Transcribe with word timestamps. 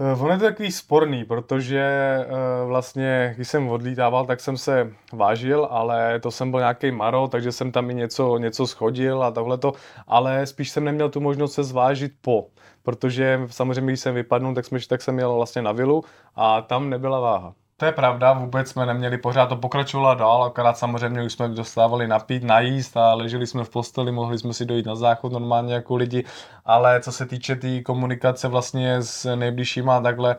Uh, 0.00 0.24
on 0.24 0.30
je 0.30 0.38
to 0.38 0.44
takový 0.44 0.72
sporný, 0.72 1.24
protože 1.24 2.18
uh, 2.26 2.68
vlastně, 2.68 3.32
když 3.36 3.48
jsem 3.48 3.68
odlítával, 3.68 4.26
tak 4.26 4.40
jsem 4.40 4.56
se 4.56 4.92
vážil, 5.12 5.68
ale 5.70 6.20
to 6.20 6.30
jsem 6.30 6.50
byl 6.50 6.60
nějaký 6.60 6.90
maro, 6.90 7.28
takže 7.28 7.52
jsem 7.52 7.72
tam 7.72 7.90
i 7.90 7.94
něco, 7.94 8.38
něco 8.38 8.66
schodil 8.66 9.22
a 9.22 9.30
tohleto, 9.30 9.72
ale 10.06 10.46
spíš 10.46 10.70
jsem 10.70 10.84
neměl 10.84 11.08
tu 11.10 11.20
možnost 11.20 11.52
se 11.52 11.64
zvážit 11.64 12.12
po, 12.20 12.46
protože 12.82 13.40
samozřejmě, 13.50 13.90
když 13.92 14.00
jsem 14.00 14.14
vypadnul, 14.14 14.54
tak, 14.54 14.64
jsme, 14.64 14.78
tak 14.88 15.02
jsem 15.02 15.18
jel 15.18 15.34
vlastně 15.34 15.62
na 15.62 15.72
vilu 15.72 16.04
a 16.34 16.62
tam 16.62 16.90
nebyla 16.90 17.20
váha. 17.20 17.54
To 17.76 17.84
je 17.86 17.92
pravda, 17.92 18.32
vůbec 18.32 18.70
jsme 18.70 18.86
neměli 18.86 19.18
pořád, 19.18 19.46
to 19.46 19.56
pokračovalo 19.56 20.14
dál, 20.14 20.44
akorát 20.44 20.78
samozřejmě 20.78 21.22
už 21.22 21.32
jsme 21.32 21.48
dostávali 21.48 22.08
napít, 22.08 22.44
najíst 22.44 22.96
a 22.96 23.14
leželi 23.14 23.46
jsme 23.46 23.64
v 23.64 23.70
posteli, 23.70 24.12
mohli 24.12 24.38
jsme 24.38 24.52
si 24.52 24.64
dojít 24.66 24.86
na 24.86 24.94
záchod 24.94 25.32
normálně 25.32 25.74
jako 25.74 25.96
lidi, 25.96 26.24
ale 26.64 27.00
co 27.00 27.12
se 27.12 27.26
týče 27.26 27.54
té 27.54 27.60
tý 27.60 27.82
komunikace 27.82 28.48
vlastně 28.48 29.02
s 29.02 29.36
nejbližšíma 29.36 30.00
takhle, 30.00 30.36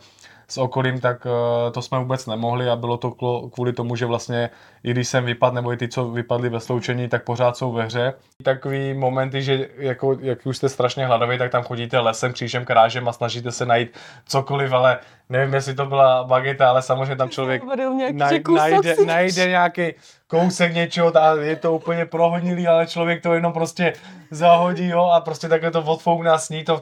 s 0.48 0.57
okolím, 0.57 1.00
tak 1.00 1.25
uh, 1.25 1.32
to 1.72 1.81
jsme 1.81 1.99
vůbec 1.99 2.26
nemohli 2.26 2.70
a 2.70 2.76
bylo 2.76 2.98
to 2.98 3.12
kvůli 3.53 3.73
tomu, 3.73 3.95
že 3.95 4.05
vlastně 4.05 4.49
i 4.84 4.91
když 4.91 5.08
jsem 5.08 5.26
vypadl, 5.26 5.55
nebo 5.55 5.73
i 5.73 5.77
ty, 5.77 5.88
co 5.88 6.09
vypadli 6.09 6.49
ve 6.49 6.59
sloučení, 6.59 7.09
tak 7.09 7.23
pořád 7.23 7.58
jsou 7.58 7.72
ve 7.72 7.84
hře. 7.84 8.13
Takový 8.44 8.94
momenty, 8.94 9.41
že 9.41 9.67
jako, 9.77 10.17
jak 10.22 10.45
už 10.45 10.58
jste 10.58 10.70
strašně 10.70 11.05
hladoví, 11.05 11.38
tak 11.38 11.52
tam 11.52 11.63
chodíte 11.63 12.00
lesem, 12.00 12.34
křížem, 12.34 12.66
krážem 12.66 13.08
a 13.08 13.13
snažíte 13.13 13.52
se 13.52 13.66
najít 13.66 13.98
cokoliv, 14.27 14.73
ale 14.73 15.00
nevím, 15.30 15.53
jestli 15.53 15.73
to 15.73 15.86
byla 15.86 16.23
bageta, 16.23 16.70
ale 16.70 16.81
samozřejmě 16.81 17.16
tam 17.16 17.30
člověk 17.30 17.64
naj, 18.12 18.41
najde, 18.55 18.95
najde 19.05 19.48
nějaký 19.48 19.94
kousek 20.27 20.73
něčeho 20.73 21.17
a 21.17 21.34
je 21.36 21.55
to 21.55 21.73
úplně 21.73 22.05
prohodnilý, 22.05 22.67
ale 22.67 22.88
člověk 22.88 23.23
to 23.23 23.34
jenom 23.34 23.53
prostě 23.53 23.94
zahodí 24.31 24.88
jo, 24.88 25.05
a 25.05 25.22
prostě 25.22 25.50
takhle 25.50 25.72
to 25.72 25.81
odfoukne 25.81 26.31
a 26.31 26.38
sní 26.38 26.64
to. 26.64 26.81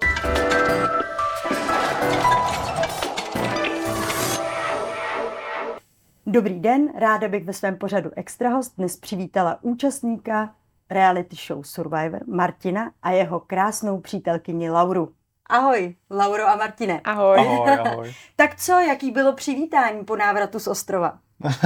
Dobrý 6.34 6.60
den, 6.60 7.00
ráda 7.00 7.28
bych 7.28 7.46
ve 7.46 7.54
svém 7.54 7.78
pořadu 7.78 8.12
Extrahost 8.16 8.74
dnes 8.78 8.98
přivítala 8.98 9.58
účastníka 9.62 10.56
reality 10.90 11.36
show 11.48 11.64
Survivor 11.64 12.22
Martina 12.28 12.92
a 13.04 13.12
jeho 13.12 13.40
krásnou 13.40 14.02
přítelkyni 14.02 14.70
Lauru. 14.70 15.14
Ahoj, 15.50 15.96
Lauro 16.12 16.48
a 16.48 16.56
Martine. 16.56 17.02
Ahoj. 17.04 17.40
Ahoj, 17.40 17.80
ahoj. 17.80 18.14
tak 18.36 18.56
co, 18.56 18.72
jaký 18.72 19.12
bylo 19.12 19.34
přivítání 19.34 20.06
po 20.06 20.16
návratu 20.16 20.60
z 20.60 20.68
ostrova? 20.68 21.20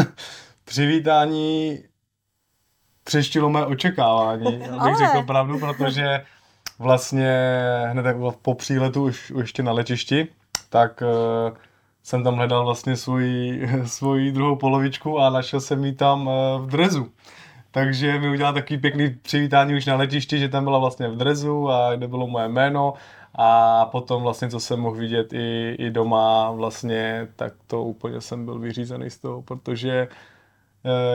přivítání 0.63 1.83
přeštilo 3.03 3.49
mé 3.49 3.65
očekávání, 3.65 4.55
abych 4.63 4.79
Ale... 4.79 4.97
řekl 4.97 5.23
pravdu, 5.23 5.59
protože 5.59 6.25
vlastně 6.79 7.31
hned 7.85 8.15
po 8.41 8.55
příletu 8.55 9.03
už, 9.03 9.31
už 9.31 9.41
ještě 9.41 9.63
na 9.63 9.71
letišti, 9.71 10.27
tak 10.69 11.01
uh, 11.01 11.57
jsem 12.07 12.23
tam 12.23 12.35
hledal 12.35 12.65
vlastně 12.65 12.95
svoji, 12.95 13.69
svoji 13.85 14.31
druhou 14.31 14.55
polovičku 14.55 15.19
a 15.19 15.29
našel 15.29 15.59
jsem 15.61 15.85
ji 15.85 15.93
tam 15.93 16.29
eh, 16.29 16.59
v 16.59 16.67
drezu. 16.67 17.11
Takže 17.71 18.19
mi 18.19 18.29
udělal 18.29 18.53
takový 18.53 18.79
pěkný 18.79 19.09
přivítání 19.21 19.75
už 19.75 19.85
na 19.85 19.95
letišti, 19.95 20.39
že 20.39 20.49
tam 20.49 20.63
byla 20.63 20.79
vlastně 20.79 21.07
v 21.07 21.17
drezu 21.17 21.69
a 21.69 21.95
kde 21.95 22.07
bylo 22.07 22.27
moje 22.27 22.47
jméno 22.47 22.93
a 23.35 23.85
potom 23.85 24.23
vlastně, 24.23 24.49
co 24.49 24.59
jsem 24.59 24.79
mohl 24.79 24.95
vidět 24.95 25.33
i, 25.33 25.75
i 25.79 25.89
doma 25.89 26.51
vlastně, 26.51 27.27
tak 27.35 27.53
to 27.67 27.83
úplně 27.83 28.21
jsem 28.21 28.45
byl 28.45 28.59
vyřízený 28.59 29.09
z 29.09 29.17
toho, 29.17 29.41
protože 29.41 30.07
Eh, 30.07 30.36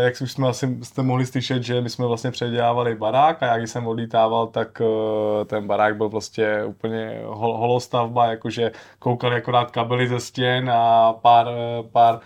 jak 0.00 0.14
už 0.22 0.32
jsme 0.32 0.48
asi 0.48 0.78
jste 0.82 1.02
mohli 1.02 1.26
slyšet, 1.26 1.62
že 1.62 1.80
my 1.80 1.90
jsme 1.90 2.06
vlastně 2.06 2.30
předělávali 2.30 2.94
barák 2.94 3.42
a 3.42 3.56
jak 3.56 3.68
jsem 3.68 3.86
odlítával, 3.86 4.46
tak 4.46 4.80
eh, 4.80 5.44
ten 5.44 5.66
barák 5.66 5.96
byl 5.96 6.08
prostě 6.08 6.64
úplně 6.64 7.20
hol, 7.24 7.56
holostavba, 7.56 8.26
jakože 8.26 8.72
koukali 8.98 9.36
akorát 9.36 9.70
kabely 9.70 10.08
ze 10.08 10.20
stěn 10.20 10.70
a 10.70 11.12
pár, 11.12 11.48
eh, 11.48 11.82
pár 11.92 12.20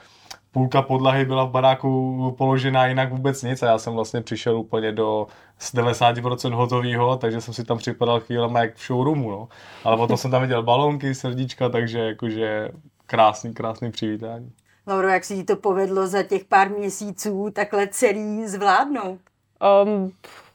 půlka 0.53 0.83
podlahy 0.83 1.25
byla 1.25 1.45
v 1.45 1.51
baráku 1.51 2.35
položená, 2.39 2.87
jinak 2.87 3.11
vůbec 3.13 3.43
nic 3.43 3.63
a 3.63 3.67
já 3.67 3.79
jsem 3.79 3.93
vlastně 3.93 4.21
přišel 4.21 4.57
úplně 4.59 4.93
do 4.93 5.27
z 5.59 5.75
90% 5.75 6.55
hotovýho, 6.55 7.17
takže 7.17 7.41
jsem 7.41 7.55
si 7.55 7.65
tam 7.65 7.79
připadal 7.79 8.21
chvílema 8.21 8.61
jak 8.61 8.75
v 8.75 8.87
showroomu, 8.87 9.31
no. 9.31 9.49
Ale 9.85 9.97
potom 9.97 10.17
jsem 10.17 10.31
tam 10.31 10.43
viděl 10.43 10.63
balonky, 10.63 11.15
srdíčka, 11.15 11.69
takže 11.69 11.99
jakože 11.99 12.69
krásný, 13.07 13.55
krásný 13.55 13.91
přivítání. 13.91 14.53
Lauro, 14.87 15.09
jak 15.09 15.25
se 15.25 15.35
ti 15.35 15.45
to 15.45 15.57
povedlo 15.57 16.07
za 16.07 16.23
těch 16.23 16.45
pár 16.45 16.71
měsíců 16.71 17.51
takhle 17.53 17.89
celý 17.89 18.47
zvládnout? 18.47 19.21
Um, 19.85 20.13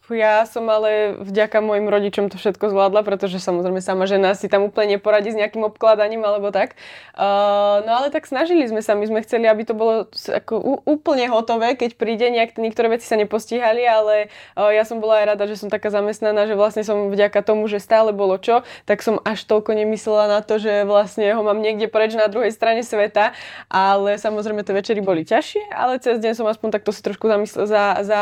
ja 0.09 0.49
som 0.49 0.65
ale 0.65 1.13
vďaka 1.21 1.61
mojim 1.61 1.85
rodičom 1.85 2.33
to 2.33 2.41
všetko 2.41 2.73
zvládla, 2.73 3.05
pretože 3.05 3.37
samozrejme 3.37 3.85
sama 3.85 4.09
žena 4.09 4.33
si 4.33 4.49
tam 4.49 4.65
úplne 4.65 4.97
neporadí 4.97 5.29
s 5.29 5.37
nejakým 5.37 5.61
obkladaním 5.61 6.25
alebo 6.25 6.49
tak. 6.49 6.73
Uh, 7.13 7.85
no 7.85 8.01
ale 8.01 8.09
tak 8.09 8.25
snažili 8.25 8.65
sme 8.65 8.81
sa, 8.81 8.97
my 8.97 9.05
sme 9.05 9.21
chceli, 9.21 9.45
aby 9.45 9.61
to 9.61 9.77
bolo 9.77 10.09
ako 10.09 10.83
úplne 10.89 11.29
hotové, 11.29 11.77
keď 11.77 12.01
príde, 12.01 12.27
nejak, 12.33 12.57
niektoré 12.57 12.97
veci 12.97 13.05
sa 13.05 13.13
nepostíhali, 13.13 13.85
ale 13.85 14.33
uh, 14.57 14.73
ja 14.73 14.83
som 14.89 14.97
bola 14.97 15.21
aj 15.21 15.37
rada, 15.37 15.45
že 15.45 15.61
som 15.61 15.69
taká 15.69 15.93
zamestnaná, 15.93 16.49
že 16.49 16.57
vlastne 16.57 16.81
som 16.81 17.13
vďaka 17.13 17.45
tomu, 17.45 17.69
že 17.69 17.77
stále 17.77 18.09
bolo 18.09 18.41
čo, 18.41 18.65
tak 18.89 19.05
som 19.05 19.21
až 19.21 19.45
toľko 19.45 19.77
nemyslela 19.77 20.27
na 20.27 20.39
to, 20.41 20.57
že 20.57 20.81
vlastne 20.83 21.29
ho 21.29 21.45
mám 21.45 21.61
niekde 21.61 21.85
preč 21.85 22.17
na 22.17 22.25
druhej 22.25 22.49
strane 22.49 22.81
sveta, 22.81 23.37
ale 23.69 24.17
samozrejme 24.17 24.65
tie 24.65 24.73
večery 24.73 25.01
boli 25.05 25.21
ťažšie, 25.29 25.69
ale 25.69 26.01
cez 26.01 26.17
deň 26.17 26.33
som 26.41 26.49
aspoň 26.49 26.81
takto 26.81 26.89
si 26.89 27.05
trošku 27.05 27.29
zamyslela 27.29 27.69
za, 27.69 27.85
za 28.01 28.21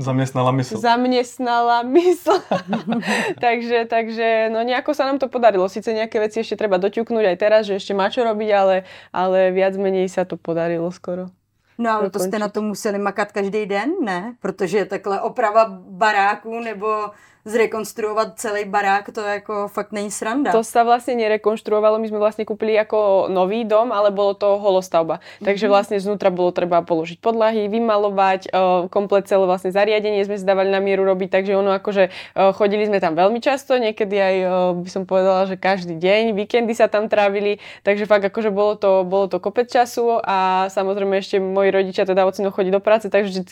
Zaměstnala 0.00 0.50
mysl. 0.50 0.80
Zaměstnala 0.80 1.82
mysl. 1.82 2.40
takže, 3.44 3.84
takže 3.84 4.48
no 4.48 4.64
nejako 4.64 4.96
sa 4.96 5.04
nám 5.04 5.20
to 5.20 5.28
podarilo. 5.28 5.68
Sice 5.68 5.92
nejaké 5.92 6.16
veci 6.16 6.40
ešte 6.40 6.56
treba 6.56 6.80
doťuknúť 6.80 7.24
aj 7.28 7.36
teraz, 7.36 7.62
že 7.68 7.76
ešte 7.76 7.92
má 7.92 8.08
čo 8.08 8.24
robiť, 8.24 8.50
ale, 8.56 8.76
ale 9.12 9.52
viac 9.52 9.76
menej 9.76 10.08
sa 10.08 10.24
to 10.24 10.40
podarilo 10.40 10.88
skoro. 10.88 11.28
No 11.80 11.90
ale 11.90 12.10
to 12.10 12.18
jste 12.20 12.38
na 12.38 12.48
to 12.48 12.62
museli 12.62 12.98
makat 12.98 13.32
každý 13.32 13.66
den, 13.66 13.92
ne? 14.00 14.36
Protože 14.40 14.84
takhle 14.84 15.20
oprava 15.20 15.64
baráku 15.80 16.60
nebo 16.60 17.10
zrekonstruovat 17.44 18.36
celý 18.36 18.64
barák, 18.64 19.12
to 19.12 19.20
jako 19.20 19.68
fakt 19.68 19.92
není 19.92 20.10
sranda. 20.10 20.52
To 20.52 20.60
sa 20.60 20.84
vlastne 20.84 21.16
nerekonštruovalo, 21.16 21.96
my 21.96 22.06
sme 22.12 22.20
vlastne 22.20 22.44
kúpili 22.44 22.76
ako 22.76 23.32
nový 23.32 23.64
dom, 23.64 23.96
ale 23.96 24.12
bolo 24.12 24.36
to 24.36 24.60
holostavba. 24.60 25.24
Takže 25.40 25.64
mm-hmm. 25.64 25.72
vlastne 25.72 25.96
znútra 25.96 26.28
bolo 26.28 26.52
treba 26.52 26.84
položiť 26.84 27.16
podlahy, 27.16 27.72
vymalovať, 27.72 28.52
komplet 28.92 29.24
celé 29.24 29.48
vlastne 29.48 29.72
zariadenie 29.72 30.20
sme 30.26 30.36
si 30.36 30.44
dávali 30.44 30.68
na 30.68 30.84
mieru 30.84 31.06
robiť, 31.08 31.28
takže 31.32 31.56
ono 31.56 31.72
akože 31.80 32.12
chodili 32.58 32.84
sme 32.84 33.00
tam 33.00 33.16
veľmi 33.16 33.40
často, 33.40 33.80
niekedy 33.80 34.16
aj 34.20 34.36
by 34.84 34.88
som 34.92 35.02
povedala, 35.08 35.48
že 35.48 35.56
každý 35.56 35.96
deň, 35.96 36.36
víkendy 36.36 36.76
sa 36.76 36.92
tam 36.92 37.08
trávili, 37.08 37.56
takže 37.86 38.04
fakt 38.04 38.24
akože 38.28 38.52
bolo 38.52 38.76
to, 38.76 39.06
bolo 39.08 39.32
to 39.32 39.40
kopec 39.40 39.70
času 39.72 40.20
a 40.20 40.68
samozrejme 40.68 41.16
ešte 41.16 41.40
moji 41.40 41.72
rodičia 41.72 42.04
teda 42.04 42.28
ocino 42.28 42.52
chodí 42.52 42.68
do 42.68 42.84
práce, 42.84 43.08
takže 43.08 43.48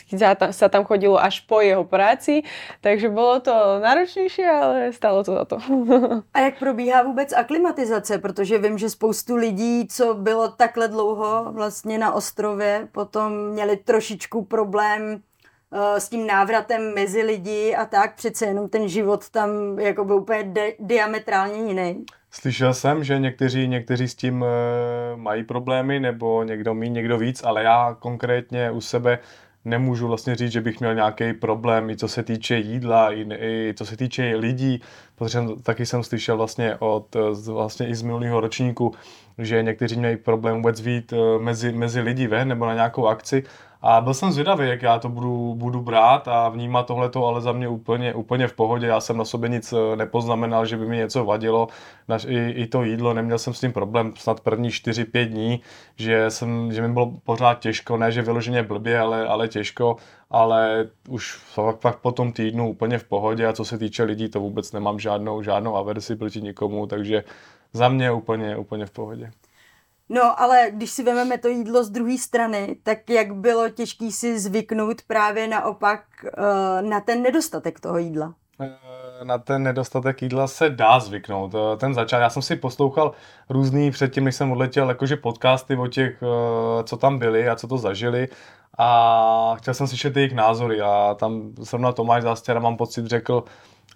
sa 0.53 0.67
tam 0.69 0.85
chodilo 0.85 1.17
až 1.17 1.41
po 1.49 1.63
jeho 1.63 1.81
práci, 1.81 2.45
takže 2.85 3.09
bolo 3.09 3.41
to 3.41 3.78
náročnější, 3.79 4.43
ale 4.43 4.93
stálo 4.93 5.23
to 5.23 5.33
za 5.33 5.45
to. 5.45 5.57
A 6.33 6.39
jak 6.39 6.59
probíhá 6.59 7.03
vůbec 7.03 7.33
aklimatizace? 7.33 8.17
Protože 8.17 8.57
vím, 8.57 8.77
že 8.77 8.89
spoustu 8.89 9.35
lidí, 9.35 9.87
co 9.87 10.13
bylo 10.13 10.47
takhle 10.47 10.87
dlouho 10.87 11.51
vlastně 11.51 11.97
na 11.97 12.13
ostrově, 12.13 12.87
potom 12.91 13.47
měli 13.47 13.77
trošičku 13.77 14.45
problém 14.45 15.01
uh, 15.11 15.79
s 15.97 16.09
tím 16.09 16.27
návratem 16.27 16.93
mezi 16.95 17.21
lidi 17.21 17.75
a 17.75 17.85
tak. 17.85 18.15
Přece 18.15 18.45
jenom 18.45 18.69
ten 18.69 18.87
život 18.87 19.29
tam 19.29 19.79
jako 19.79 20.05
byl 20.05 20.15
úplně 20.15 20.43
di- 20.43 20.75
diametrálně 20.79 21.67
jiný. 21.67 22.05
Slyšel 22.31 22.73
jsem, 22.73 23.03
že 23.03 23.19
někteří, 23.19 23.67
někteří 23.67 24.07
s 24.07 24.15
tím 24.15 24.41
uh, 24.41 24.47
mají 25.15 25.43
problémy, 25.43 25.99
nebo 25.99 26.43
někdo 26.43 26.73
mí, 26.73 26.89
někdo 26.89 27.17
víc, 27.17 27.43
ale 27.43 27.63
já 27.63 27.97
konkrétně 27.99 28.71
u 28.71 28.81
sebe 28.81 29.19
nemůžu 29.69 30.07
vlastně 30.07 30.35
říct, 30.35 30.51
že 30.51 30.61
bych 30.61 30.79
měl 30.79 30.95
nějaký 30.95 31.33
problém, 31.33 31.89
i 31.89 31.97
co 31.97 32.07
se 32.07 32.23
týče 32.23 32.57
jídla, 32.57 33.13
i, 33.13 33.27
i 33.39 33.73
co 33.77 33.85
se 33.85 33.97
týče 33.97 34.35
lidí, 34.35 34.81
protože 35.15 35.39
taky 35.63 35.85
jsem 35.85 36.03
slyšel 36.03 36.37
vlastně 36.37 36.75
od 36.79 37.15
vlastně 37.47 37.87
i 37.87 37.95
z 37.95 38.01
minulého 38.01 38.39
ročníku, 38.41 38.93
že 39.37 39.63
někteří 39.63 39.99
měli 39.99 40.17
problém 40.17 40.55
vůbec 40.55 40.81
vít 40.81 41.13
eh, 41.13 41.39
mezi, 41.39 41.71
mezi 41.71 42.01
lidi 42.01 42.27
ven 42.27 42.47
nebo 42.47 42.65
na 42.65 42.73
nějakou 42.73 43.07
akci 43.07 43.43
a 43.81 44.01
byl 44.01 44.13
jsem 44.13 44.31
zvědavý, 44.31 44.67
jak 44.67 44.81
já 44.81 44.99
to 44.99 45.09
budu, 45.09 45.55
budu 45.55 45.81
brát 45.81 46.27
a 46.27 46.49
vnímat 46.49 46.87
tohleto, 46.87 47.25
ale 47.25 47.41
za 47.41 47.51
mě 47.51 47.67
úplně, 47.67 48.13
úplně 48.13 48.47
v 48.47 48.53
pohodě. 48.53 48.87
Já 48.87 48.99
jsem 48.99 49.17
na 49.17 49.25
sobě 49.25 49.49
nic 49.49 49.73
eh, 49.73 49.95
nepoznamenal, 49.95 50.65
že 50.65 50.77
by 50.77 50.85
mi 50.85 50.97
něco 50.97 51.25
vadilo. 51.25 51.67
Naš, 52.07 52.25
i, 52.29 52.49
I 52.49 52.67
to 52.67 52.83
jídlo, 52.83 53.13
neměl 53.13 53.37
jsem 53.39 53.53
s 53.53 53.59
tím 53.59 53.73
problém 53.73 54.13
snad 54.17 54.39
první 54.39 54.69
4-5 54.69 55.25
dní, 55.25 55.61
že, 55.95 56.29
jsem, 56.29 56.71
že 56.73 56.81
mi 56.81 56.93
bylo 56.93 57.11
pořád 57.23 57.59
těžko, 57.59 57.97
ne 57.97 58.11
že 58.11 58.21
vyloženě 58.21 58.63
blbě, 58.63 58.99
ale, 58.99 59.27
ale 59.27 59.47
těžko, 59.47 59.95
ale 60.29 60.87
už 61.09 61.35
fakt, 61.35 61.79
fakt 61.79 61.99
po 61.99 62.11
tom 62.11 62.31
týdnu 62.31 62.69
úplně 62.69 62.97
v 62.97 63.03
pohodě 63.03 63.47
a 63.47 63.53
co 63.53 63.65
se 63.65 63.77
týče 63.77 64.03
lidí, 64.03 64.29
to 64.29 64.39
vůbec 64.39 64.71
nemám 64.71 64.99
žádnou, 64.99 65.41
žádnou 65.41 65.75
averzi 65.75 66.15
proti 66.15 66.41
nikomu, 66.41 66.87
takže 66.87 67.23
za 67.73 67.89
mě 67.89 68.11
úplně, 68.11 68.57
úplně 68.57 68.85
v 68.85 68.91
pohodě. 68.91 69.31
No, 70.09 70.41
ale 70.41 70.67
když 70.71 70.91
si 70.91 71.03
vezmeme 71.03 71.37
to 71.37 71.47
jídlo 71.47 71.83
z 71.83 71.89
druhé 71.89 72.17
strany, 72.17 72.77
tak 72.83 73.09
jak 73.09 73.35
bylo 73.35 73.69
těžké 73.69 74.11
si 74.11 74.39
zvyknout 74.39 75.01
právě 75.01 75.47
naopak 75.47 76.01
uh, 76.23 76.89
na 76.89 76.99
ten 76.99 77.21
nedostatek 77.21 77.79
toho 77.79 77.97
jídla? 77.97 78.33
Eh, 78.61 79.25
na 79.25 79.37
ten 79.37 79.63
nedostatek 79.63 80.21
jídla 80.21 80.47
se 80.47 80.69
dá 80.69 80.99
zvyknout. 80.99 81.55
Eh, 81.55 81.77
ten 81.77 81.93
začátek, 81.93 82.23
já 82.23 82.29
jsem 82.29 82.41
si 82.41 82.55
poslouchal 82.55 83.11
různý 83.49 83.91
předtím, 83.91 84.23
než 84.23 84.35
jsem 84.35 84.51
odletěl, 84.51 84.89
jakože 84.89 85.15
podcasty 85.15 85.75
o 85.75 85.87
těch, 85.87 86.23
eh, 86.23 86.83
co 86.83 86.97
tam 86.97 87.19
byli 87.19 87.49
a 87.49 87.55
co 87.55 87.67
to 87.67 87.77
zažili 87.77 88.27
a 88.77 89.55
chtěl 89.57 89.73
jsem 89.73 89.87
slyšet 89.87 90.17
jejich 90.17 90.33
názory 90.33 90.81
a 90.81 91.15
tam 91.19 91.51
zrovna 91.59 91.91
Tomáš 91.91 92.23
Zástěra 92.23 92.59
mám 92.59 92.77
pocit 92.77 93.05
řekl, 93.05 93.43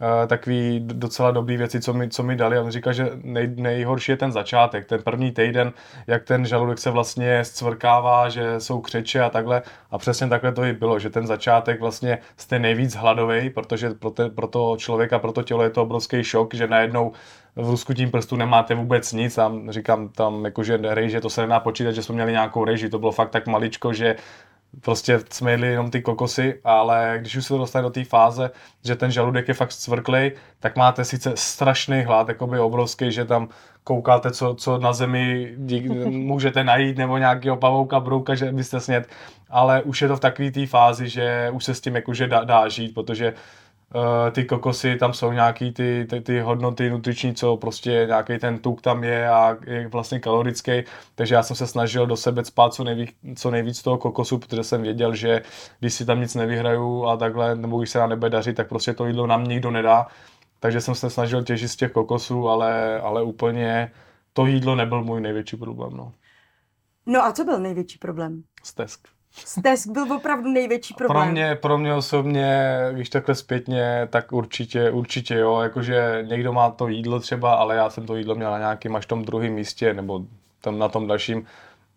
Uh, 0.01 0.28
takový 0.28 0.80
docela 0.80 1.31
dobrý 1.31 1.57
věci, 1.57 1.81
co 1.81 1.94
mi, 1.94 2.10
co 2.10 2.24
mi 2.24 2.36
dali. 2.36 2.60
On 2.60 2.72
říká, 2.72 2.92
že 2.92 3.10
nej, 3.24 3.54
nejhorší 3.56 4.12
je 4.12 4.18
ten 4.18 4.31
začátek, 4.31 4.86
ten 4.86 5.01
první 5.01 5.31
týden, 5.31 5.74
jak 6.07 6.24
ten 6.24 6.45
žaludek 6.45 6.80
se 6.80 6.92
vlastně 6.92 7.45
zcvrkává, 7.45 8.30
že 8.30 8.60
jsou 8.60 8.81
křeče 8.81 9.22
a 9.22 9.30
takhle. 9.30 9.62
A 9.92 9.98
přesně 9.98 10.28
takhle 10.28 10.51
to 10.51 10.63
i 10.63 10.74
bylo, 10.74 11.00
že 11.00 11.10
ten 11.10 11.28
začátek 11.28 11.80
vlastně 11.80 12.18
jste 12.38 12.60
nejvíc 12.60 12.95
hladový, 12.95 13.50
protože 13.50 13.90
pro, 13.90 14.12
te, 14.12 14.30
pro 14.30 14.48
to 14.48 14.75
člověka, 14.78 15.19
pro 15.19 15.31
to 15.31 15.44
tělo 15.44 15.63
je 15.63 15.69
to 15.69 15.81
obrovský 15.81 16.24
šok, 16.24 16.54
že 16.54 16.68
najednou 16.68 17.12
v 17.56 17.69
Rusku 17.69 17.94
tím 17.94 18.12
prstu 18.12 18.36
nemáte 18.36 18.75
vůbec 18.75 19.13
nic. 19.13 19.36
Tam 19.36 19.72
říkám 19.72 20.10
tam, 20.10 20.46
jakože 20.46 20.80
rejže, 20.81 21.22
to 21.22 21.30
se 21.30 21.42
nedá 21.42 21.60
počítat, 21.60 21.92
že 21.92 22.04
jsme 22.04 22.16
měli 22.16 22.31
nějakou 22.31 22.66
reži, 22.66 22.89
to 22.89 23.00
bylo 23.00 23.12
fakt 23.12 23.30
tak 23.30 23.48
maličko, 23.48 23.94
že 23.94 24.16
prostě 24.81 25.20
jsme 25.30 25.52
jedli 25.52 25.68
jenom 25.68 25.92
ty 25.92 26.02
kokosy, 26.02 26.60
ale 26.64 27.18
když 27.22 27.36
už 27.36 27.44
se 27.44 27.50
to 27.50 27.58
dostane 27.58 27.84
do 27.84 27.90
té 27.90 28.04
fáze, 28.04 28.52
že 28.84 28.96
ten 28.96 29.12
žaludek 29.12 29.48
je 29.48 29.54
fakt 29.54 29.74
cvrklej, 29.74 30.31
tak 30.60 30.75
máte 30.75 31.06
sice 31.06 31.31
strašný 31.36 32.02
hlad, 32.02 32.28
jakoby 32.28 32.60
obrovský, 32.60 33.12
že 33.12 33.25
tam 33.25 33.50
koukáte, 33.84 34.31
co, 34.31 34.56
co 34.56 34.78
na 34.78 34.94
zemi 34.94 35.54
můžete 36.06 36.64
najít, 36.64 36.98
nebo 36.98 37.18
nějakého 37.18 37.58
pavouka, 37.58 38.00
brouka, 38.00 38.36
že 38.36 38.52
byste 38.52 38.80
snět, 38.80 39.08
ale 39.50 39.81
už 39.81 40.02
je 40.02 40.08
to 40.08 40.16
v 40.16 40.20
takové 40.20 40.52
té 40.52 40.66
fázi, 40.66 41.10
že 41.10 41.50
už 41.54 41.64
se 41.64 41.74
s 41.74 41.81
tím 41.81 41.96
jakože 41.96 42.28
dá, 42.28 42.44
dá 42.44 42.68
žít, 42.68 42.94
protože 42.94 43.34
ty 44.31 44.45
kokosy, 44.45 44.95
tam 44.95 45.13
jsou 45.13 45.31
nějaký 45.31 45.72
ty, 45.72 46.07
ty, 46.10 46.22
ty 46.22 46.40
hodnoty 46.40 46.90
nutriční, 46.90 47.36
co 47.36 47.57
prostě 47.57 48.04
nějaký 48.07 48.38
ten 48.38 48.60
tuk 48.60 48.81
tam 48.81 49.04
je 49.04 49.30
a 49.30 49.57
je 49.66 49.88
vlastně 49.88 50.19
kalorický, 50.19 50.72
takže 51.16 51.36
já 51.36 51.44
jsem 51.44 51.56
se 51.56 51.68
snažil 51.68 52.07
do 52.07 52.18
sebe 52.18 52.45
spát 52.45 52.74
co 52.74 52.84
nejvíc, 52.84 53.10
co 53.36 53.51
nejvíc 53.51 53.81
toho 53.81 53.98
kokosu, 53.98 54.38
protože 54.38 54.63
jsem 54.63 54.81
věděl, 54.81 55.16
že 55.16 55.42
když 55.80 55.94
si 55.94 56.06
tam 56.06 56.22
nic 56.22 56.36
nevyhraju 56.36 57.06
a 57.06 57.18
takhle, 57.18 57.56
nebo 57.56 57.80
když 57.80 57.90
se 57.90 58.00
nám 58.00 58.10
nebude 58.10 58.30
dařit, 58.30 58.56
tak 58.56 58.69
prostě 58.69 58.94
to 58.94 59.06
jídlo 59.06 59.28
nám 59.28 59.44
nikdo 59.44 59.72
nedá, 59.72 60.07
takže 60.60 60.81
jsem 60.81 60.96
se 60.96 61.10
snažil 61.10 61.44
těžit 61.44 61.72
z 61.72 61.75
těch 61.75 61.92
kokosů, 61.92 62.50
ale, 62.50 63.01
ale 63.01 63.24
úplně 63.24 63.92
to 64.34 64.46
jídlo 64.46 64.75
nebyl 64.75 65.04
můj 65.04 65.22
největší 65.22 65.57
problém. 65.57 65.98
No, 65.98 66.13
no 67.06 67.25
a 67.25 67.31
co 67.31 67.44
byl 67.44 67.60
největší 67.60 67.98
problém? 67.98 68.44
Stesk. 68.63 69.07
Stesk 69.35 69.89
byl 69.89 70.13
opravdu 70.13 70.51
největší 70.51 70.94
problém. 70.94 71.24
Pro 71.24 71.31
mě, 71.31 71.56
pro 71.56 71.77
mě 71.77 71.94
osobně, 71.94 72.77
když 72.91 73.09
takhle 73.09 73.35
zpětně, 73.35 74.07
tak 74.09 74.31
určitě, 74.31 74.91
určitě 74.91 75.35
jo, 75.35 75.62
jakože 75.62 76.25
někdo 76.27 76.53
má 76.53 76.69
to 76.69 76.88
jídlo 76.88 77.19
třeba, 77.19 77.53
ale 77.53 77.75
já 77.75 77.89
jsem 77.89 78.06
to 78.06 78.15
jídlo 78.15 78.35
měl 78.35 78.51
na 78.51 78.57
nějakém 78.57 78.95
až 78.95 79.06
tom 79.06 79.25
druhém 79.25 79.53
místě, 79.53 79.94
nebo 79.94 80.21
tam 80.62 80.80
na 80.80 80.89
tom 80.89 81.07
dalším, 81.07 81.45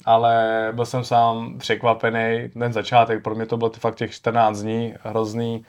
ale 0.04 0.68
byl 0.72 0.86
jsem 0.86 1.04
sám 1.04 1.58
překvapený, 1.58 2.48
ten 2.48 2.72
začátek, 2.72 3.22
pro 3.22 3.34
mě 3.34 3.46
to 3.46 3.56
bylo 3.56 3.70
fakt 3.70 3.94
těch 3.94 4.14
14 4.14 4.58
dní, 4.58 4.94
hrozný, 5.02 5.64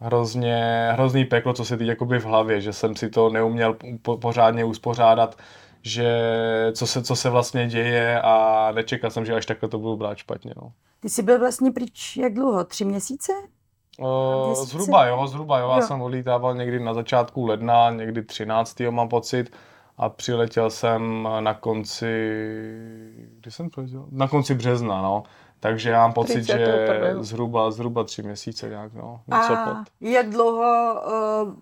hrozně, 0.00 0.88
hrozný 0.92 1.24
peklo, 1.24 1.52
co 1.52 1.64
se 1.64 1.76
teď 1.76 1.86
jakoby 1.86 2.18
v 2.18 2.24
hlavě, 2.24 2.60
že 2.60 2.72
jsem 2.72 2.96
si 2.96 3.10
to 3.10 3.30
neuměl 3.30 3.76
po, 4.02 4.16
pořádně 4.16 4.64
uspořádat, 4.64 5.36
že 5.82 6.12
co 6.74 6.86
se, 6.86 7.02
co 7.02 7.16
se 7.16 7.30
vlastně 7.30 7.66
děje 7.66 8.20
a 8.22 8.72
nečekal 8.74 9.10
jsem, 9.10 9.24
že 9.24 9.34
až 9.34 9.46
takhle 9.46 9.68
to 9.68 9.78
budu 9.78 9.96
brát 9.96 10.18
špatně. 10.18 10.54
No. 10.56 10.72
Ty 11.00 11.08
jsi 11.08 11.22
byl 11.22 11.38
vlastně 11.38 11.70
pryč 11.70 12.16
jak 12.16 12.34
dlouho? 12.34 12.64
Tři 12.64 12.84
měsíce? 12.84 13.32
Uh, 13.98 14.54
zhruba 14.54 15.06
jo, 15.06 15.26
zhruba 15.26 15.58
jo. 15.58 15.66
jo. 15.66 15.74
Já 15.76 15.82
jsem 15.82 16.02
odlítával 16.02 16.54
někdy 16.54 16.80
na 16.80 16.94
začátku 16.94 17.46
ledna, 17.46 17.90
někdy 17.90 18.22
13. 18.22 18.80
mám 18.90 19.08
pocit 19.08 19.56
a 19.98 20.08
přiletěl 20.08 20.70
jsem 20.70 21.28
na 21.40 21.54
konci, 21.54 22.32
kdy 23.38 23.50
jsem 23.50 23.70
přiletěl? 23.70 24.06
Na 24.10 24.28
konci 24.28 24.54
března, 24.54 25.02
no. 25.02 25.22
Takže 25.60 25.90
já 25.90 25.98
mám 25.98 26.12
pocit, 26.12 26.44
že 26.44 26.84
zhruba, 27.20 27.70
zhruba 27.70 28.04
tři 28.04 28.22
měsíce 28.22 28.68
nějak, 28.68 28.94
no. 28.94 29.20
Něco 29.26 29.52
a 29.52 29.64
pod. 29.64 29.92
jak 30.00 30.30
dlouho 30.30 30.94
uh, 31.44 31.54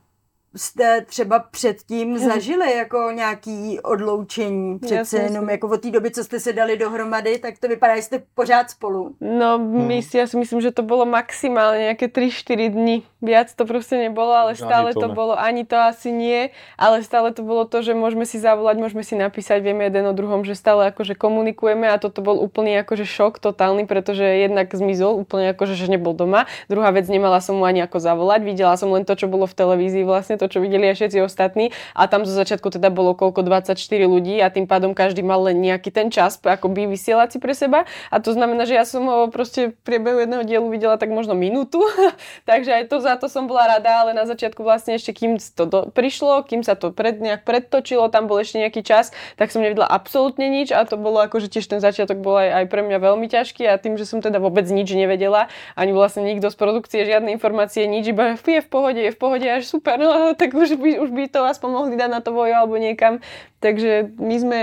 jste 0.58 1.00
třeba 1.00 1.38
předtím 1.38 2.18
zažili 2.18 2.76
jako 2.76 3.10
nějaký 3.10 3.80
odloučení? 3.80 4.78
Přece 4.78 4.94
jasně, 4.94 5.20
jenom 5.20 5.50
jako 5.50 5.68
od 5.68 5.80
té 5.80 5.90
doby, 5.90 6.10
co 6.10 6.24
jste 6.24 6.40
se 6.40 6.52
dali 6.52 6.76
dohromady, 6.76 7.38
tak 7.38 7.58
to 7.58 7.68
vypadá, 7.68 7.96
že 7.96 8.02
jste 8.02 8.22
pořád 8.34 8.70
spolu. 8.70 9.14
No, 9.20 9.58
my 9.58 10.02
si, 10.02 10.18
já 10.18 10.26
si 10.26 10.36
myslím, 10.36 10.60
že 10.60 10.72
to 10.72 10.82
bylo 10.82 11.06
maximálně 11.06 11.78
nějaké 11.78 12.06
3-4 12.06 12.70
dny. 12.70 13.02
Viac 13.22 13.54
to 13.54 13.64
prostě 13.64 13.96
nebolo, 13.96 14.32
ale 14.32 14.56
stále 14.56 14.94
to, 14.94 15.00
to 15.00 15.08
bolo, 15.08 15.40
ani 15.40 15.64
to 15.64 15.76
asi 15.76 16.12
nie, 16.12 16.50
ale 16.78 17.02
stále 17.02 17.32
to 17.34 17.42
bolo 17.42 17.64
to, 17.64 17.82
že 17.82 17.94
môžeme 17.94 18.26
si 18.26 18.38
zavolať, 18.38 18.78
môžeme 18.78 19.02
si 19.02 19.18
napísať, 19.18 19.62
vieme 19.62 19.90
jeden 19.90 20.06
o 20.06 20.14
druhom, 20.14 20.46
že 20.46 20.54
stále 20.54 20.86
akože 20.94 21.18
komunikujeme 21.18 21.90
a 21.90 21.98
toto 21.98 22.22
bol 22.22 22.38
úplný 22.38 22.78
akože 22.82 23.06
šok 23.06 23.42
totálny, 23.42 23.90
pretože 23.90 24.22
jednak 24.22 24.70
zmizol 24.70 25.18
úplne 25.18 25.50
akože, 25.50 25.74
že 25.74 25.90
nebol 25.90 26.14
doma. 26.14 26.46
Druhá 26.70 26.90
vec, 26.94 27.10
nemala 27.10 27.42
som 27.42 27.58
mu 27.58 27.66
ani 27.66 27.82
ako 27.82 27.98
zavolať, 27.98 28.40
videla 28.46 28.78
som 28.78 28.90
len 28.94 29.02
to, 29.02 29.18
čo 29.18 29.26
bolo 29.26 29.50
v 29.50 29.54
televízii 29.54 30.06
vlastne, 30.06 30.38
to, 30.38 30.46
čo 30.48 30.64
videli 30.64 30.90
aj 30.90 30.96
všetci 30.98 31.18
ostatní. 31.22 31.70
A 31.92 32.08
tam 32.08 32.24
zo 32.24 32.32
začiatku 32.32 32.72
teda 32.72 32.88
bolo 32.88 33.12
koľko 33.12 33.44
24 33.44 33.76
ľudí 34.08 34.40
a 34.40 34.48
tým 34.48 34.64
pádom 34.64 34.96
každý 34.96 35.20
mal 35.22 35.44
len 35.44 35.60
nejaký 35.60 35.92
ten 35.92 36.08
čas 36.08 36.40
akoby 36.40 36.88
si 36.96 37.38
pre 37.38 37.52
seba. 37.52 37.84
A 38.08 38.18
to 38.18 38.32
znamená, 38.32 38.64
že 38.64 38.74
ja 38.74 38.84
som 38.88 39.04
ho 39.06 39.28
proste 39.28 39.72
v 39.72 39.76
priebehu 39.84 40.24
jedného 40.24 40.42
dielu 40.42 40.66
videla 40.66 40.96
tak 40.96 41.12
možno 41.12 41.36
minútu, 41.36 41.84
takže 42.48 42.82
aj 42.82 42.84
to 42.88 42.96
za 42.98 43.14
to 43.20 43.28
som 43.28 43.46
bola 43.46 43.78
rada, 43.78 44.04
ale 44.04 44.16
na 44.16 44.24
začiatku 44.24 44.64
vlastne 44.64 44.96
ešte 44.96 45.12
kým 45.12 45.36
to 45.38 45.64
do, 45.68 45.78
prišlo, 45.92 46.42
kým 46.46 46.64
sa 46.64 46.74
to 46.74 46.90
pred, 46.90 47.20
nejak 47.20 47.44
predtočilo, 47.44 48.08
tam 48.08 48.26
bol 48.26 48.40
ešte 48.40 48.58
nejaký 48.58 48.80
čas, 48.82 49.12
tak 49.36 49.52
som 49.52 49.60
nevidela 49.60 49.86
absolútne 49.86 50.48
nič. 50.48 50.72
A 50.72 50.86
to 50.88 50.96
bolo 50.96 51.20
akože 51.20 51.52
tiež 51.52 51.68
ten 51.68 51.80
začiatok 51.82 52.18
bol 52.22 52.38
aj, 52.38 52.64
aj 52.64 52.64
pre 52.70 52.80
mňa 52.86 52.98
veľmi 52.98 53.26
ťažký. 53.28 53.66
A 53.68 53.76
tým, 53.76 53.98
že 54.00 54.08
som 54.08 54.22
teda 54.24 54.40
vôbec 54.40 54.64
nič 54.70 54.88
nevedela, 54.94 55.50
ani 55.74 55.92
vlastne 55.92 56.24
nikto 56.24 56.48
z 56.48 56.56
produkcie 56.56 57.04
žiadne 57.04 57.32
informácie, 57.34 57.84
nič, 57.86 58.08
iba 58.10 58.38
je 58.38 58.60
v 58.64 58.68
pohode, 58.68 59.00
je 59.00 59.12
v 59.12 59.18
pohode, 59.18 59.44
až 59.44 59.68
super, 59.68 60.00
no 60.00 60.12
tak 60.34 60.54
už 60.54 60.76
by, 60.76 61.00
už 61.00 61.10
by 61.10 61.28
to 61.28 61.44
aspoň 61.44 61.70
mohli 61.70 61.94
dať 61.96 62.10
na 62.10 62.20
to 62.20 62.32
vojo 62.32 62.54
alebo 62.54 62.76
niekam. 62.76 63.20
Takže 63.60 64.14
my 64.18 64.36
sme, 64.38 64.60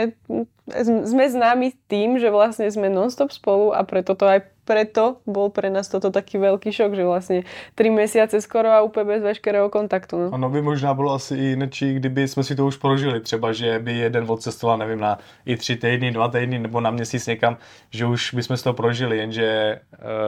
sme 0.84 1.24
známi 1.30 1.74
tým, 1.88 2.20
že 2.20 2.32
vlastne 2.32 2.68
sme 2.72 2.90
non-stop 2.90 3.32
spolu 3.32 3.76
a 3.76 3.84
preto 3.84 4.16
to 4.16 4.26
aj 4.26 4.40
preto 4.66 5.22
bol 5.30 5.54
pre 5.54 5.70
nás 5.70 5.86
toto 5.86 6.10
taký 6.10 6.42
veľký 6.42 6.74
šok, 6.74 6.92
že 6.98 7.06
vlastne 7.06 7.40
tři 7.78 7.90
mesiace 7.90 8.42
skoro 8.42 8.70
a 8.74 8.82
úplně 8.82 9.06
bez 9.06 9.24
veškerého 9.24 9.70
kontaktu. 9.70 10.18
No. 10.18 10.30
Ono 10.30 10.50
by 10.50 10.62
možná 10.62 10.94
bylo 10.94 11.14
asi 11.14 11.36
i 11.36 11.56
nečí, 11.56 11.94
kdyby 11.94 12.28
jsme 12.28 12.44
si 12.44 12.56
to 12.56 12.66
už 12.66 12.78
prožili, 12.78 13.22
třeba, 13.22 13.54
že 13.54 13.80
by 13.80 13.94
jeden 13.94 14.26
odcestoval, 14.28 14.78
nevím, 14.78 15.00
na 15.00 15.20
i 15.46 15.58
tři 15.58 15.76
týdny, 15.76 16.12
dva 16.12 16.28
týdny 16.28 16.60
nebo 16.60 16.82
na 16.82 16.92
měsíc 16.92 17.28
někam, 17.28 17.58
že 17.92 18.06
už 18.06 18.34
bychom 18.34 18.58
si 18.58 18.64
to 18.64 18.74
prožili, 18.74 19.18
jenže 19.18 19.80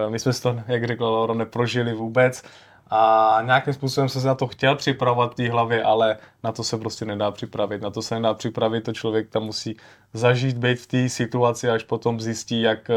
uh, 0.06 0.12
my 0.12 0.20
jsme 0.20 0.32
to, 0.34 0.62
jak 0.68 0.84
řekl 0.88 1.06
Laura, 1.06 1.34
neprožili 1.34 1.94
vůbec 1.94 2.44
a 2.90 3.42
nějakým 3.46 3.74
způsobem 3.74 4.10
jsem 4.10 4.22
se 4.22 4.28
na 4.28 4.36
to 4.36 4.48
chtěl 4.48 4.76
připravovat 4.76 5.32
v 5.32 5.36
té 5.36 5.50
hlavě, 5.50 5.84
ale 5.84 6.18
na 6.44 6.52
to 6.52 6.64
se 6.64 6.78
prostě 6.78 7.06
nedá 7.06 7.32
připravit. 7.32 7.82
Na 7.82 7.90
to 7.90 8.02
se 8.02 8.16
nedá 8.16 8.34
připravit, 8.34 8.84
to 8.84 8.94
člověk 8.94 9.30
tam 9.30 9.44
musí 9.44 9.78
zažít, 10.14 10.58
být 10.58 10.80
v 10.80 10.88
té 10.88 11.10
situaci, 11.10 11.70
až 11.70 11.84
potom 11.84 12.20
zjistí, 12.20 12.62
jak, 12.62 12.92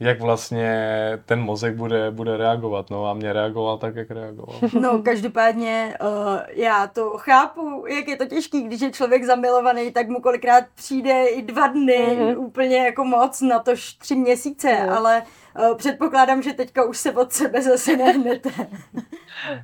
jak 0.00 0.20
vlastně 0.20 0.98
ten 1.26 1.40
mozek 1.40 1.76
bude, 1.76 2.10
bude 2.10 2.36
reagovat. 2.36 2.90
No 2.90 3.06
a 3.06 3.14
mě 3.14 3.32
reagoval 3.32 3.78
tak, 3.78 3.96
jak 3.96 4.10
reagoval. 4.10 4.60
No, 4.80 5.02
každopádně 5.02 5.96
uh, 6.00 6.38
já 6.48 6.86
to 6.86 7.10
chápu, 7.18 7.84
jak 7.86 8.08
je 8.08 8.16
to 8.16 8.26
těžký, 8.26 8.62
když 8.62 8.80
je 8.80 8.90
člověk 8.90 9.24
zamilovaný, 9.24 9.92
tak 9.92 10.08
mu 10.08 10.20
kolikrát 10.20 10.64
přijde 10.74 11.26
i 11.26 11.42
dva 11.42 11.66
dny, 11.66 12.06
mm-hmm. 12.10 12.38
úplně 12.38 12.76
jako 12.76 13.04
moc, 13.04 13.40
na 13.40 13.58
to 13.58 13.72
tři 13.98 14.14
měsíce, 14.14 14.82
mm. 14.82 14.92
ale 14.92 15.22
Eh, 15.49 15.49
předpokládám, 15.76 16.42
že 16.42 16.52
teďka 16.52 16.84
už 16.84 16.98
se 16.98 17.12
od 17.12 17.32
sebe 17.32 17.62
zase 17.62 17.96
nehnete. 17.96 18.50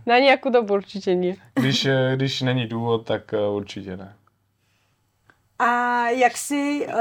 Na 0.07 0.19
nějakou 0.19 0.51
dobu 0.51 0.75
určitě 0.75 1.15
ne. 1.15 1.35
Když, 1.55 1.87
eh, 1.87 2.13
když 2.17 2.43
není 2.43 2.67
důvod, 2.67 3.07
tak 3.07 3.35
eh, 3.35 3.49
určitě 3.49 3.97
ne. 3.97 4.17
A 5.59 6.09
jak 6.09 6.37
si 6.37 6.87
uh, 6.89 6.95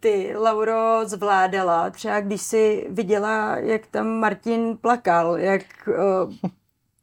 ty, 0.00 0.34
Lauro, 0.36 1.00
zvládala, 1.04 1.90
třeba 1.90 2.20
když 2.20 2.40
jsi 2.40 2.86
viděla, 2.90 3.56
jak 3.56 3.86
tam 3.86 4.06
Martin 4.06 4.76
plakal, 4.76 5.38
jak 5.38 5.62
uh, 5.88 6.50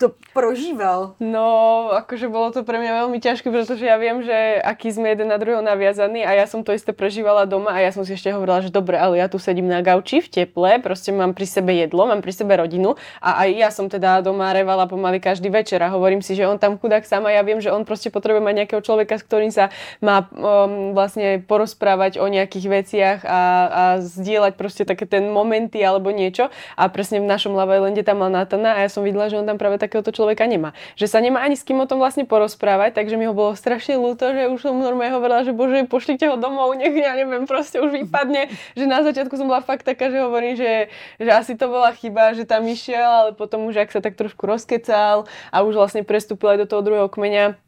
to 0.02 0.12
prožíval? 0.36 1.16
No, 1.24 1.88
akože 1.96 2.28
bolo 2.28 2.52
to 2.52 2.68
pre 2.68 2.82
mňa 2.82 3.06
veľmi 3.06 3.24
ťažké, 3.24 3.48
pretože 3.48 3.88
ja 3.88 3.96
viem, 3.96 4.20
že 4.20 4.60
aký 4.60 4.92
sme 4.92 5.16
jeden 5.16 5.32
na 5.32 5.40
druhého 5.40 5.64
naviazaní 5.64 6.28
a 6.28 6.36
ja 6.36 6.44
som 6.44 6.66
to 6.68 6.76
isté 6.76 6.92
prežívala 6.92 7.48
doma 7.48 7.72
a 7.72 7.80
ja 7.80 7.96
som 7.96 8.04
si 8.04 8.12
ešte 8.12 8.36
hovorila, 8.36 8.60
že 8.60 8.74
dobre, 8.74 9.00
ale 9.00 9.24
ja 9.24 9.32
tu 9.32 9.40
sedím 9.40 9.72
na 9.72 9.80
gauči 9.80 10.20
v 10.20 10.28
teple, 10.28 10.84
proste 10.84 11.16
mám 11.16 11.32
pri 11.32 11.48
sebe 11.48 11.72
jedlo, 11.72 12.04
mám 12.04 12.20
pri 12.20 12.36
sebe 12.36 12.52
rodinu 12.60 13.00
a 13.24 13.48
aj 13.48 13.50
ja 13.56 13.70
som 13.72 13.88
teda 13.88 14.20
doma 14.20 14.52
revala 14.52 14.90
pomaly 14.92 15.24
každý 15.24 15.48
večer 15.48 15.80
a 15.80 15.94
hovorím 15.94 16.20
si, 16.20 16.36
že 16.36 16.44
on 16.44 16.60
tam 16.60 16.76
chudák 16.76 17.08
sám 17.08 17.30
a 17.30 17.32
ja 17.32 17.46
viem, 17.46 17.64
že 17.64 17.72
on 17.72 17.88
proste 17.88 18.12
potrebuje 18.12 18.44
mať 18.44 18.56
nejakého 18.66 18.82
človeka, 18.84 19.16
s 19.16 19.24
ktorým 19.24 19.56
sa 19.56 19.72
má 20.04 20.28
um, 20.36 20.92
vlastne 20.92 21.40
porozprávať 21.40 22.20
o 22.20 22.28
nejakých 22.28 22.66
veciach 22.68 23.18
a, 23.24 23.40
a 23.72 23.84
zdieľať 24.04 24.60
proste 24.60 24.84
také 24.84 25.08
ten 25.08 25.32
momenty 25.32 25.80
alebo 25.80 26.12
niečo 26.12 26.52
a 26.76 26.84
presne 26.92 27.24
v 27.24 27.30
našom 27.30 27.56
Islande 27.94 28.10
tam 28.10 28.26
mal 28.26 28.34
Natana 28.34 28.74
a 28.74 28.80
ja 28.82 28.90
som 28.90 29.06
videla, 29.06 29.30
že 29.30 29.38
on 29.38 29.46
tam 29.46 29.62
práve 29.62 29.78
takéhoto 29.84 30.16
človeka 30.16 30.48
nemá. 30.48 30.72
Že 30.96 31.08
sa 31.12 31.20
nemá 31.20 31.44
ani 31.44 31.60
s 31.60 31.68
kým 31.68 31.84
o 31.84 31.88
tom 31.90 32.00
vlastne 32.00 32.24
porozprávať, 32.24 32.96
takže 32.96 33.20
mi 33.20 33.28
ho 33.28 33.36
bolo 33.36 33.52
strašne 33.60 34.00
ľúto, 34.00 34.32
že 34.32 34.48
už 34.48 34.64
som 34.64 34.80
normálne 34.80 35.12
hovorila, 35.12 35.44
že 35.44 35.52
bože, 35.52 35.84
pošlite 35.92 36.24
ho 36.32 36.40
domov, 36.40 36.80
nech 36.80 36.96
ja 36.96 37.20
neviem, 37.20 37.44
proste 37.44 37.84
už 37.84 37.92
vypadne. 37.92 38.48
Že 38.80 38.86
na 38.88 39.04
začiatku 39.04 39.36
som 39.36 39.52
bola 39.52 39.60
fakt 39.60 39.84
taká, 39.84 40.08
že 40.08 40.24
hovorím, 40.24 40.56
že, 40.56 40.88
že 41.20 41.32
asi 41.36 41.60
to 41.60 41.68
bola 41.68 41.92
chyba, 41.92 42.32
že 42.32 42.48
tam 42.48 42.64
išiel, 42.64 43.04
ale 43.04 43.30
potom 43.36 43.68
už 43.68 43.84
ak 43.84 43.92
sa 43.92 44.00
tak 44.00 44.16
trošku 44.16 44.48
rozkecal 44.48 45.28
a 45.52 45.58
už 45.68 45.76
vlastne 45.76 46.08
prestúpil 46.08 46.56
aj 46.56 46.64
do 46.64 46.70
toho 46.72 46.82
druhého 46.82 47.12
kmeňa, 47.12 47.60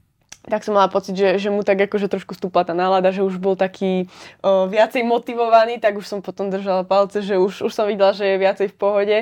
tak 0.46 0.62
som 0.62 0.78
mala 0.78 0.86
pocit, 0.86 1.18
že, 1.18 1.42
že 1.42 1.50
mu 1.50 1.66
tak 1.66 1.90
akože 1.90 2.06
trošku 2.06 2.38
stúpla 2.38 2.62
tá 2.62 2.78
nálada, 2.78 3.10
že 3.10 3.26
už 3.26 3.42
bol 3.42 3.58
taký 3.58 4.06
o, 4.46 4.70
viacej 4.70 5.02
motivovaný, 5.02 5.82
tak 5.82 5.98
už 5.98 6.06
som 6.06 6.20
potom 6.22 6.54
držala 6.54 6.86
palce, 6.86 7.26
že 7.26 7.42
už, 7.42 7.66
už 7.66 7.74
som 7.74 7.90
videla, 7.90 8.14
že 8.14 8.30
je 8.30 8.38
viacej 8.38 8.68
v 8.70 8.78
pohode 8.78 9.18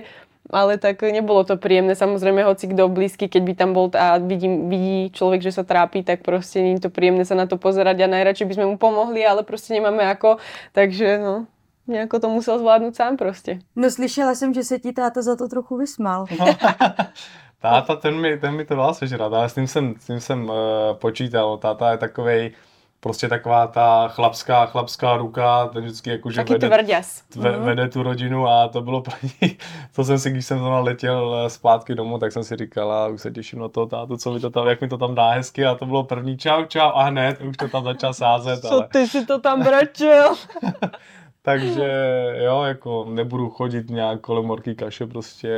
ale 0.53 0.77
tak 0.77 1.01
nebolo 1.01 1.43
to 1.43 1.57
príjemné. 1.57 1.98
Samozrejme, 1.98 2.45
hoci 2.45 2.69
kto 2.69 2.88
blízky, 2.88 3.27
keď 3.27 3.41
by 3.43 3.53
tam 3.57 3.69
bol 3.74 3.89
a 3.98 4.22
vidí, 4.22 4.48
vidí 4.48 5.10
človek, 5.12 5.41
že 5.41 5.51
sa 5.51 5.63
trápi, 5.65 6.05
tak 6.05 6.22
proste 6.22 6.62
nie 6.62 6.77
je 6.77 6.88
to 6.88 6.93
príjemné 6.93 7.25
sa 7.25 7.33
na 7.33 7.50
to 7.50 7.57
pozerať 7.57 8.05
a 8.05 8.13
najradšej 8.13 8.48
by 8.48 8.53
sme 8.53 8.65
mu 8.69 8.75
pomohli, 8.77 9.25
ale 9.25 9.41
proste 9.41 9.74
nemáme 9.74 10.05
ako. 10.05 10.38
Takže 10.72 11.17
no, 11.19 11.50
Nějako 11.88 12.19
to 12.19 12.29
musel 12.29 12.60
zvládnout 12.60 12.95
sám 12.95 13.17
prostě. 13.17 13.60
No 13.75 13.91
slyšela 13.91 14.36
jsem, 14.36 14.53
že 14.53 14.63
se 14.63 14.79
ti 14.79 14.93
táta 14.93 15.22
za 15.22 15.36
to 15.36 15.48
trochu 15.48 15.77
vysmál. 15.77 16.25
táta, 17.62 17.95
ten 17.95 18.22
mi, 18.22 18.38
ten 18.38 18.55
mi 18.55 18.65
to 18.65 18.75
dal 18.75 18.93
sežrat, 18.93 19.33
ale 19.33 19.50
s 19.50 19.53
tím 19.53 19.67
jsem, 19.67 19.95
s 20.00 20.05
tím 20.05 20.19
jsem 20.19 20.43
uh, 20.43 20.55
počítal. 20.93 21.57
Táta 21.57 21.91
je 21.91 21.98
takovej, 21.98 22.51
prostě 23.03 23.29
taková 23.29 23.67
ta 23.67 24.07
chlapská, 24.07 24.65
chlapská 24.65 25.17
ruka, 25.17 25.67
ten 25.67 25.83
vždycky 25.83 26.10
jakože 26.10 26.36
Taky 26.36 26.53
vede, 26.53 27.01
ve, 27.36 27.57
mm. 27.57 27.63
vede 27.63 27.89
tu 27.89 28.03
rodinu 28.03 28.48
a 28.48 28.67
to 28.67 28.81
bylo 28.81 29.01
pro 29.01 29.13
ní, 29.24 29.57
to 29.95 30.03
jsem 30.03 30.19
si, 30.19 30.31
když 30.31 30.45
jsem 30.45 30.60
tam 30.60 30.83
letěl 30.83 31.43
eh, 31.45 31.50
zpátky 31.50 31.95
domů, 31.95 32.17
tak 32.17 32.31
jsem 32.31 32.43
si 32.43 32.55
říkal, 32.55 32.91
a 32.91 33.07
už 33.07 33.22
se 33.22 33.31
těším 33.31 33.60
na 33.60 33.67
to, 33.67 33.86
tátu, 33.86 34.17
co 34.17 34.33
mi 34.33 34.39
to 34.39 34.50
tam, 34.50 34.67
jak 34.67 34.81
mi 34.81 34.88
to 34.88 34.98
tam 34.98 35.15
dá 35.15 35.29
hezky 35.29 35.65
a 35.65 35.75
to 35.75 35.86
bylo 35.86 36.03
první 36.03 36.38
čau, 36.38 36.65
čau 36.65 36.91
a 36.93 37.03
hned 37.03 37.41
už 37.41 37.57
to 37.57 37.67
tam 37.67 37.83
začal 37.83 38.13
sázet. 38.13 38.62
Co 38.62 38.74
ale... 38.74 38.88
ty 38.91 39.07
si 39.07 39.25
to 39.25 39.39
tam 39.39 39.63
bračil? 39.63 40.33
Takže 41.45 41.89
jo, 42.38 42.62
jako 42.62 43.05
nebudu 43.09 43.50
chodit 43.50 43.89
nějak 43.89 44.21
kolem 44.21 44.45
morky 44.45 44.75
kaše, 44.75 45.07
prostě 45.07 45.50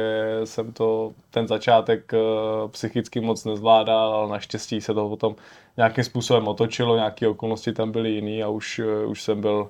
jsem 0.44 0.74
to, 0.74 1.14
ten 1.30 1.48
začátek 1.48 2.14
uh, 2.14 2.72
psychicky 2.72 3.22
moc 3.22 3.46
nezvládal, 3.46 4.14
ale 4.14 4.30
naštěstí 4.30 4.82
se 4.82 4.94
to 4.94 5.10
potom 5.10 5.36
nějakým 5.78 6.04
způsobem 6.04 6.48
otočilo, 6.48 6.96
nějaké 6.96 7.28
okolnosti 7.28 7.74
tam 7.74 7.92
byly 7.92 8.10
jiný 8.10 8.44
a 8.44 8.50
už, 8.50 8.80
uh, 8.80 9.10
už 9.12 9.22
jsem 9.22 9.42
byl 9.42 9.70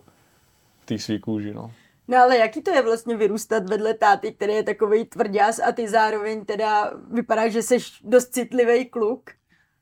v 0.80 0.86
té 0.86 1.00
svý 1.00 1.20
kůži, 1.20 1.54
no. 1.54 1.72
No 2.08 2.18
ale 2.18 2.38
jaký 2.38 2.62
to 2.62 2.72
je 2.72 2.82
vlastně 2.82 3.18
vyrůstat 3.18 3.70
vedle 3.70 3.94
táty, 3.94 4.32
který 4.32 4.54
je 4.54 4.64
takový 4.64 5.06
tvrdás 5.06 5.60
a 5.60 5.72
ty 5.72 5.88
zároveň 5.88 6.46
teda 6.46 6.92
vypadá, 7.12 7.48
že 7.48 7.62
jsi 7.62 7.78
dost 8.04 8.28
citlivý 8.28 8.86
kluk? 8.86 9.32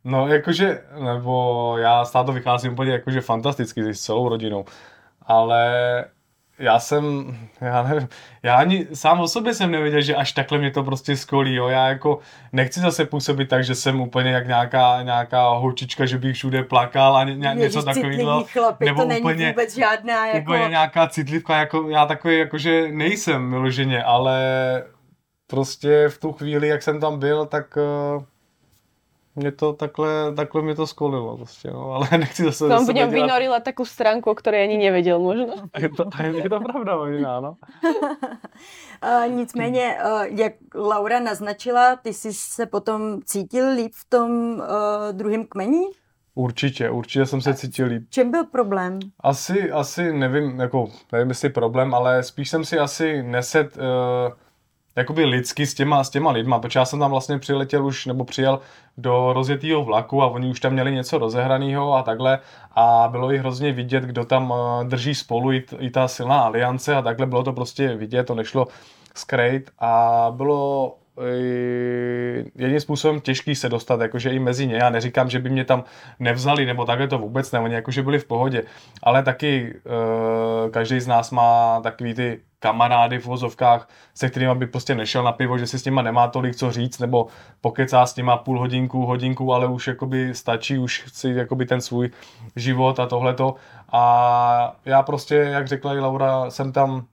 No 0.04 0.28
jakože, 0.28 0.84
nebo 1.04 1.76
já 1.78 2.06
z 2.06 2.12
táto 2.12 2.32
vycházím 2.32 2.74
úplně 2.74 2.92
jakože 2.92 3.22
fantasticky 3.22 3.94
s 3.94 4.02
celou 4.02 4.30
rodinou, 4.30 4.66
ale 5.22 5.74
já 6.60 6.80
jsem, 6.80 7.36
já 7.62 7.84
nevím, 7.84 8.08
já 8.44 8.56
ani 8.56 8.88
sám 8.94 9.20
o 9.20 9.28
sobě 9.28 9.54
jsem 9.54 9.72
nevěděl, 9.72 10.02
že 10.02 10.16
až 10.16 10.32
takhle 10.32 10.58
mě 10.58 10.72
to 10.72 10.84
prostě 10.84 11.18
skolí, 11.18 11.56
jo, 11.56 11.68
já 11.68 11.88
jako 11.88 12.20
nechci 12.52 12.80
zase 12.80 13.06
působit 13.06 13.50
tak, 13.50 13.64
že 13.64 13.76
jsem 13.76 14.02
úplně 14.02 14.32
jak 14.32 14.48
nějaká, 14.48 15.02
nějaká 15.04 15.50
holčička, 15.50 16.06
že 16.06 16.18
bych 16.18 16.36
všude 16.36 16.64
plakal 16.64 17.18
a 17.18 17.24
ně, 17.24 17.36
ně, 17.36 17.52
něco 17.56 17.84
takového, 17.84 18.46
nebo 18.80 19.02
to 19.02 19.08
není 19.08 19.22
úplně, 19.22 19.48
vůbec 19.48 19.76
žádná, 19.76 20.28
jako... 20.28 20.52
úplně 20.52 20.68
nějaká 20.70 21.08
citlivka, 21.08 21.58
jako 21.58 21.90
já 21.90 22.06
takový, 22.06 22.38
jakože 22.38 22.88
nejsem 22.92 23.52
vyloženě, 23.52 24.04
ale 24.04 24.42
prostě 25.48 26.10
v 26.10 26.18
tu 26.18 26.32
chvíli, 26.32 26.68
jak 26.68 26.84
jsem 26.84 27.00
tam 27.00 27.20
byl, 27.20 27.46
tak 27.46 27.78
uh, 28.16 28.24
mě 29.36 29.52
to 29.52 29.74
takhle, 29.74 30.34
takhle 30.36 30.62
mě 30.62 30.76
to 30.76 30.88
skolilo 30.88 31.38
prostě, 31.38 31.72
no, 31.72 31.92
ale 31.92 32.08
nechci 32.18 32.44
zase... 32.44 32.66
V 32.66 32.70
něm 32.70 32.94
dělat... 32.94 33.10
vynorila 33.10 33.60
takovou 33.60 33.86
stránku, 33.86 34.32
o 34.32 34.36
které 34.36 34.64
ani 34.64 34.78
nevěděl 34.78 35.20
možno. 35.20 35.46
je, 35.80 35.90
to, 35.90 36.10
je 36.22 36.50
to 36.50 36.60
pravda 36.60 36.98
možná, 36.98 37.40
no. 37.40 37.58
uh, 39.04 39.32
nicméně, 39.36 39.98
uh, 40.06 40.24
jak 40.24 40.54
Laura 40.76 41.20
naznačila, 41.20 41.96
ty 41.96 42.14
jsi 42.14 42.34
se 42.34 42.66
potom 42.66 43.22
cítil 43.26 43.76
líp 43.76 43.92
v 43.96 44.10
tom 44.10 44.32
uh, 44.32 44.64
druhém 45.12 45.46
kmeni? 45.46 45.86
Určitě, 46.36 46.90
určitě 46.90 47.26
jsem 47.26 47.42
se 47.42 47.54
cítil 47.54 47.88
líp. 47.88 48.04
Čem 48.10 48.32
byl 48.32 48.46
problém? 48.46 49.00
Asi, 49.20 49.72
asi 49.72 50.14
nevím, 50.14 50.60
jako, 50.60 50.90
nevím 51.12 51.30
jestli 51.30 51.50
problém, 51.50 51.94
ale 51.94 52.24
spíš 52.24 52.50
jsem 52.50 52.66
si 52.66 52.80
asi 52.80 53.24
neset 53.24 53.78
uh, 53.78 54.34
jakoby 54.96 55.26
lidsky 55.26 55.66
s 55.66 55.74
těma, 55.74 56.04
s 56.04 56.10
těma 56.10 56.32
lidma, 56.32 56.60
protože 56.60 56.80
já 56.80 56.86
jsem 56.86 57.00
tam 57.00 57.12
vlastně 57.12 57.40
přiletěl 57.40 57.86
už, 57.86 58.06
nebo 58.06 58.26
přijel 58.26 58.60
do 58.98 59.34
rozjetého 59.34 59.84
vlaku 59.84 60.24
a 60.24 60.28
oni 60.28 60.50
už 60.50 60.60
tam 60.60 60.74
měli 60.74 60.92
něco 60.92 61.18
rozehraného 61.18 61.94
a 61.94 62.04
takhle 62.04 62.40
a 62.72 63.08
bylo 63.12 63.32
jich 63.32 63.42
hrozně 63.42 63.72
vidět, 63.72 64.04
kdo 64.04 64.26
tam 64.26 64.54
eh, 64.54 64.84
drží 64.84 65.16
spolu 65.16 65.52
i, 65.52 65.64
i 65.80 65.90
ta 65.90 66.08
silná 66.08 66.40
aliance 66.40 66.96
a 66.96 67.02
takhle 67.02 67.26
bylo 67.26 67.44
to 67.44 67.54
prostě 67.54 67.96
vidět, 67.96 68.24
to 68.24 68.36
nešlo 68.36 68.68
skrejt 69.16 69.72
a 69.80 70.28
bylo 70.36 70.96
jedním 72.56 72.80
způsobem 72.80 73.22
těžký 73.22 73.56
se 73.56 73.70
dostat, 73.70 74.02
jakože 74.02 74.30
i 74.30 74.40
mezi 74.40 74.68
ně. 74.68 74.76
Já 74.76 74.90
neříkám, 74.90 75.30
že 75.30 75.40
by 75.40 75.50
mě 75.50 75.66
tam 75.66 75.84
nevzali, 76.20 76.66
nebo 76.66 76.86
takhle 76.86 77.08
to 77.08 77.18
vůbec 77.18 77.52
ne, 77.52 77.60
oni 77.60 77.74
jakože 77.74 78.04
byli 78.04 78.20
v 78.20 78.26
pohodě. 78.26 78.64
Ale 79.04 79.24
taky 79.24 79.74
uh, 79.74 80.72
každý 80.72 81.00
z 81.00 81.08
nás 81.08 81.32
má 81.32 81.82
takový 81.82 82.14
ty 82.14 82.40
kamarády 82.64 83.20
v 83.20 83.26
vozovkách, 83.26 83.90
se 84.16 84.30
kterými 84.30 84.56
by 84.56 84.68
prostě 84.68 84.96
nešel 84.96 85.24
na 85.24 85.32
pivo, 85.32 85.58
že 85.58 85.68
si 85.68 85.80
s 85.80 85.86
nima 85.86 86.02
nemá 86.02 86.28
tolik 86.28 86.56
co 86.56 86.72
říct, 86.72 87.00
nebo 87.00 87.28
pokecá 87.62 88.06
s 88.06 88.16
nima 88.16 88.38
půl 88.38 88.60
hodinku, 88.60 89.06
hodinku, 89.06 89.54
ale 89.54 89.68
už 89.68 89.88
jakoby 89.88 90.36
stačí, 90.36 90.78
už 90.78 91.04
chci 91.08 91.30
jakoby 91.30 91.66
ten 91.66 91.82
svůj 91.82 92.10
život 92.56 93.00
a 93.00 93.06
tohleto. 93.06 93.56
A 93.92 94.76
já 94.86 95.04
prostě, 95.04 95.36
jak 95.36 95.68
řekla 95.68 95.94
i 95.94 96.00
Laura, 96.00 96.50
jsem 96.50 96.72
tam 96.72 97.06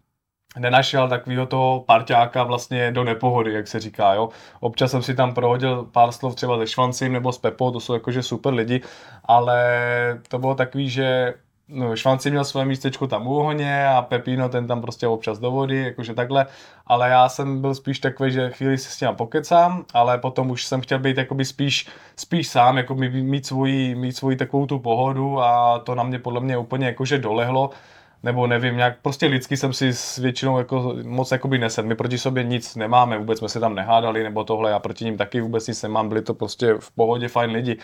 nenašel 0.59 1.09
takového 1.09 1.47
toho 1.47 1.85
parťáka 1.87 2.43
vlastně 2.43 2.93
do 2.93 3.05
nepohody, 3.05 3.53
jak 3.53 3.67
se 3.69 3.81
říká, 3.81 4.15
jo. 4.15 4.29
Občas 4.61 4.91
jsem 4.91 5.03
si 5.03 5.15
tam 5.15 5.35
prohodil 5.35 5.85
pár 5.93 6.13
slov 6.13 6.35
třeba 6.35 6.59
se 6.59 6.67
Švancím 6.67 7.13
nebo 7.13 7.33
s 7.33 7.39
Pepou, 7.39 7.71
to 7.71 7.81
jsou 7.81 7.95
jakože 7.95 8.23
super 8.23 8.55
lidi, 8.55 8.83
ale 9.25 9.59
to 10.29 10.39
bylo 10.39 10.55
takový, 10.55 10.91
že 10.91 11.35
no, 11.73 11.97
Švanci 11.97 12.31
měl 12.31 12.45
své 12.45 12.65
místečko 12.65 13.07
tam 13.07 13.27
u 13.27 13.39
ohně 13.39 13.89
a 13.89 14.03
Pepino 14.03 14.49
ten 14.49 14.67
tam 14.67 14.81
prostě 14.81 15.07
občas 15.07 15.39
do 15.39 15.51
vody, 15.51 15.77
jakože 15.77 16.15
takhle, 16.15 16.47
ale 16.87 17.11
já 17.11 17.29
jsem 17.29 17.61
byl 17.61 17.75
spíš 17.75 17.99
takový, 17.99 18.33
že 18.33 18.51
chvíli 18.51 18.79
si 18.79 18.91
s 18.91 19.01
ním 19.01 19.11
pokecám, 19.17 19.85
ale 19.95 20.19
potom 20.19 20.51
už 20.51 20.65
jsem 20.65 20.81
chtěl 20.81 20.99
být 20.99 21.17
jakoby 21.17 21.45
spíš, 21.45 21.89
spíš 22.17 22.49
sám, 22.49 22.77
jako 22.77 22.95
mít 22.95 23.47
svoji, 23.47 23.95
mít 23.95 24.17
svoji 24.17 24.37
takovou 24.37 24.67
tu 24.67 24.79
pohodu 24.79 25.41
a 25.41 25.79
to 25.79 25.95
na 25.95 26.03
mě 26.03 26.19
podle 26.19 26.41
mě 26.41 26.59
úplně 26.59 26.87
jakože 26.87 27.19
dolehlo, 27.19 27.71
nebo 28.23 28.47
nevím, 28.47 28.77
nějak 28.77 28.99
prostě 29.03 29.27
lidsky 29.27 29.57
jsem 29.57 29.73
si 29.73 29.93
s 29.93 30.19
většinou 30.19 30.59
jako 30.59 30.97
moc 31.05 31.31
jakoby 31.31 31.59
nesed. 31.59 31.87
My 31.87 31.95
proti 31.95 32.19
sobě 32.19 32.45
nic 32.45 32.77
nemáme, 32.77 33.19
vůbec 33.19 33.39
jsme 33.39 33.49
se 33.49 33.61
tam 33.61 33.75
nehádali, 33.75 34.23
nebo 34.23 34.45
tohle, 34.45 34.71
já 34.71 34.79
proti 34.79 35.05
ním 35.05 35.17
taky 35.17 35.41
vůbec 35.41 35.67
nic 35.67 35.83
nemám, 35.83 36.09
byli 36.09 36.23
to 36.23 36.35
prostě 36.35 36.75
v 36.79 36.91
pohodě 36.91 37.29
fajn 37.29 37.51
lidi. 37.51 37.79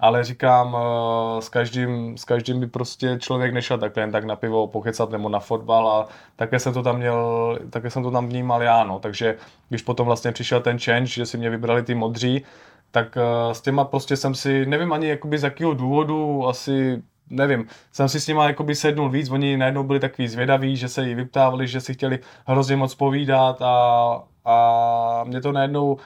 Ale 0.00 0.24
říkám, 0.24 0.76
eh, 0.76 1.42
s 1.42 1.48
každým, 1.48 2.18
s 2.18 2.24
každým 2.24 2.60
by 2.60 2.66
prostě 2.66 3.18
člověk 3.20 3.52
nešel 3.54 3.78
takhle 3.78 4.02
jen 4.02 4.12
tak 4.12 4.24
na 4.24 4.36
pivo 4.36 4.66
pokecat 4.66 5.10
nebo 5.10 5.28
na 5.28 5.40
fotbal 5.40 5.88
a 5.88 6.08
také 6.36 6.58
jsem 6.58 6.74
to 6.74 6.82
tam 6.82 6.96
měl, 6.96 7.58
také 7.70 7.90
jsem 7.90 8.02
to 8.02 8.10
tam 8.10 8.28
vnímal 8.28 8.62
já, 8.62 8.84
no. 8.84 8.98
Takže 8.98 9.36
když 9.68 9.82
potom 9.82 10.06
vlastně 10.06 10.32
přišel 10.32 10.60
ten 10.60 10.78
change, 10.78 11.06
že 11.06 11.26
si 11.26 11.38
mě 11.38 11.50
vybrali 11.50 11.82
ty 11.82 11.94
modří, 11.94 12.44
tak 12.90 13.16
eh, 13.16 13.54
s 13.54 13.60
těma 13.60 13.84
prostě 13.84 14.16
jsem 14.16 14.34
si, 14.34 14.66
nevím 14.66 14.92
ani 14.92 15.08
jakoby 15.08 15.38
z 15.38 15.42
jakého 15.42 15.74
důvodu, 15.74 16.48
asi 16.48 17.02
nevím, 17.30 17.66
jsem 17.92 18.08
si 18.08 18.20
s 18.20 18.26
nimi 18.26 18.40
jakoby 18.42 18.74
sednul 18.74 19.10
víc, 19.10 19.30
oni 19.30 19.56
najednou 19.56 19.82
byli 19.82 20.00
takový 20.00 20.28
zvědaví, 20.28 20.76
že 20.76 20.88
se 20.88 21.08
jí 21.08 21.14
vyptávali, 21.14 21.68
že 21.68 21.80
si 21.80 21.94
chtěli 21.94 22.18
hrozně 22.46 22.76
moc 22.76 22.94
povídat 22.94 23.62
a, 23.62 24.22
a 24.44 25.24
mě 25.24 25.40
to 25.40 25.52
najednou 25.52 25.96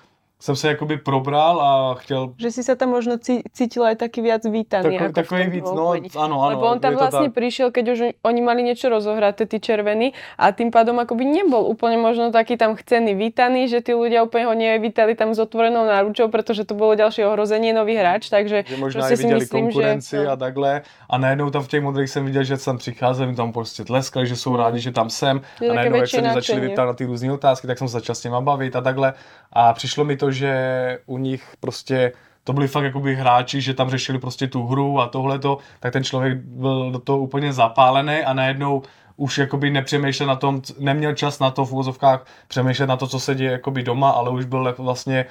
jsem 0.40 0.56
se 0.56 0.68
jakoby 0.68 0.96
probral 0.96 1.60
a 1.60 1.94
chtěl... 1.94 2.34
Že 2.38 2.50
si 2.50 2.62
se 2.62 2.76
tam 2.76 2.88
možno 2.88 3.16
cítil 3.52 3.84
aj 3.84 3.96
taký 3.96 4.20
viac 4.20 4.44
vítaný. 4.44 4.98
Tako, 4.98 5.12
takový 5.12 5.46
víc, 5.46 5.64
no, 5.64 5.92
ano, 6.18 6.42
ano. 6.42 6.48
Lebo 6.48 6.66
on 6.66 6.80
tam 6.80 6.94
vlastně 6.94 7.30
prišiel, 7.30 7.70
keď 7.70 7.88
už 7.88 7.98
oni 8.22 8.40
mali 8.42 8.62
niečo 8.62 8.88
rozohraté, 8.88 9.46
tí 9.46 9.60
červení, 9.60 10.12
a 10.38 10.52
tým 10.52 10.70
pádom 10.70 10.98
akoby 10.98 11.24
nebol 11.24 11.64
úplne 11.64 11.96
možno 11.96 12.32
taký 12.32 12.56
tam 12.56 12.76
chcený, 12.76 13.14
vítaný, 13.14 13.68
že 13.68 13.80
tí 13.80 13.94
ľudia 13.94 14.22
úplne 14.22 14.44
ho 14.46 14.54
nevítali 14.54 15.14
tam 15.14 15.34
s 15.34 15.38
otvorenou 15.38 15.86
náručou, 15.86 16.28
protože 16.28 16.64
to 16.64 16.74
bolo 16.74 16.94
ďalšie 16.94 17.26
ohrozenie 17.26 17.72
nový 17.72 17.96
hráč, 17.96 18.28
takže 18.28 18.64
že 18.68 18.76
možná 18.76 19.08
i 19.08 19.16
viděli 19.16 19.40
myslím, 19.40 19.64
konkurenci 19.64 20.16
že... 20.16 20.28
a 20.28 20.36
takhle. 20.36 20.82
A 21.10 21.18
najednou 21.18 21.50
tam 21.50 21.62
v 21.62 21.68
těch 21.68 21.82
modrých 21.82 22.10
jsem 22.10 22.24
viděl, 22.24 22.44
že 22.44 22.56
jsem 22.56 22.78
přicházel, 22.78 23.26
mi 23.26 23.34
tam 23.34 23.52
prostě 23.52 23.84
tleskali, 23.84 24.26
že 24.26 24.36
jsou 24.36 24.56
rádi, 24.56 24.80
že 24.80 24.92
tam 24.92 25.10
jsem. 25.10 25.40
Je 25.60 25.70
a 25.70 25.74
najednou, 25.74 25.98
jak 25.98 26.08
se 26.08 26.22
mi 26.22 26.30
začali 26.32 26.60
vyptát 26.60 26.86
na 26.86 26.92
ty 26.92 27.04
různé 27.04 27.32
otázky, 27.32 27.66
tak 27.66 27.78
jsem 27.78 27.88
se 27.88 27.92
začal 27.92 28.14
s 28.14 28.24
nimi 28.24 28.36
bavit 28.40 28.76
a 28.76 28.80
takhle. 28.80 29.12
A 29.54 29.72
přišlo 29.72 30.04
mi 30.04 30.16
to, 30.16 30.30
že 30.30 30.98
u 31.06 31.18
nich 31.18 31.54
prostě 31.60 32.12
to 32.44 32.52
byli 32.52 32.68
fakt 32.68 32.84
jakoby 32.84 33.14
hráči, 33.14 33.60
že 33.60 33.74
tam 33.74 33.90
řešili 33.90 34.18
prostě 34.18 34.46
tu 34.46 34.66
hru 34.66 35.00
a 35.00 35.06
tohleto, 35.06 35.58
tak 35.80 35.92
ten 35.92 36.04
člověk 36.04 36.38
byl 36.38 36.90
do 36.92 36.98
toho 36.98 37.18
úplně 37.18 37.52
zapálený 37.52 38.16
a 38.16 38.32
najednou 38.32 38.82
už 39.16 39.38
jakoby 39.38 39.70
nepřemýšlel 39.70 40.28
na 40.28 40.36
tom, 40.36 40.62
neměl 40.78 41.14
čas 41.14 41.38
na 41.38 41.50
to 41.50 41.64
v 41.64 41.72
úvozovkách 41.72 42.26
přemýšlet 42.48 42.86
na 42.86 42.96
to, 42.96 43.06
co 43.06 43.20
se 43.20 43.34
děje 43.34 43.52
jakoby 43.52 43.82
doma, 43.82 44.10
ale 44.10 44.30
už 44.30 44.44
byl 44.44 44.74
vlastně 44.78 45.26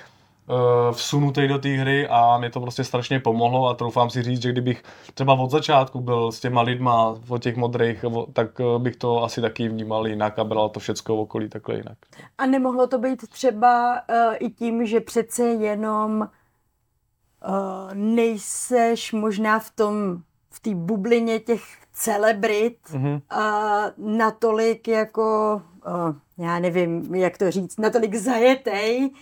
vsunutý 0.91 1.47
do 1.47 1.59
té 1.59 1.69
hry 1.69 2.07
a 2.07 2.37
mě 2.37 2.49
to 2.49 2.61
prostě 2.61 2.83
strašně 2.83 3.19
pomohlo 3.19 3.67
a 3.67 3.73
troufám 3.73 4.09
si 4.09 4.21
říct, 4.23 4.41
že 4.41 4.51
kdybych 4.51 4.83
třeba 5.13 5.33
od 5.33 5.51
začátku 5.51 5.99
byl 5.99 6.31
s 6.31 6.39
těma 6.39 6.61
lidma 6.61 7.15
od 7.29 7.43
těch 7.43 7.55
modrých, 7.55 8.05
tak 8.33 8.49
bych 8.77 8.95
to 8.95 9.23
asi 9.23 9.41
taky 9.41 9.69
vnímal 9.69 10.07
jinak 10.07 10.39
a 10.39 10.43
bral 10.43 10.69
to 10.69 10.79
všecko 10.79 11.15
v 11.15 11.19
okolí 11.19 11.49
takhle 11.49 11.75
jinak. 11.75 11.97
A 12.37 12.45
nemohlo 12.45 12.87
to 12.87 12.97
být 12.97 13.29
třeba 13.29 13.93
uh, 13.93 14.35
i 14.39 14.49
tím, 14.49 14.85
že 14.85 14.99
přece 14.99 15.43
jenom 15.43 16.21
uh, 16.21 17.93
nejseš 17.93 19.11
možná 19.13 19.59
v 19.59 19.71
tom, 19.71 20.17
v 20.51 20.59
té 20.59 20.75
bublině 20.75 21.39
těch 21.39 21.61
celebrit 21.93 22.77
mm-hmm. 22.91 23.21
uh, 23.35 24.17
natolik 24.17 24.87
jako, 24.87 25.61
uh, 25.87 26.45
já 26.45 26.59
nevím, 26.59 27.15
jak 27.15 27.37
to 27.37 27.51
říct, 27.51 27.79
natolik 27.79 28.15
zajetej, 28.15 29.09
uh, 29.09 29.17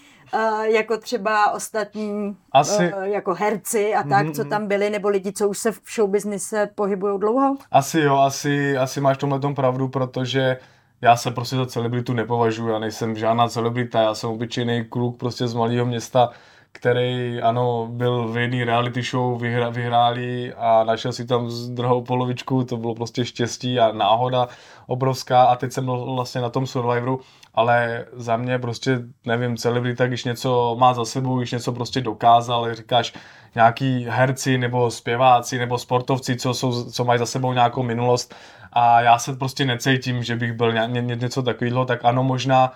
jako 0.63 0.97
třeba 0.97 1.51
ostatní 1.51 2.37
Asi... 2.51 2.93
uh, 2.93 3.03
jako 3.03 3.33
herci 3.33 3.95
a 3.95 4.03
tak, 4.03 4.27
mm-hmm. 4.27 4.33
co 4.33 4.41
mhm. 4.41 4.49
tam 4.49 4.67
byli, 4.67 4.89
nebo 4.89 5.09
lidi, 5.09 5.33
co 5.33 5.49
už 5.49 5.57
se 5.57 5.71
v 5.71 5.81
showbiznise 5.95 6.69
pohybují 6.75 7.19
dlouho? 7.19 7.55
Asi 7.71 7.99
jo, 7.99 8.17
asi, 8.17 8.77
asi 8.77 9.01
máš 9.01 9.17
tomhle 9.17 9.39
tom 9.39 9.55
pravdu, 9.55 9.87
protože 9.87 10.57
já 11.01 11.15
se 11.15 11.31
prostě 11.31 11.55
za 11.55 11.65
celebritu 11.65 12.13
nepovažuji, 12.13 12.67
já 12.69 12.79
nejsem 12.79 13.15
žádná 13.15 13.47
celebrita, 13.47 14.01
já 14.01 14.15
jsem 14.15 14.29
obyčejný 14.29 14.85
kluk 14.85 15.17
prostě 15.17 15.47
z 15.47 15.53
malého 15.53 15.85
města, 15.85 16.29
který, 16.71 17.41
ano, 17.41 17.87
byl 17.91 18.27
v 18.27 18.37
jedné 18.37 18.65
reality 18.65 19.01
show, 19.01 19.41
vyhra, 19.41 19.69
vyhráli 19.69 20.53
a 20.53 20.83
našel 20.83 21.13
si 21.13 21.25
tam 21.25 21.49
druhou 21.69 22.01
polovičku, 22.01 22.63
to 22.63 22.77
bylo 22.77 22.95
prostě 22.95 23.25
štěstí 23.25 23.79
a 23.79 23.91
náhoda 23.91 24.47
obrovská 24.87 25.43
a 25.43 25.55
teď 25.55 25.71
jsem 25.71 25.85
vlastně 25.85 26.41
na 26.41 26.49
tom 26.49 26.67
Survivoru, 26.67 27.19
ale 27.53 28.05
za 28.13 28.37
mě 28.37 28.59
prostě, 28.59 28.99
nevím, 29.25 29.57
celebrita, 29.57 30.07
když 30.07 30.23
něco 30.23 30.75
má 30.79 30.93
za 30.93 31.05
sebou, 31.05 31.37
když 31.37 31.51
něco 31.51 31.71
prostě 31.71 32.01
dokázal, 32.01 32.75
říkáš, 32.75 33.13
nějaký 33.55 34.05
herci 34.09 34.57
nebo 34.57 34.91
zpěváci 34.91 35.57
nebo 35.57 35.77
sportovci, 35.77 36.35
co, 36.35 36.53
jsou, 36.53 36.91
co 36.91 37.05
mají 37.05 37.19
za 37.19 37.25
sebou 37.25 37.53
nějakou 37.53 37.83
minulost. 37.83 38.35
A 38.73 39.01
já 39.01 39.19
se 39.19 39.35
prostě 39.35 39.65
necítím, 39.65 40.23
že 40.23 40.35
bych 40.35 40.53
byl 40.53 40.73
ně, 40.73 41.01
ně, 41.01 41.15
něco 41.15 41.43
takového, 41.43 41.85
tak 41.85 42.05
ano, 42.05 42.23
možná 42.23 42.73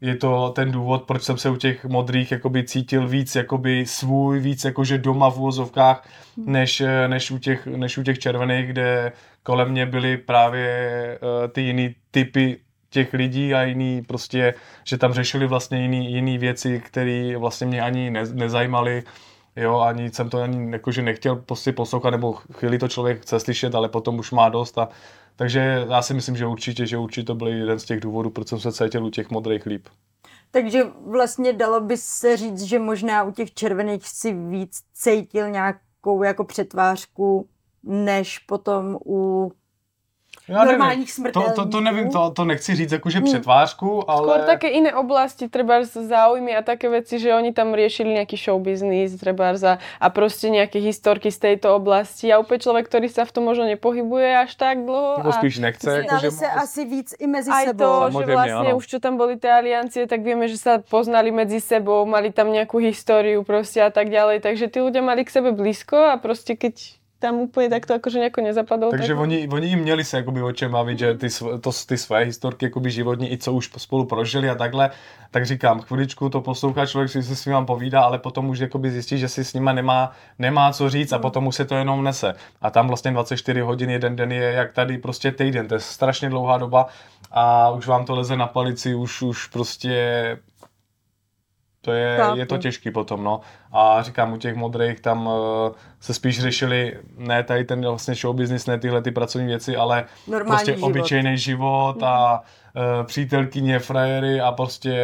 je 0.00 0.16
to 0.16 0.50
ten 0.50 0.72
důvod, 0.72 1.02
proč 1.02 1.22
jsem 1.22 1.38
se 1.38 1.50
u 1.50 1.56
těch 1.56 1.84
modrých 1.84 2.32
jakoby 2.32 2.64
cítil 2.64 3.08
víc 3.08 3.34
jakoby 3.34 3.86
svůj, 3.86 4.40
víc 4.40 4.64
jakože 4.64 4.98
doma 4.98 5.30
v 5.30 5.38
úvozovkách, 5.38 6.08
než, 6.36 6.82
než, 7.06 7.30
u 7.30 7.38
těch, 7.38 7.66
než 7.66 7.98
u 7.98 8.02
těch 8.02 8.18
červených, 8.18 8.66
kde 8.66 9.12
kolem 9.42 9.70
mě 9.70 9.86
byly 9.86 10.16
právě 10.16 11.18
uh, 11.22 11.48
ty 11.48 11.60
jiný 11.60 11.94
typy 12.10 12.60
těch 12.90 13.12
lidí 13.12 13.54
a 13.54 13.62
jiný 13.62 14.02
prostě, 14.02 14.54
že 14.84 14.98
tam 14.98 15.12
řešili 15.12 15.46
vlastně 15.46 15.82
jiný, 15.82 16.12
jiný 16.12 16.38
věci, 16.38 16.80
které 16.80 17.36
vlastně 17.38 17.66
mě 17.66 17.82
ani 17.82 18.10
ne, 18.10 18.24
nezajímaly. 18.32 19.02
Jo, 19.56 19.78
ani 19.78 20.10
jsem 20.10 20.30
to 20.30 20.42
ani 20.42 20.72
jakože 20.72 21.02
nechtěl 21.02 21.36
prostě 21.36 21.72
poslouchat, 21.72 22.10
nebo 22.10 22.32
chvíli 22.32 22.78
to 22.78 22.88
člověk 22.88 23.22
chce 23.22 23.40
slyšet, 23.40 23.74
ale 23.74 23.88
potom 23.88 24.18
už 24.18 24.30
má 24.30 24.48
dost 24.48 24.78
a 24.78 24.88
takže 25.36 25.86
já 25.90 26.02
si 26.02 26.14
myslím, 26.14 26.36
že 26.36 26.46
určitě, 26.46 26.86
že 26.86 26.96
určitě 26.96 27.26
to 27.26 27.34
byl 27.34 27.48
jeden 27.48 27.78
z 27.78 27.84
těch 27.84 28.00
důvodů, 28.00 28.30
proč 28.30 28.48
jsem 28.48 28.60
se 28.60 28.72
cítil 28.72 29.04
u 29.04 29.10
těch 29.10 29.30
modrých 29.30 29.66
líp. 29.66 29.88
Takže 30.50 30.82
vlastně 31.06 31.52
dalo 31.52 31.80
by 31.80 31.96
se 31.96 32.36
říct, 32.36 32.62
že 32.62 32.78
možná 32.78 33.22
u 33.22 33.30
těch 33.30 33.54
červených 33.54 34.08
si 34.08 34.32
víc 34.32 34.82
cítil 34.94 35.50
nějakou 35.50 36.22
jako 36.22 36.44
přetvářku, 36.44 37.48
než 37.82 38.38
potom 38.38 38.98
u 39.06 39.52
já 40.48 40.64
normálních 40.64 41.12
smrtelníků. 41.12 41.54
To, 41.54 41.64
to, 41.64 41.70
to 41.70 41.80
nevím, 41.80 42.10
to, 42.10 42.30
to 42.30 42.44
nechci 42.44 42.74
říct 42.74 42.92
jakože 42.92 43.18
hmm. 43.18 43.26
přetvářku, 43.26 44.10
ale... 44.10 44.28
Skôr 44.28 44.46
také 44.46 44.68
iné 44.68 44.94
oblasti, 44.94 45.48
třeba 45.48 45.84
záujmy 45.84 46.56
a 46.56 46.62
také 46.62 46.88
věci, 46.88 47.18
že 47.18 47.34
oni 47.34 47.52
tam 47.52 47.74
riešili 47.74 48.08
nějaký 48.08 48.36
show 48.36 48.62
business, 48.62 49.14
třeba 49.14 49.56
za, 49.56 49.78
a 50.00 50.10
prostě 50.10 50.50
nějaké 50.50 50.78
historky 50.78 51.32
z 51.32 51.38
této 51.38 51.76
oblasti 51.76 52.32
a 52.32 52.38
úplně 52.38 52.58
člověk, 52.58 52.86
který 52.86 53.08
se 53.08 53.24
v 53.24 53.32
tom 53.32 53.44
možno 53.44 53.64
nepohybuje 53.64 54.38
až 54.38 54.54
tak 54.54 54.78
dlouho. 54.84 55.18
Nebo 55.18 55.32
spíš 55.32 55.58
nechce. 55.58 56.04
Jako, 56.12 56.30
se 56.30 56.46
asi 56.46 56.84
víc 56.84 57.14
i 57.18 57.26
mezi 57.26 57.50
aj 57.50 57.64
sebou. 57.66 57.84
to, 57.84 58.20
že 58.20 58.32
vlastně 58.32 58.74
už 58.74 58.86
čo 58.86 58.98
tam 59.00 59.16
byly 59.16 59.36
ty 59.36 59.48
aliancie, 59.48 60.06
tak 60.06 60.20
víme, 60.20 60.48
že 60.48 60.58
se 60.58 60.82
poznali 60.90 61.30
mezi 61.30 61.60
sebou, 61.60 62.06
mali 62.06 62.32
tam 62.32 62.52
nějakou 62.52 62.78
historii 62.78 63.44
prostě 63.44 63.82
a 63.82 63.90
tak 63.90 64.10
dále, 64.10 64.40
takže 64.40 64.68
ty 64.68 64.80
lidé 64.80 65.00
mali 65.00 65.24
k 65.24 65.30
sebe 65.30 65.52
blízko 65.52 65.96
a 65.96 66.16
prostě 66.16 66.56
keď 66.56 66.98
tam 67.18 67.34
úplně 67.34 67.68
tak 67.70 67.86
to 67.86 67.92
jakože 67.92 68.18
nějako 68.18 68.40
nezapadlo. 68.40 68.90
Takže 68.90 69.08
tak... 69.08 69.18
oni, 69.18 69.48
oni 69.48 69.66
jim 69.66 69.78
měli 69.78 70.04
se 70.04 70.16
jakoby 70.16 70.42
o 70.42 70.52
čem 70.52 70.72
bavit, 70.72 70.98
že 70.98 71.14
ty, 71.14 71.28
to, 71.60 71.70
ty 71.86 71.98
své 71.98 72.24
historky 72.24 72.66
jakoby 72.66 72.90
životní, 72.90 73.32
i 73.32 73.38
co 73.38 73.52
už 73.52 73.70
spolu 73.76 74.04
prožili 74.04 74.50
a 74.50 74.54
takhle, 74.54 74.90
tak 75.30 75.46
říkám, 75.46 75.80
chviličku 75.80 76.28
to 76.28 76.40
poslouchá 76.40 76.86
člověk, 76.86 77.10
si 77.10 77.22
se 77.22 77.36
s 77.36 77.46
ním 77.46 77.66
povídá, 77.66 78.02
ale 78.02 78.18
potom 78.18 78.48
už 78.48 78.58
jakoby 78.58 78.90
zjistí, 78.90 79.18
že 79.18 79.28
si 79.28 79.44
s 79.44 79.54
nima 79.54 79.72
nemá, 79.72 80.12
nemá 80.38 80.72
co 80.72 80.90
říct 80.90 81.12
a 81.12 81.16
hmm. 81.16 81.22
potom 81.22 81.46
už 81.46 81.56
se 81.56 81.64
to 81.64 81.74
jenom 81.74 82.04
nese. 82.04 82.34
A 82.62 82.70
tam 82.70 82.88
vlastně 82.88 83.10
24 83.10 83.60
hodin 83.60 83.90
jeden 83.90 84.16
den 84.16 84.32
je 84.32 84.52
jak 84.52 84.72
tady 84.72 84.98
prostě 84.98 85.32
týden, 85.32 85.68
to 85.68 85.74
je 85.74 85.80
strašně 85.80 86.28
dlouhá 86.30 86.58
doba 86.58 86.86
a 87.30 87.70
už 87.70 87.86
vám 87.86 88.04
to 88.04 88.14
leze 88.14 88.36
na 88.36 88.46
palici, 88.46 88.94
už, 88.94 89.22
už 89.22 89.46
prostě 89.46 90.38
to 91.88 91.94
je, 91.94 92.20
je 92.34 92.46
to 92.46 92.58
těžký 92.58 92.90
potom, 92.90 93.24
no. 93.24 93.40
A 93.72 94.02
říkám, 94.02 94.32
u 94.32 94.36
těch 94.36 94.54
modrých 94.54 95.00
tam 95.00 95.26
uh, 95.26 95.32
se 96.00 96.14
spíš 96.14 96.40
řešili 96.40 96.98
ne 97.16 97.42
tady 97.42 97.64
ten 97.64 97.80
vlastně 97.80 98.14
show 98.14 98.36
business, 98.36 98.66
ne 98.66 98.78
tyhle 98.78 99.02
ty 99.02 99.10
pracovní 99.10 99.46
věci, 99.46 99.76
ale 99.76 100.04
Normální 100.26 100.56
prostě 100.56 100.74
život. 100.74 100.86
obyčejný 100.86 101.38
život 101.38 102.02
a 102.02 102.40
uh, 102.40 103.06
přítelkyně, 103.06 103.78
frajery 103.78 104.40
a 104.40 104.52
prostě 104.52 104.96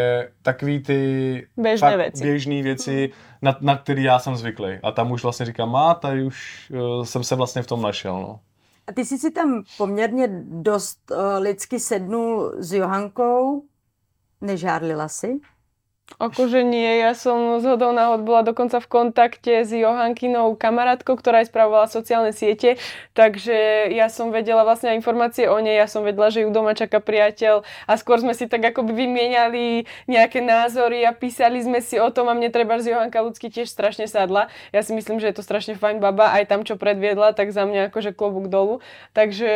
takový 0.43 0.83
ty 0.83 1.47
běžné 1.57 1.97
věci, 1.97 2.23
běžný 2.23 2.63
věci 2.63 3.11
na, 3.43 3.57
na 3.61 3.77
který 3.77 4.03
já 4.03 4.19
jsem 4.19 4.37
zvyklý. 4.37 4.79
A 4.83 4.91
tam 4.91 5.13
už 5.13 5.23
vlastně 5.23 5.47
říkám, 5.47 5.71
má, 5.71 5.95
tady 5.95 6.25
už 6.25 6.71
uh, 6.71 7.05
jsem 7.05 7.25
se 7.25 7.35
vlastně 7.35 7.63
v 7.63 7.67
tom 7.67 7.83
našel, 7.83 8.13
no. 8.13 8.41
A 8.87 8.93
ty 8.93 9.05
jsi 9.05 9.19
si 9.19 9.31
tam 9.31 9.63
poměrně 9.79 10.29
dost 10.45 11.11
uh, 11.11 11.17
lidsky 11.43 11.81
sednul 11.81 12.55
s 12.59 12.73
Johankou, 12.73 13.63
nežárlila 14.41 15.09
si? 15.09 15.41
Akože 16.05 16.61
nie, 16.63 17.01
ja 17.01 17.17
som 17.17 17.59
z 17.59 17.65
hodou 17.65 17.91
náhod 17.91 18.29
bola 18.29 18.45
dokonca 18.45 18.77
v 18.77 18.87
kontakte 18.87 19.65
s 19.65 19.73
Johankinou 19.73 20.53
kamarátkou, 20.53 21.17
ktorá 21.17 21.43
aj 21.43 21.49
spravovala 21.49 21.89
sociálne 21.89 22.31
siete, 22.31 22.77
takže 23.17 23.89
ja 23.89 24.13
som 24.13 24.29
vedela 24.29 24.69
vlastne 24.69 24.93
informácie 24.95 25.49
o 25.49 25.57
nej, 25.59 25.81
ja 25.81 25.89
som 25.89 26.05
vedela, 26.05 26.29
že 26.29 26.45
ju 26.45 26.53
doma 26.53 26.77
čaká 26.77 27.01
priateľ 27.01 27.65
a 27.89 27.93
skôr 27.97 28.21
sme 28.21 28.37
si 28.37 28.45
tak 28.47 28.63
akoby 28.63 28.95
vymieniali 28.95 29.89
nejaké 30.05 30.45
názory 30.45 31.09
a 31.09 31.17
písali 31.17 31.65
sme 31.65 31.81
si 31.81 31.97
o 31.97 32.13
tom 32.13 32.29
a 32.29 32.37
mne 32.37 32.53
treba 32.53 32.77
z 32.79 32.95
Johanka 32.95 33.25
ľudsky 33.25 33.49
tiež 33.49 33.73
strašne 33.73 34.05
sadla. 34.05 34.53
Ja 34.77 34.85
si 34.85 34.93
myslím, 34.93 35.19
že 35.19 35.33
je 35.33 35.41
to 35.41 35.43
strašne 35.43 35.73
fajn 35.75 36.05
baba, 36.05 36.37
aj 36.37 36.53
tam 36.53 36.69
čo 36.69 36.77
predviedla, 36.77 37.33
tak 37.33 37.51
za 37.51 37.65
mňa 37.65 37.89
akože 37.89 38.13
klobúk 38.13 38.53
dolu. 38.53 38.85
Takže 39.17 39.51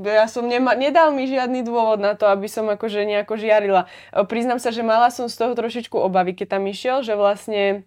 ja 0.00 0.26
som 0.26 0.48
nema, 0.48 0.72
nedal 0.74 1.12
mi 1.12 1.28
žiadny 1.28 1.60
dôvod 1.60 2.00
na 2.00 2.16
to, 2.16 2.24
aby 2.24 2.48
som 2.48 2.66
akože 2.72 3.04
nejako 3.04 3.36
žiarila. 3.36 3.86
Priznám 4.26 4.58
sa, 4.58 4.72
že 4.72 4.80
mala 4.82 5.12
som 5.12 5.30
z 5.30 5.36
toho 5.36 5.52
trošičku 5.54 5.89
trošku 5.90 6.06
obavy, 6.06 6.38
keď 6.38 6.54
tam 6.54 6.70
išiel, 6.70 7.02
že 7.02 7.18
vlastne 7.18 7.82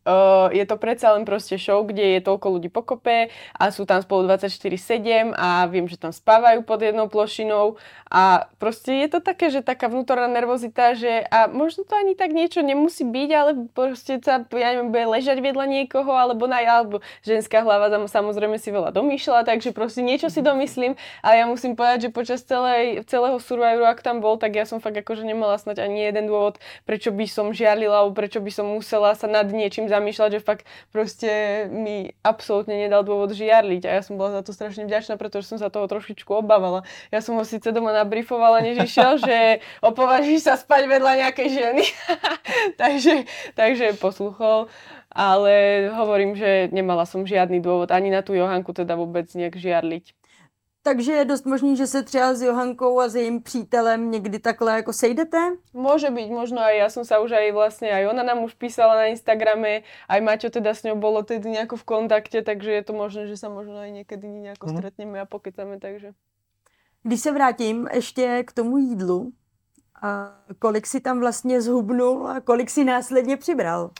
Uh, 0.00 0.48
je 0.56 0.64
to 0.64 0.80
predsa 0.80 1.12
len 1.12 1.28
proste 1.28 1.60
show, 1.60 1.84
kde 1.84 2.16
je 2.16 2.20
toľko 2.24 2.56
ľudí 2.56 2.72
pokope 2.72 3.28
a 3.52 3.64
sú 3.68 3.84
tam 3.84 4.00
spolu 4.00 4.24
24-7 4.32 5.36
a 5.36 5.68
viem, 5.68 5.84
že 5.84 6.00
tam 6.00 6.08
spávajú 6.08 6.64
pod 6.64 6.80
jednou 6.80 7.04
plošinou. 7.12 7.76
A 8.08 8.48
proste 8.56 8.96
je 9.04 9.08
to 9.12 9.20
také, 9.20 9.52
že 9.52 9.60
taká 9.60 9.92
vnútorná 9.92 10.26
nervozita, 10.26 10.96
že 10.96 11.28
a 11.28 11.46
možno 11.52 11.84
to 11.84 11.94
ani 11.94 12.16
tak 12.16 12.32
niečo 12.32 12.64
nemusí 12.64 13.04
byť, 13.04 13.30
ale 13.36 13.50
proste 13.70 14.18
sa, 14.24 14.40
ja 14.40 14.68
neviem, 14.72 14.88
bude 14.88 15.06
ležať 15.20 15.38
vedľa 15.38 15.66
niekoho 15.68 16.10
alebo 16.16 16.48
na 16.48 16.64
alebo 16.64 17.04
ženská 17.24 17.60
hlava 17.60 17.92
samozrejme 18.06 18.56
si 18.60 18.72
veľa 18.72 18.94
domýšľa, 18.94 19.48
takže 19.48 19.72
proste 19.76 20.00
niečo 20.04 20.28
si 20.28 20.40
domyslím, 20.44 20.94
ale 21.24 21.34
ja 21.42 21.44
musím 21.48 21.74
povedať, 21.74 22.08
že 22.08 22.10
počas 22.14 22.40
celej, 22.44 23.04
celého 23.08 23.36
Survivoru, 23.40 23.88
ak 23.88 24.04
tam 24.04 24.20
bol, 24.20 24.36
tak 24.36 24.56
ja 24.56 24.64
som 24.64 24.78
fakt 24.78 24.96
akože 24.96 25.24
nemala 25.24 25.56
snať 25.56 25.82
ani 25.82 26.08
jeden 26.08 26.28
dôvod, 26.28 26.60
prečo 26.84 27.10
by 27.12 27.26
som 27.28 27.52
žiarlila 27.52 28.02
prečo 28.10 28.40
by 28.40 28.50
som 28.52 28.66
musela 28.68 29.12
sa 29.12 29.28
nad 29.28 29.48
niečím 29.50 29.86
zamýšľať, 29.86 29.99
že 30.08 30.40
fakt 30.40 30.64
proste 30.94 31.66
mi 31.68 32.16
absolútne 32.24 32.76
nedal 32.76 33.04
dôvod 33.04 33.36
žiarliť 33.36 33.82
a 33.84 33.90
ja 33.98 34.02
som 34.02 34.16
bola 34.16 34.40
za 34.40 34.42
to 34.46 34.56
strašne 34.56 34.88
vďačná, 34.88 35.20
pretože 35.20 35.52
som 35.52 35.60
sa 35.60 35.68
toho 35.68 35.84
trošičku 35.84 36.32
obávala. 36.32 36.88
Ja 37.12 37.20
som 37.20 37.36
ho 37.36 37.44
síce 37.44 37.68
doma 37.74 37.92
nabrifovala, 37.92 38.64
než 38.64 38.86
išiel, 38.86 39.20
že 39.20 39.60
opovaží 39.84 40.40
sa 40.40 40.56
spať 40.56 40.88
vedľa 40.88 41.28
nejakej 41.28 41.48
ženy, 41.50 41.84
takže, 42.80 43.28
takže 43.52 43.98
posluchol 44.00 44.70
ale 45.10 45.90
hovorím, 45.90 46.38
že 46.38 46.70
nemala 46.70 47.02
som 47.02 47.26
žiadny 47.26 47.58
dôvod 47.58 47.90
ani 47.90 48.14
na 48.14 48.22
tú 48.22 48.30
Johanku 48.38 48.70
teda 48.70 48.94
vôbec 48.94 49.26
nejak 49.34 49.58
žiarliť. 49.58 50.19
Takže 50.82 51.12
je 51.12 51.24
dost 51.24 51.46
možný, 51.46 51.76
že 51.76 51.86
se 51.86 52.02
třeba 52.02 52.34
s 52.34 52.42
Johankou 52.42 53.00
a 53.00 53.08
s 53.08 53.14
jejím 53.14 53.42
přítelem 53.42 54.10
někdy 54.10 54.38
takhle 54.38 54.76
jako 54.76 54.92
sejdete? 54.92 55.38
Může 55.72 56.10
být, 56.10 56.30
možno 56.30 56.60
aj 56.60 56.76
ja 56.78 56.88
som 56.88 57.04
sa 57.04 57.20
už 57.20 57.32
aj 57.32 57.52
vlastně, 57.52 57.92
aj 57.92 58.06
ona 58.06 58.22
nám 58.22 58.42
už 58.44 58.54
písala 58.54 58.94
na 58.94 59.04
Instagrame, 59.12 59.82
aj 60.08 60.20
Maťo 60.20 60.50
teda 60.50 60.74
s 60.74 60.82
ňou 60.82 60.96
bolo 60.96 61.22
tedy 61.22 61.50
nejako 61.50 61.76
v 61.76 61.84
kontakte, 61.84 62.42
takže 62.42 62.72
je 62.72 62.82
to 62.82 62.92
možné, 62.92 63.26
že 63.28 63.36
sa 63.36 63.48
možno 63.52 63.76
aj 63.76 63.90
někdy 63.92 64.28
nejako 64.28 64.66
mm. 64.66 64.76
stretneme 64.76 65.20
a 65.20 65.26
pokecáme, 65.26 65.78
takže. 65.78 66.12
Když 67.02 67.20
se 67.20 67.32
vrátím 67.32 67.88
ještě 67.92 68.44
k 68.46 68.52
tomu 68.52 68.76
jídlu, 68.78 69.32
a 70.02 70.32
kolik 70.58 70.86
si 70.86 71.00
tam 71.00 71.20
vlastně 71.20 71.62
zhubnul 71.62 72.28
a 72.28 72.40
kolik 72.40 72.70
si 72.70 72.84
následně 72.84 73.36
přibral? 73.36 73.90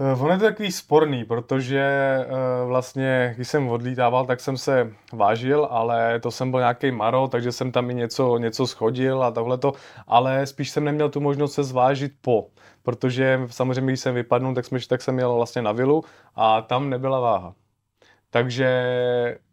Uh, 0.00 0.22
ono 0.22 0.32
je 0.32 0.38
to 0.38 0.44
takový 0.44 0.72
sporný, 0.72 1.24
protože 1.24 2.18
uh, 2.26 2.68
vlastně, 2.68 3.32
když 3.36 3.48
jsem 3.48 3.68
odlítával, 3.68 4.26
tak 4.26 4.40
jsem 4.40 4.56
se 4.56 4.92
vážil, 5.12 5.68
ale 5.70 6.20
to 6.20 6.30
jsem 6.30 6.50
byl 6.50 6.60
nějaký 6.60 6.90
maro, 6.90 7.28
takže 7.28 7.52
jsem 7.52 7.72
tam 7.72 7.90
i 7.90 7.94
něco, 7.94 8.38
něco 8.38 8.66
schodil 8.66 9.22
a 9.22 9.30
tohleto, 9.30 9.72
ale 10.06 10.46
spíš 10.46 10.70
jsem 10.70 10.84
neměl 10.84 11.08
tu 11.08 11.20
možnost 11.20 11.52
se 11.52 11.64
zvážit 11.64 12.12
po, 12.20 12.46
protože 12.82 13.40
samozřejmě, 13.46 13.92
když 13.92 14.00
jsem 14.00 14.14
vypadnul, 14.14 14.54
tak, 14.54 14.64
jsme, 14.64 14.78
tak 14.88 15.02
jsem 15.02 15.18
jel 15.18 15.34
vlastně 15.34 15.62
na 15.62 15.72
vilu 15.72 16.04
a 16.34 16.62
tam 16.62 16.90
nebyla 16.90 17.20
váha. 17.20 17.54
Takže 18.30 18.68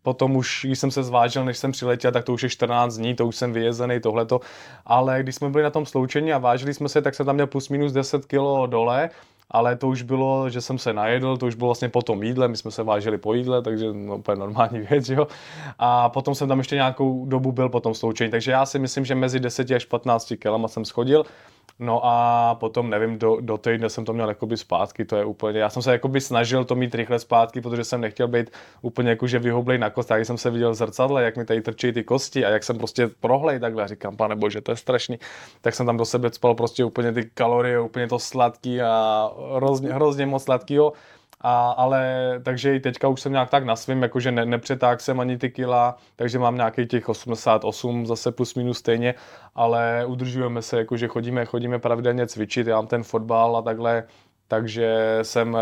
potom 0.02 0.36
už, 0.36 0.66
když 0.66 0.80
jsem 0.80 0.92
se 0.92 1.04
zvážil, 1.04 1.46
než 1.46 1.58
jsem 1.58 1.72
přiletěl, 1.72 2.12
tak 2.12 2.26
to 2.26 2.34
už 2.34 2.44
je 2.44 2.50
14 2.50 2.98
dní, 2.98 3.16
to 3.16 3.28
už 3.28 3.36
jsem 3.36 3.54
vyjezený, 3.54 4.00
tohleto. 4.00 4.40
Ale 4.86 5.24
když 5.24 5.36
jsme 5.36 5.50
byli 5.50 5.64
na 5.64 5.70
tom 5.70 5.86
sloučení 5.86 6.34
a 6.34 6.38
vážili 6.38 6.74
jsme 6.74 6.90
se, 6.90 7.02
tak 7.02 7.16
jsem 7.16 7.26
tam 7.26 7.36
měl 7.36 7.48
plus 7.48 7.70
minus 7.70 7.92
10 7.92 8.26
kg 8.26 8.68
dole 8.68 9.10
ale 9.52 9.76
to 9.76 9.88
už 9.88 10.02
bylo, 10.02 10.50
že 10.50 10.62
jsem 10.62 10.78
se 10.78 10.94
najedl, 10.94 11.38
to 11.38 11.46
už 11.46 11.56
bylo 11.56 11.68
vlastně 11.68 11.90
po 11.90 12.02
tom 12.02 12.24
jídle, 12.24 12.48
my 12.48 12.58
jsme 12.58 12.72
se 12.72 12.84
vážili 12.84 13.18
po 13.18 13.34
jídle, 13.34 13.62
takže 13.62 13.94
no, 13.94 14.18
úplně 14.18 14.40
normální 14.40 14.80
věc, 14.90 15.10
jo. 15.10 15.28
A 15.80 16.10
potom 16.10 16.36
jsem 16.36 16.48
tam 16.48 16.58
ještě 16.58 16.76
nějakou 16.76 17.26
dobu 17.26 17.52
byl 17.52 17.70
po 17.70 17.80
tom 17.80 17.94
sloučení, 17.94 18.32
takže 18.32 18.52
já 18.52 18.66
si 18.66 18.80
myslím, 18.80 19.06
že 19.06 19.16
mezi 19.16 19.40
10 19.40 19.72
až 19.72 19.86
15 19.86 20.34
kilama 20.40 20.68
jsem 20.68 20.86
schodil 20.86 21.24
No 21.80 22.02
a 22.04 22.56
potom, 22.56 22.90
nevím, 22.90 23.20
do, 23.20 23.38
do 23.42 23.58
týdne 23.58 23.90
jsem 23.90 24.06
to 24.06 24.14
měl 24.14 24.30
jakoby 24.30 24.58
zpátky, 24.58 25.06
to 25.06 25.16
je 25.16 25.26
úplně, 25.26 25.60
já 25.60 25.70
jsem 25.70 25.82
se 25.82 25.92
jakoby 25.92 26.22
snažil 26.22 26.66
to 26.66 26.76
mít 26.76 26.96
rychle 26.96 27.20
zpátky, 27.20 27.62
protože 27.62 27.84
jsem 27.84 28.02
nechtěl 28.02 28.28
být 28.28 28.52
úplně 28.82 29.10
jakože 29.10 29.40
vyhoblej 29.40 29.78
na 29.78 29.90
kost, 29.90 30.06
tak 30.06 30.26
jsem 30.26 30.38
se 30.38 30.50
viděl 30.50 30.72
v 30.72 30.76
zrcadle, 30.76 31.24
jak 31.24 31.38
mi 31.38 31.46
tady 31.46 31.62
trčí 31.62 31.92
ty 31.92 32.04
kosti 32.04 32.46
a 32.46 32.50
jak 32.50 32.64
jsem 32.64 32.78
prostě 32.78 33.08
prohlej 33.20 33.60
takhle, 33.60 33.88
říkám, 33.88 34.18
pane 34.18 34.36
bože, 34.36 34.62
to 34.62 34.72
je 34.72 34.76
strašný, 34.76 35.20
tak 35.62 35.76
jsem 35.76 35.86
tam 35.86 35.98
do 35.98 36.06
sebe 36.06 36.30
spal 36.32 36.56
prostě 36.56 36.86
úplně 36.86 37.12
ty 37.12 37.30
kalorie, 37.34 37.80
úplně 37.80 38.08
to 38.08 38.20
sladký 38.20 38.82
a 38.82 39.30
hrozně, 39.56 39.94
hrozně 39.94 40.26
moc 40.26 40.44
sladkýho 40.44 40.94
a, 41.42 41.70
ale 41.72 42.34
takže 42.44 42.76
i 42.76 42.80
teďka 42.80 43.08
už 43.08 43.22
jsem 43.22 43.32
nějak 43.32 43.50
tak 43.50 43.64
na 43.66 43.76
svým, 43.76 44.02
jakože 44.02 44.32
ne, 44.32 44.46
nepřeták 44.46 45.02
jsem 45.02 45.20
ani 45.20 45.38
ty 45.38 45.50
kila, 45.50 45.98
takže 46.16 46.40
mám 46.40 46.56
nějaký 46.56 46.86
těch 46.86 47.10
88 47.10 48.06
zase 48.06 48.32
plus 48.32 48.56
minus 48.56 48.78
stejně, 48.78 49.16
ale 49.56 50.06
udržujeme 50.06 50.62
se, 50.62 50.78
jakože 50.78 51.08
chodíme, 51.08 51.46
chodíme 51.46 51.80
pravidelně 51.80 52.28
cvičit, 52.28 52.68
já 52.68 52.76
mám 52.76 52.88
ten 52.88 53.04
fotbal 53.04 53.58
a 53.58 53.62
takhle, 53.62 54.04
takže 54.48 55.20
jsem 55.22 55.58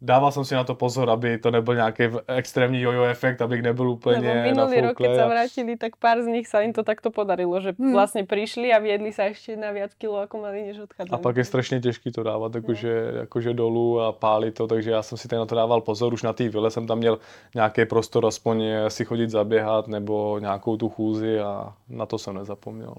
dával 0.00 0.32
jsem 0.32 0.44
si 0.44 0.54
na 0.54 0.64
to 0.64 0.74
pozor, 0.74 1.10
aby 1.10 1.38
to 1.38 1.50
nebyl 1.50 1.74
nějaký 1.74 2.02
extrémní 2.26 2.80
jojo 2.80 3.04
efekt, 3.04 3.42
abych 3.42 3.62
nebyl 3.62 3.90
úplně 3.90 4.16
Lebo 4.16 4.42
minulý 4.42 4.80
rok, 4.80 4.96
keď 4.96 5.16
sa 5.16 5.26
vrátili, 5.28 5.76
tak 5.76 5.96
pár 5.96 6.22
z 6.22 6.28
nich 6.28 6.46
sa 6.48 6.60
im 6.60 6.72
to 6.72 6.82
takto 6.84 7.10
podarilo, 7.10 7.60
že 7.60 7.72
hmm. 7.78 7.92
vlastně 7.92 8.24
přišli 8.24 8.72
a 8.72 8.78
viedli 8.78 9.12
sa 9.12 9.22
ještě 9.24 9.56
na 9.56 9.70
viac 9.70 9.94
kilo, 9.94 10.18
ako 10.18 10.38
mali, 10.38 10.62
než 10.62 10.78
odchádzali. 10.78 11.20
A 11.20 11.22
pak 11.22 11.36
je 11.36 11.44
strašně 11.44 11.80
těžký 11.80 12.12
to 12.12 12.22
dávat, 12.22 12.54
jakože, 12.54 13.12
no. 13.12 13.18
jakože 13.18 13.54
dolů 13.54 14.00
a 14.00 14.12
pálit 14.12 14.54
to, 14.54 14.66
takže 14.66 14.90
já 14.90 15.02
jsem 15.02 15.18
si 15.18 15.28
tady 15.28 15.38
na 15.38 15.46
to 15.46 15.54
dával 15.54 15.80
pozor, 15.80 16.14
už 16.14 16.22
na 16.22 16.32
té 16.32 16.48
vile 16.48 16.70
jsem 16.70 16.86
tam 16.86 16.98
měl 16.98 17.18
nějaký 17.54 17.84
prostor, 17.84 18.26
aspoň 18.26 18.64
si 18.88 19.04
chodit 19.04 19.30
zaběhat 19.30 19.88
nebo 19.88 20.38
nějakou 20.38 20.76
tu 20.76 20.88
chůzi 20.88 21.40
a 21.40 21.72
na 21.88 22.06
to 22.06 22.18
jsem 22.18 22.34
nezapomněl. 22.34 22.94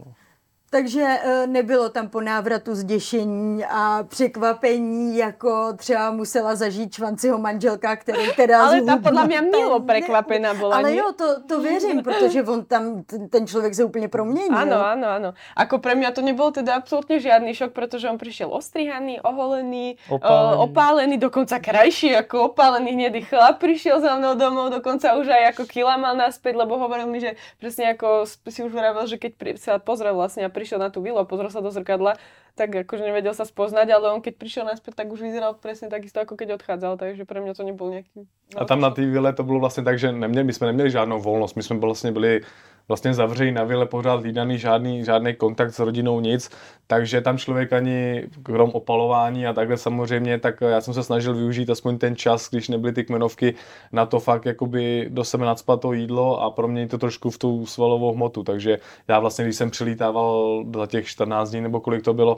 Takže 0.70 1.00
eh, 1.24 1.48
nebylo 1.48 1.90
tam 1.90 2.10
po 2.10 2.22
návratu 2.22 2.76
zděšení 2.76 3.66
a 3.66 4.04
překvapení, 4.04 5.18
jako 5.18 5.74
třeba 5.78 6.12
musela 6.12 6.56
zažít 6.56 6.94
Švanciho 6.94 7.38
manželka, 7.38 7.96
který 7.96 8.32
teda 8.36 8.64
Ale 8.68 8.82
ta 8.82 8.98
podle 8.98 9.28
mě 9.28 9.42
mělo 9.42 9.80
překvapená 9.80 10.54
byla. 10.54 10.76
Ale 10.76 10.96
jo, 10.96 11.12
to, 11.16 11.42
to 11.48 11.62
věřím, 11.62 12.04
protože 12.04 12.44
on 12.44 12.66
tam, 12.66 13.04
ten 13.30 13.48
člověk 13.48 13.76
se 13.76 13.84
úplně 13.84 14.08
proměnil. 14.08 14.58
Ano, 14.58 14.86
ano, 14.86 15.08
ano. 15.08 15.34
Ako 15.56 15.80
pre 15.80 15.96
mě 15.96 16.12
to 16.12 16.22
nebylo 16.22 16.52
teda 16.52 16.76
absolutně 16.76 17.20
žádný 17.20 17.54
šok, 17.54 17.72
protože 17.72 18.10
on 18.10 18.18
přišel 18.18 18.54
ostrihaný, 18.54 19.22
oholený, 19.22 19.98
opálený, 20.10 20.56
uh, 20.56 20.62
opálený 20.62 21.18
dokonce 21.18 21.60
krajší 21.60 22.08
jako 22.08 22.44
opálený 22.44 22.92
hnedý 22.92 23.22
chlap 23.22 23.58
přišel 23.58 24.02
za 24.02 24.18
mnou 24.18 24.36
domov, 24.36 24.72
dokonce 24.72 25.14
už 25.14 25.28
aj 25.28 25.44
jako 25.44 25.66
kila 25.66 25.98
mal 25.98 26.16
naspäť, 26.18 26.56
lebo 26.56 26.78
hovoril 26.78 27.08
mi, 27.08 27.20
že 27.20 27.32
přesně 27.60 27.86
jako 27.86 28.26
si 28.50 28.64
už 28.64 28.72
hovoril, 28.72 29.08
že 29.08 29.18
keď 29.18 29.34
sa 29.56 29.80
pozrel 29.80 30.16
vlastně 30.16 30.50
prišiel 30.58 30.82
na 30.82 30.90
tú 30.90 31.06
vilu 31.06 31.22
a 31.22 31.30
pozrel 31.30 31.54
sa 31.54 31.62
do 31.62 31.70
zrkadla, 31.70 32.18
tak 32.58 32.74
akože 32.74 33.06
nevedel 33.06 33.38
sa 33.38 33.46
spoznať, 33.46 33.94
ale 33.94 34.10
on 34.10 34.26
keď 34.26 34.34
prišiel 34.42 34.66
naspäť, 34.66 34.98
tak 34.98 35.14
už 35.14 35.22
vyzeral 35.22 35.54
presne 35.54 35.94
takisto, 35.94 36.18
ako 36.18 36.34
keď 36.34 36.58
odchádzal, 36.58 36.98
takže 36.98 37.24
pre 37.30 37.38
mňa 37.38 37.54
to 37.54 37.62
nebol 37.62 37.94
nejaký... 37.94 38.26
A 38.58 38.66
tam 38.66 38.82
na 38.82 38.90
té 38.90 39.06
vile 39.06 39.34
to 39.34 39.44
bylo 39.44 39.60
vlastně 39.60 39.84
tak, 39.84 40.00
že 40.00 40.12
neměli, 40.12 40.44
my 40.44 40.54
jsme 40.54 40.68
neměli 40.68 40.92
žádnou 40.92 41.22
volnost, 41.22 41.56
my 41.56 41.64
jsme 41.64 41.78
vlastně 41.78 42.12
byli 42.12 42.42
vlastně 42.88 43.14
zavřejí 43.14 43.52
na 43.52 43.64
vile 43.64 43.86
pořád 43.86 44.24
lídaný, 44.24 44.58
žádný, 44.58 45.04
žádný 45.04 45.36
kontakt 45.36 45.72
s 45.74 45.80
rodinou, 45.80 46.20
nic, 46.20 46.50
takže 46.88 47.22
tam 47.22 47.38
člověk 47.38 47.74
ani 47.74 48.24
krom 48.44 48.70
opalování 48.70 49.48
a 49.48 49.54
takhle 49.54 49.78
samozřejmě, 49.78 50.40
tak 50.40 50.62
já 50.62 50.82
jsem 50.82 50.94
se 50.94 51.04
snažil 51.04 51.34
využít 51.34 51.70
aspoň 51.70 51.98
ten 51.98 52.16
čas, 52.16 52.50
když 52.50 52.70
nebyly 52.70 52.94
ty 52.94 53.04
kmenovky, 53.04 53.56
na 53.92 54.06
to 54.06 54.20
fakt 54.20 54.46
jakoby 54.46 55.06
do 55.10 55.24
sebe 55.24 55.46
nadspat 55.46 55.82
to 55.82 55.94
jídlo 55.94 56.42
a 56.42 56.52
proměnit 56.52 56.92
to 56.92 56.98
trošku 56.98 57.30
v 57.30 57.38
tu 57.38 57.66
svalovou 57.66 58.14
hmotu, 58.14 58.44
takže 58.44 58.80
já 59.08 59.20
vlastně, 59.20 59.46
když 59.46 59.56
jsem 59.56 59.70
přilítával 59.70 60.64
za 60.76 60.88
těch 60.88 61.08
14 61.08 61.50
dní 61.50 61.62
nebo 61.62 61.80
kolik 61.80 62.04
to 62.04 62.14
bylo, 62.14 62.38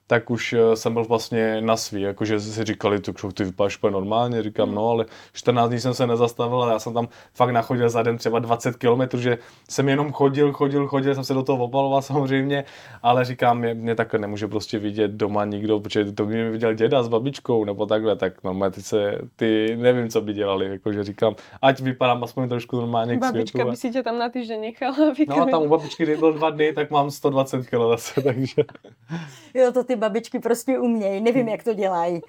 tak 0.11 0.29
už 0.29 0.53
eh, 0.53 0.75
jsem 0.75 0.93
byl 0.93 1.03
vlastně 1.03 1.61
na 1.61 1.77
svý, 1.77 2.01
jakože 2.01 2.39
si 2.39 2.63
říkali, 2.63 2.99
tu 2.99 3.31
ty 3.31 3.43
vypadáš 3.43 3.77
úplně 3.77 3.93
normálně, 3.93 4.43
říkám, 4.43 4.67
hmm. 4.67 4.75
no, 4.75 4.89
ale 4.89 5.05
14 5.33 5.69
dní 5.69 5.79
jsem 5.79 5.93
se 5.93 6.07
nezastavil 6.07 6.63
a 6.63 6.71
já 6.71 6.79
jsem 6.79 6.93
tam 6.93 7.07
fakt 7.33 7.51
nachodil 7.51 7.89
za 7.89 8.03
den 8.03 8.17
třeba 8.17 8.39
20 8.39 8.75
km, 8.75 9.17
že 9.17 9.37
jsem 9.69 9.89
jenom 9.89 10.11
chodil, 10.11 10.53
chodil, 10.53 10.87
chodil, 10.87 11.15
jsem 11.15 11.23
se 11.23 11.33
do 11.33 11.43
toho 11.43 11.63
opaloval 11.63 12.01
samozřejmě, 12.11 12.63
ale 13.03 13.25
říkám, 13.25 13.59
mě, 13.59 13.73
mě 13.73 13.95
takhle 13.95 14.19
nemůže 14.19 14.47
prostě 14.47 14.79
vidět 14.79 15.11
doma 15.11 15.45
nikdo, 15.45 15.79
protože 15.79 16.11
to 16.11 16.25
by 16.25 16.33
mě 16.33 16.49
viděl 16.49 16.73
děda 16.73 17.03
s 17.03 17.07
babičkou 17.07 17.65
nebo 17.65 17.85
takhle, 17.85 18.15
tak 18.15 18.43
no, 18.43 18.71
ty, 18.71 18.81
se, 18.81 19.17
ty 19.35 19.77
nevím, 19.79 20.09
co 20.09 20.21
by 20.21 20.33
dělali, 20.33 20.65
jakože 20.69 21.03
říkám, 21.03 21.35
ať 21.61 21.79
vypadám 21.79 22.23
aspoň 22.23 22.49
trošku 22.49 22.75
normálně 22.75 23.17
k 23.17 23.19
Babička 23.19 23.65
by 23.65 23.75
si 23.75 23.91
tě 23.91 24.03
tam 24.03 24.19
na 24.19 24.29
týden 24.29 24.61
nechala. 24.61 24.95
No 25.27 25.41
a 25.41 25.45
tam 25.45 25.63
u 25.63 25.69
babičky, 25.69 26.03
kdy 26.03 26.17
byl 26.17 26.33
dva 26.33 26.49
dny, 26.49 26.73
tak 26.73 26.91
mám 26.91 27.11
120 27.11 27.67
kg 27.67 27.71
zase, 27.89 28.21
takže... 28.23 28.63
Jo, 29.53 29.71
to 29.71 29.83
ty 29.83 30.00
babičky 30.01 30.39
prostě 30.39 30.79
umějí, 30.79 31.21
nevím, 31.21 31.47
jak 31.47 31.63
to 31.63 31.73
dělají. 31.73 32.21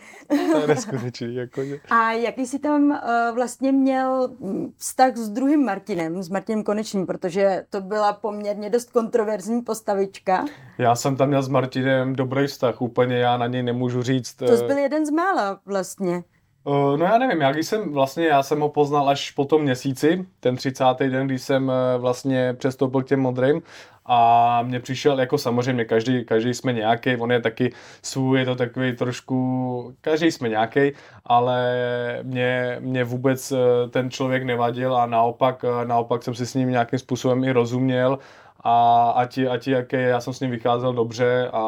to 0.52 0.58
je 0.58 0.66
neskutečný. 0.66 1.34
Jako, 1.34 1.64
že... 1.64 1.80
A 1.90 2.12
jaký 2.12 2.46
jsi 2.46 2.58
tam 2.58 2.90
uh, 2.90 3.34
vlastně 3.34 3.72
měl 3.72 4.28
hm, 4.40 4.72
vztah 4.76 5.16
s 5.16 5.28
druhým 5.28 5.64
Martinem, 5.64 6.22
s 6.22 6.28
Martinem 6.28 6.62
Konečným, 6.62 7.06
protože 7.06 7.64
to 7.70 7.80
byla 7.80 8.12
poměrně 8.12 8.70
dost 8.70 8.90
kontroverzní 8.90 9.62
postavička. 9.62 10.44
Já 10.78 10.94
jsem 10.94 11.16
tam 11.16 11.28
měl 11.28 11.42
s 11.42 11.48
Martinem 11.48 12.16
dobrý 12.16 12.46
vztah, 12.46 12.82
úplně 12.82 13.16
já 13.16 13.36
na 13.36 13.46
něj 13.46 13.62
nemůžu 13.62 14.02
říct. 14.02 14.34
To 14.34 14.44
eh, 14.44 14.66
byl 14.66 14.78
jeden 14.78 15.06
z 15.06 15.10
mála 15.10 15.60
vlastně. 15.66 16.22
Uh, 16.64 16.96
no 16.96 17.04
já 17.04 17.18
nevím, 17.18 17.40
já 17.40 17.52
když 17.52 17.66
jsem 17.66 17.92
vlastně, 17.92 18.26
já 18.26 18.42
jsem 18.42 18.60
ho 18.60 18.68
poznal 18.68 19.08
až 19.08 19.30
po 19.30 19.44
tom 19.44 19.62
měsíci, 19.62 20.26
ten 20.40 20.56
30. 20.56 20.84
den, 20.98 21.26
když 21.26 21.42
jsem 21.42 21.72
vlastně 21.98 22.54
přestoupil 22.54 23.02
k 23.02 23.06
těm 23.06 23.20
modrým 23.20 23.62
a 24.06 24.62
mně 24.62 24.80
přišel, 24.80 25.20
jako 25.20 25.38
samozřejmě, 25.38 25.84
každý, 25.84 26.24
každý 26.24 26.54
jsme 26.54 26.72
nějaký, 26.72 27.16
on 27.16 27.32
je 27.32 27.40
taky 27.40 27.72
svůj, 28.02 28.38
je 28.38 28.44
to 28.44 28.54
takový 28.54 28.96
trošku, 28.96 29.94
každý 30.00 30.30
jsme 30.30 30.48
nějaký, 30.48 30.92
ale 31.24 31.78
mě, 32.22 32.76
mě 32.80 33.04
vůbec 33.04 33.52
eh, 33.52 33.88
ten 33.90 34.10
člověk 34.10 34.42
nevadil 34.42 34.96
a 34.96 35.06
naopak, 35.06 35.64
eh, 35.64 35.84
naopak 35.84 36.22
jsem 36.22 36.34
si 36.34 36.46
s 36.46 36.54
ním 36.54 36.70
nějakým 36.70 36.98
způsobem 36.98 37.44
i 37.44 37.52
rozuměl 37.52 38.18
a 38.60 39.10
ať, 39.10 39.38
ať 39.38 39.68
jaký, 39.68 39.96
já 39.96 40.20
jsem 40.20 40.32
s 40.32 40.40
ním 40.40 40.50
vycházel 40.50 40.92
dobře 40.92 41.50
a, 41.52 41.62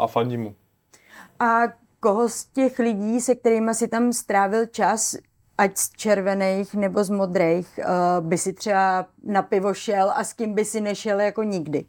a 0.00 0.06
fandím 0.06 0.42
mu. 0.42 0.54
A 1.40 1.62
koho 2.00 2.28
z 2.28 2.44
těch 2.44 2.78
lidí, 2.78 3.20
se 3.20 3.34
kterými 3.34 3.74
si 3.74 3.88
tam 3.88 4.12
strávil 4.12 4.66
čas, 4.66 5.16
ať 5.58 5.76
z 5.76 5.90
červených 5.90 6.74
nebo 6.74 7.04
z 7.04 7.10
modrých, 7.10 7.78
uh, 7.78 8.26
by 8.26 8.38
si 8.38 8.52
třeba 8.52 9.06
na 9.24 9.42
pivo 9.42 9.74
šel 9.74 10.10
a 10.10 10.24
s 10.24 10.32
kým 10.32 10.54
by 10.54 10.64
si 10.64 10.80
nešel 10.80 11.20
jako 11.20 11.42
nikdy? 11.42 11.84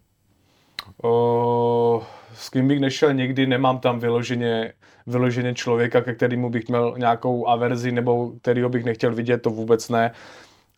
Uh, 1.04 2.04
s 2.34 2.50
kým 2.50 2.68
bych 2.68 2.80
nešel 2.80 3.14
nikdy, 3.14 3.48
nemám 3.48 3.80
tam 3.80 4.00
vyloženě, 4.00 4.74
vyloženě 5.08 5.54
člověka, 5.54 6.02
ke 6.02 6.14
kterému 6.14 6.50
bych 6.50 6.68
měl 6.68 6.96
nějakou 6.98 7.48
averzi 7.48 7.92
nebo 7.92 8.32
kterýho 8.42 8.70
bych 8.70 8.86
nechtěl 8.86 9.16
vidět, 9.16 9.38
to 9.38 9.50
vůbec 9.50 9.90
ne. 9.90 10.12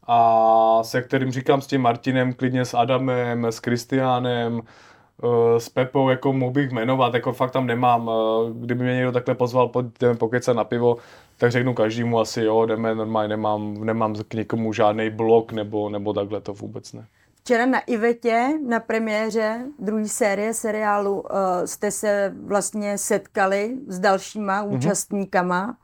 A 0.07 0.79
se 0.83 1.01
kterým 1.01 1.31
říkám 1.31 1.61
s 1.61 1.67
tím 1.67 1.81
Martinem, 1.81 2.33
klidně 2.33 2.65
s 2.65 2.73
Adamem, 2.73 3.45
s 3.45 3.59
Kristiánem, 3.59 4.61
eh, 4.63 4.67
s 5.57 5.69
Pepou, 5.69 6.09
jako 6.09 6.33
mohl 6.33 6.51
bych 6.51 6.71
jmenovat, 6.71 7.13
jako 7.13 7.33
fakt 7.33 7.51
tam 7.51 7.67
nemám. 7.67 8.11
Kdyby 8.53 8.83
mě 8.83 8.95
někdo 8.95 9.11
takhle 9.11 9.35
pozval, 9.35 9.67
pojďme 9.67 10.15
pokecat 10.15 10.55
na 10.55 10.63
pivo, 10.63 10.97
tak 11.37 11.51
řeknu 11.51 11.73
každému 11.73 12.19
asi 12.19 12.41
jo, 12.41 12.65
jdeme 12.65 12.95
normálně, 12.95 13.27
nemám, 13.27 13.85
nemám 13.85 14.15
k 14.27 14.33
někomu 14.33 14.73
žádný 14.73 15.09
blok 15.09 15.51
nebo, 15.51 15.89
nebo 15.89 16.13
takhle, 16.13 16.41
to 16.41 16.53
vůbec 16.53 16.93
ne. 16.93 17.05
Včera 17.35 17.65
na 17.65 17.79
Ivetě, 17.79 18.49
na 18.67 18.79
premiéře 18.79 19.65
druhé 19.79 20.07
série 20.07 20.53
seriálu, 20.53 21.21
uh, 21.21 21.27
jste 21.65 21.91
se 21.91 22.33
vlastně 22.45 22.97
setkali 22.97 23.77
s 23.87 23.99
dalšíma 23.99 24.63
mm-hmm. 24.63 24.77
účastníkama. 24.77 25.77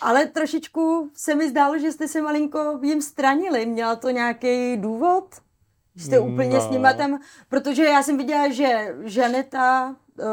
Ale 0.00 0.26
trošičku 0.26 1.10
se 1.14 1.34
mi 1.34 1.48
zdálo, 1.48 1.78
že 1.78 1.92
jste 1.92 2.08
se 2.08 2.22
malinko 2.22 2.78
jim 2.82 3.02
stranili. 3.02 3.66
Měla 3.66 3.96
to 3.96 4.10
nějaký 4.10 4.76
důvod? 4.76 5.24
Jste 6.00 6.18
úplně 6.18 6.54
no. 6.54 6.60
s 6.60 6.70
nima 6.70 6.92
tam, 6.92 7.20
protože 7.48 7.84
já 7.84 8.02
jsem 8.02 8.16
viděla, 8.16 8.52
že 8.52 8.94
Žaneta, 9.04 9.96
uh, 10.18 10.26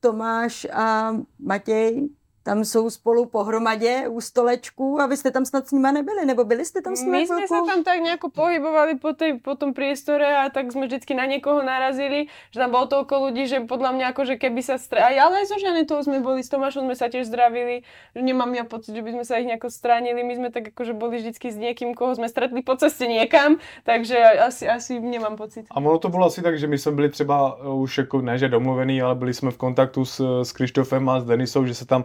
Tomáš 0.00 0.66
a 0.72 1.16
Matěj 1.38 2.08
tam 2.44 2.64
jsou 2.64 2.90
spolu 2.90 3.26
pohromadě 3.26 4.08
u 4.08 4.20
stolečku 4.20 5.00
a 5.00 5.06
vy 5.06 5.16
jste 5.16 5.30
tam 5.30 5.44
snad 5.44 5.68
s 5.68 5.72
nima 5.72 5.92
nebyli, 5.92 6.26
nebo 6.26 6.44
byli 6.44 6.64
jste 6.64 6.82
tam 6.82 6.96
s 6.96 7.00
nimi 7.00 7.18
My 7.18 7.26
jsme 7.26 7.48
se 7.48 7.54
tam 7.66 7.84
tak 7.84 7.98
nějak 7.98 8.20
pohybovali 8.34 8.98
po, 8.98 9.12
tej, 9.12 9.38
po 9.38 9.54
tom 9.54 9.74
priestore 9.74 10.36
a 10.36 10.48
tak 10.48 10.72
jsme 10.72 10.86
vždycky 10.86 11.14
na 11.14 11.24
někoho 11.24 11.62
narazili, 11.62 12.26
že 12.50 12.60
tam 12.60 12.70
bylo 12.70 12.86
toľko 12.86 13.14
ľudí, 13.28 13.48
že 13.48 13.64
podľa 13.64 13.90
mňa 13.96 14.06
akože 14.12 14.36
keby 14.36 14.60
sa 14.60 14.76
strávili, 14.76 15.20
ale 15.20 15.40
aj 15.40 15.46
so 15.48 15.56
Žanetou 15.56 16.02
sme 16.04 16.20
boli, 16.20 16.44
s 16.44 16.52
Tomášom 16.52 16.84
sme 16.84 16.96
sa 16.96 17.08
tiež 17.08 17.32
zdravili, 17.32 17.80
že 18.12 18.20
nemám 18.20 18.52
ja 18.54 18.64
pocit, 18.68 18.92
že 18.92 19.02
by 19.02 19.10
sme 19.16 19.24
sa 19.24 19.40
ich 19.40 19.48
nejako 19.48 19.72
stránili, 19.72 20.20
my 20.20 20.34
sme 20.36 20.48
tak 20.52 20.76
akože 20.76 20.92
boli 20.92 21.24
vždycky 21.24 21.48
s 21.48 21.56
niekým, 21.56 21.96
koho 21.96 22.12
sme 22.12 22.28
stretli 22.28 22.60
po 22.60 22.76
ceste 22.76 23.08
niekam, 23.08 23.56
takže 23.88 24.20
asi, 24.44 24.68
asi 24.68 25.00
nemám 25.00 25.40
pocit. 25.40 25.64
A 25.72 25.80
ono 25.80 25.98
to 25.98 26.08
bylo 26.12 26.26
asi 26.26 26.42
tak, 26.42 26.58
že 26.58 26.66
my 26.66 26.78
jsme 26.78 26.92
byli 26.92 27.08
třeba 27.08 27.64
už 27.64 27.98
jako 27.98 28.20
ne, 28.20 28.38
že 28.38 28.48
domluvený, 28.48 29.02
ale 29.02 29.14
byli 29.14 29.34
jsme 29.34 29.50
v 29.50 29.56
kontaktu 29.56 30.04
s, 30.04 30.42
s 30.42 30.52
Krištofem 30.52 31.08
a 31.08 31.20
s 31.20 31.24
Denisou, 31.24 31.66
že 31.66 31.74
se 31.74 31.86
tam 31.86 32.04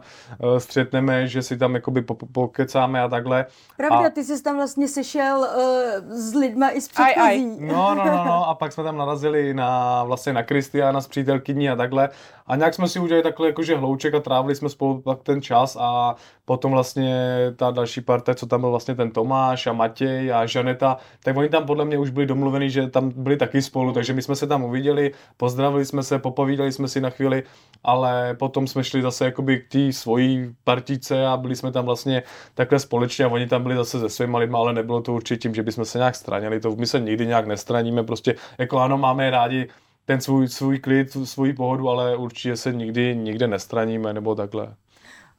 střetneme, 0.57 1.27
že 1.27 1.41
si 1.41 1.57
tam 1.57 1.75
jakoby 1.75 2.01
pokecáme 2.31 3.01
a 3.01 3.07
takhle. 3.07 3.45
Pravda, 3.77 4.07
a... 4.07 4.09
ty 4.09 4.23
jsi 4.23 4.43
tam 4.43 4.55
vlastně 4.55 4.87
sešel 4.87 5.37
uh, 5.37 6.15
s 6.15 6.33
lidma 6.33 6.69
i 6.69 6.81
z 6.81 6.87
předchozí. 6.87 7.19
Aj, 7.19 7.29
aj. 7.29 7.45
No, 7.59 7.95
no, 7.95 8.05
no, 8.05 8.25
no, 8.25 8.47
a 8.49 8.55
pak 8.55 8.71
jsme 8.71 8.83
tam 8.83 8.97
narazili 8.97 9.53
na 9.53 10.03
vlastně 10.03 10.33
na 10.33 10.43
Kristiana 10.43 11.01
s 11.01 11.07
přítelkyní 11.07 11.69
a 11.69 11.75
takhle. 11.75 12.09
A 12.47 12.55
nějak 12.55 12.73
jsme 12.73 12.87
si 12.87 12.99
udělali 12.99 13.23
takhle 13.23 13.47
jakože 13.47 13.77
hlouček 13.77 14.13
a 14.13 14.19
trávili 14.19 14.55
jsme 14.55 14.69
spolu 14.69 15.01
pak 15.01 15.23
ten 15.23 15.41
čas 15.41 15.77
a 15.79 16.15
potom 16.45 16.71
vlastně 16.71 17.15
ta 17.55 17.71
další 17.71 18.01
parta, 18.01 18.35
co 18.35 18.45
tam 18.45 18.61
byl 18.61 18.69
vlastně 18.69 18.95
ten 18.95 19.11
Tomáš 19.11 19.67
a 19.67 19.73
Matěj 19.73 20.33
a 20.33 20.45
Žaneta, 20.45 20.97
tak 21.23 21.37
oni 21.37 21.49
tam 21.49 21.65
podle 21.65 21.85
mě 21.85 21.97
už 21.97 22.09
byli 22.09 22.25
domluveni, 22.25 22.69
že 22.69 22.87
tam 22.87 23.11
byli 23.15 23.37
taky 23.37 23.61
spolu, 23.61 23.93
takže 23.93 24.13
my 24.13 24.21
jsme 24.21 24.35
se 24.35 24.47
tam 24.47 24.63
uviděli, 24.63 25.11
pozdravili 25.37 25.85
jsme 25.85 26.03
se, 26.03 26.19
popovídali 26.19 26.71
jsme 26.71 26.87
si 26.87 27.01
na 27.01 27.09
chvíli, 27.09 27.43
ale 27.83 28.35
potom 28.39 28.67
jsme 28.67 28.83
šli 28.83 29.01
zase 29.01 29.25
jakoby 29.25 29.59
k 29.59 29.71
té 29.71 29.93
svojí 29.93 30.18
partice 30.63 31.27
a 31.27 31.37
byli 31.37 31.55
jsme 31.55 31.71
tam 31.71 31.85
vlastně 31.85 32.23
takhle 32.53 32.79
společně 32.79 33.25
a 33.25 33.27
oni 33.27 33.47
tam 33.47 33.63
byli 33.63 33.75
zase 33.75 33.99
se 33.99 34.09
svýma 34.09 34.39
lidma, 34.39 34.59
ale 34.59 34.73
nebylo 34.73 35.01
to 35.01 35.13
určitě 35.13 35.37
tím, 35.41 35.55
že 35.55 35.63
bychom 35.63 35.85
se 35.85 35.97
nějak 35.97 36.15
stranili, 36.15 36.59
to 36.59 36.75
my 36.75 36.87
se 36.87 36.99
nikdy 36.99 37.27
nějak 37.27 37.47
nestraníme, 37.47 38.03
prostě 38.03 38.35
jako 38.57 38.77
ano, 38.77 38.97
máme 38.97 39.29
rádi 39.29 39.69
ten 40.05 40.21
svůj, 40.21 40.47
svůj 40.47 40.79
klid, 40.79 41.17
svůj 41.23 41.53
pohodu, 41.53 41.89
ale 41.89 42.15
určitě 42.15 42.57
se 42.57 42.73
nikdy 42.73 43.15
nikde 43.15 43.47
nestraníme 43.47 44.13
nebo 44.13 44.35
takhle. 44.35 44.63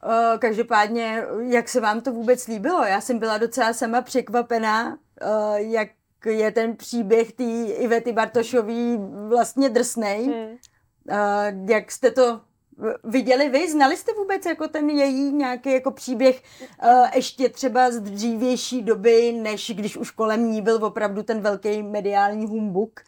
Uh, 0.05 0.39
každopádně, 0.39 1.23
jak 1.49 1.69
se 1.69 1.81
vám 1.81 2.01
to 2.01 2.13
vůbec 2.13 2.47
líbilo? 2.47 2.85
Já 2.85 3.01
jsem 3.01 3.19
byla 3.19 3.39
docela 3.39 3.73
sama 3.73 4.03
překvapená, 4.03 4.89
uh, 4.89 5.57
jak 5.57 5.89
je 6.27 6.51
ten 6.51 6.77
příběh 6.77 7.33
té 7.33 7.45
Ivety 7.65 8.13
Bartošový 8.13 8.99
vlastně 9.29 9.69
drsnej. 9.69 10.25
Hmm. 10.27 10.57
Uh, 11.11 11.71
jak 11.71 11.93
jste 11.93 12.11
to 12.11 12.41
viděli 13.05 13.49
vy? 13.49 13.71
Znali 13.71 13.97
jste 13.97 14.13
vůbec 14.13 14.47
jako 14.47 14.69
ten 14.69 14.91
její 14.91 15.33
nějaký 15.33 15.73
jako 15.73 15.91
příběh 15.91 16.43
uh, 16.85 17.07
ještě 17.15 17.49
třeba 17.49 17.91
z 17.91 18.01
dřívější 18.01 18.83
doby, 18.83 19.33
než 19.33 19.73
když 19.75 19.97
už 19.97 20.11
kolem 20.11 20.51
ní 20.51 20.63
byl 20.63 20.85
opravdu 20.85 21.23
ten 21.23 21.41
velký 21.41 21.83
mediální 21.83 22.47
humbuk? 22.47 23.01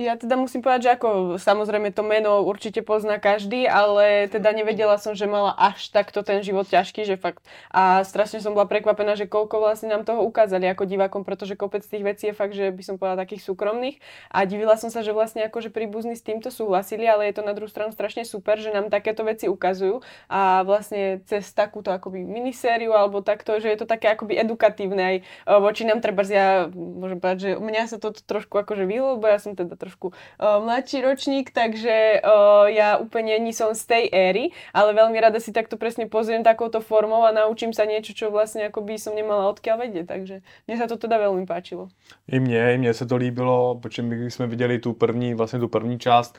Ja 0.00 0.16
teda 0.16 0.32
musím 0.40 0.64
povedať, 0.64 0.80
že 0.88 0.90
ako 0.96 1.36
samozrejme 1.36 1.92
to 1.92 2.00
meno 2.00 2.40
určite 2.40 2.80
pozná 2.80 3.20
každý, 3.20 3.68
ale 3.68 4.32
teda 4.32 4.48
nevedela 4.56 4.96
som, 4.96 5.12
že 5.12 5.28
mala 5.28 5.52
až 5.52 5.92
takto 5.92 6.24
ten 6.24 6.40
život 6.40 6.64
ťažký, 6.64 7.04
že 7.04 7.20
fakt. 7.20 7.44
A 7.68 8.00
strašne 8.08 8.40
som 8.40 8.56
bola 8.56 8.64
prekvapená, 8.64 9.12
že 9.12 9.28
koľko 9.28 9.60
vlastne 9.60 9.92
nám 9.92 10.08
toho 10.08 10.24
ukázali 10.24 10.64
ako 10.72 10.88
divákom, 10.88 11.20
pretože 11.20 11.52
kopec 11.52 11.84
tých 11.84 12.00
vecí 12.00 12.32
je 12.32 12.38
fakt, 12.38 12.56
že 12.56 12.72
by 12.72 12.80
som 12.80 12.96
povedala 12.96 13.28
takých 13.28 13.44
súkromných. 13.44 14.00
A 14.32 14.48
divila 14.48 14.80
som 14.80 14.88
sa, 14.88 15.04
že 15.04 15.12
vlastne 15.12 15.44
akože 15.52 15.68
príbuzní 15.68 16.16
s 16.16 16.24
týmto 16.24 16.48
súhlasili, 16.48 17.04
ale 17.04 17.28
je 17.28 17.36
to 17.36 17.44
na 17.44 17.52
druhú 17.52 17.68
stranu 17.68 17.92
strašne 17.92 18.24
super, 18.24 18.56
že 18.56 18.72
nám 18.72 18.88
takéto 18.88 19.20
veci 19.20 19.52
ukazujú 19.52 20.00
a 20.32 20.64
vlastne 20.64 21.20
cez 21.28 21.44
takúto 21.52 21.92
akoby 21.92 22.24
minisériu 22.24 22.96
alebo 22.96 23.20
takto, 23.20 23.60
že 23.60 23.68
je 23.68 23.76
to 23.76 23.84
také 23.84 24.16
akoby 24.16 24.40
edukatívne 24.40 25.02
aj 25.02 25.16
voči 25.60 25.84
nám 25.84 26.00
treba, 26.00 26.24
ja 26.24 26.72
môžem 26.72 27.20
povedať, 27.20 27.38
že 27.42 27.50
mňa 27.60 27.82
sa 27.84 28.00
to 28.00 28.16
trošku 28.16 28.56
akože 28.56 28.88
vylo, 28.88 29.20
lebo 29.20 29.28
ja 29.28 29.36
som 29.36 29.52
teda 29.52 29.76
trošku 29.80 30.12
uh, 30.12 30.60
mladší 30.60 31.00
ročník, 31.00 31.56
takže 31.56 32.20
uh, 32.20 32.68
ja 32.68 33.00
úplne 33.00 33.40
nie 33.40 33.56
som 33.56 33.72
z 33.72 33.88
tej 33.88 34.04
éry, 34.12 34.44
ale 34.76 34.92
veľmi 34.92 35.16
rada 35.16 35.40
si 35.40 35.56
takto 35.56 35.80
presne 35.80 36.04
pozriem 36.04 36.44
takouto 36.44 36.84
formou 36.84 37.24
a 37.24 37.32
naučím 37.32 37.72
sa 37.72 37.88
niečo, 37.88 38.12
čo 38.12 38.28
vlastne 38.28 38.68
ako 38.68 38.84
by 38.84 39.00
som 39.00 39.16
nemala 39.16 39.48
odkiaľ 39.48 39.88
vedieť, 39.88 40.06
takže 40.12 40.44
mne 40.68 40.76
sa 40.76 40.84
to 40.84 41.00
teda 41.00 41.16
veľmi 41.16 41.48
páčilo. 41.48 41.88
I 42.28 42.40
mně, 42.40 42.74
i 42.74 42.78
mně 42.78 42.94
se 42.94 43.06
to 43.06 43.16
líbilo, 43.16 43.74
protože 43.82 44.02
my 44.02 44.30
jsme 44.30 44.46
viděli 44.46 44.78
tu 44.78 44.92
první, 44.92 45.34
vlastně 45.34 45.58
tu 45.58 45.68
první 45.68 45.98
část, 45.98 46.38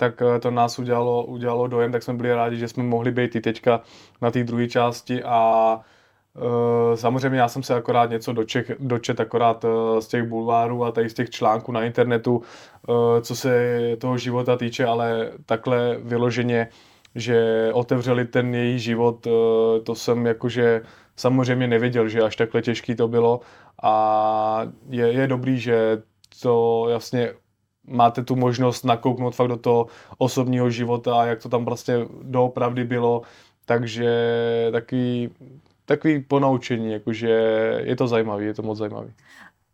tak 0.00 0.22
eh, 0.22 0.38
to 0.38 0.50
nás 0.50 0.78
udělalo, 0.78 1.24
udělalo 1.24 1.66
dojem, 1.66 1.92
tak 1.92 2.02
jsme 2.02 2.14
byli 2.14 2.34
rádi, 2.34 2.56
že 2.56 2.68
jsme 2.68 2.82
mohli 2.82 3.10
být 3.10 3.34
i 3.36 3.40
teďka 3.40 3.80
na 4.20 4.30
té 4.30 4.44
druhé 4.44 4.68
části 4.68 5.22
a 5.22 5.80
Eh, 6.36 6.96
samozřejmě 6.96 7.38
já 7.38 7.48
jsem 7.48 7.62
se 7.62 7.74
akorát 7.74 8.10
něco 8.10 8.32
doček, 8.32 8.70
dočet 8.80 9.20
akorát 9.20 9.64
eh, 9.64 10.00
z 10.00 10.08
těch 10.08 10.24
bulvárů 10.24 10.84
a 10.84 10.92
tady 10.92 11.10
z 11.10 11.14
těch 11.14 11.30
článků 11.30 11.72
na 11.72 11.84
internetu, 11.84 12.42
eh, 12.88 13.20
co 13.22 13.36
se 13.36 13.78
toho 13.98 14.18
života 14.18 14.56
týče, 14.56 14.86
ale 14.86 15.32
takhle 15.46 15.96
vyloženě, 16.02 16.68
že 17.14 17.70
otevřeli 17.72 18.24
ten 18.24 18.54
její 18.54 18.78
život, 18.78 19.26
to 19.84 19.94
jsem 19.94 20.26
jakože 20.26 20.82
samozřejmě 21.16 21.66
nevěděl, 21.66 22.08
že 22.08 22.22
až 22.22 22.36
takhle 22.36 22.62
těžký 22.62 22.94
to 22.94 23.08
bylo. 23.08 23.40
A 23.82 24.62
je, 24.90 25.12
je 25.12 25.26
dobrý, 25.26 25.58
že 25.60 26.02
to 26.42 26.86
jasně 26.90 27.32
máte 27.86 28.24
tu 28.24 28.36
možnost 28.36 28.84
nakouknout 28.84 29.34
fakt 29.34 29.48
do 29.48 29.56
toho 29.56 29.86
osobního 30.18 30.70
života 30.70 31.20
a 31.20 31.24
jak 31.24 31.42
to 31.42 31.48
tam 31.48 31.64
vlastně 31.64 31.94
doopravdy 32.22 32.84
bylo, 32.84 33.22
takže 33.66 34.10
taky 34.72 35.30
takový 35.90 36.20
ponaučení, 36.20 36.92
jakože 36.92 37.30
je 37.84 37.96
to 37.96 38.08
zajímavý, 38.08 38.46
je 38.46 38.54
to 38.54 38.62
moc 38.62 38.78
zajímavý. 38.78 39.12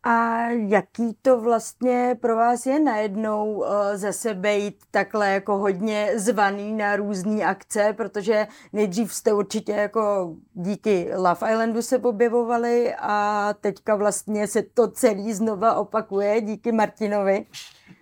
A 0.02 0.48
jaký 0.48 1.16
to 1.22 1.40
vlastně 1.40 2.16
pro 2.20 2.37
vás 2.37 2.66
je 2.66 2.81
najednou 2.81 3.52
uh, 3.52 3.66
zase 3.94 4.35
být 4.35 4.74
takhle 4.90 5.33
jako 5.33 5.59
hodně 5.59 6.12
zvaný 6.14 6.72
na 6.72 6.96
různé 6.96 7.44
akce, 7.44 7.94
protože 7.96 8.46
nejdřív 8.72 9.14
jste 9.14 9.33
určitě 9.33 9.72
jako 9.72 10.35
díky 10.55 11.11
Love 11.16 11.52
Islandu 11.52 11.83
se 11.83 11.98
objevovali 11.98 12.94
a 12.98 13.55
teďka 13.61 13.94
vlastně 13.94 14.46
se 14.46 14.62
to 14.62 14.88
celý 14.88 15.33
znova 15.33 15.74
opakuje 15.74 16.40
díky 16.40 16.72
Martinovi. 16.72 17.46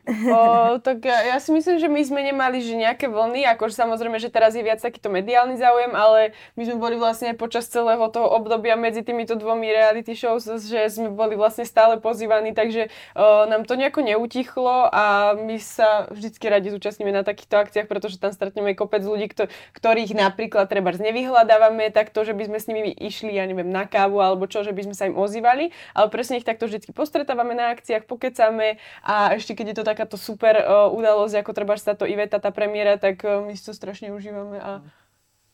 O, 0.04 0.76
tak 0.84 1.00
ja, 1.00 1.34
ja 1.34 1.36
si 1.40 1.48
myslím, 1.48 1.80
že 1.80 1.88
my 1.88 2.02
sme 2.04 2.20
nemali 2.20 2.60
že 2.60 2.76
nejaké 2.76 3.08
vlny, 3.08 3.48
akože 3.56 3.72
samozrejme, 3.72 4.20
že 4.20 4.28
teraz 4.28 4.52
je 4.52 4.60
viac 4.60 4.76
takýto 4.76 5.08
mediálny 5.08 5.56
záujem, 5.56 5.96
ale 5.96 6.36
my 6.60 6.62
sme 6.68 6.76
boli 6.76 6.96
vlastne 7.00 7.32
počas 7.32 7.64
celého 7.72 8.04
toho 8.12 8.28
obdobia 8.28 8.76
medzi 8.76 9.00
týmito 9.00 9.32
dvomi 9.32 9.64
reality 9.72 10.12
shows, 10.12 10.44
že 10.44 10.92
sme 10.92 11.08
boli 11.08 11.40
vlastne 11.40 11.64
stále 11.64 11.96
pozývaní, 12.04 12.52
takže 12.52 12.92
o, 13.16 13.48
nám 13.48 13.64
to 13.64 13.80
nejako 13.80 14.04
neutichlo 14.04 14.92
a 14.92 15.32
my 15.40 15.56
sa 15.56 16.04
vždycky 16.12 16.52
radi 16.52 16.68
zúčastníme 16.68 17.08
na 17.08 17.24
takýchto 17.24 17.64
akciách, 17.64 17.88
pretože 17.88 18.20
tam 18.20 18.36
stretneme 18.36 18.76
kopec 18.76 19.00
ľudí, 19.00 19.32
kto, 19.32 19.48
ktorých 19.72 20.12
napríklad 20.12 20.68
treba 20.68 20.92
nevyhľadávame, 20.92 21.88
tak 21.96 22.12
to, 22.12 22.28
že 22.28 22.36
by 22.36 22.44
sme 22.44 22.58
s 22.60 22.68
nimi 22.68 22.92
išli, 22.92 23.32
ja 23.32 23.48
neviem, 23.48 23.72
na 23.72 23.88
kávu 23.88 24.20
alebo 24.20 24.44
čo, 24.44 24.60
že 24.60 24.76
by 24.76 24.84
sme 24.84 24.94
sa 24.94 25.08
im 25.08 25.16
ozývali, 25.16 25.72
ale 25.96 26.06
presne 26.12 26.36
ich 26.36 26.44
takto 26.44 26.68
vždycky 26.68 26.92
postretávame 26.92 27.56
na 27.56 27.72
akciách, 27.72 28.04
pokecáme 28.04 28.76
a 29.00 29.32
ešte 29.40 29.56
keď 29.56 29.66
je 29.72 29.76
to 29.80 29.84
tak 29.84 29.93
takáto 29.94 30.18
super 30.18 30.58
uh, 30.58 30.90
udalosť, 30.90 31.46
ako 31.46 31.50
treba 31.54 31.78
táto 31.78 32.02
Iveta, 32.02 32.42
tá 32.42 32.50
premiéra, 32.50 32.98
tak 32.98 33.22
uh, 33.22 33.46
my 33.46 33.54
si 33.54 33.62
to 33.62 33.70
strašne 33.70 34.10
užívame 34.10 34.58
a 34.58 34.82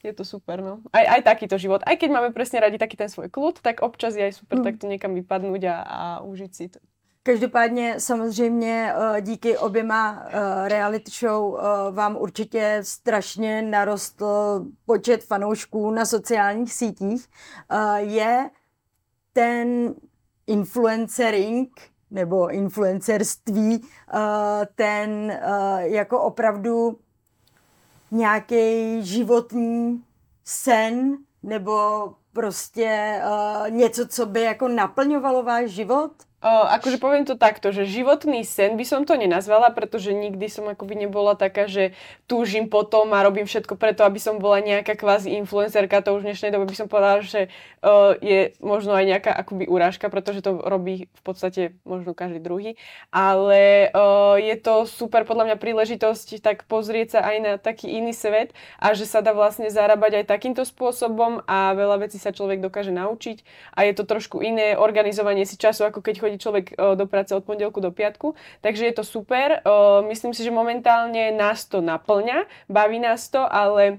je 0.00 0.16
to 0.16 0.24
super, 0.24 0.64
no. 0.64 0.81
Aj, 0.96 1.05
aj 1.05 1.29
takýto 1.29 1.61
život. 1.61 1.85
Aj 1.85 1.92
keď 1.92 2.09
máme 2.09 2.33
presne 2.33 2.64
radi 2.64 2.81
taký 2.81 2.96
ten 2.96 3.12
svoj 3.12 3.29
kľud, 3.29 3.61
tak 3.61 3.85
občas 3.85 4.16
je 4.16 4.24
aj 4.24 4.40
super 4.40 4.57
mm. 4.57 4.64
takto 4.64 4.88
někam 4.88 5.12
vypadnúť 5.12 5.62
a, 5.68 5.76
a 5.85 6.00
užít 6.24 6.57
si 6.57 6.72
to. 6.72 6.81
Každopádně 7.22 8.00
samozřejmě 8.00 8.92
eh, 8.96 9.20
díky 9.20 9.59
oběma 9.59 10.26
reality 10.64 11.11
show 11.11 11.61
vám 11.90 12.16
určitě 12.16 12.79
strašně 12.83 13.62
narostl 13.62 14.64
počet 14.87 15.24
fanoušků 15.24 15.90
na 15.90 16.07
sociálních 16.07 16.72
sítích. 16.72 17.29
Je 17.96 18.50
ten 19.33 19.94
influencering 20.46 21.68
nebo 22.11 22.51
influencerství, 22.51 23.85
eh, 24.14 24.66
ten 24.75 25.31
eh, 25.31 25.88
jako 25.88 26.20
opravdu 26.20 26.99
nějaký 28.11 29.03
životní 29.03 30.05
sen 30.44 31.16
nebo 31.42 32.09
prostě 32.33 33.20
uh, 33.25 33.70
něco, 33.70 34.09
co 34.09 34.27
by 34.27 34.42
jako 34.42 34.68
naplňovalo 34.68 35.42
váš 35.42 35.70
život? 35.70 36.12
Uh, 36.40 36.72
akože 36.72 36.96
poviem 36.96 37.29
to 37.29 37.37
takto, 37.37 37.68
že 37.68 37.85
životný 37.85 38.48
sen 38.48 38.81
by 38.81 38.85
som 38.88 39.05
to 39.05 39.12
nenazvala, 39.12 39.68
pretože 39.76 40.16
nikdy 40.16 40.48
som 40.48 40.72
akoby 40.72 41.05
nebola 41.05 41.37
taká, 41.37 41.68
že 41.68 41.92
túžim 42.24 42.72
potom 42.72 43.12
a 43.12 43.20
robím 43.20 43.44
všetko 43.44 43.76
preto, 43.76 44.09
aby 44.09 44.16
som 44.16 44.40
bola 44.40 44.64
nejaká 44.64 44.96
kvázi 44.96 45.37
influencerka. 45.37 46.00
To 46.00 46.16
už 46.16 46.24
v 46.24 46.33
dnešnej 46.33 46.48
dobe 46.48 46.64
by 46.64 46.76
som 46.81 46.88
povedala, 46.88 47.20
že 47.20 47.53
uh, 47.85 48.16
je 48.24 48.57
možno 48.64 48.96
aj 48.96 49.05
nejaká 49.05 49.33
akoby 49.37 49.68
urážka, 49.68 50.09
pretože 50.09 50.40
to 50.40 50.64
robí 50.64 51.12
v 51.12 51.22
podstate 51.29 51.76
možno 51.85 52.16
každý 52.16 52.40
druhý. 52.40 52.81
Ale 53.12 53.92
uh, 53.92 54.40
je 54.40 54.57
to 54.57 54.88
super 54.88 55.29
podľa 55.29 55.53
mňa 55.53 55.57
príležitosť 55.61 56.40
tak 56.40 56.64
pozrieť 56.64 57.20
sa 57.20 57.20
aj 57.20 57.37
na 57.37 57.53
taký 57.61 58.00
iný 58.00 58.16
svet 58.16 58.57
a 58.81 58.96
že 58.96 59.05
sa 59.05 59.20
dá 59.20 59.37
vlastne 59.37 59.68
zarábať 59.68 60.24
aj 60.24 60.33
takýmto 60.33 60.64
spôsobom 60.64 61.44
a 61.44 61.76
veľa 61.76 62.09
vecí 62.09 62.16
sa 62.16 62.33
človek 62.33 62.64
dokáže 62.64 62.96
naučiť 62.96 63.44
a 63.76 63.85
je 63.85 63.92
to 63.92 64.09
trošku 64.09 64.40
iné 64.40 64.72
organizovanie 64.81 65.44
si 65.44 65.61
času, 65.61 65.85
ako 65.85 66.00
keď 66.00 66.14
chodí 66.16 66.30
chodí 66.31 66.38
človek 66.38 66.66
uh, 66.79 66.95
do 66.95 67.11
práce 67.11 67.35
od 67.35 67.43
pondelku 67.43 67.83
do 67.83 67.90
piatku, 67.90 68.38
takže 68.62 68.87
je 68.87 68.95
to 68.95 69.05
super. 69.05 69.59
Uh, 69.66 70.07
myslím 70.07 70.31
si, 70.31 70.47
že 70.47 70.55
momentálne 70.55 71.35
nás 71.35 71.66
to 71.66 71.83
naplňa, 71.83 72.47
baví 72.71 73.03
nás 73.03 73.27
to, 73.27 73.43
ale 73.43 73.99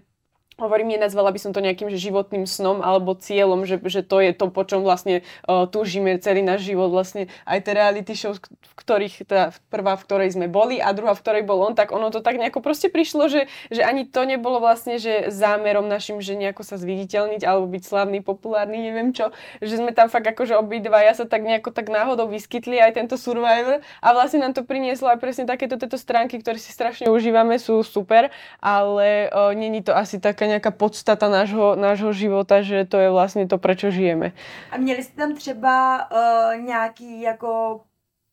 hovorím, 0.61 0.93
nenazvala 0.93 1.33
by 1.33 1.39
som 1.41 1.51
to 1.51 1.59
nejakým 1.59 1.89
že 1.89 1.97
životným 1.97 2.45
snom 2.45 2.85
alebo 2.85 3.17
cieľom, 3.17 3.65
že, 3.65 3.81
že 3.89 4.05
to 4.05 4.21
je 4.21 4.31
to, 4.37 4.53
po 4.53 4.61
čom 4.61 4.85
vlastne 4.85 5.25
uh, 5.49 5.65
túžime 5.65 6.21
celý 6.21 6.45
náš 6.45 6.69
život, 6.69 6.93
vlastne 6.93 7.27
aj 7.49 7.65
tie 7.65 7.73
reality 7.73 8.13
show, 8.13 8.37
v 8.37 8.73
ktorých, 8.77 9.25
teda 9.25 9.57
prvá, 9.73 9.97
v 9.97 10.05
ktorej 10.05 10.29
sme 10.37 10.45
boli 10.45 10.77
a 10.77 10.93
druhá, 10.93 11.17
v 11.17 11.23
ktorej 11.25 11.43
bol 11.43 11.65
on, 11.65 11.73
tak 11.73 11.89
ono 11.89 12.13
to 12.13 12.21
tak 12.21 12.37
nejako 12.37 12.61
proste 12.61 12.93
prišlo, 12.93 13.25
že, 13.27 13.49
že 13.73 13.81
ani 13.81 14.05
to 14.05 14.21
nebolo 14.23 14.61
vlastne, 14.61 15.01
že 15.01 15.33
zámerom 15.33 15.89
našim, 15.89 16.21
že 16.21 16.37
nejako 16.37 16.61
sa 16.61 16.77
zviditeľniť 16.77 17.41
alebo 17.41 17.65
byť 17.65 17.83
slavný, 17.83 18.21
populárny, 18.21 18.77
neviem 18.91 19.15
čo, 19.15 19.33
že 19.63 19.81
sme 19.81 19.95
tam 19.95 20.11
fakt 20.11 20.29
akože 20.29 20.53
obidva, 20.59 21.01
ja 21.01 21.17
sa 21.17 21.25
tak 21.25 21.41
nejako 21.41 21.73
tak 21.73 21.87
náhodou 21.87 22.27
vyskytli 22.27 22.77
aj 22.77 22.99
tento 22.99 23.15
Survivor. 23.15 23.79
A 24.03 24.07
vlastne 24.11 24.43
nám 24.43 24.53
to 24.53 24.67
prinieslo 24.67 25.07
aj 25.09 25.23
presne 25.23 25.47
takéto 25.47 25.79
tieto 25.79 25.95
stránky, 25.95 26.37
ktoré 26.43 26.59
si 26.59 26.69
strašne 26.75 27.07
užívame, 27.07 27.55
sú 27.57 27.79
super, 27.81 28.29
ale 28.59 29.31
uh, 29.31 29.55
není 29.55 29.79
to 29.79 29.95
asi 29.95 30.19
taká 30.19 30.50
nějaká 30.51 30.71
podstata 30.71 31.29
nášho, 31.29 31.75
nášho 31.75 32.13
života, 32.13 32.61
že 32.61 32.85
to 32.85 32.97
je 32.97 33.09
vlastně 33.09 33.47
to, 33.47 33.57
proč 33.57 33.79
žijeme. 33.79 34.31
A 34.71 34.77
měli 34.77 35.03
jste 35.03 35.15
tam 35.15 35.35
třeba 35.35 36.07
uh, 36.11 36.61
nějaký 36.65 37.21
jako 37.21 37.81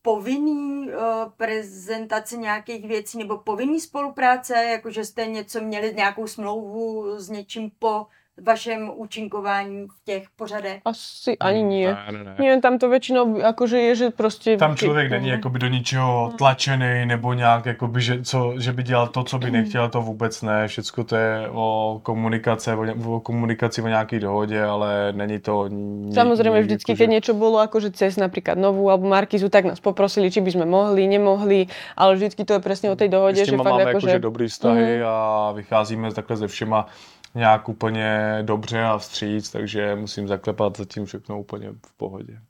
povinný 0.02 0.88
uh, 0.88 0.94
prezentaci 1.36 2.38
nějakých 2.38 2.88
věcí 2.88 3.18
nebo 3.18 3.38
povinný 3.38 3.80
spolupráce, 3.80 4.54
jakože 4.54 5.04
jste 5.04 5.26
něco 5.26 5.60
měli, 5.60 5.94
nějakou 5.94 6.26
smlouvu 6.26 7.18
s 7.18 7.30
něčím 7.30 7.70
po 7.78 8.06
vašem 8.46 8.90
účinkování 8.94 9.86
v 9.86 10.04
těch 10.04 10.24
pořadech? 10.36 10.80
Asi 10.84 11.38
ani 11.38 11.62
nie. 11.62 11.94
Ne, 11.94 12.18
ne, 12.18 12.24
ne. 12.24 12.34
nie 12.38 12.60
tam 12.60 12.78
to 12.78 12.88
většinou 12.88 13.38
jakože 13.38 13.80
je, 13.80 13.94
že 13.94 14.10
prostě... 14.10 14.56
Tam 14.56 14.76
člověk 14.76 15.10
není 15.10 15.28
jakoby 15.28 15.58
do 15.58 15.68
ničeho 15.68 16.32
tlačený 16.38 17.06
nebo 17.06 17.34
nějak, 17.34 17.66
jakoby, 17.66 18.00
že, 18.00 18.22
co, 18.22 18.54
že 18.58 18.72
by 18.72 18.82
dělal 18.82 19.06
to, 19.06 19.24
co 19.24 19.38
by 19.38 19.50
nechtěl, 19.50 19.88
to 19.88 20.02
vůbec 20.02 20.42
ne. 20.42 20.68
Všechno 20.68 21.04
to 21.04 21.16
je 21.16 21.48
o 21.52 22.00
komunikace, 22.02 22.74
o, 22.74 23.16
o 23.16 23.20
komunikaci, 23.20 23.82
o 23.82 23.88
nějaké 23.88 24.20
dohodě, 24.20 24.64
ale 24.64 25.12
není 25.12 25.38
to... 25.38 25.68
Ni, 25.68 26.14
Samozřejmě 26.14 26.60
vždycky, 26.60 26.96
keď 26.96 27.10
něco 27.10 27.34
bylo 27.34 27.60
jakože 27.60 27.90
cez 27.90 28.16
například 28.16 28.58
novou 28.58 28.90
alebo 28.90 29.08
Markizu, 29.08 29.48
tak 29.48 29.64
nás 29.64 29.80
poprosili, 29.80 30.30
či 30.30 30.40
by 30.40 30.50
jsme 30.50 30.64
mohli, 30.64 31.06
nemohli, 31.06 31.66
ale 31.96 32.14
vždycky 32.14 32.44
to 32.44 32.52
je 32.52 32.58
přesně 32.58 32.90
o 32.90 32.96
té 32.96 33.08
dohodě, 33.08 33.44
že 33.44 33.56
fakt 33.56 33.66
máme 33.66 33.82
jakože... 33.82 34.18
dobrý 34.18 34.48
vztahy 34.48 34.98
mm. 34.98 35.04
a 35.06 35.52
vycházíme 35.52 36.14
takhle 36.14 36.36
ze 36.36 36.46
všema 36.46 36.86
nějak 37.34 37.68
úplně 37.68 38.38
dobře 38.42 38.82
a 38.82 38.98
vstříc, 38.98 39.50
takže 39.50 39.94
musím 39.94 40.28
zaklepat 40.28 40.76
zatím 40.76 41.04
všechno 41.04 41.40
úplně 41.40 41.70
v 41.86 41.92
pohodě. 41.96 42.40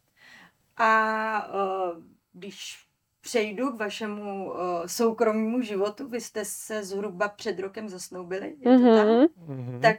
A 0.76 1.48
uh, 1.48 2.02
když 2.32 2.78
přejdu 3.20 3.70
k 3.70 3.78
vašemu 3.78 4.52
uh, 4.52 4.56
soukromému 4.86 5.62
životu, 5.62 6.08
vy 6.08 6.20
jste 6.20 6.44
se 6.44 6.84
zhruba 6.84 7.28
před 7.28 7.58
rokem 7.58 7.88
zasnoubili, 7.88 8.54
je 8.60 8.78
to 8.78 8.84
mm-hmm. 8.84 9.26
Mm-hmm. 9.48 9.80
Tak 9.80 9.98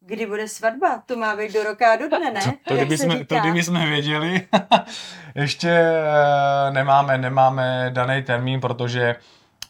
kdy 0.00 0.26
bude 0.26 0.48
svatba? 0.48 1.02
To 1.06 1.16
má 1.16 1.36
být 1.36 1.52
do 1.52 1.62
roka 1.62 1.92
a 1.92 1.96
do 1.96 2.08
dne, 2.08 2.30
ne? 2.30 2.40
To, 2.40 2.50
to, 2.68 2.74
kdyby, 2.74 2.98
jsme, 2.98 3.24
to 3.24 3.40
kdyby 3.40 3.62
jsme 3.62 3.86
věděli. 3.86 4.48
Ještě 5.34 5.80
uh, 5.80 6.74
nemáme, 6.74 7.18
nemáme 7.18 7.90
daný 7.94 8.22
termín, 8.22 8.60
protože 8.60 9.16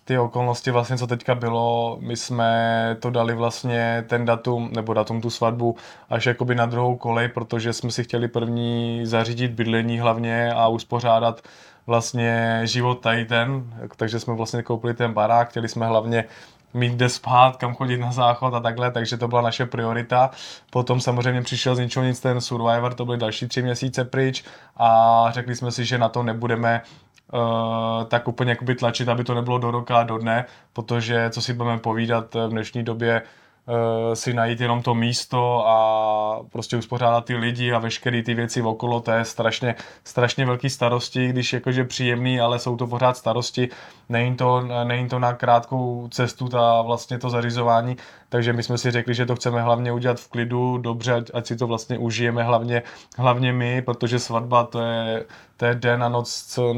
ty 0.04 0.18
okolnosti 0.18 0.70
vlastně, 0.70 0.98
co 0.98 1.06
teďka 1.06 1.34
bylo, 1.34 1.98
my 2.00 2.16
jsme 2.16 2.96
to 3.00 3.10
dali 3.10 3.34
vlastně 3.34 4.04
ten 4.08 4.24
datum, 4.24 4.70
nebo 4.72 4.94
datum 4.94 5.20
tu 5.20 5.30
svatbu 5.30 5.76
až 6.10 6.26
jakoby 6.26 6.54
na 6.54 6.66
druhou 6.66 6.96
kolej, 6.96 7.28
protože 7.28 7.72
jsme 7.72 7.90
si 7.90 8.04
chtěli 8.04 8.28
první 8.28 9.06
zařídit 9.06 9.50
bydlení 9.50 9.98
hlavně 10.00 10.52
a 10.52 10.68
uspořádat 10.68 11.40
vlastně 11.86 12.60
život 12.64 13.00
tady 13.00 13.24
ten, 13.24 13.74
takže 13.96 14.20
jsme 14.20 14.34
vlastně 14.34 14.62
koupili 14.62 14.94
ten 14.94 15.12
barák, 15.12 15.48
chtěli 15.48 15.68
jsme 15.68 15.86
hlavně 15.86 16.24
mít 16.74 16.92
kde 16.92 17.08
spát, 17.08 17.56
kam 17.56 17.74
chodit 17.74 17.98
na 17.98 18.12
záchod 18.12 18.54
a 18.54 18.60
takhle, 18.60 18.90
takže 18.90 19.16
to 19.16 19.28
byla 19.28 19.42
naše 19.42 19.66
priorita. 19.66 20.30
Potom 20.70 21.00
samozřejmě 21.00 21.42
přišel 21.42 21.74
z 21.74 21.78
ničeho 21.78 22.04
nic 22.04 22.20
ten 22.20 22.40
Survivor, 22.40 22.94
to 22.94 23.04
byly 23.04 23.18
další 23.18 23.48
tři 23.48 23.62
měsíce 23.62 24.04
pryč 24.04 24.44
a 24.76 25.26
řekli 25.30 25.56
jsme 25.56 25.72
si, 25.72 25.84
že 25.84 25.98
na 25.98 26.08
to 26.08 26.22
nebudeme 26.22 26.82
Uh, 27.32 28.04
tak 28.04 28.28
úplně 28.28 28.50
jakoby 28.50 28.74
tlačit, 28.74 29.08
aby 29.08 29.24
to 29.24 29.34
nebylo 29.34 29.58
do 29.58 29.70
roka 29.70 29.96
a 29.96 30.02
do 30.02 30.18
dne, 30.18 30.44
protože 30.72 31.30
co 31.30 31.42
si 31.42 31.52
budeme 31.52 31.78
povídat 31.78 32.34
v 32.34 32.48
dnešní 32.48 32.82
době, 32.82 33.22
si 34.14 34.34
najít 34.34 34.60
jenom 34.60 34.82
to 34.82 34.94
místo 34.94 35.68
a 35.68 36.42
prostě 36.52 36.76
uspořádat 36.76 37.24
ty 37.24 37.36
lidi 37.36 37.72
a 37.72 37.78
veškeré 37.78 38.22
ty 38.22 38.34
věci 38.34 38.62
okolo, 38.62 39.00
to 39.00 39.10
je 39.10 39.24
strašně, 39.24 39.74
strašně 40.04 40.46
velký 40.46 40.70
starosti, 40.70 41.28
když 41.28 41.52
jakože 41.52 41.84
příjemný, 41.84 42.40
ale 42.40 42.58
jsou 42.58 42.76
to 42.76 42.86
pořád 42.86 43.16
starosti, 43.16 43.68
není 44.08 44.36
to, 44.36 44.60
není 44.84 45.08
to 45.08 45.18
na 45.18 45.32
krátkou 45.32 46.08
cestu 46.10 46.48
ta 46.48 46.82
vlastně 46.82 47.18
to 47.18 47.30
zařizování, 47.30 47.96
takže 48.28 48.52
my 48.52 48.62
jsme 48.62 48.78
si 48.78 48.90
řekli, 48.90 49.14
že 49.14 49.26
to 49.26 49.36
chceme 49.36 49.62
hlavně 49.62 49.92
udělat 49.92 50.20
v 50.20 50.28
klidu, 50.28 50.78
dobře, 50.78 51.14
ať, 51.14 51.30
ať 51.34 51.46
si 51.46 51.56
to 51.56 51.66
vlastně 51.66 51.98
užijeme 51.98 52.42
hlavně, 52.42 52.82
hlavně 53.18 53.52
my, 53.52 53.82
protože 53.82 54.18
svatba 54.18 54.64
to 54.64 54.82
je, 54.82 55.24
to 55.56 55.66
je 55.66 55.74
den 55.74 56.04
a 56.04 56.08
noc 56.08 56.44
co, 56.48 56.74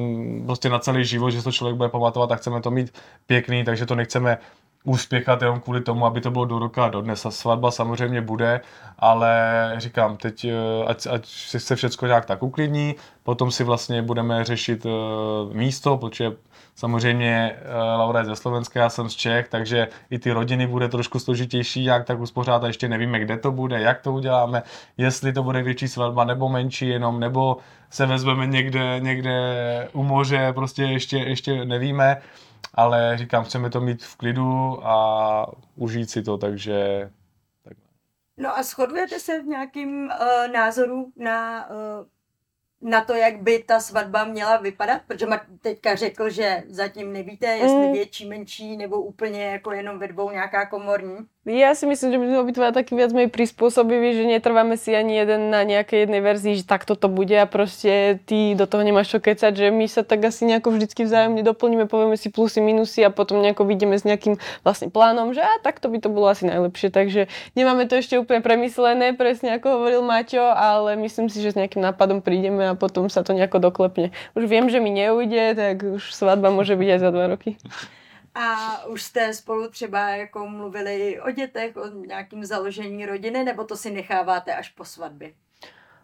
prostě 0.46 0.68
na 0.68 0.78
celý 0.78 1.04
život, 1.04 1.30
že 1.30 1.42
to 1.42 1.52
člověk 1.52 1.76
bude 1.76 1.88
pamatovat 1.88 2.32
a 2.32 2.36
chceme 2.36 2.60
to 2.60 2.70
mít 2.70 2.94
pěkný, 3.26 3.64
takže 3.64 3.86
to 3.86 3.94
nechceme 3.94 4.38
uspěchat 4.84 5.42
jenom 5.42 5.60
kvůli 5.60 5.80
tomu, 5.80 6.06
aby 6.06 6.20
to 6.20 6.30
bylo 6.30 6.44
do 6.44 6.58
roka 6.58 6.84
a 6.84 6.88
do 6.88 7.00
dnes. 7.00 7.26
A 7.26 7.30
svatba 7.30 7.70
samozřejmě 7.70 8.20
bude, 8.20 8.60
ale 8.98 9.74
říkám, 9.76 10.16
teď 10.16 10.44
eh, 10.44 10.84
ať, 10.86 11.06
ať 11.10 11.26
si 11.26 11.60
se 11.60 11.76
všechno 11.76 12.08
nějak 12.08 12.26
tak 12.26 12.42
uklidní, 12.42 12.94
potom 13.22 13.50
si 13.50 13.64
vlastně 13.64 14.02
budeme 14.02 14.44
řešit 14.44 14.84
uh, 14.84 14.92
místo, 15.52 15.96
protože 15.96 16.32
samozřejmě 16.74 17.56
uh, 17.56 18.00
Laura 18.00 18.20
je 18.20 18.26
ze 18.26 18.36
Slovenska, 18.36 18.80
já 18.80 18.88
jsem 18.88 19.10
z 19.10 19.14
Čech, 19.14 19.48
takže 19.48 19.88
i 20.10 20.18
ty 20.18 20.32
rodiny 20.32 20.66
bude 20.66 20.88
trošku 20.88 21.18
složitější, 21.18 21.84
jak 21.84 22.04
tak 22.04 22.20
uspořádat, 22.20 22.66
ještě 22.66 22.88
nevíme, 22.88 23.20
kde 23.20 23.36
to 23.36 23.52
bude, 23.52 23.80
jak 23.80 24.00
to 24.00 24.12
uděláme, 24.12 24.62
jestli 24.96 25.32
to 25.32 25.42
bude 25.42 25.62
větší 25.62 25.88
svatba 25.88 26.24
nebo 26.24 26.48
menší 26.48 26.88
jenom, 26.88 27.20
nebo 27.20 27.56
se 27.90 28.06
vezmeme 28.06 28.46
někde, 28.46 29.00
někde 29.00 29.88
u 29.92 30.02
moře, 30.02 30.52
prostě 30.52 30.82
ještě, 30.82 31.18
ještě 31.18 31.64
nevíme 31.64 32.22
ale 32.74 33.18
říkám, 33.18 33.44
chceme 33.44 33.70
to 33.70 33.80
mít 33.80 34.02
v 34.02 34.16
klidu 34.16 34.86
a 34.86 35.46
užít 35.76 36.10
si 36.10 36.22
to, 36.22 36.38
takže 36.38 37.10
takhle. 37.64 37.86
No 38.36 38.58
a 38.58 38.62
shodujete 38.62 39.20
se 39.20 39.42
v 39.42 39.46
nějakým 39.46 40.04
uh, 40.04 40.52
názoru 40.52 41.12
na, 41.16 41.70
uh, 41.70 42.06
na 42.90 43.04
to, 43.04 43.14
jak 43.14 43.42
by 43.42 43.62
ta 43.62 43.80
svatba 43.80 44.24
měla 44.24 44.56
vypadat? 44.56 45.02
Protože 45.06 45.26
teďka 45.60 45.94
řekl, 45.94 46.30
že 46.30 46.62
zatím 46.68 47.12
nevíte, 47.12 47.46
jestli 47.46 47.86
mm. 47.86 47.92
větší, 47.92 48.28
menší, 48.28 48.76
nebo 48.76 49.02
úplně 49.02 49.44
jako 49.44 49.72
jenom 49.72 49.98
ve 49.98 50.08
dvou 50.08 50.30
nějaká 50.30 50.66
komorní. 50.66 51.16
Ja 51.42 51.74
si 51.74 51.90
myslím, 51.90 52.14
že 52.14 52.18
by 52.22 52.26
sme 52.30 52.38
obidva 52.38 52.70
taký 52.70 52.94
viac 52.94 53.10
menej 53.10 53.26
prispôsobiví, 53.34 54.14
že 54.14 54.30
netrváme 54.30 54.78
si 54.78 54.94
ani 54.94 55.18
jeden 55.18 55.50
na 55.50 55.66
nejakej 55.66 56.06
jednej 56.06 56.22
verzii, 56.22 56.62
že 56.62 56.70
takto 56.70 56.94
to 56.94 57.10
bude 57.10 57.34
a 57.34 57.50
proste 57.50 58.22
ty 58.30 58.54
do 58.54 58.62
toho 58.70 58.86
nemáš 58.86 59.10
čo 59.10 59.18
kecať, 59.18 59.50
že 59.50 59.74
my 59.74 59.90
sa 59.90 60.06
tak 60.06 60.22
asi 60.22 60.46
nejako 60.46 60.78
vždycky 60.78 61.02
vzájomne 61.02 61.42
doplníme, 61.42 61.90
povieme 61.90 62.14
si 62.14 62.30
plusy, 62.30 62.62
minusy 62.62 63.02
a 63.02 63.10
potom 63.10 63.42
nejako 63.42 63.66
vidíme 63.66 63.98
s 63.98 64.06
nejakým 64.06 64.38
vlastne 64.62 64.86
plánom, 64.86 65.34
že 65.34 65.42
a 65.42 65.58
takto 65.58 65.90
by 65.90 65.98
to 65.98 66.14
bolo 66.14 66.30
asi 66.30 66.46
najlepšie. 66.46 66.94
Takže 66.94 67.26
nemáme 67.58 67.90
to 67.90 67.98
ešte 67.98 68.22
úplne 68.22 68.38
premyslené, 68.38 69.10
presne 69.18 69.58
ako 69.58 69.82
hovoril 69.82 70.06
Maťo, 70.06 70.46
ale 70.46 70.94
myslím 70.94 71.26
si, 71.26 71.42
že 71.42 71.50
s 71.50 71.58
nejakým 71.58 71.82
nápadom 71.82 72.22
prídeme 72.22 72.70
a 72.70 72.78
potom 72.78 73.10
sa 73.10 73.26
to 73.26 73.34
nejako 73.34 73.58
doklepne. 73.58 74.14
Už 74.38 74.46
viem, 74.46 74.70
že 74.70 74.78
mi 74.78 74.94
neujde, 74.94 75.58
tak 75.58 75.82
už 75.98 76.14
svadba 76.14 76.54
môže 76.54 76.78
byť 76.78 76.86
aj 76.94 77.00
za 77.02 77.10
dva 77.10 77.34
roky. 77.34 77.58
A 78.34 78.84
už 78.86 79.02
jste 79.02 79.34
spolu 79.34 79.68
třeba 79.68 80.08
jako 80.08 80.48
mluvili 80.48 81.20
o 81.20 81.30
dětech, 81.30 81.76
o 81.76 81.88
nějakým 82.06 82.44
založení 82.44 83.06
rodiny, 83.06 83.44
nebo 83.44 83.64
to 83.64 83.76
si 83.76 83.90
necháváte 83.90 84.54
až 84.54 84.68
po 84.68 84.84
svatbě? 84.84 85.32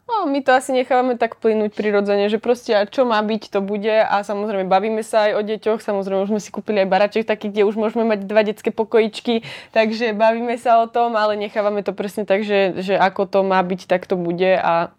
No, 0.09 0.25
my 0.25 0.41
to 0.41 0.57
asi 0.57 0.73
nechávame 0.73 1.21
tak 1.21 1.37
plynúť 1.37 1.77
prirodzene, 1.77 2.33
že 2.33 2.41
proste 2.41 2.73
a 2.73 2.89
čo 2.89 3.05
má 3.05 3.21
byť, 3.21 3.53
to 3.53 3.61
bude. 3.61 3.93
A 3.93 4.25
samozrejme 4.25 4.65
bavíme 4.65 5.05
sa 5.05 5.29
aj 5.29 5.33
o 5.37 5.43
deťoch, 5.45 5.85
samozrejme 5.85 6.25
už 6.25 6.33
sme 6.33 6.41
si 6.41 6.49
kúpili 6.49 6.81
aj 6.81 6.89
baraček 6.89 7.29
taký, 7.29 7.53
kde 7.53 7.69
už 7.69 7.77
môžeme 7.77 8.09
mať 8.09 8.25
dva 8.25 8.41
detské 8.41 8.73
pokojičky, 8.73 9.45
takže 9.77 10.17
bavíme 10.17 10.57
sa 10.57 10.81
o 10.81 10.89
tom, 10.89 11.13
ale 11.13 11.37
nechávame 11.37 11.85
to 11.85 11.93
presne 11.93 12.25
tak, 12.25 12.41
že, 12.41 12.81
že 12.81 12.97
ako 12.97 13.29
to 13.29 13.45
má 13.45 13.61
byť, 13.61 13.85
tak 13.85 14.09
to 14.09 14.17
bude. 14.17 14.57
A 14.57 14.97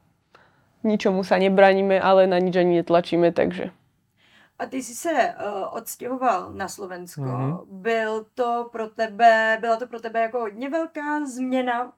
ničomu 0.86 1.26
sa 1.26 1.42
nebraníme, 1.42 1.98
ale 1.98 2.30
na 2.30 2.38
nič 2.38 2.54
ani 2.62 2.86
netlačíme, 2.86 3.34
takže... 3.34 3.74
A 4.60 4.66
ty 4.66 4.84
jsi 4.84 4.96
se 4.96 5.12
uh, 5.12 5.78
odstěhoval 5.78 6.54
na 6.54 6.68
Slovensko. 6.68 7.22
Mm-hmm. 7.22 7.66
Byl 7.72 8.26
to 8.34 8.70
pro 8.72 8.88
tebe, 8.88 9.58
byla 9.62 9.76
to 9.76 9.88
pro 9.88 10.00
tebe 10.00 10.22
jako 10.22 10.40
hodně 10.40 10.70
velká 10.70 11.26
změna, 11.26 11.92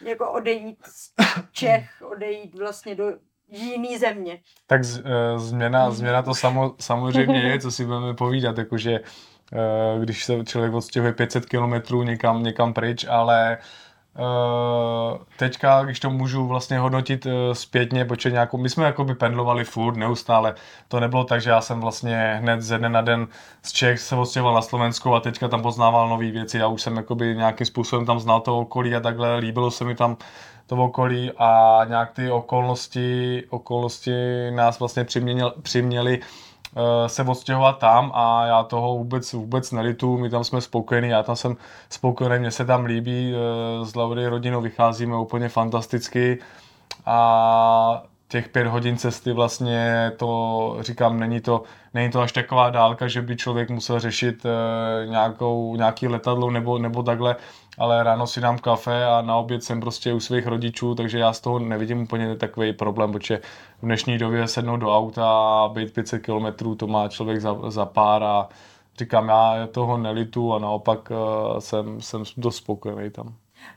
jako 0.00 0.32
odejít 0.32 0.78
z 0.86 1.12
Čech, 1.52 2.02
odejít 2.10 2.54
vlastně 2.58 2.94
do 2.94 3.12
jiný 3.48 3.98
země. 3.98 4.40
Tak 4.66 4.84
z, 4.84 4.98
uh, 4.98 5.06
změna, 5.36 5.90
změna 5.90 6.22
to 6.22 6.34
samo, 6.34 6.74
samozřejmě 6.80 7.38
je, 7.38 7.58
co 7.58 7.70
si 7.70 7.84
budeme 7.84 8.14
povídat, 8.14 8.58
jakože 8.58 9.00
uh, 9.00 10.02
když 10.02 10.24
se 10.24 10.44
člověk 10.44 10.74
odstěhuje 10.74 11.12
500 11.12 11.46
kilometrů 11.46 12.02
někam, 12.02 12.42
někam 12.42 12.74
pryč, 12.74 13.04
ale 13.08 13.58
uh, 13.60 13.83
Uh, 14.18 15.18
teďka, 15.36 15.82
když 15.84 16.00
to 16.00 16.10
můžu 16.10 16.46
vlastně 16.46 16.78
hodnotit 16.78 17.26
uh, 17.26 17.32
zpětně, 17.52 18.04
protože 18.04 18.30
nějakou, 18.30 18.58
my 18.58 18.70
jsme 18.70 18.84
jakoby 18.84 19.14
pendlovali 19.14 19.64
furt, 19.64 19.96
neustále. 19.96 20.54
To 20.88 21.00
nebylo 21.00 21.24
tak, 21.24 21.42
že 21.42 21.50
já 21.50 21.60
jsem 21.60 21.80
vlastně 21.80 22.38
hned 22.40 22.62
ze 22.62 22.78
dne 22.78 22.88
na 22.88 23.00
den 23.00 23.26
z 23.62 23.72
Čech 23.72 24.00
se 24.00 24.16
odstěhoval 24.16 24.54
na 24.54 24.62
Slovensku 24.62 25.14
a 25.14 25.20
teďka 25.20 25.48
tam 25.48 25.62
poznával 25.62 26.08
nové 26.08 26.30
věci. 26.30 26.58
Já 26.58 26.66
už 26.66 26.82
jsem 26.82 26.96
jakoby 26.96 27.34
nějakým 27.36 27.66
způsobem 27.66 28.06
tam 28.06 28.20
znal 28.20 28.40
to 28.40 28.58
okolí 28.58 28.94
a 28.96 29.00
takhle, 29.00 29.36
líbilo 29.36 29.70
se 29.70 29.84
mi 29.84 29.94
tam 29.94 30.16
to 30.66 30.76
okolí 30.76 31.32
a 31.38 31.80
nějak 31.88 32.12
ty 32.12 32.30
okolnosti, 32.30 33.42
okolnosti 33.50 34.10
nás 34.50 34.78
vlastně 34.78 35.04
přiměli, 35.04 35.50
přiměli 35.62 36.20
se 37.06 37.22
odstěhovat 37.22 37.78
tam 37.78 38.12
a 38.14 38.46
já 38.46 38.62
toho 38.62 38.94
vůbec, 38.94 39.32
vůbec 39.32 39.72
nelitu, 39.72 40.18
my 40.18 40.30
tam 40.30 40.44
jsme 40.44 40.60
spokojení, 40.60 41.08
já 41.08 41.22
tam 41.22 41.36
jsem 41.36 41.56
spokojený, 41.90 42.38
mně 42.38 42.50
se 42.50 42.64
tam 42.64 42.84
líbí, 42.84 43.34
eh, 43.34 43.86
s 43.86 43.94
Laury 43.94 44.26
rodinou 44.28 44.60
vycházíme 44.60 45.16
úplně 45.16 45.48
fantasticky 45.48 46.38
a 47.06 48.02
těch 48.28 48.48
pět 48.48 48.66
hodin 48.66 48.96
cesty 48.96 49.32
vlastně 49.32 50.12
to, 50.16 50.76
říkám, 50.80 51.20
není 51.20 51.40
to, 51.40 51.62
není 51.94 52.10
to 52.10 52.20
až 52.20 52.32
taková 52.32 52.70
dálka, 52.70 53.08
že 53.08 53.22
by 53.22 53.36
člověk 53.36 53.70
musel 53.70 54.00
řešit 54.00 54.46
eh, 54.46 55.06
nějakou, 55.06 55.76
nějaký 55.76 56.08
letadlo 56.08 56.50
nebo, 56.50 56.78
nebo 56.78 57.02
takhle 57.02 57.36
ale 57.78 58.02
ráno 58.02 58.26
si 58.26 58.40
dám 58.40 58.58
kafe 58.58 59.06
a 59.06 59.22
na 59.22 59.36
oběd 59.36 59.64
jsem 59.64 59.80
prostě 59.80 60.12
u 60.12 60.20
svých 60.20 60.46
rodičů, 60.46 60.94
takže 60.94 61.18
já 61.18 61.32
z 61.32 61.40
toho 61.40 61.58
nevidím 61.58 62.02
úplně 62.02 62.36
takový 62.36 62.72
problém, 62.72 63.12
protože 63.12 63.40
v 63.78 63.82
dnešní 63.82 64.18
době 64.18 64.48
sednout 64.48 64.76
do 64.76 64.96
auta 64.96 65.26
a 65.28 65.68
být 65.68 65.94
500 65.94 66.22
km, 66.22 66.76
to 66.76 66.86
má 66.86 67.08
člověk 67.08 67.40
za, 67.40 67.70
za 67.70 67.86
pár 67.86 68.22
a 68.22 68.48
říkám, 68.98 69.28
já 69.28 69.66
toho 69.72 69.98
nelitu 69.98 70.54
a 70.54 70.58
naopak 70.58 71.10
uh, 71.10 71.58
jsem, 71.58 72.00
jsem 72.00 72.22
dost 72.36 72.56
spokojený 72.56 73.10
tam. 73.10 73.34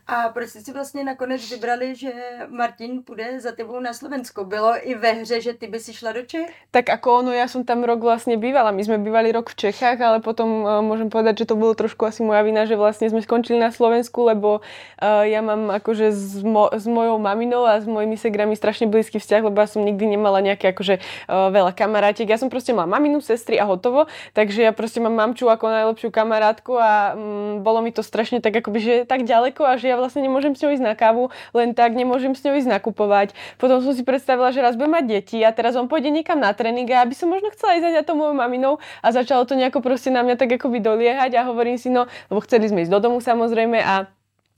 A 0.08 0.30
proč 0.30 0.50
jste 0.50 0.60
si 0.60 0.72
vlastně 0.72 1.04
nakonec 1.04 1.50
vybrali, 1.50 1.96
že 1.96 2.12
Martin 2.50 3.04
půjde 3.04 3.40
za 3.40 3.52
tebou 3.52 3.80
na 3.80 3.94
Slovensko? 3.94 4.44
Bylo 4.44 4.74
i 4.82 4.96
ve 4.96 5.12
hře, 5.12 5.42
že 5.42 5.54
ty 5.54 5.68
by 5.68 5.80
si 5.80 5.94
šla 5.94 6.12
do 6.12 6.22
Čech? 6.22 6.48
Tak 6.72 6.90
ako 6.90 7.20
ono, 7.20 7.32
ja 7.32 7.48
som 7.48 7.64
tam 7.64 7.84
rok 7.84 8.00
vlastne 8.00 8.40
bývala. 8.40 8.72
My 8.72 8.84
sme 8.84 9.04
bývali 9.04 9.32
rok 9.32 9.52
v 9.52 9.68
Čechách, 9.68 10.00
ale 10.00 10.20
potom 10.20 10.64
uh, 10.64 10.80
môžem 10.80 11.12
povedať, 11.12 11.44
že 11.44 11.50
to 11.52 11.56
bolo 11.60 11.76
trošku 11.76 12.08
asi 12.08 12.24
moja 12.24 12.44
vina, 12.44 12.64
že 12.64 12.80
vlastne 12.80 13.12
sme 13.12 13.20
skončili 13.20 13.60
na 13.60 13.72
Slovensku, 13.72 14.28
lebo 14.28 14.60
uh, 14.60 15.24
ja 15.28 15.40
mám 15.44 15.72
akože 15.72 16.12
s, 16.12 16.44
mo- 16.44 16.72
s 16.72 16.88
mojou 16.88 17.20
maminou 17.20 17.68
a 17.68 17.80
s 17.80 17.86
mojimi 17.88 18.16
segrami 18.16 18.56
strašne 18.56 18.88
blízky 18.88 19.20
vzťah, 19.20 19.44
lebo 19.48 19.60
ja 19.60 19.68
som 19.68 19.84
nikdy 19.84 20.16
nemala 20.16 20.40
nejaké 20.40 20.72
akože 20.72 21.00
uh, 21.00 21.52
veľa 21.52 21.76
kamarátiek. 21.76 22.28
Ja 22.32 22.40
som 22.40 22.52
proste 22.52 22.76
mala 22.76 22.88
maminu, 22.88 23.20
sestry 23.20 23.60
a 23.60 23.68
hotovo, 23.68 24.08
takže 24.36 24.68
ja 24.68 24.72
proste 24.72 25.00
mám 25.00 25.16
mamču 25.16 25.48
ako 25.52 25.68
najlepšiu 25.68 26.10
kamarátku 26.12 26.76
a 26.80 27.16
um, 27.16 27.64
bolo 27.64 27.84
mi 27.84 27.92
to 27.92 28.04
strašne 28.04 28.40
tak 28.40 28.56
akoby, 28.60 28.80
že 28.80 28.94
tak 29.06 29.24
ďaleko 29.24 29.64
a 29.64 29.76
že 29.78 29.88
ja 29.88 29.95
vlastne 29.95 30.25
nemôžem 30.25 30.57
s 30.57 30.61
ňou 30.65 30.73
ísť 30.73 30.86
na 30.86 30.97
kávu, 30.97 31.30
len 31.53 31.71
tak 31.78 31.93
nemôžem 31.93 32.34
s 32.34 32.41
ňou 32.43 32.57
ísť 32.57 32.69
nakupovať. 32.69 33.38
Potom 33.61 33.80
som 33.80 33.93
si 33.93 34.01
predstavila, 34.01 34.51
že 34.51 34.65
raz 34.65 34.75
budem 34.75 34.97
mať 34.97 35.05
deti 35.05 35.38
a 35.45 35.53
teraz 35.53 35.78
on 35.78 35.86
pôjde 35.86 36.09
niekam 36.09 36.41
na 36.41 36.51
tréning 36.51 36.89
a 36.91 37.05
aby 37.05 37.13
som 37.13 37.30
možno 37.30 37.53
chcela 37.53 37.78
ísť 37.78 38.01
za 38.01 38.03
to 38.03 38.17
mojou 38.17 38.34
maminou 38.34 38.82
a 39.05 39.07
začalo 39.13 39.45
to 39.45 39.53
nejako 39.53 39.80
proste 39.80 40.09
na 40.09 40.25
mňa 40.25 40.36
tak 40.36 40.57
akoby 40.57 40.82
doliehať 40.82 41.38
a 41.38 41.47
hovorím 41.47 41.78
si, 41.78 41.93
no, 41.93 42.09
lebo 42.28 42.41
chceli 42.43 42.67
sme 42.67 42.84
ísť 42.84 42.91
do 42.91 42.99
domu 42.99 43.21
samozrejme 43.21 43.80
a 43.80 44.09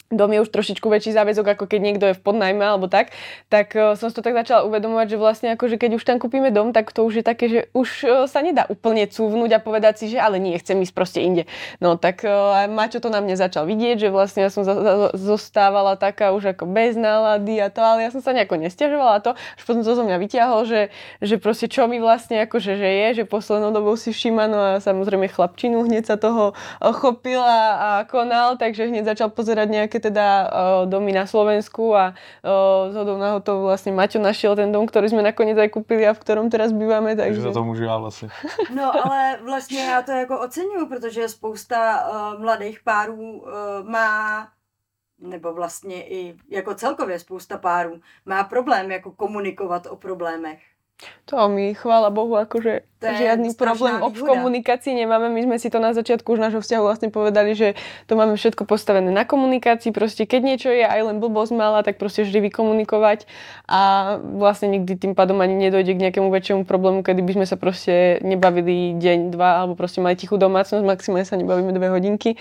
dom 0.10 0.34
je 0.34 0.42
už 0.42 0.50
trošičku 0.50 0.90
väčší 0.90 1.14
záväzok, 1.14 1.54
ako 1.54 1.70
keď 1.70 1.80
niekto 1.80 2.06
je 2.10 2.18
v 2.18 2.22
podnajme 2.22 2.66
alebo 2.66 2.90
tak, 2.90 3.14
tak 3.46 3.78
uh, 3.78 3.94
som 3.94 4.10
si 4.10 4.18
to 4.18 4.26
tak 4.26 4.34
začala 4.34 4.66
uvedomovať, 4.66 5.08
že 5.14 5.18
vlastne 5.22 5.48
ako, 5.54 5.70
že 5.70 5.78
keď 5.78 6.02
už 6.02 6.04
tam 6.04 6.18
kúpime 6.18 6.50
dom, 6.50 6.74
tak 6.74 6.90
to 6.90 7.06
už 7.06 7.22
je 7.22 7.24
také, 7.24 7.46
že 7.46 7.60
už 7.78 7.90
uh, 8.04 8.12
sa 8.26 8.42
nedá 8.42 8.66
úplne 8.66 9.06
cúvnuť 9.06 9.50
a 9.54 9.60
povedať 9.62 9.94
si, 10.02 10.06
že 10.10 10.18
ale 10.18 10.42
nie, 10.42 10.58
chcem 10.58 10.82
ísť 10.82 10.94
proste 10.98 11.22
inde. 11.22 11.46
No 11.78 11.94
tak 12.02 12.26
uh, 12.26 12.66
Maťo 12.66 12.98
to 12.98 13.14
na 13.14 13.22
mne 13.22 13.38
začal 13.38 13.70
vidieť, 13.70 14.02
že 14.02 14.10
vlastne 14.10 14.42
ja 14.46 14.50
som 14.50 14.66
zostávala 15.14 15.94
taká 15.94 16.34
už 16.34 16.58
ako 16.58 16.66
bez 16.66 16.98
nálady 16.98 17.62
a 17.62 17.70
to, 17.70 17.86
ale 17.86 18.02
ja 18.02 18.10
som 18.10 18.26
sa 18.26 18.34
nejako 18.34 18.58
nestiažovala 18.58 19.22
to, 19.22 19.38
až 19.38 19.62
potom 19.62 19.86
to 19.86 19.94
zo 19.94 20.02
mňa 20.02 20.18
vyťahol, 20.18 20.66
že, 20.66 20.90
že 21.22 21.38
proste 21.38 21.70
čo 21.70 21.86
mi 21.86 22.02
vlastne 22.02 22.42
akože 22.50 22.82
že 22.82 22.90
je, 22.90 23.08
že 23.22 23.24
poslednou 23.30 23.70
dobou 23.70 23.94
si 23.94 24.10
všíma, 24.10 24.44
no 24.50 24.58
a 24.58 24.72
samozrejme 24.82 25.30
chlapčinu 25.30 25.86
hneď 25.86 26.10
sa 26.10 26.16
toho 26.18 26.58
chopil 27.00 27.46
a, 27.46 27.62
a 27.78 27.90
konal, 28.10 28.58
takže 28.58 28.90
hneď 28.90 29.06
začal 29.06 29.30
pozerať 29.30 29.70
nejaké 29.70 29.99
teda 30.00 30.28
uh, 30.48 30.90
domy 30.90 31.12
na 31.12 31.28
Slovensku 31.28 31.96
a 31.96 32.16
uh, 32.44 32.92
zhodou 32.92 33.20
to 33.40 33.68
vlastne 33.68 33.92
Maťo 33.92 34.20
našiel 34.20 34.56
ten 34.56 34.72
dom, 34.72 34.88
ktorý 34.88 35.10
sme 35.12 35.22
nakoniec 35.22 35.58
aj 35.58 35.70
kúpili 35.70 36.08
a 36.08 36.16
v 36.16 36.20
ktorom 36.20 36.50
teraz 36.50 36.72
bývame. 36.72 37.16
Takže 37.16 37.42
za 37.42 37.52
to 37.52 37.64
můžu 37.64 37.84
já 37.84 37.98
vlastně. 37.98 38.30
No 38.76 39.06
ale 39.06 39.40
vlastně 39.44 39.80
já 39.80 40.02
to 40.02 40.12
jako 40.12 40.40
oceňuju, 40.40 40.88
protože 40.88 41.30
spousta 41.30 42.08
uh, 42.10 42.42
mladých 42.42 42.80
párů 42.84 43.42
uh, 43.42 43.50
má 43.84 44.48
nebo 45.20 45.54
vlastně 45.54 46.04
i 46.08 46.36
jako 46.50 46.76
celkově 46.76 47.20
spousta 47.20 47.58
párů 47.58 48.00
má 48.26 48.44
problém 48.44 48.92
jako 48.92 49.12
komunikovat 49.12 49.86
o 49.86 49.96
problémech. 49.96 50.60
To 51.32 51.48
my, 51.48 51.78
chvála 51.78 52.12
Bohu, 52.12 52.36
akože 52.36 52.84
to 53.00 53.08
žiadny 53.08 53.56
problém 53.56 54.04
v 54.04 54.20
komunikácii 54.20 54.92
nemáme. 54.92 55.32
My 55.32 55.48
sme 55.48 55.56
si 55.56 55.72
to 55.72 55.80
na 55.80 55.96
začiatku 55.96 56.36
už 56.36 56.44
nášho 56.44 56.60
vzťahu 56.60 56.84
vlastne 56.84 57.08
povedali, 57.08 57.56
že 57.56 57.80
to 58.12 58.20
máme 58.20 58.36
všetko 58.36 58.68
postavené 58.68 59.08
na 59.08 59.24
komunikácii. 59.24 59.96
Proste 59.96 60.28
keď 60.28 60.42
niečo 60.44 60.70
je 60.74 60.84
aj 60.84 61.00
len 61.08 61.24
blbosť 61.24 61.56
mala, 61.56 61.80
tak 61.88 61.96
proste 61.96 62.28
vždy 62.28 62.52
vykomunikovať 62.52 63.24
a 63.72 63.80
vlastne 64.20 64.76
nikdy 64.76 65.00
tým 65.00 65.14
pádom 65.16 65.40
ani 65.40 65.56
nedojde 65.56 65.96
k 65.96 66.04
nejakému 66.10 66.28
väčšiemu 66.28 66.68
problému, 66.68 67.00
kedy 67.00 67.24
by 67.24 67.32
sme 67.40 67.46
sa 67.48 67.56
proste 67.56 68.20
nebavili 68.20 69.00
deň, 69.00 69.32
dva, 69.32 69.64
alebo 69.64 69.80
proste 69.80 70.04
mali 70.04 70.20
tichú 70.20 70.36
domácnosť, 70.36 70.84
maximálne 70.84 71.24
sa 71.24 71.40
nebavíme 71.40 71.72
dve 71.72 71.88
hodinky. 71.88 72.36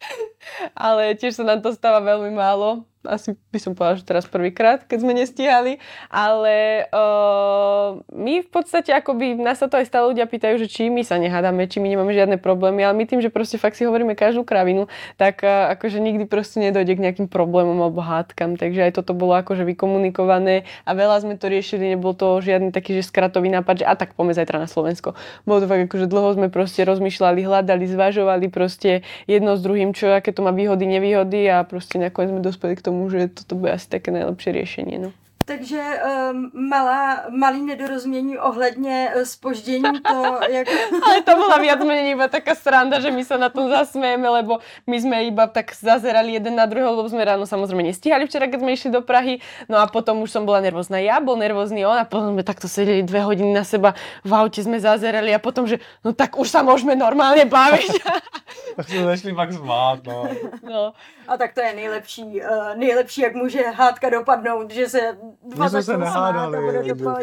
Ale 0.72 1.12
tiež 1.20 1.36
sa 1.36 1.44
nám 1.44 1.60
to 1.60 1.76
stáva 1.76 2.00
veľmi 2.00 2.32
málo 2.32 2.88
asi 3.04 3.32
by 3.48 3.58
som 3.60 3.72
povedala, 3.72 3.96
že 3.96 4.04
teraz 4.04 4.24
prvýkrát, 4.28 4.84
keď 4.84 4.98
sme 5.00 5.12
nestíhali, 5.16 5.80
ale 6.12 6.84
uh, 6.92 7.96
my 8.12 8.44
v 8.44 8.48
podstate 8.52 8.92
akoby, 8.92 9.40
nás 9.40 9.56
sa 9.56 9.72
to 9.72 9.80
aj 9.80 9.88
stále 9.88 10.12
ľudia 10.12 10.28
pýtajú, 10.28 10.60
že 10.60 10.68
či 10.68 10.92
my 10.92 11.00
sa 11.00 11.16
nehádame, 11.16 11.64
či 11.64 11.80
my 11.80 11.88
nemáme 11.88 12.12
žiadne 12.12 12.36
problémy, 12.36 12.84
ale 12.84 12.96
my 12.96 13.04
tým, 13.08 13.24
že 13.24 13.32
proste 13.32 13.56
fakt 13.56 13.80
si 13.80 13.88
hovoríme 13.88 14.12
každú 14.12 14.44
kravinu, 14.44 14.92
tak 15.16 15.40
uh, 15.40 15.72
akože 15.72 15.96
nikdy 15.96 16.28
proste 16.28 16.60
nedojde 16.60 16.92
k 16.92 17.04
nejakým 17.08 17.26
problémom 17.32 17.80
alebo 17.80 18.04
hádkam, 18.04 18.60
takže 18.60 18.90
aj 18.90 19.00
toto 19.00 19.16
bolo 19.16 19.32
akože 19.40 19.64
vykomunikované 19.64 20.68
a 20.84 20.90
veľa 20.92 21.24
sme 21.24 21.40
to 21.40 21.48
riešili, 21.48 21.96
nebol 21.96 22.12
to 22.12 22.44
žiadny 22.44 22.68
taký, 22.68 23.00
že 23.00 23.08
skratový 23.08 23.48
nápad, 23.48 23.84
že 23.84 23.86
a 23.88 23.96
tak 23.96 24.12
poďme 24.12 24.36
zajtra 24.36 24.60
na 24.60 24.68
Slovensko. 24.68 25.16
Bolo 25.48 25.64
to 25.64 25.66
fakt 25.70 25.88
akože 25.88 26.04
dlho 26.04 26.36
sme 26.36 26.52
proste 26.52 26.84
rozmýšľali, 26.84 27.40
hľadali, 27.48 27.84
zvažovali 27.88 28.46
proste 28.52 29.06
jedno 29.24 29.56
s 29.56 29.64
druhým, 29.64 29.96
čo, 29.96 30.12
aké 30.12 30.36
to 30.36 30.44
má 30.44 30.52
výhody, 30.52 30.84
nevýhody 30.84 31.48
a 31.48 31.64
proste 31.64 31.96
nakoniec 31.96 32.34
sme 32.34 32.42
dospeli 32.42 32.74
k 32.76 32.84
tomu 32.84 32.89
tomu, 32.90 33.10
že 33.10 33.28
toto 33.28 33.54
bude 33.54 33.72
asi 33.72 33.88
také 33.88 34.10
nejlepší 34.10 34.52
řešení. 34.52 34.98
No. 34.98 35.12
Takže 35.50 35.82
um, 35.82 36.50
malá, 36.54 37.26
malý 37.28 37.62
nedorozumění 37.62 38.38
ohledně 38.38 39.10
spoždění 39.24 39.90
eh, 39.96 40.00
to, 40.00 40.38
jak... 40.48 40.68
Ale 41.06 41.22
to 41.26 41.34
bola 41.34 41.58
viac 41.58 41.82
menej 41.82 42.14
iba 42.14 42.30
taká 42.30 42.54
sranda, 42.54 43.02
že 43.02 43.10
my 43.10 43.26
sa 43.26 43.34
na 43.34 43.50
tom 43.50 43.66
zasmejeme, 43.66 44.30
lebo 44.30 44.62
my 44.86 44.96
sme 45.02 45.26
iba 45.26 45.50
tak 45.50 45.74
zazerali 45.74 46.38
jeden 46.38 46.54
na 46.54 46.70
druhého, 46.70 46.94
lebo 46.94 47.10
sme 47.10 47.26
ráno 47.26 47.50
samozrejme 47.50 47.82
nestíhali 47.82 48.30
včera, 48.30 48.46
keď 48.46 48.62
sme 48.62 48.70
išli 48.78 48.90
do 48.94 49.02
Prahy, 49.02 49.42
no 49.66 49.82
a 49.82 49.90
potom 49.90 50.22
už 50.22 50.30
som 50.30 50.46
bola 50.46 50.62
nervózna 50.62 51.02
ja, 51.02 51.18
bol 51.18 51.34
nervózny 51.34 51.82
on 51.82 51.98
a 51.98 52.06
potom 52.06 52.38
sme 52.38 52.46
takto 52.46 52.70
sedeli 52.70 53.02
dve 53.02 53.26
hodiny 53.26 53.50
na 53.50 53.66
seba, 53.66 53.98
v 54.22 54.30
aute 54.30 54.62
sme 54.62 54.78
zazerali 54.78 55.34
a 55.34 55.42
potom, 55.42 55.66
že 55.66 55.82
no 56.06 56.14
tak 56.14 56.38
už 56.38 56.46
sa 56.46 56.62
môžeme 56.62 56.94
normálne 56.94 57.42
baviť. 57.42 57.90
tak 58.78 58.86
sme 58.86 59.02
začali 59.04 59.32
pak 59.34 59.50
zvát, 59.52 59.98
no. 60.06 60.18
no. 60.62 60.82
A 61.28 61.32
tak 61.38 61.54
to 61.54 61.60
je 61.60 61.72
nejlepší, 61.74 62.42
uh, 62.42 62.74
nejlepší, 62.74 63.20
jak 63.20 63.34
může 63.34 63.70
hádka 63.70 64.10
dopadnout, 64.10 64.70
že 64.70 64.88
se 64.88 65.18
dva 65.40 65.64
My 65.64 65.72
sme 65.72 65.82
sa 65.82 65.96
nahádali. 65.96 66.56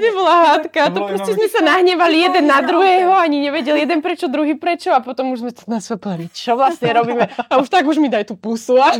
Nebola 0.01 0.35
hádka, 0.49 0.89
to 0.89 0.99
proste 1.05 1.31
sme 1.37 1.47
sa 1.53 1.61
nahnevali 1.61 2.25
jeden 2.25 2.49
na 2.49 2.65
druhého, 2.65 3.13
ani 3.13 3.45
nevedel 3.45 3.77
jeden 3.77 4.01
prečo, 4.01 4.25
druhý 4.25 4.57
prečo 4.57 4.89
a 4.89 5.05
potom 5.05 5.37
už 5.37 5.45
sme 5.45 5.51
to 5.53 5.61
na 5.69 5.77
sebe 5.77 6.25
čo 6.33 6.57
vlastne 6.57 6.89
robíme 6.97 7.29
a 7.29 7.53
už 7.61 7.69
tak 7.69 7.85
už 7.85 8.01
mi 8.01 8.09
daj 8.09 8.25
tu 8.25 8.33
pusu. 8.33 8.81
A... 8.81 8.97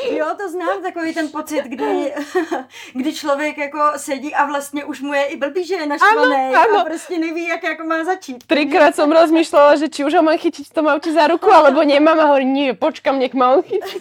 Jo, 0.00 0.32
to 0.38 0.48
znám, 0.48 0.80
takový 0.82 1.14
ten 1.14 1.28
pocit, 1.28 1.64
kdy, 1.64 2.12
kdy 2.98 3.10
člověk 3.14 3.58
jako 3.58 3.80
sedí 3.96 4.34
a 4.34 4.46
vlastně 4.46 4.84
už 4.84 5.00
mu 5.00 5.12
je 5.12 5.24
i 5.24 5.36
blbý, 5.36 5.64
že 5.64 5.74
je 5.74 5.86
naštvaný 5.86 6.54
a 6.54 6.84
prostě 6.84 7.18
neví, 7.18 7.46
jak 7.46 7.62
jako 7.62 7.84
má 7.84 8.04
začít. 8.04 8.44
Trikrát 8.46 8.96
som 8.96 9.12
rozmýšľala, 9.12 9.76
že 9.76 9.92
či 9.92 10.04
už 10.04 10.14
ho 10.14 10.22
mám 10.22 10.38
chytiť 10.38 10.64
v 10.68 10.74
tom 10.74 10.86
za 11.12 11.26
ruku, 11.26 11.52
alebo 11.52 11.82
nemám 11.82 12.20
a 12.20 12.24
hovorím, 12.32 12.52
nie, 12.52 12.68
počkam, 12.74 13.18
nech 13.18 13.34
on 13.34 13.62
chytí. 13.62 14.00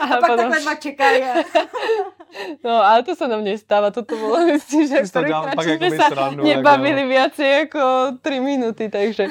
A, 0.00 0.04
a 0.04 0.06
pak 0.20 0.30
potom... 0.30 0.50
takhle 0.50 0.60
ma 0.60 0.74
čekajú. 0.74 1.24
No, 2.66 2.82
ale 2.82 3.06
to 3.06 3.14
sa 3.14 3.30
nám 3.30 3.46
nestáva, 3.54 3.90
toto 3.94 4.18
bolo, 4.18 4.46
myslím, 4.54 4.86
že 4.86 5.12
to 5.12 5.22
dělám 5.22 5.54
pak 5.54 5.64
že 5.64 5.70
jako 5.70 5.84
sme 5.84 5.96
sa 5.96 6.08
srandu, 6.10 6.42
nebavili 6.42 7.00
jako- 7.00 7.12
viacej 7.14 7.50
ako 7.62 7.82
3 8.22 8.40
minuty, 8.40 8.84
takže... 8.90 9.24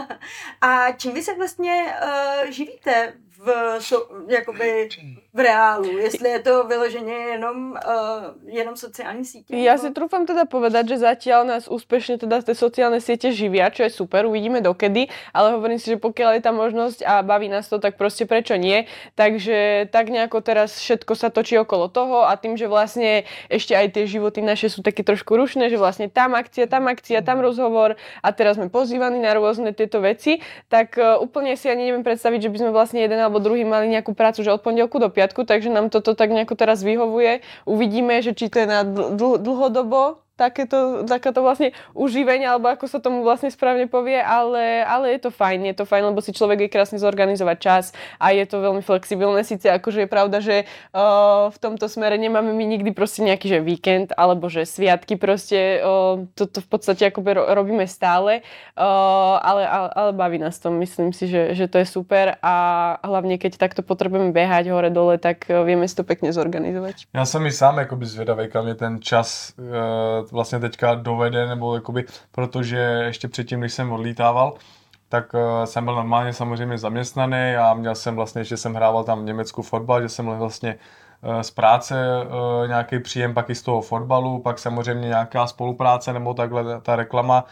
A 0.60 0.92
čím 0.92 1.12
vy 1.12 1.22
se 1.22 1.34
vlastně 1.34 1.84
uh, 2.02 2.50
živíte 2.50 3.12
v, 3.46 3.80
so, 3.80 4.10
jakoby 4.28 4.88
v 5.34 5.40
reálu? 5.40 5.98
Jestli 5.98 6.28
je 6.28 6.38
to 6.38 6.64
vyloženě 6.64 7.14
jenom, 7.14 7.70
uh, 7.72 8.24
jenom 8.46 8.76
sociální 8.76 9.24
sítě? 9.24 9.56
Nebo- 9.56 9.86
si 9.86 9.94
trúfam 9.94 10.26
teda 10.26 10.48
povedať, 10.50 10.88
že 10.88 11.04
zatiaľ 11.06 11.46
nás 11.46 11.70
úspešne 11.70 12.18
teda 12.18 12.42
tie 12.42 12.56
sociálne 12.56 12.98
siete 12.98 13.30
živia, 13.30 13.70
čo 13.70 13.86
je 13.86 13.92
super, 13.92 14.26
uvidíme 14.26 14.58
dokedy, 14.58 15.06
ale 15.30 15.54
hovorím 15.54 15.78
si, 15.78 15.94
že 15.94 16.02
pokiaľ 16.02 16.40
je 16.40 16.42
tá 16.42 16.50
možnosť 16.50 16.98
a 17.06 17.22
baví 17.22 17.46
nás 17.46 17.68
to, 17.70 17.78
tak 17.78 17.94
proste 17.94 18.26
prečo 18.26 18.56
nie. 18.56 18.88
Takže 19.14 19.88
tak 19.92 20.10
nejako 20.10 20.42
teraz 20.42 20.74
všetko 20.80 21.12
sa 21.14 21.28
točí 21.30 21.54
okolo 21.60 21.86
toho 21.92 22.26
a 22.26 22.34
tým, 22.34 22.56
že 22.56 22.66
vlastne 22.66 23.28
ešte 23.46 23.76
aj 23.76 23.94
tie 23.94 24.04
životy 24.08 24.42
naše 24.42 24.72
sú 24.72 24.82
také 24.82 25.06
trošku 25.06 25.36
rušné, 25.36 25.70
že 25.70 25.78
vlastne 25.78 26.10
tam 26.10 26.34
akcia, 26.34 26.66
tam 26.66 26.90
akcia, 26.90 27.22
tam 27.22 27.44
rozhovor 27.44 27.94
a 28.24 28.28
teraz 28.32 28.56
sme 28.58 28.72
pozývaní 28.72 29.20
na 29.22 29.36
rôzne 29.36 29.70
tieto 29.76 30.02
veci, 30.02 30.42
tak 30.72 30.98
uh, 30.98 31.20
úplne 31.20 31.54
si 31.54 31.68
ani 31.70 31.92
neviem 31.92 32.02
predstaviť, 32.02 32.48
že 32.48 32.50
by 32.50 32.58
sme 32.58 32.70
vlastne 32.72 33.04
jeden 33.04 33.20
alebo 33.20 33.35
druhý 33.38 33.64
mali 33.64 33.88
nejakú 33.88 34.12
prácu, 34.12 34.42
že 34.42 34.52
od 34.52 34.60
pondelku 34.60 34.98
do 34.98 35.08
piatku, 35.08 35.46
takže 35.46 35.70
nám 35.72 35.88
toto 35.88 36.12
tak 36.12 36.34
nejako 36.34 36.58
teraz 36.58 36.82
vyhovuje. 36.82 37.40
Uvidíme, 37.64 38.20
že 38.20 38.34
či 38.34 38.50
to 38.50 38.62
je 38.62 38.66
na 38.68 38.82
dl- 38.84 39.38
dlhodobo 39.38 40.25
takéto, 40.36 41.08
takéto 41.08 41.40
vlastne 41.40 41.72
užívenie, 41.96 42.44
alebo 42.44 42.68
ako 42.68 42.86
sa 42.86 43.00
tomu 43.00 43.24
vlastne 43.24 43.48
správne 43.48 43.88
povie, 43.88 44.20
ale, 44.20 44.84
ale 44.84 45.16
je 45.16 45.26
to 45.26 45.30
fajn, 45.32 45.72
je 45.72 45.76
to 45.80 45.84
fajn, 45.88 46.12
lebo 46.12 46.20
si 46.20 46.36
človek 46.36 46.68
je 46.68 46.72
krásne 46.72 47.00
zorganizovať 47.00 47.56
čas 47.58 47.84
a 48.20 48.36
je 48.36 48.44
to 48.44 48.60
veľmi 48.60 48.84
flexibilné, 48.84 49.42
síce 49.42 49.64
akože 49.64 50.04
je 50.04 50.08
pravda, 50.12 50.38
že 50.44 50.68
uh, 50.92 51.48
v 51.48 51.58
tomto 51.58 51.88
smere 51.88 52.20
nemáme 52.20 52.52
my 52.52 52.64
nikdy 52.68 52.92
proste 52.92 53.24
nejaký 53.24 53.48
že 53.48 53.58
víkend, 53.64 54.12
alebo 54.12 54.52
že 54.52 54.68
sviatky 54.68 55.16
proste, 55.16 55.80
uh, 55.80 56.20
toto 56.36 56.60
v 56.60 56.68
podstate 56.68 57.08
akoby 57.08 57.30
ro- 57.40 57.48
robíme 57.56 57.88
stále, 57.88 58.44
uh, 58.76 59.40
ale, 59.40 59.64
ale, 59.64 59.88
ale 59.96 60.10
baví 60.12 60.38
nás 60.38 60.60
to, 60.60 60.68
myslím 60.68 61.16
si, 61.16 61.32
že, 61.32 61.56
že 61.56 61.64
to 61.64 61.80
je 61.80 61.88
super 61.88 62.36
a 62.44 62.54
hlavne 63.00 63.40
keď 63.40 63.56
takto 63.56 63.80
potrebujeme 63.80 64.36
behať 64.36 64.68
hore 64.68 64.92
dole, 64.92 65.16
tak 65.16 65.48
vieme 65.48 65.88
si 65.88 65.96
to 65.96 66.04
pekne 66.04 66.28
zorganizovať. 66.28 67.08
Já 67.14 67.24
jsem 67.24 67.46
i 67.46 67.52
sám 67.52 67.78
jakoby 67.78 68.06
zvědavý, 68.06 68.48
kam 68.48 68.64
mě 68.64 68.74
ten 68.74 69.00
čas 69.00 69.52
uh, 69.58 70.25
vlastně 70.32 70.58
teďka 70.58 70.94
dovede, 70.94 71.46
nebo 71.46 71.74
jakoby, 71.74 72.04
protože 72.32 72.76
ještě 72.78 73.28
předtím, 73.28 73.60
když 73.60 73.72
jsem 73.72 73.92
odlítával, 73.92 74.54
tak 75.08 75.34
uh, 75.34 75.40
jsem 75.64 75.84
byl 75.84 75.94
normálně 75.94 76.32
samozřejmě 76.32 76.78
zaměstnaný 76.78 77.56
a 77.56 77.74
měl 77.74 77.94
jsem 77.94 78.16
vlastně, 78.16 78.44
že 78.44 78.56
jsem 78.56 78.74
hrával 78.74 79.04
tam 79.04 79.22
v 79.22 79.24
Německu 79.24 79.62
fotbal, 79.62 80.02
že 80.02 80.08
jsem 80.08 80.24
měl 80.24 80.38
vlastně 80.38 80.76
uh, 81.22 81.40
z 81.40 81.50
práce 81.50 81.94
uh, 82.24 82.68
nějaký 82.68 82.98
příjem 82.98 83.34
pak 83.34 83.50
i 83.50 83.54
z 83.54 83.62
toho 83.62 83.80
fotbalu, 83.80 84.38
pak 84.38 84.58
samozřejmě 84.58 85.08
nějaká 85.08 85.46
spolupráce 85.46 86.12
nebo 86.12 86.34
takhle 86.34 86.80
ta 86.80 86.96
reklama, 86.96 87.44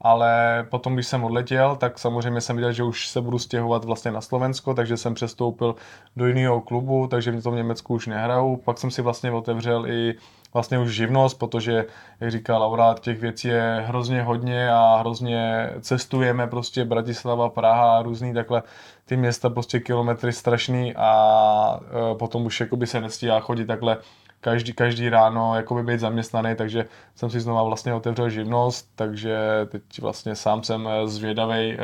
ale 0.00 0.66
potom, 0.70 0.94
když 0.94 1.06
jsem 1.06 1.24
odletěl, 1.24 1.76
tak 1.76 1.98
samozřejmě 1.98 2.40
jsem 2.40 2.56
viděl, 2.56 2.72
že 2.72 2.82
už 2.82 3.08
se 3.08 3.20
budu 3.20 3.38
stěhovat 3.38 3.84
vlastně 3.84 4.10
na 4.10 4.20
Slovensko, 4.20 4.74
takže 4.74 4.96
jsem 4.96 5.14
přestoupil 5.14 5.74
do 6.16 6.26
jiného 6.26 6.60
klubu, 6.60 7.06
takže 7.06 7.30
v 7.30 7.42
tom 7.42 7.56
Německu 7.56 7.94
už 7.94 8.06
nehraju. 8.06 8.56
Pak 8.56 8.78
jsem 8.78 8.90
si 8.90 9.02
vlastně 9.02 9.32
otevřel 9.32 9.86
i 9.86 10.14
vlastně 10.54 10.78
už 10.78 10.94
živnost, 10.94 11.38
protože, 11.38 11.84
jak 12.20 12.30
říká 12.30 12.58
Laura, 12.58 12.94
těch 13.00 13.20
věcí 13.20 13.48
je 13.48 13.84
hrozně 13.86 14.22
hodně 14.22 14.70
a 14.70 14.96
hrozně 14.96 15.70
cestujeme 15.80 16.46
prostě 16.46 16.84
Bratislava, 16.84 17.48
Praha, 17.48 18.02
různý 18.02 18.34
takhle 18.34 18.62
ty 19.04 19.16
města 19.16 19.50
prostě 19.50 19.80
kilometry 19.80 20.32
strašný 20.32 20.94
a 20.96 21.80
e, 22.12 22.14
potom 22.14 22.46
už 22.46 22.60
jakoby 22.60 22.86
se 22.86 23.00
nestíhá 23.00 23.40
chodit 23.40 23.64
takhle 23.64 23.98
každý, 24.40 24.72
každý 24.72 25.08
ráno 25.08 25.56
jakoby 25.56 25.82
být 25.82 26.00
zaměstnaný, 26.00 26.54
takže 26.54 26.84
jsem 27.14 27.30
si 27.30 27.40
znova 27.40 27.62
vlastně 27.62 27.94
otevřel 27.94 28.30
živnost, 28.30 28.90
takže 28.94 29.38
teď 29.68 29.82
vlastně 30.00 30.34
sám 30.34 30.62
jsem 30.62 30.88
eh, 30.88 31.08
zvědavý, 31.08 31.76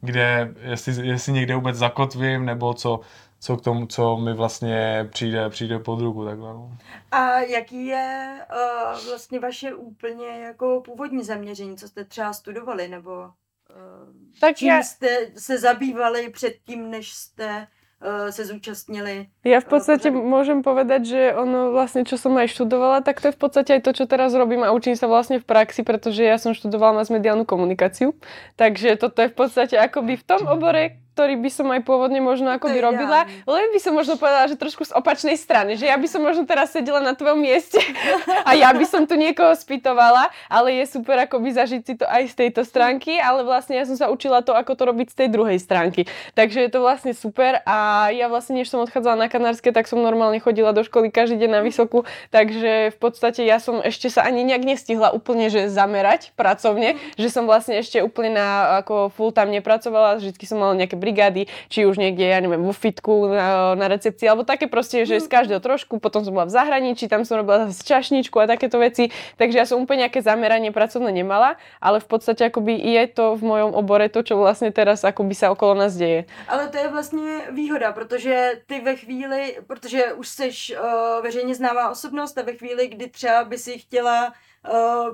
kde, 0.00 0.54
jestli, 0.62 1.06
jestli 1.06 1.32
někde 1.32 1.54
vůbec 1.54 1.76
zakotvím, 1.76 2.44
nebo 2.44 2.74
co, 2.74 3.00
co 3.44 3.56
k 3.56 3.60
tomu, 3.60 3.86
co 3.86 4.16
mi 4.16 4.32
vlastně 4.32 5.08
přijde, 5.12 5.48
přijde 5.50 5.78
pod 5.78 6.00
ruku. 6.00 6.24
Takhle, 6.24 6.48
no. 6.48 6.72
A 7.12 7.38
jaký 7.40 7.86
je 7.86 8.38
uh, 8.48 9.08
vlastně 9.08 9.40
vaše 9.40 9.74
úplně 9.74 10.26
jako 10.26 10.80
původní 10.84 11.20
zaměření, 11.24 11.76
co 11.76 11.88
jste 11.88 12.04
třeba 12.04 12.32
studovali, 12.32 12.88
nebo 12.88 13.12
uh, 13.20 14.08
Tak 14.40 14.56
čím 14.56 14.68
ja- 14.72 14.82
jste 14.82 15.08
se 15.36 15.58
zabývali 15.58 16.30
předtím, 16.32 16.90
než 16.90 17.12
jste 17.12 17.66
uh, 18.00 18.30
se 18.32 18.44
zúčastnili? 18.48 19.28
Ja 19.44 19.60
v 19.60 19.68
podstate 19.68 20.08
pořadu. 20.08 20.24
môžem 20.24 20.58
povedať, 20.64 21.02
že 21.04 21.20
ono 21.36 21.68
vlastne, 21.76 22.04
čo 22.08 22.16
som 22.16 22.32
aj 22.40 22.48
študovala, 22.48 23.04
tak 23.04 23.20
to 23.20 23.28
je 23.28 23.36
v 23.36 23.40
podstate 23.44 23.70
aj 23.76 23.80
to, 23.84 23.92
čo 23.92 24.04
teraz 24.08 24.32
robím 24.32 24.64
a 24.64 24.72
učím 24.72 24.96
sa 24.96 25.04
vlastne 25.04 25.36
v 25.36 25.44
praxi, 25.44 25.84
pretože 25.84 26.24
ja 26.24 26.40
som 26.40 26.56
študovala 26.56 27.04
masmediálnu 27.04 27.44
komunikáciu. 27.44 28.16
Takže 28.56 28.96
toto 28.96 29.20
je 29.20 29.28
v 29.28 29.36
podstate 29.36 29.76
akoby 29.76 30.16
v 30.16 30.24
tom 30.24 30.48
obore, 30.48 31.03
ktorý 31.14 31.38
by 31.38 31.50
som 31.54 31.70
aj 31.70 31.86
pôvodne 31.86 32.18
možno 32.18 32.50
akoby 32.50 32.82
je 32.82 32.86
robila, 32.90 33.22
ideálne. 33.22 33.46
len 33.46 33.66
by 33.70 33.78
som 33.78 33.94
možno 33.94 34.18
povedala, 34.18 34.50
že 34.50 34.58
trošku 34.58 34.82
z 34.82 34.92
opačnej 34.98 35.38
strany, 35.38 35.78
že 35.78 35.86
ja 35.86 35.94
by 35.94 36.10
som 36.10 36.26
možno 36.26 36.42
teraz 36.42 36.74
sedela 36.74 36.98
na 36.98 37.14
tvojom 37.14 37.38
mieste 37.38 37.78
a 38.48 38.50
ja 38.58 38.74
by 38.74 38.82
som 38.82 39.06
tu 39.06 39.14
niekoho 39.14 39.54
spýtovala, 39.54 40.34
ale 40.50 40.82
je 40.82 40.90
super 40.90 41.14
akoby 41.22 41.54
zažiť 41.54 41.82
si 41.86 41.94
to 41.94 42.04
aj 42.10 42.26
z 42.26 42.34
tejto 42.34 42.66
stránky, 42.66 43.14
ale 43.22 43.46
vlastne 43.46 43.78
ja 43.78 43.86
som 43.86 43.94
sa 43.94 44.10
učila 44.10 44.42
to, 44.42 44.58
ako 44.58 44.74
to 44.74 44.82
robiť 44.90 45.14
z 45.14 45.16
tej 45.22 45.28
druhej 45.30 45.62
stránky. 45.62 46.10
Takže 46.34 46.66
je 46.66 46.70
to 46.74 46.82
vlastne 46.82 47.14
super 47.14 47.62
a 47.62 48.10
ja 48.10 48.26
vlastne, 48.26 48.58
než 48.58 48.66
som 48.66 48.82
odchádzala 48.82 49.14
na 49.14 49.28
Kanárske, 49.30 49.70
tak 49.70 49.86
som 49.86 50.02
normálne 50.02 50.42
chodila 50.42 50.74
do 50.74 50.82
školy 50.82 51.14
každý 51.14 51.46
deň 51.46 51.50
na 51.54 51.60
vysokú, 51.62 52.02
takže 52.34 52.90
v 52.90 52.98
podstate 52.98 53.46
ja 53.46 53.62
som 53.62 53.78
ešte 53.78 54.10
sa 54.10 54.26
ani 54.26 54.42
nejak 54.42 54.66
nestihla 54.66 55.14
úplne, 55.14 55.46
že 55.46 55.70
zamerať 55.70 56.34
pracovne, 56.34 56.98
že 57.14 57.30
som 57.30 57.46
vlastne 57.46 57.78
ešte 57.78 58.02
úplne 58.02 58.34
na, 58.34 58.82
ako 58.82 59.14
full 59.14 59.30
time 59.30 59.54
nepracovala, 59.54 60.18
vždy 60.18 60.42
som 60.42 60.58
mala 60.58 60.74
nejaké 60.74 60.98
brigády, 61.04 61.44
či 61.68 61.84
už 61.84 62.00
niekde, 62.00 62.24
ja 62.24 62.40
neviem, 62.40 62.64
vo 62.64 62.72
fitku, 62.72 63.28
na, 63.28 63.76
na 63.76 63.86
recepcii, 63.92 64.24
alebo 64.24 64.48
také 64.48 64.64
proste, 64.64 65.04
že 65.04 65.20
z 65.20 65.28
každého 65.28 65.60
trošku, 65.60 66.00
potom 66.00 66.24
som 66.24 66.32
bola 66.32 66.48
v 66.48 66.56
zahraničí, 66.56 67.04
tam 67.12 67.28
som 67.28 67.44
robila 67.44 67.68
zase 67.68 67.84
čašničku 67.84 68.40
a 68.40 68.48
takéto 68.48 68.80
veci, 68.80 69.12
takže 69.36 69.60
ja 69.60 69.66
som 69.68 69.84
úplne 69.84 70.08
nejaké 70.08 70.24
zameranie 70.24 70.72
pracovné 70.72 71.12
nemala, 71.12 71.60
ale 71.76 72.00
v 72.00 72.08
podstate 72.08 72.48
akoby 72.48 72.72
je 72.72 73.04
to 73.12 73.36
v 73.36 73.42
mojom 73.44 73.76
obore 73.76 74.08
to, 74.08 74.24
čo 74.24 74.40
vlastne 74.40 74.72
teraz 74.72 75.04
akoby 75.04 75.34
sa 75.36 75.52
okolo 75.52 75.76
nás 75.76 75.92
deje. 75.92 76.24
Ale 76.48 76.68
to 76.68 76.76
je 76.76 76.88
vlastně 76.88 77.40
výhoda, 77.50 77.92
protože 77.92 78.52
ty 78.66 78.80
ve 78.80 78.96
chvíli, 78.96 79.56
protože 79.66 80.12
už 80.12 80.28
jsi 80.28 80.48
uh, 80.48 81.22
veřejně 81.22 81.54
známá 81.54 81.90
osobnost 81.90 82.38
a 82.38 82.42
ve 82.42 82.52
chvíli, 82.52 82.88
kdy 82.88 83.08
třeba 83.08 83.44
by 83.44 83.58
si 83.58 83.78
chtěla 83.78 84.32
uh, 84.72 85.08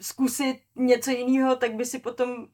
zkusit 0.00 0.56
něco 0.76 1.10
jiného, 1.10 1.56
tak 1.56 1.74
by 1.74 1.84
si 1.84 1.98
potom 1.98 2.46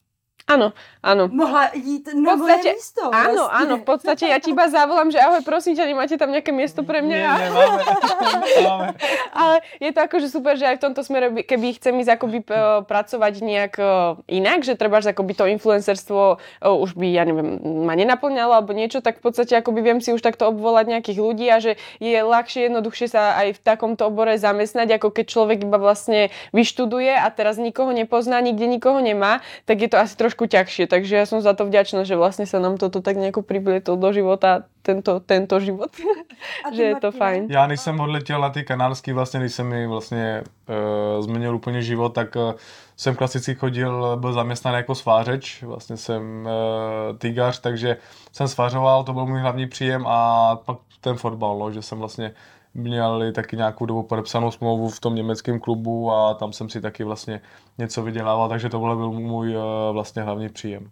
Áno, 0.43 0.75
áno. 0.99 1.31
mohla 1.31 1.71
jít 1.71 2.11
na 2.11 2.35
moje 2.35 2.59
podstate- 2.59 2.73
místo. 2.75 3.03
Áno, 3.07 3.47
vlastně. 3.47 3.57
áno, 3.57 3.73
v 3.77 3.85
podstate 3.85 4.23
ja 4.27 4.37
ti 4.37 4.51
iba 4.51 4.67
zavolám, 4.67 5.07
že 5.07 5.15
ahoj, 5.17 5.39
prosím 5.41 5.71
ťa, 5.73 5.87
nemáte 5.87 6.15
tam 6.15 6.29
nejaké 6.29 6.51
miesto 6.51 6.83
pre 6.83 6.99
mňa? 6.99 7.15
Ne, 7.15 7.23
A- 7.23 7.39
nemáme, 7.39 7.81
nemáme. 8.59 8.87
Ale 9.31 9.55
je 9.79 9.89
to 9.89 9.99
akože 10.01 10.27
super, 10.27 10.53
že 10.53 10.65
aj 10.65 10.75
v 10.77 10.83
tomto 10.83 10.99
smere, 10.99 11.31
by- 11.31 11.47
keby 11.47 11.67
chcem 11.73 11.95
ísť 11.95 12.11
akoby 12.13 12.39
p- 12.41 12.55
pracovať 12.83 13.33
nejak 13.39 13.73
e, 13.77 13.85
inak, 14.33 14.61
že 14.61 14.75
treba, 14.75 14.99
že 14.99 15.11
akoby 15.11 15.31
to 15.31 15.47
influencerstvo 15.47 16.19
e, 16.59 16.67
už 16.67 16.91
by, 16.93 17.07
ja 17.09 17.23
neviem, 17.23 17.47
ma 17.81 17.93
nenaplňalo 17.93 18.51
alebo 18.53 18.71
niečo, 18.71 18.99
tak 18.99 19.23
v 19.23 19.31
podstate 19.31 19.55
akoby 19.55 19.79
viem 19.81 19.99
si 19.99 20.11
už 20.11 20.19
takto 20.19 20.43
obvolať 20.45 20.91
nejakých 20.91 21.19
ľudí 21.19 21.47
a 21.47 21.57
že 21.57 21.71
je 21.97 22.19
ľahšie, 22.19 22.67
jednoduchšie 22.67 23.07
sa 23.07 23.39
aj 23.39 23.55
v 23.55 23.63
takomto 23.63 24.03
obore 24.03 24.35
zamestnať, 24.35 24.99
ako 24.99 25.07
keď 25.09 25.25
človek 25.25 25.63
iba 25.63 25.79
vlastne 25.79 26.19
vyštuduje 26.51 27.15
a 27.15 27.27
teraz 27.27 27.55
nikoho 27.55 27.89
nepozná, 27.89 28.37
nikde 28.37 28.67
nikoho 28.67 28.99
nemá, 28.99 29.39
tak 29.63 29.79
je 29.79 29.87
to 29.87 29.95
asi 29.95 30.13
trošku 30.13 30.32
ťažšie. 30.35 30.89
Takže 30.89 31.13
ja 31.15 31.25
som 31.29 31.39
za 31.39 31.53
to 31.53 31.69
vďačná, 31.69 32.01
že 32.03 32.17
vlastne 32.17 32.49
sa 32.49 32.57
nám 32.57 32.81
toto 32.81 32.99
tak 32.99 33.15
nejako 33.15 33.45
priblietlo 33.45 33.93
do 33.95 34.09
života, 34.09 34.65
tento, 34.81 35.21
tento 35.21 35.61
život. 35.61 35.93
Že 36.75 36.83
je 36.83 36.95
to 36.95 37.11
fajn. 37.11 37.47
Já 37.49 37.67
než 37.67 37.79
jsem 37.79 37.99
odletěl 37.99 38.41
na 38.41 38.49
ty 38.49 38.63
kanárský, 38.63 39.11
vlastně, 39.11 39.39
když 39.39 39.53
se 39.53 39.63
mi 39.63 39.87
vlastně 39.87 40.43
uh, 40.69 41.23
změnil 41.23 41.55
úplně 41.55 41.81
život, 41.81 42.09
tak 42.09 42.35
uh, 42.35 42.53
jsem 42.97 43.15
klasicky 43.15 43.55
chodil, 43.55 44.17
byl 44.17 44.33
zaměstnaný 44.33 44.77
jako 44.77 44.95
svářeč, 44.95 45.63
vlastně 45.63 45.97
jsem 45.97 46.21
uh, 46.45 47.17
týgař, 47.17 47.59
takže 47.59 47.97
jsem 48.31 48.47
svařoval, 48.47 49.03
to 49.03 49.13
byl 49.13 49.25
můj 49.25 49.39
hlavní 49.39 49.67
příjem 49.67 50.07
a 50.07 50.55
pak 50.55 50.77
ten 51.01 51.15
fotbal, 51.15 51.57
no, 51.57 51.71
že 51.71 51.81
jsem 51.81 51.97
vlastně 51.97 52.33
měl 52.73 53.23
i 53.23 53.31
taky 53.31 53.57
nějakou 53.57 53.85
dobu 53.85 54.03
podepsanou 54.03 54.51
smlouvu 54.51 54.89
v 54.89 54.99
tom 54.99 55.15
německém 55.15 55.59
klubu 55.59 56.11
a 56.11 56.33
tam 56.33 56.53
jsem 56.53 56.69
si 56.69 56.81
taky 56.81 57.03
vlastně 57.03 57.41
něco 57.77 58.03
vydělával, 58.03 58.49
takže 58.49 58.69
tohle 58.69 58.95
byl 58.95 59.11
můj 59.11 59.55
uh, 59.57 59.63
vlastně 59.93 60.21
hlavní 60.21 60.49
příjem. 60.49 60.91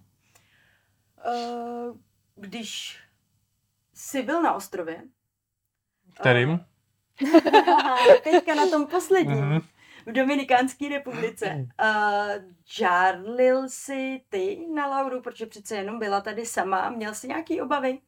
Uh, 1.25 1.97
když 2.35 2.99
jsi 3.93 4.23
byl 4.23 4.41
na 4.41 4.53
ostrově, 4.53 5.03
Kterým? 6.19 6.59
teďka 8.23 8.55
na 8.55 8.67
tom 8.69 8.87
posledním, 8.87 9.37
Mhm. 9.45 9.59
v 10.05 10.11
Dominikánské 10.11 10.89
republice, 10.89 11.67
uh, 11.83 12.43
žárlil 12.65 13.69
jsi 13.69 14.21
ty 14.29 14.67
na 14.73 14.87
Lauru, 14.87 15.21
protože 15.21 15.45
přece 15.45 15.75
jenom 15.75 15.99
byla 15.99 16.21
tady 16.21 16.45
sama, 16.45 16.89
měl 16.89 17.13
jsi 17.13 17.27
nějaký 17.27 17.61
obavy? 17.61 17.99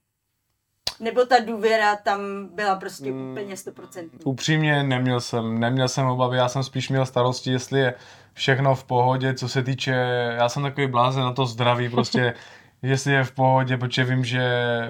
Nebo 1.04 1.26
ta 1.26 1.40
důvěra 1.40 1.96
tam 1.96 2.20
byla 2.54 2.76
prostě 2.76 3.12
mm, 3.12 3.32
úplně 3.32 3.58
stoprocentní? 3.58 4.20
Upřímně 4.24 4.84
neměl 4.84 5.22
jsem, 5.22 5.60
neměl 5.60 5.88
jsem 5.88 6.06
obavy, 6.06 6.38
já 6.38 6.50
jsem 6.50 6.64
spíš 6.64 6.90
měl 6.90 7.06
starosti, 7.06 7.52
jestli 7.52 7.80
je 7.80 7.94
všechno 8.34 8.76
v 8.76 8.84
pohodě, 8.84 9.34
co 9.34 9.50
se 9.50 9.64
týče, 9.64 9.92
já 10.38 10.50
jsem 10.50 10.64
takový 10.64 10.88
blázen 10.88 11.24
na 11.24 11.34
to 11.34 11.46
zdraví, 11.46 11.90
prostě 11.90 12.34
jestli 12.82 13.14
je 13.14 13.24
v 13.24 13.32
pohodě, 13.32 13.78
protože 13.78 14.04
vím, 14.04 14.26
že 14.26 14.44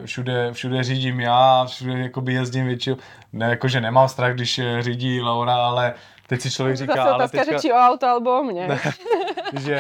všude, 0.06 0.54
všude 0.54 0.84
řídím 0.84 1.20
já, 1.20 1.66
všude 1.66 2.00
jakoby 2.00 2.34
jezdím 2.34 2.66
většinou, 2.66 2.98
ne 3.34 3.50
jako, 3.50 3.68
že 3.68 3.82
nemám 3.82 4.10
strach, 4.10 4.34
když 4.34 4.62
řídí 4.80 5.22
Laura, 5.22 5.56
ale 5.56 5.94
teď 6.28 6.42
si 6.42 6.52
člověk 6.52 6.78
říká, 6.78 6.96
Zase 6.96 7.10
ale 7.10 7.30
teďka... 7.30 7.60
či 7.60 7.74
o 7.74 7.76
auto 7.76 8.08
alebo 8.08 8.40
o 8.40 8.44
mě. 8.44 8.68
Ne, 8.68 8.80
že 9.60 9.74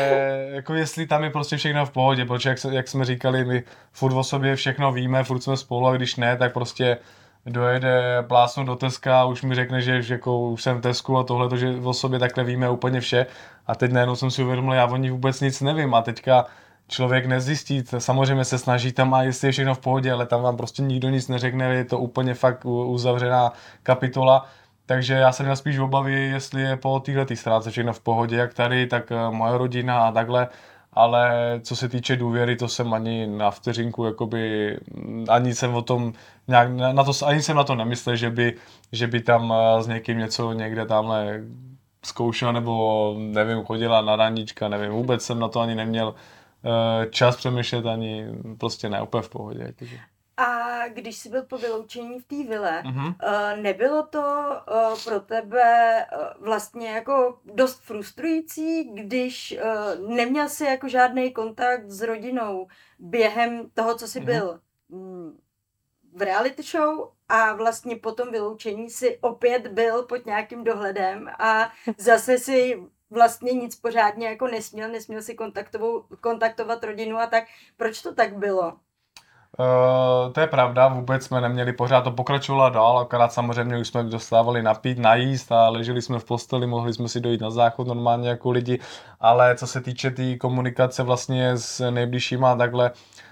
jako 0.53 0.73
jestli 0.73 1.07
tam 1.07 1.23
je 1.23 1.29
prostě 1.29 1.57
všechno 1.57 1.85
v 1.85 1.91
pohodě, 1.91 2.25
protože 2.25 2.49
jak, 2.49 2.57
jak 2.71 2.87
jsme 2.87 3.05
říkali, 3.05 3.45
my 3.45 3.63
furt 3.91 4.13
o 4.13 4.23
sobě 4.23 4.55
všechno 4.55 4.91
víme, 4.91 5.23
furt 5.23 5.41
jsme 5.41 5.57
spolu 5.57 5.87
a 5.87 5.95
když 5.95 6.15
ne, 6.15 6.37
tak 6.37 6.53
prostě 6.53 6.97
dojede 7.45 8.23
plásnout 8.27 8.67
do 8.67 8.75
Teska 8.75 9.21
a 9.21 9.25
už 9.25 9.41
mi 9.41 9.55
řekne, 9.55 9.81
že, 9.81 10.01
že 10.01 10.13
jako 10.13 10.39
už 10.39 10.63
jsem 10.63 10.77
v 10.77 10.81
Tesku 10.81 11.17
a 11.17 11.23
tohle, 11.23 11.57
že 11.57 11.75
o 11.83 11.93
sobě 11.93 12.19
takhle 12.19 12.43
víme 12.43 12.69
úplně 12.69 12.99
vše. 12.99 13.25
A 13.67 13.75
teď 13.75 13.91
najednou 13.91 14.15
jsem 14.15 14.31
si 14.31 14.43
uvědomil, 14.43 14.73
já 14.73 14.85
o 14.85 14.97
nich 14.97 15.11
vůbec 15.11 15.41
nic 15.41 15.61
nevím 15.61 15.93
a 15.93 16.01
teďka 16.01 16.45
člověk 16.87 17.25
nezjistí, 17.25 17.83
samozřejmě 17.97 18.45
se 18.45 18.57
snaží 18.57 18.91
tam 18.91 19.13
a 19.13 19.23
jestli 19.23 19.47
je 19.47 19.51
všechno 19.51 19.75
v 19.75 19.79
pohodě, 19.79 20.11
ale 20.11 20.25
tam 20.25 20.41
vám 20.41 20.57
prostě 20.57 20.81
nikdo 20.81 21.09
nic 21.09 21.27
neřekne, 21.27 21.75
je 21.75 21.85
to 21.85 21.99
úplně 21.99 22.33
fakt 22.33 22.65
uzavřená 22.65 23.53
kapitola. 23.83 24.45
Takže 24.85 25.13
já 25.13 25.31
jsem 25.31 25.45
měl 25.45 25.55
spíš 25.55 25.79
obavy, 25.79 26.13
jestli 26.13 26.61
je 26.61 26.77
po 26.77 26.99
této 26.99 27.35
stránce 27.35 27.71
všechno 27.71 27.93
v 27.93 27.99
pohodě, 27.99 28.35
jak 28.35 28.53
tady, 28.53 28.87
tak 28.87 29.11
eh, 29.11 29.29
moje 29.31 29.57
rodina 29.57 30.07
a 30.07 30.11
takhle. 30.11 30.47
Ale 30.93 31.31
co 31.63 31.75
se 31.75 31.89
týče 31.89 32.15
důvěry, 32.15 32.55
to 32.55 32.67
jsem 32.67 32.93
ani 32.93 33.27
na 33.27 33.51
vteřinku, 33.51 34.05
jakoby, 34.05 34.77
mm, 34.93 35.25
ani 35.29 35.55
jsem 35.55 35.75
o 35.75 35.81
tom, 35.81 36.13
nějak, 36.47 36.69
na 36.71 37.03
to, 37.03 37.11
ani 37.25 37.41
jsem 37.41 37.57
na 37.57 37.63
to 37.63 37.75
nemyslel, 37.75 38.15
že 38.15 38.29
by, 38.29 38.55
že 38.91 39.07
by 39.07 39.21
tam 39.21 39.53
eh, 39.53 39.83
s 39.83 39.87
někým 39.87 40.17
něco 40.17 40.53
někde 40.53 40.85
tamhle 40.85 41.41
zkoušela 42.05 42.51
nebo 42.51 43.15
nevím, 43.17 43.63
chodila 43.65 44.01
na 44.01 44.15
raníčka, 44.15 44.67
nevím, 44.69 44.91
vůbec 44.91 45.23
jsem 45.23 45.39
na 45.39 45.47
to 45.47 45.59
ani 45.59 45.75
neměl 45.75 46.15
Eh, 46.65 47.07
čas 47.09 47.35
přemýšlet 47.35 47.85
ani 47.85 48.25
prostě 48.57 48.89
ne, 48.89 49.01
úplně 49.01 49.21
v 49.21 49.29
pohodě. 49.29 49.63
Jakože. 49.63 49.99
A 50.37 50.87
když 50.87 51.17
jsi 51.17 51.29
byl 51.29 51.43
po 51.43 51.57
vyloučení 51.57 52.19
v 52.19 52.25
té 52.25 52.35
vile, 52.35 52.83
uh-huh. 52.85 53.15
nebylo 53.61 54.03
to 54.03 54.51
eh, 54.67 54.95
pro 55.03 55.19
tebe 55.19 56.05
vlastně 56.39 56.89
jako 56.89 57.39
dost 57.45 57.81
frustrující, 57.81 58.83
když 58.83 59.57
neměl 60.07 60.49
jsi 60.49 60.65
jako 60.65 60.87
žádný 60.87 61.31
kontakt 61.33 61.91
s 61.91 62.01
rodinou 62.01 62.67
během 62.99 63.69
toho, 63.73 63.95
co 63.97 64.07
jsi 64.07 64.19
uh-huh. 64.19 64.25
byl 64.25 64.59
mm, 64.89 65.39
v 66.15 66.21
reality 66.21 66.63
show 66.63 67.11
a 67.29 67.53
vlastně 67.53 67.95
po 67.95 68.11
tom 68.11 68.31
vyloučení 68.31 68.89
si 68.89 69.17
opět 69.21 69.67
byl 69.67 70.03
pod 70.03 70.25
nějakým 70.25 70.63
dohledem 70.63 71.29
a 71.39 71.71
zase 71.97 72.37
si 72.37 72.83
vlastně 73.09 73.53
nic 73.53 73.75
pořádně 73.75 74.27
jako 74.27 74.47
nesměl, 74.47 74.89
nesměl 74.89 75.21
si 75.21 75.35
kontaktovat 76.21 76.83
rodinu 76.83 77.17
a 77.17 77.27
tak. 77.27 77.43
Proč 77.77 78.01
to 78.01 78.13
tak 78.13 78.37
bylo? 78.37 78.79
Uh, 79.59 80.33
to 80.33 80.39
je 80.39 80.47
pravda, 80.47 80.87
vůbec 80.87 81.25
jsme 81.25 81.41
neměli 81.41 81.73
pořád, 81.73 82.01
to 82.01 82.11
pokračovalo 82.11 82.69
dál, 82.69 82.99
akorát 82.99 83.33
samozřejmě 83.33 83.77
už 83.77 83.87
jsme 83.87 84.03
dostávali 84.03 84.63
napít, 84.63 84.97
najíst 84.97 85.51
a 85.51 85.69
leželi 85.69 86.01
jsme 86.01 86.19
v 86.19 86.25
posteli, 86.25 86.67
mohli 86.67 86.93
jsme 86.93 87.07
si 87.07 87.19
dojít 87.19 87.41
na 87.41 87.49
záchod 87.49 87.87
normálně 87.87 88.29
jako 88.29 88.51
lidi, 88.51 88.79
ale 89.19 89.55
co 89.55 89.67
se 89.67 89.81
týče 89.81 90.09
té 90.09 90.15
tý 90.15 90.37
komunikace 90.37 91.03
vlastně 91.03 91.57
s 91.57 91.89
nejbližšíma 91.91 92.55
takhle, 92.55 92.91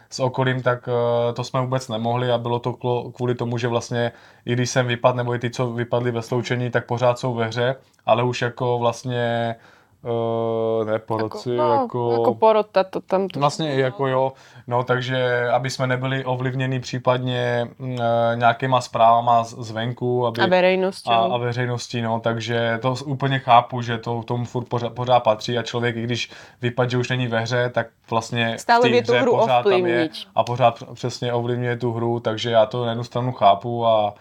s 0.10 0.20
okolím, 0.20 0.62
tak 0.62 0.88
uh, 0.88 0.94
to 1.34 1.44
jsme 1.44 1.62
vůbec 1.62 1.88
nemohli 1.88 2.32
a 2.32 2.38
bylo 2.38 2.60
to 2.60 2.74
kvůli 3.16 3.36
tomu, 3.36 3.58
že 3.58 3.68
vlastně 3.68 4.12
i 4.46 4.54
když 4.54 4.70
jsem 4.70 4.88
vypadl, 4.88 5.18
nebo 5.18 5.36
i 5.36 5.40
ty, 5.40 5.50
co 5.50 5.72
vypadli 5.72 6.12
ve 6.12 6.22
sloučení, 6.22 6.72
tak 6.72 6.86
pořád 6.86 7.20
jsou 7.20 7.34
ve 7.34 7.46
hře, 7.46 7.76
ale 8.06 8.24
už 8.24 8.42
jako 8.42 8.80
vlastně 8.80 9.56
Uh, 10.04 10.86
ne 10.86 11.00
poroci, 11.00 11.50
jako, 11.50 11.64
no, 11.64 11.74
jako... 11.74 12.12
jako 12.12 12.36
porota 12.36 12.84
to 12.84 13.02
tam... 13.02 13.28
To 13.28 13.40
vlastně 13.40 13.74
jako 13.74 14.08
jo, 14.08 14.34
no 14.68 14.84
takže 14.84 15.50
aby 15.50 15.70
jsme 15.70 15.88
nebyli 15.88 16.26
ovlivněni 16.26 16.80
případně 16.80 17.68
uh, 17.78 17.88
nějakýma 18.36 18.82
zprávama 18.82 19.44
zvenku. 19.44 20.26
Aby, 20.26 20.42
a 20.42 20.46
veřejností. 20.46 21.10
A, 21.10 21.16
a 21.16 21.38
veřejností, 21.38 22.02
no, 22.02 22.20
takže 22.20 22.80
to 22.82 22.96
úplně 23.06 23.40
chápu, 23.40 23.82
že 23.82 23.98
to 23.98 24.24
tomu 24.24 24.46
furt 24.46 24.66
pořád, 24.66 24.94
pořád 24.94 25.20
patří 25.20 25.58
a 25.58 25.64
člověk, 25.64 25.96
i 25.96 26.04
když 26.04 26.32
vypadá, 26.62 26.90
že 26.90 26.98
už 26.98 27.10
není 27.10 27.28
ve 27.28 27.40
hře, 27.40 27.70
tak 27.74 27.88
vlastně 28.10 28.58
Stále 28.60 28.90
v 28.90 28.92
té 28.92 29.02
hře 29.02 29.22
hru 29.22 29.38
pořád 29.38 29.64
tam 29.64 29.86
je 29.86 30.10
a 30.36 30.44
pořád 30.44 30.84
přesně 30.94 31.34
ovlivňuje 31.34 31.78
tu 31.78 31.94
hru, 31.94 32.20
takže 32.20 32.52
já 32.52 32.66
to 32.66 32.84
na 32.84 32.92
jednu 32.92 33.04
stranu 33.04 33.32
chápu 33.32 33.86
a 33.86 34.14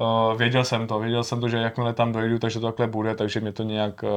Uh, 0.00 0.38
věděl 0.38 0.64
jsem 0.64 0.86
to, 0.86 0.98
věděl 0.98 1.24
jsem 1.24 1.40
to, 1.40 1.48
že 1.48 1.56
jakmile 1.56 1.92
tam 1.92 2.12
dojdu, 2.12 2.38
takže 2.38 2.60
to 2.60 2.66
takhle 2.66 2.86
bude, 2.86 3.14
takže 3.14 3.40
mě 3.40 3.52
to 3.52 3.62
nějak, 3.62 4.02
uh, 4.02 4.10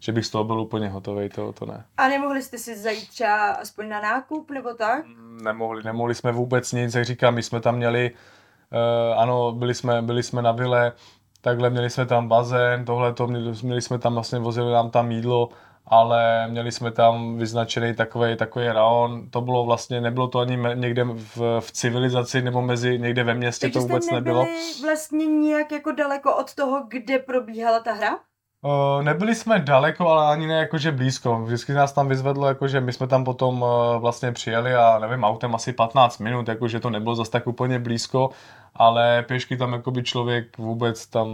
že 0.00 0.12
bych 0.12 0.26
z 0.26 0.30
toho 0.30 0.44
byl 0.44 0.60
úplně 0.60 0.88
hotový, 0.88 1.28
to, 1.28 1.52
to 1.52 1.66
ne. 1.66 1.84
A 1.96 2.08
nemohli 2.08 2.42
jste 2.42 2.58
si 2.58 2.76
zajít 2.76 3.08
třeba 3.08 3.50
aspoň 3.50 3.88
na 3.88 4.00
nákup 4.00 4.50
nebo 4.50 4.74
tak? 4.74 5.06
Mm, 5.06 5.38
nemohli, 5.44 5.82
nemohli 5.84 6.14
jsme 6.14 6.32
vůbec 6.32 6.72
nic, 6.72 6.94
jak 6.94 7.04
říkám, 7.04 7.34
my 7.34 7.42
jsme 7.42 7.60
tam 7.60 7.76
měli, 7.76 8.10
uh, 8.10 9.20
ano, 9.20 9.52
byli 9.52 9.74
jsme, 9.74 10.02
byli 10.02 10.22
jsme 10.22 10.42
na 10.42 10.52
vile, 10.52 10.92
takhle 11.40 11.70
měli 11.70 11.90
jsme 11.90 12.06
tam 12.06 12.28
bazén, 12.28 12.84
tohle 12.84 13.12
to, 13.12 13.26
měli, 13.26 13.52
měli 13.62 13.82
jsme 13.82 13.98
tam 13.98 14.14
vlastně, 14.14 14.38
vozili 14.38 14.72
nám 14.72 14.90
tam 14.90 15.10
jídlo, 15.10 15.48
ale 15.86 16.48
měli 16.48 16.72
jsme 16.72 16.90
tam 16.90 17.36
vyznačený 17.38 17.94
takový 17.94 18.36
takový 18.36 18.66
raon. 18.66 19.30
To 19.30 19.40
bylo 19.40 19.64
vlastně, 19.64 20.00
nebylo 20.00 20.28
to 20.28 20.38
ani 20.38 20.58
někde 20.74 21.04
v, 21.04 21.60
v 21.60 21.72
civilizaci 21.72 22.42
nebo 22.42 22.62
mezi 22.62 22.98
někde 22.98 23.24
ve 23.24 23.34
městě, 23.34 23.66
Takže 23.66 23.78
to 23.78 23.82
vůbec 23.82 24.04
jste 24.04 24.14
nebylo. 24.14 24.46
vlastně 24.82 25.26
nějak 25.26 25.72
jako 25.72 25.92
daleko 25.92 26.36
od 26.36 26.54
toho, 26.54 26.84
kde 26.88 27.18
probíhala 27.18 27.80
ta 27.80 27.92
hra? 27.92 28.18
Uh, 28.64 29.02
nebyli 29.02 29.34
jsme 29.34 29.58
daleko, 29.58 30.08
ale 30.08 30.32
ani 30.32 30.46
ne 30.46 30.54
jakože 30.54 30.92
blízko. 30.92 31.42
Vždycky 31.44 31.72
nás 31.72 31.92
tam 31.92 32.08
vyzvedlo, 32.08 32.46
jakože 32.46 32.80
my 32.80 32.92
jsme 32.92 33.06
tam 33.06 33.24
potom 33.24 33.62
uh, 33.62 33.68
vlastně 33.98 34.32
přijeli 34.32 34.74
a 34.74 34.98
nevím, 34.98 35.24
autem 35.24 35.54
asi 35.54 35.72
15 35.72 36.18
minut, 36.18 36.48
jakože 36.48 36.80
to 36.80 36.90
nebylo 36.90 37.14
zase 37.14 37.30
tak 37.30 37.46
úplně 37.46 37.78
blízko, 37.78 38.30
ale 38.76 39.24
pěšky 39.28 39.56
tam 39.56 39.72
jakoby 39.72 40.02
člověk 40.02 40.58
vůbec 40.58 41.06
tam 41.06 41.28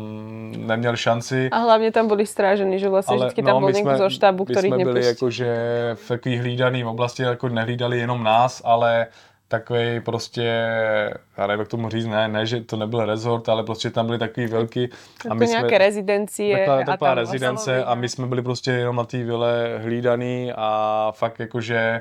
neměl 0.57 0.97
šanci. 0.97 1.51
A 1.51 1.59
hlavně 1.59 1.93
tam 1.93 2.09
byli 2.09 2.27
stráženi, 2.27 2.79
že 2.79 2.89
vlastně 2.89 3.17
ale, 3.17 3.27
vždycky 3.27 3.43
tam 3.43 3.55
no, 3.55 3.61
byl 3.61 3.73
někdo 3.73 3.99
zo 3.99 4.11
štábu, 4.11 4.45
který 4.45 4.69
jsme 4.69 4.85
byli 4.85 5.07
jakože 5.07 5.57
v 5.95 6.09
takový 6.09 6.39
hlídaný 6.39 6.85
oblasti, 6.85 7.23
jako 7.23 7.49
nehlídali 7.49 7.99
jenom 7.99 8.25
nás, 8.25 8.63
ale 8.65 9.07
takový 9.49 10.01
prostě, 10.01 10.69
já 11.39 11.47
nevím, 11.47 11.61
jak 11.61 11.69
tomu 11.69 11.89
říct, 11.89 12.07
ne, 12.07 12.29
ne, 12.29 12.47
že 12.47 12.61
to 12.61 12.77
nebyl 12.77 13.05
rezort, 13.05 13.49
ale 13.49 13.65
prostě 13.65 13.91
tam 13.91 14.07
byly 14.07 14.19
takový 14.19 14.47
velký. 14.47 14.89
A 15.31 15.35
my 15.35 15.47
nějaké 15.47 15.69
jsme, 15.69 15.79
rezidencie. 15.79 16.59
Taková, 16.59 16.85
taková 16.85 17.15
rezidence 17.15 17.85
a 17.85 17.95
my 17.95 18.09
jsme 18.09 18.27
byli 18.27 18.43
prostě 18.43 18.71
jenom 18.71 18.97
na 18.97 19.05
té 19.05 19.25
vile 19.25 19.79
hlídaný 19.79 20.53
a 20.57 21.13
fakt 21.17 21.41
jakože 21.41 22.01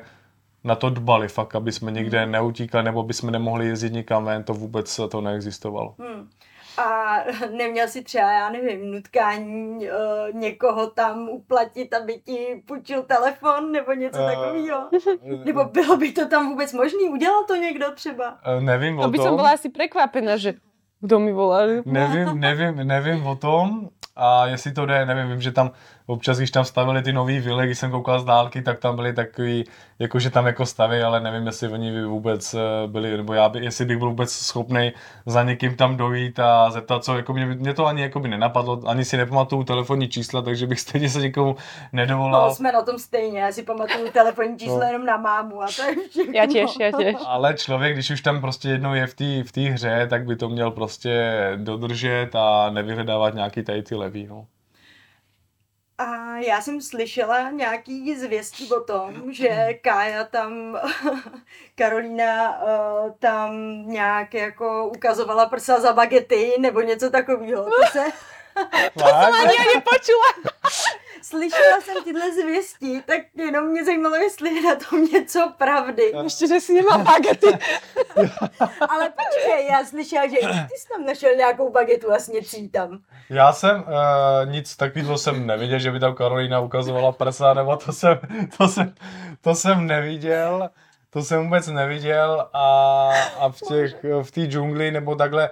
na 0.64 0.76
to 0.76 0.89
dbali, 0.89 1.28
fakt, 1.28 1.56
aby 1.56 1.72
jsme 1.72 1.91
někde 1.91 2.24
hmm. 2.24 2.32
neutíkali 2.32 2.84
nebo 2.84 3.00
aby 3.00 3.14
jsme 3.14 3.32
nemohli 3.32 3.68
jezdit 3.68 3.93
nikam 3.93 4.26
ven, 4.26 4.43
to 4.43 4.54
vůbec 4.54 5.00
to 5.10 5.22
neexistovalo. 5.22 5.95
Hmm 6.00 6.30
a 6.78 7.17
neměl 7.51 7.88
si 7.88 8.03
třeba, 8.03 8.32
já 8.32 8.49
nevím, 8.49 8.91
nutkání 8.91 9.89
uh, 9.89 9.93
někoho 10.34 10.88
tam 10.88 11.30
uplatit, 11.30 11.93
aby 11.93 12.21
ti 12.25 12.63
půjčil 12.67 13.03
telefon 13.03 13.71
nebo 13.71 13.93
něco 13.93 14.19
uh, 14.19 14.30
takového? 14.30 14.89
nebo 15.45 15.63
bylo 15.63 15.97
by 15.97 16.11
to 16.11 16.28
tam 16.28 16.49
vůbec 16.49 16.73
možné? 16.73 17.09
Udělal 17.09 17.43
to 17.43 17.55
někdo 17.55 17.91
třeba? 17.91 18.38
Uh, 18.57 18.63
nevím 18.63 18.99
o 18.99 19.11
tom. 19.11 19.15
som 19.15 19.36
byla 19.36 19.51
asi 19.51 19.69
překvapená, 19.69 20.38
že 20.38 20.53
kdo 21.01 21.19
mi 21.19 21.34
volal. 21.34 21.67
Nevím, 21.86 22.39
nevím, 22.39 22.75
nevím 22.75 23.28
o 23.28 23.36
tom 23.36 23.89
a 24.18 24.45
jestli 24.45 24.72
to 24.72 24.86
jde, 24.86 25.05
nevím, 25.05 25.30
vím, 25.30 25.41
že 25.41 25.51
tam 25.51 25.72
občas, 26.07 26.38
když 26.38 26.51
tam 26.51 26.65
stavili 26.65 27.01
ty 27.01 27.13
nový 27.13 27.39
vily, 27.39 27.65
když 27.65 27.80
jsem 27.80 27.91
koukal 27.91 28.20
z 28.20 28.26
dálky, 28.26 28.61
tak 28.61 28.80
tam 28.80 28.95
byly 28.95 29.13
takový, 29.13 29.63
jakože 29.99 30.30
tam 30.30 30.47
jako 30.47 30.65
stavy, 30.65 31.03
ale 31.03 31.20
nevím, 31.20 31.47
jestli 31.47 31.68
oni 31.68 32.03
vůbec 32.03 32.53
eh, 32.53 32.88
byli, 32.88 33.18
nebo 33.18 33.34
já 33.34 33.49
by, 33.49 33.65
jestli 33.65 33.86
bych 33.86 33.97
byl 33.97 34.09
vůbec 34.09 34.32
schopný 34.32 34.91
za 35.26 35.43
někým 35.43 35.76
tam 35.76 35.97
dojít 35.97 36.39
a 36.39 36.72
zeptat, 36.72 37.03
co, 37.03 37.18
jako 37.18 37.34
mě, 37.34 37.45
mě 37.45 37.74
to 37.74 37.86
ani 37.86 38.01
jako 38.01 38.20
by 38.20 38.28
nenapadlo, 38.28 38.82
ani 38.86 39.05
si 39.05 39.18
nepamatuju 39.18 39.63
telefonní 39.63 40.07
čísla, 40.07 40.41
takže 40.41 40.68
bych 40.68 40.80
stejně 40.80 41.09
se 41.09 41.20
někomu 41.20 41.55
nedovolal. 41.93 42.47
No, 42.47 42.55
jsme 42.55 42.72
na 42.72 42.82
tom 42.82 42.99
stejně, 42.99 43.39
já 43.39 43.51
si 43.51 43.63
pamatuju 43.63 44.11
telefonní 44.11 44.57
čísla 44.57 44.80
no. 44.80 44.86
jenom 44.86 45.05
na 45.05 45.18
mámu 45.18 45.61
a 45.61 45.68
to 45.76 45.82
je 45.82 45.95
všechno. 46.09 46.34
Já 46.36 46.45
těž, 46.45 46.72
já 46.80 46.91
těž. 46.91 47.15
Ale 47.26 47.53
člověk, 47.53 47.93
když 47.93 48.09
už 48.09 48.22
tam 48.22 48.41
prostě 48.41 48.70
jednou 48.70 48.93
je 48.93 49.07
v 49.07 49.13
té 49.13 49.43
v 49.43 49.70
hře, 49.70 50.07
tak 50.09 50.26
by 50.26 50.36
to 50.36 50.49
měl 50.49 50.72
prostě 50.72 51.34
dodržet 51.55 52.30
a 52.36 52.70
nevyhledávat 52.70 53.34
nějaký 53.34 53.63
tady 53.63 53.84
ty 53.84 53.95
levý, 54.08 54.28
no. 54.28 54.47
A 55.97 56.38
já 56.38 56.62
jsem 56.62 56.82
slyšela 56.82 57.51
nějaký 57.51 58.16
zvěstí 58.16 58.72
o 58.72 58.84
tom, 58.84 59.34
že 59.34 59.74
Kája 59.82 60.24
tam, 60.24 60.80
Karolína 61.76 62.62
uh, 62.62 63.12
tam 63.20 63.51
nějak 63.88 64.34
jako 64.34 64.91
ukazovala 64.95 65.45
prsa 65.45 65.80
za 65.80 65.93
bagety 65.93 66.53
nebo 66.60 66.82
něco 66.82 67.10
takového. 67.10 67.64
To 67.64 67.72
se... 67.91 68.03
to 68.93 69.05
jsem 69.05 69.34
ani 69.34 69.58
nepočula. 69.76 70.53
slyšela 71.22 71.82
jsem 71.82 72.03
tyhle 72.03 72.34
zvěsti, 72.34 73.01
tak 73.05 73.22
jenom 73.36 73.68
mě 73.68 73.86
zajímalo, 73.86 74.15
jestli 74.15 74.55
je 74.55 74.61
na 74.61 74.76
tom 74.76 75.05
něco 75.05 75.53
pravdy. 75.57 76.13
Ještě, 76.24 76.47
že 76.47 76.59
si 76.59 76.74
nemá 76.74 76.97
bagety. 76.97 77.47
Ale 78.89 79.09
počkej, 79.09 79.68
já 79.72 79.86
slyšela, 79.86 80.28
že 80.28 80.38
i 80.38 80.47
ty 80.47 80.78
jsi 80.78 80.88
tam 80.93 81.05
našel 81.05 81.36
nějakou 81.36 81.72
bagetu 81.72 82.13
a 82.13 82.20
sněcí 82.20 82.70
tam. 82.70 82.99
Já 83.30 83.53
jsem 83.53 83.80
uh, 83.80 84.51
nic 84.51 84.76
takového 84.76 85.18
jsem 85.18 85.47
neviděl, 85.47 85.80
že 85.80 85.91
by 85.91 85.99
tam 85.99 86.15
Karolína 86.15 86.59
ukazovala 86.59 87.11
prsa, 87.11 87.53
nebo 87.53 87.78
to 87.78 87.93
jsem, 87.93 88.20
to 88.57 88.68
jsem, 88.68 88.93
to 89.41 89.55
jsem 89.55 89.88
neviděl. 89.88 90.70
To 91.09 91.24
jsem 91.24 91.43
vůbec 91.43 91.68
neviděl 91.68 92.49
a, 92.53 93.09
a 93.39 93.49
v 93.49 93.59
těch, 93.61 93.95
v 94.24 94.32
té 94.32 94.41
džungli 94.41 94.91
nebo 94.91 95.15
takhle, 95.15 95.49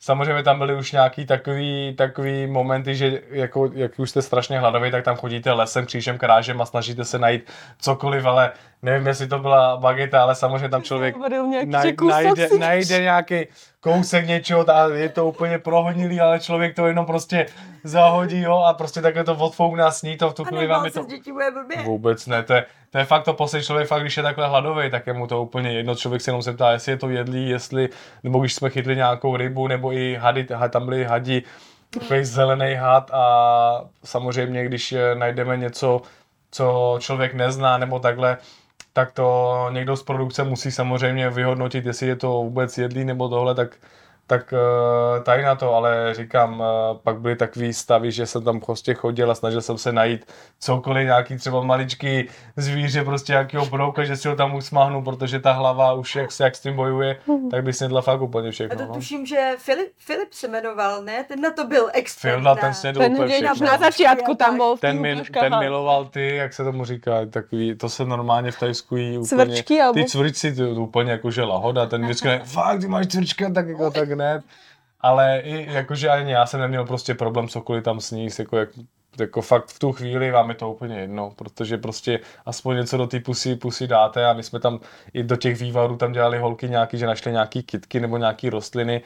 Samozřejmě 0.00 0.42
tam 0.42 0.58
byly 0.58 0.74
už 0.74 0.92
nějaký 0.92 1.26
takový, 1.26 1.94
takový 1.98 2.46
momenty, 2.46 2.96
že 2.96 3.22
jako, 3.30 3.70
jak 3.74 3.98
už 3.98 4.10
jste 4.10 4.22
strašně 4.22 4.58
hladoví, 4.58 4.90
tak 4.90 5.04
tam 5.04 5.16
chodíte 5.16 5.52
lesem, 5.52 5.86
křížem, 5.86 6.18
krážem 6.18 6.60
a 6.60 6.66
snažíte 6.66 7.04
se 7.04 7.18
najít 7.18 7.50
cokoliv, 7.78 8.24
ale 8.24 8.52
nevím, 8.82 9.06
jestli 9.06 9.26
to 9.26 9.38
byla 9.38 9.76
bageta, 9.76 10.22
ale 10.22 10.34
samozřejmě 10.34 10.68
tam 10.68 10.82
člověk 10.82 11.16
naj, 11.64 11.94
najde, 12.08 12.48
najde 12.58 13.00
nějaký 13.00 13.46
kousek 13.80 14.26
něčeho 14.26 14.70
a 14.70 14.86
je 14.86 15.08
to 15.08 15.26
úplně 15.26 15.58
prohodilý, 15.58 16.20
ale 16.20 16.40
člověk 16.40 16.76
to 16.76 16.86
jenom 16.86 17.06
prostě 17.06 17.46
zahodí 17.84 18.40
jo, 18.40 18.56
a 18.56 18.74
prostě 18.74 19.02
takhle 19.02 19.24
to 19.24 19.34
odfoukne 19.34 19.92
sní 19.92 20.16
to 20.16 20.30
v 20.30 20.34
tu 20.34 20.44
chvíli 20.44 20.66
vám 20.66 20.84
je 20.84 20.90
to... 20.90 21.02
Bude 21.02 21.18
Vůbec 21.84 22.26
ne, 22.26 22.42
to 22.42 22.52
je, 22.52 22.64
to 22.90 22.98
je 22.98 23.04
fakt 23.04 23.24
to 23.24 23.32
poslední 23.32 23.66
člověk, 23.66 23.88
fakt 23.88 24.00
když 24.00 24.16
je 24.16 24.22
takhle 24.22 24.48
hladový, 24.48 24.90
tak 24.90 25.06
je 25.06 25.12
mu 25.12 25.26
to 25.26 25.42
úplně 25.42 25.72
jedno, 25.72 25.94
člověk 25.94 26.22
se 26.22 26.30
jenom 26.30 26.42
se 26.42 26.52
ptá, 26.52 26.72
jestli 26.72 26.92
je 26.92 26.96
to 26.98 27.08
jedlý, 27.08 27.48
jestli, 27.48 27.88
nebo 28.22 28.40
když 28.40 28.54
jsme 28.54 28.70
chytli 28.70 28.96
nějakou 28.96 29.36
rybu, 29.36 29.66
nebo 29.68 29.92
i 29.92 30.14
hady, 30.14 30.46
tam 30.70 30.84
byly 30.84 31.04
hadi, 31.04 31.42
takový 31.90 32.24
zelený 32.24 32.74
had 32.74 33.10
a 33.14 33.84
samozřejmě, 34.04 34.64
když 34.64 34.94
najdeme 35.14 35.56
něco, 35.56 36.02
co 36.50 36.96
člověk 37.00 37.34
nezná, 37.34 37.78
nebo 37.78 37.98
takhle, 37.98 38.36
tak 38.98 39.12
to 39.12 39.68
někdo 39.72 39.96
z 39.96 40.02
produkce 40.02 40.44
musí 40.44 40.70
samozřejmě 40.72 41.30
vyhodnotit, 41.30 41.86
jestli 41.86 42.06
je 42.06 42.16
to 42.16 42.28
vůbec 42.28 42.78
jedlý 42.78 43.04
nebo 43.04 43.28
tohle, 43.28 43.54
tak 43.54 43.76
tak 44.28 44.52
uh, 44.52 45.22
tady 45.22 45.42
na 45.42 45.54
to, 45.54 45.74
ale 45.74 46.14
říkám, 46.14 46.60
uh, 46.60 46.66
pak 47.02 47.20
byly 47.20 47.36
takový 47.36 47.72
stavy, 47.72 48.12
že 48.12 48.26
jsem 48.26 48.44
tam 48.44 48.60
prostě 48.60 48.94
chodil 48.94 49.30
a 49.30 49.34
snažil 49.34 49.60
jsem 49.60 49.78
se 49.78 49.92
najít 49.92 50.32
cokoliv, 50.60 51.04
nějaký 51.04 51.36
třeba 51.36 51.62
maličký 51.62 52.28
zvíře, 52.56 53.04
prostě 53.04 53.32
nějakého 53.32 53.66
brouka, 53.66 54.04
že 54.04 54.16
si 54.16 54.28
ho 54.28 54.36
tam 54.36 54.54
usmáhnu, 54.54 55.02
protože 55.02 55.40
ta 55.40 55.52
hlava 55.52 55.92
už 55.92 56.16
jak, 56.16 56.30
jak 56.40 56.56
s 56.56 56.60
tím 56.60 56.76
bojuje, 56.76 57.16
mm. 57.26 57.50
tak 57.50 57.64
by 57.64 57.72
snědla 57.72 58.00
fakt 58.00 58.20
úplně 58.20 58.50
všechno. 58.50 58.74
A 58.74 58.78
to 58.78 58.88
no. 58.88 58.94
tuším, 58.94 59.26
že 59.26 59.54
Filip, 59.58 59.88
Filip 59.98 60.32
se 60.32 60.48
jmenoval, 60.48 61.02
ne? 61.02 61.24
Ten 61.24 61.40
na 61.40 61.50
to 61.50 61.66
byl 61.66 61.90
expert. 61.92 62.40
Filip 62.40 62.60
ten 62.60 62.74
snědl 62.74 63.00
ten 63.00 63.12
úplně 63.12 63.34
všechno. 63.34 63.66
Na 63.66 63.78
začátku 63.78 64.34
tam 64.34 64.56
byl. 64.56 64.76
Ten, 64.76 65.00
mil, 65.00 65.22
ten 65.40 65.58
miloval 65.58 66.04
ty, 66.04 66.36
jak 66.36 66.52
se 66.52 66.64
tomu 66.64 66.84
říká, 66.84 67.26
takový, 67.30 67.74
to 67.74 67.88
se 67.88 68.04
normálně 68.04 68.50
v 68.50 68.58
Tajsku 68.58 68.96
jí 68.96 69.18
úplně. 69.18 69.46
Cvrčky, 69.46 69.78
Ty 69.94 70.04
cvrčci, 70.04 70.52
ty 70.52 70.62
úplně 70.64 71.12
jakože 71.12 71.42
lahoda, 71.42 71.86
ten 71.86 72.04
vždycky, 72.04 72.28
fakt, 72.44 72.80
ty 72.80 72.88
máš 72.88 73.06
cvrčka, 73.06 73.50
tak 73.50 73.68
jako 73.68 73.90
tak 73.90 74.17
hned. 74.18 74.42
Ale 75.00 75.40
i 75.44 75.72
jakože 75.72 76.08
ani 76.08 76.32
já 76.32 76.46
jsem 76.46 76.60
neměl 76.60 76.84
prostě 76.84 77.14
problém 77.14 77.48
cokoliv 77.48 77.84
tam 77.84 78.00
sníst, 78.00 78.38
jako 78.38 78.56
jak, 78.56 78.68
jako 79.20 79.42
fakt 79.42 79.68
v 79.68 79.78
tu 79.78 79.92
chvíli 79.92 80.30
vám 80.30 80.48
je 80.48 80.54
to 80.54 80.70
úplně 80.70 81.00
jedno, 81.00 81.32
protože 81.36 81.78
prostě 81.78 82.20
aspoň 82.46 82.76
něco 82.76 82.96
do 82.96 83.06
té 83.06 83.20
pusy, 83.20 83.56
pusy 83.56 83.86
dáte 83.86 84.26
a 84.26 84.32
my 84.32 84.42
jsme 84.42 84.60
tam 84.60 84.80
i 85.12 85.22
do 85.22 85.36
těch 85.36 85.60
vývarů 85.60 85.96
tam 85.96 86.12
dělali 86.12 86.38
holky 86.38 86.68
nějaký, 86.68 86.98
že 86.98 87.06
našli 87.06 87.32
nějaký 87.32 87.62
kitky 87.62 88.00
nebo 88.00 88.16
nějaký 88.16 88.50
rostliny 88.50 89.02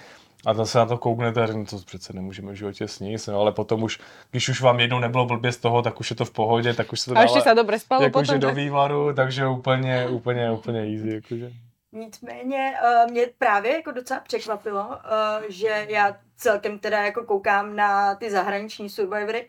a 0.46 0.54
tam 0.54 0.66
se 0.66 0.78
na 0.78 0.86
to 0.86 0.98
kouknete 0.98 1.42
a 1.42 1.46
řeknete, 1.46 1.76
to 1.76 1.82
přece 1.86 2.12
nemůžeme 2.12 2.52
v 2.52 2.54
životě 2.54 2.88
sníst, 2.88 3.28
no, 3.28 3.40
ale 3.40 3.52
potom 3.52 3.82
už, 3.82 4.00
když 4.30 4.48
už 4.48 4.60
vám 4.60 4.80
jednou 4.80 4.98
nebylo 4.98 5.26
blbě 5.26 5.52
z 5.52 5.56
toho, 5.56 5.82
tak 5.82 6.00
už 6.00 6.10
je 6.10 6.16
to 6.16 6.24
v 6.24 6.30
pohodě, 6.30 6.74
tak 6.74 6.92
už 6.92 7.00
se 7.00 7.10
to 7.10 7.14
dává, 7.14 7.20
a 7.20 7.22
ještě 7.22 7.40
se 7.40 7.54
dobře 7.54 7.78
spalo 7.78 8.02
jakože 8.02 8.32
potom, 8.32 8.40
do 8.40 8.54
vývaru, 8.54 9.14
takže 9.14 9.46
úplně, 9.46 10.08
úplně, 10.08 10.50
úplně 10.50 10.80
easy, 10.80 11.14
jakože. 11.14 11.52
Nicméně 11.92 12.74
uh, 12.82 13.10
mě 13.10 13.26
právě 13.38 13.72
jako 13.72 13.90
docela 13.90 14.20
překvapilo, 14.20 14.86
uh, 14.88 14.94
že 15.48 15.86
já 15.88 16.20
celkem 16.36 16.78
teda 16.78 17.02
jako 17.02 17.24
koukám 17.24 17.76
na 17.76 18.14
ty 18.14 18.30
zahraniční 18.30 18.90
survivory 18.90 19.48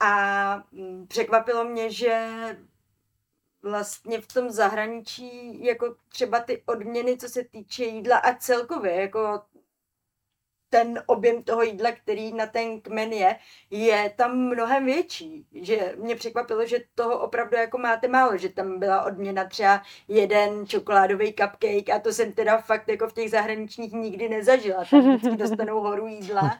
a 0.00 0.62
um, 0.70 1.06
překvapilo 1.06 1.64
mě, 1.64 1.90
že 1.90 2.28
vlastně 3.62 4.20
v 4.20 4.26
tom 4.26 4.50
zahraničí 4.50 5.64
jako 5.64 5.96
třeba 6.08 6.40
ty 6.40 6.62
odměny, 6.66 7.16
co 7.16 7.28
se 7.28 7.44
týče 7.44 7.84
jídla 7.84 8.18
a 8.18 8.34
celkově 8.34 9.00
jako 9.00 9.42
ten 10.70 11.02
objem 11.06 11.42
toho 11.42 11.62
jídla, 11.62 11.92
který 11.92 12.32
na 12.32 12.46
ten 12.46 12.80
kmen 12.80 13.12
je, 13.12 13.36
je 13.70 14.12
tam 14.16 14.38
mnohem 14.38 14.84
větší. 14.84 15.46
Že 15.54 15.94
mě 15.96 16.16
překvapilo, 16.16 16.66
že 16.66 16.78
toho 16.94 17.18
opravdu 17.18 17.56
jako 17.56 17.78
máte 17.78 18.08
málo, 18.08 18.36
že 18.36 18.48
tam 18.48 18.78
byla 18.78 19.04
odměna 19.04 19.44
třeba 19.44 19.82
jeden 20.08 20.66
čokoládový 20.66 21.34
cupcake 21.34 21.90
a 21.90 21.98
to 21.98 22.12
jsem 22.12 22.32
teda 22.32 22.58
fakt 22.58 22.88
jako 22.88 23.08
v 23.08 23.12
těch 23.12 23.30
zahraničních 23.30 23.92
nikdy 23.92 24.28
nezažila. 24.28 24.84
Tam 24.90 25.16
vždycky 25.16 25.36
dostanou 25.36 25.80
horu 25.80 26.06
jídla. 26.06 26.58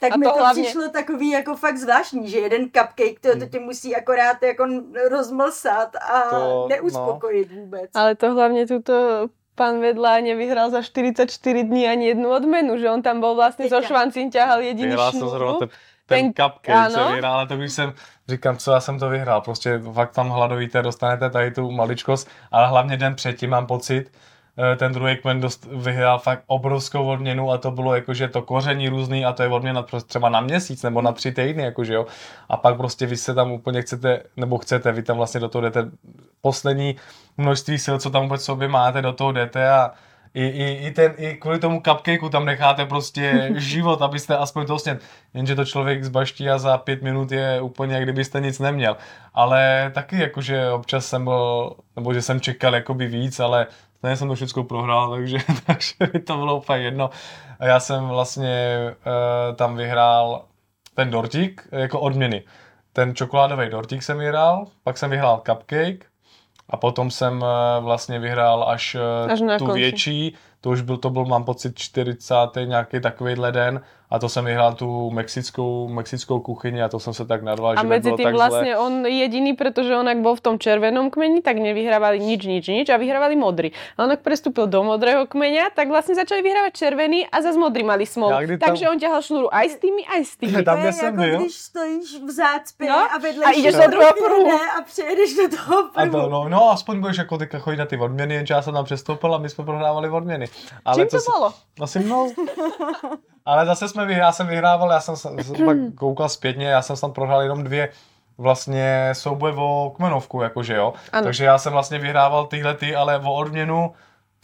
Tak 0.00 0.12
a 0.12 0.16
mi 0.16 0.26
to, 0.26 0.32
to 0.32 0.38
hlavně... 0.38 0.62
přišlo 0.62 0.88
takový 0.88 1.30
jako 1.30 1.56
fakt 1.56 1.76
zvláštní, 1.76 2.28
že 2.28 2.38
jeden 2.38 2.64
cupcake, 2.64 3.20
to, 3.20 3.38
to 3.38 3.46
tě 3.46 3.60
musí 3.60 3.96
akorát 3.96 4.42
jako 4.42 4.66
rozmlsat 5.10 5.96
a 5.96 6.30
to, 6.30 6.66
neuspokojit 6.68 7.50
no. 7.52 7.60
vůbec. 7.60 7.90
Ale 7.94 8.14
to 8.14 8.32
hlavně 8.32 8.66
tuto 8.66 9.28
pán 9.54 9.80
Vedla 9.80 10.20
nevyhral 10.20 10.70
za 10.70 10.82
44 10.82 11.64
dní 11.64 11.88
ani 11.88 12.06
jednu 12.06 12.30
odmenu, 12.30 12.78
že 12.78 12.90
on 12.90 13.02
tam 13.02 13.20
byl 13.20 13.34
vlastně 13.34 13.68
so 13.68 13.86
švancím 13.86 14.30
ťahal 14.30 14.60
jediný 14.60 14.88
Vyhrál 14.88 15.12
jsem 15.12 15.28
zrovna 15.28 15.58
ten, 15.58 15.68
ten, 16.06 16.32
ten 16.32 16.50
cupcake, 16.50 16.90
co 16.92 17.12
vyhrál, 17.12 17.34
ale 17.34 17.46
to 17.46 17.56
když 17.56 17.72
jsem, 17.72 17.92
říkám, 18.28 18.56
co 18.56 18.72
já 18.72 18.80
jsem 18.80 18.98
to 18.98 19.08
vyhrál, 19.08 19.40
prostě 19.40 19.80
fakt 19.92 20.14
tam 20.14 20.28
hladovíte, 20.28 20.82
dostanete 20.82 21.30
tady 21.30 21.50
tu 21.50 21.70
maličkost, 21.70 22.28
ale 22.50 22.68
hlavně 22.68 22.96
den 22.96 23.14
předtím 23.14 23.50
mám 23.50 23.66
pocit, 23.66 24.10
ten 24.76 24.92
druhý 24.92 25.16
kmen 25.16 25.40
dost, 25.40 25.68
vyhrál 25.72 26.18
fakt 26.18 26.42
obrovskou 26.46 27.06
odměnu 27.06 27.50
a 27.50 27.58
to 27.58 27.70
bylo 27.70 27.94
jakože 27.94 28.28
to 28.28 28.42
koření 28.42 28.88
různý 28.88 29.24
a 29.24 29.32
to 29.32 29.42
je 29.42 29.48
odměna 29.48 29.86
třeba 30.06 30.28
na 30.28 30.40
měsíc 30.40 30.82
nebo 30.82 31.02
na 31.02 31.12
tři 31.12 31.32
týdny, 31.32 31.62
jakože 31.62 31.94
jo. 31.94 32.06
A 32.48 32.56
pak 32.56 32.76
prostě 32.76 33.06
vy 33.06 33.16
se 33.16 33.34
tam 33.34 33.52
úplně 33.52 33.82
chcete, 33.82 34.22
nebo 34.36 34.58
chcete, 34.58 34.92
vy 34.92 35.02
tam 35.02 35.16
vlastně 35.16 35.40
do 35.40 35.48
toho 35.48 35.62
jdete 35.62 35.90
poslední 36.40 36.96
množství 37.36 37.78
sil, 37.84 37.96
co 37.98 38.10
tam 38.10 38.22
vůbec 38.22 38.44
sobě 38.44 38.68
máte, 38.68 39.02
do 39.02 39.12
toho 39.12 39.32
jdete 39.32 39.70
a 39.70 39.90
i, 40.34 40.46
i, 40.46 40.86
i, 40.86 40.90
ten, 40.90 41.14
i 41.16 41.34
kvůli 41.34 41.58
tomu 41.58 41.82
cupcakeu 41.86 42.28
tam 42.28 42.44
necháte 42.44 42.86
prostě 42.86 43.50
život, 43.56 44.02
abyste 44.02 44.36
aspoň 44.36 44.66
to 44.66 44.78
sněd. 44.78 45.02
Jenže 45.34 45.54
to 45.54 45.64
člověk 45.64 46.04
zbaští 46.04 46.50
a 46.50 46.58
za 46.58 46.78
pět 46.78 47.02
minut 47.02 47.32
je 47.32 47.60
úplně, 47.60 47.94
jak 47.94 48.02
kdybyste 48.02 48.40
nic 48.40 48.58
neměl. 48.58 48.96
Ale 49.34 49.90
taky 49.94 50.20
jakože 50.20 50.70
občas 50.70 51.06
jsem 51.06 51.24
byl, 51.24 51.74
nebo 51.96 52.14
že 52.14 52.22
jsem 52.22 52.40
čekal 52.40 52.74
jakoby 52.74 53.06
víc, 53.06 53.40
ale 53.40 53.66
Stejně 54.02 54.16
jsem 54.16 54.28
to 54.28 54.34
všechno 54.34 54.64
prohrál, 54.64 55.10
takže, 55.10 55.36
takže 55.66 55.94
mi 56.12 56.20
to 56.20 56.36
bylo 56.36 56.56
úplně 56.56 56.78
jedno. 56.84 57.10
A 57.58 57.66
já 57.66 57.80
jsem 57.80 58.08
vlastně 58.08 58.78
uh, 58.88 59.56
tam 59.56 59.76
vyhrál 59.76 60.44
ten 60.94 61.10
dortík 61.10 61.68
jako 61.72 62.00
odměny. 62.00 62.42
Ten 62.92 63.14
čokoládový 63.14 63.68
dortík 63.70 64.02
jsem 64.02 64.18
vyhrál, 64.18 64.66
pak 64.84 64.98
jsem 64.98 65.10
vyhrál 65.10 65.42
cupcake 65.46 66.06
a 66.70 66.76
potom 66.76 67.10
jsem 67.10 67.42
uh, 67.42 67.48
vlastně 67.84 68.18
vyhrál 68.18 68.64
až, 68.68 68.96
uh, 69.24 69.32
až 69.32 69.38
tu 69.58 69.64
konci. 69.64 69.80
větší, 69.80 70.34
to 70.60 70.70
už 70.70 70.80
byl, 70.80 70.96
to 70.96 71.10
byl, 71.10 71.24
mám 71.24 71.44
pocit, 71.44 71.78
40. 71.78 72.34
nějaký 72.64 73.00
takovýhle 73.00 73.52
den 73.52 73.80
a 74.12 74.18
to 74.18 74.28
jsem 74.28 74.44
vyhrál 74.44 74.74
tu 74.74 75.10
mexickou, 75.10 75.88
mexickou 75.88 76.40
kuchyni 76.40 76.82
a 76.82 76.88
to 76.88 77.00
jsem 77.00 77.14
se 77.14 77.24
tak 77.24 77.42
nadval, 77.42 77.72
a 77.72 77.80
že 77.80 77.86
mezi 77.86 78.12
tým 78.12 78.32
vlastně 78.32 78.76
zle. 78.76 78.78
on 78.78 79.06
jediný, 79.06 79.52
protože 79.54 79.96
on 79.96 80.08
jak 80.08 80.18
byl 80.18 80.34
v 80.34 80.40
tom 80.40 80.58
červenom 80.58 81.10
kmeni, 81.10 81.40
tak 81.40 81.56
nevyhrávali 81.56 82.20
nič, 82.20 82.44
nič, 82.44 82.66
nič 82.68 82.88
a 82.88 82.96
vyhrávali 82.96 83.36
modrý. 83.36 83.72
A 83.96 84.04
on 84.04 84.10
jak 84.10 84.20
prestúpil 84.20 84.66
do 84.66 84.84
modrého 84.84 85.26
kmeňa, 85.26 85.72
tak 85.74 85.88
vlastně 85.88 86.14
začali 86.14 86.42
vyhrávať 86.42 86.72
červený 86.72 87.26
a 87.26 87.42
zase 87.42 87.58
modrý 87.58 87.82
mali 87.84 88.06
smol. 88.06 88.28
Tam... 88.28 88.58
Takže 88.60 88.88
on 88.90 88.98
ťahal 89.00 89.22
šnuru 89.22 89.48
aj 89.54 89.66
s 89.70 89.76
tými, 89.76 90.02
aj 90.04 90.20
s 90.24 90.36
tými. 90.36 90.62
Tam, 90.68 90.80
kde 90.80 90.92
jsem 90.92 91.06
jako 91.06 91.16
byl. 91.16 91.38
když 91.40 91.54
stojíš 91.54 92.20
v 92.26 92.30
zácpě 92.30 92.88
no? 92.88 92.96
a 93.14 93.18
vedle 93.18 93.44
a 93.44 93.50
jdeš 93.50 93.74
do 93.74 93.86
druhého 93.90 94.12
pruhu. 94.12 94.50
A 94.78 94.82
přejedeš 94.82 95.36
do 95.36 95.56
toho 95.56 95.82
pruhu. 95.88 96.08
A 96.08 96.10
to, 96.10 96.28
no, 96.28 96.48
no, 96.48 96.70
aspoň 96.70 97.00
budeš 97.00 97.16
jako 97.16 97.38
teďka 97.38 97.58
chodit 97.58 97.76
na 97.76 97.86
ty 97.86 97.96
odměny, 97.96 98.34
jenže 98.34 98.54
já 98.54 98.62
jsem 98.62 98.74
tam 98.74 98.84
přestoupil 98.84 99.34
a 99.34 99.38
my 99.38 99.48
jsme 99.48 99.64
prohrávali 99.64 100.08
odměny. 100.08 100.46
Ale 100.84 100.96
Čím 100.96 101.06
to, 101.06 101.16
to 101.16 101.32
bylo? 101.32 101.52
Asi 101.80 102.04
no, 102.04 102.28
ale 103.44 103.66
zase 103.66 103.88
jsme 103.88 104.01
vyhrál, 104.06 104.26
já 104.26 104.32
jsem 104.32 104.46
vyhrával, 104.46 104.90
já 104.90 105.00
jsem 105.00 105.16
se 105.16 105.28
pak 105.64 105.76
koukal 105.94 106.28
zpětně, 106.28 106.66
já 106.66 106.82
jsem 106.82 106.96
tam 106.96 107.12
prohrál 107.12 107.42
jenom 107.42 107.64
dvě 107.64 107.88
vlastně 108.38 109.10
souboje 109.12 109.54
o 109.56 109.92
kmenovku, 109.96 110.42
jakože 110.42 110.74
jo. 110.74 110.92
Ano. 111.12 111.24
Takže 111.24 111.44
já 111.44 111.58
jsem 111.58 111.72
vlastně 111.72 111.98
vyhrával 111.98 112.46
tyhle 112.46 112.74
ty, 112.74 112.94
ale 112.94 113.18
o 113.18 113.34
odměnu 113.34 113.92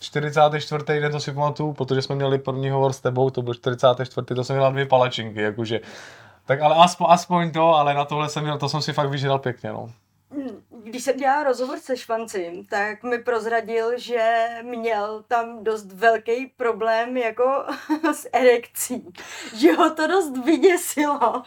44. 0.00 0.84
den 1.00 1.12
to 1.12 1.20
si 1.20 1.32
pamatuju, 1.32 1.72
protože 1.72 2.02
jsme 2.02 2.14
měli 2.14 2.38
první 2.38 2.70
hovor 2.70 2.92
s 2.92 3.00
tebou, 3.00 3.30
to 3.30 3.42
byl 3.42 3.54
44. 3.54 4.26
to 4.26 4.44
jsem 4.44 4.56
měl 4.56 4.72
dvě 4.72 4.86
palačinky, 4.86 5.42
jakože. 5.42 5.80
Tak 6.46 6.60
ale 6.60 6.74
aspoň, 6.74 7.06
aspoň 7.10 7.50
to, 7.50 7.74
ale 7.74 7.94
na 7.94 8.04
tohle 8.04 8.28
jsem 8.28 8.42
měl, 8.42 8.58
to 8.58 8.68
jsem 8.68 8.82
si 8.82 8.92
fakt 8.92 9.10
vyžral 9.10 9.38
pěkně, 9.38 9.72
no. 9.72 9.88
Když 10.84 11.04
jsem 11.04 11.16
dělala 11.16 11.42
rozhovor 11.42 11.78
se 11.78 11.96
Švancím, 11.96 12.66
tak 12.66 13.02
mi 13.02 13.18
prozradil, 13.18 13.98
že 13.98 14.48
měl 14.62 15.24
tam 15.28 15.64
dost 15.64 15.92
velký 15.92 16.46
problém 16.46 17.16
jako 17.16 17.64
s 18.12 18.28
erekcí. 18.32 19.12
Že 19.56 19.72
ho 19.72 19.90
to 19.90 20.06
dost 20.06 20.36
vyděsilo. 20.44 21.42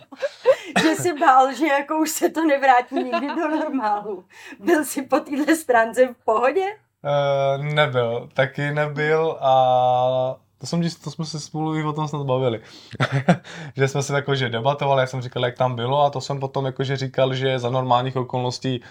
že 0.82 0.96
si 0.96 1.14
bál, 1.14 1.54
že 1.54 1.68
jako 1.68 1.98
už 1.98 2.10
se 2.10 2.30
to 2.30 2.46
nevrátí 2.46 2.96
nikdy 2.96 3.28
do 3.28 3.48
normálu. 3.48 4.26
Byl 4.60 4.86
si 4.86 5.02
po 5.02 5.20
téhle 5.20 5.56
stránce 5.56 6.08
v 6.08 6.26
pohodě? 6.26 6.66
Uh, 7.04 7.64
nebyl, 7.64 8.30
taky 8.34 8.72
nebyl 8.72 9.38
a 9.42 10.36
to, 10.62 10.68
jsem, 10.68 10.82
to 11.04 11.12
jsme 11.12 11.26
se 11.26 11.40
spolu 11.40 11.76
i 11.76 11.84
o 11.84 11.94
tom 11.94 12.08
snad 12.08 12.26
bavili. 12.26 12.62
že 13.78 13.88
jsme 13.88 14.04
se 14.04 14.16
jakože 14.16 14.50
debatovali, 14.50 15.02
jak 15.02 15.10
jsem 15.10 15.22
říkal, 15.22 15.46
jak 15.46 15.58
tam 15.58 15.76
bylo 15.76 16.04
a 16.04 16.10
to 16.10 16.22
jsem 16.22 16.40
potom 16.40 16.66
jakože 16.66 16.98
říkal, 16.98 17.34
že 17.34 17.60
za 17.60 17.70
normálních 17.70 18.16
okolností 18.16 18.82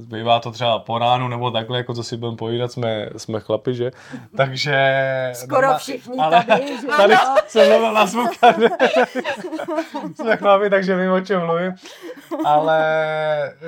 Zbývá 0.00 0.40
to 0.40 0.50
třeba 0.50 0.78
po 0.78 0.98
ránu 0.98 1.28
nebo 1.28 1.50
takhle, 1.50 1.78
jako 1.78 1.94
co 1.94 2.04
si 2.04 2.16
budeme 2.16 2.36
povídat, 2.36 2.72
jsme, 2.72 3.08
jsme 3.16 3.40
chlapi, 3.40 3.74
že? 3.74 3.90
Takže... 4.36 5.00
Skoro 5.34 5.72
no, 5.72 5.78
všichni 5.78 6.18
ale, 6.18 6.44
tady, 6.44 6.78
že 6.80 6.86
Tady 6.96 7.14
jsem 7.46 7.68
mluvil 7.68 7.92
na 7.92 8.06
zvuk, 8.06 8.30
jsme 10.14 10.36
chlapi, 10.36 10.70
takže 10.70 10.96
vím, 10.96 11.12
o 11.12 11.20
čem 11.20 11.46
mluvím. 11.46 11.72
Ale 12.44 12.82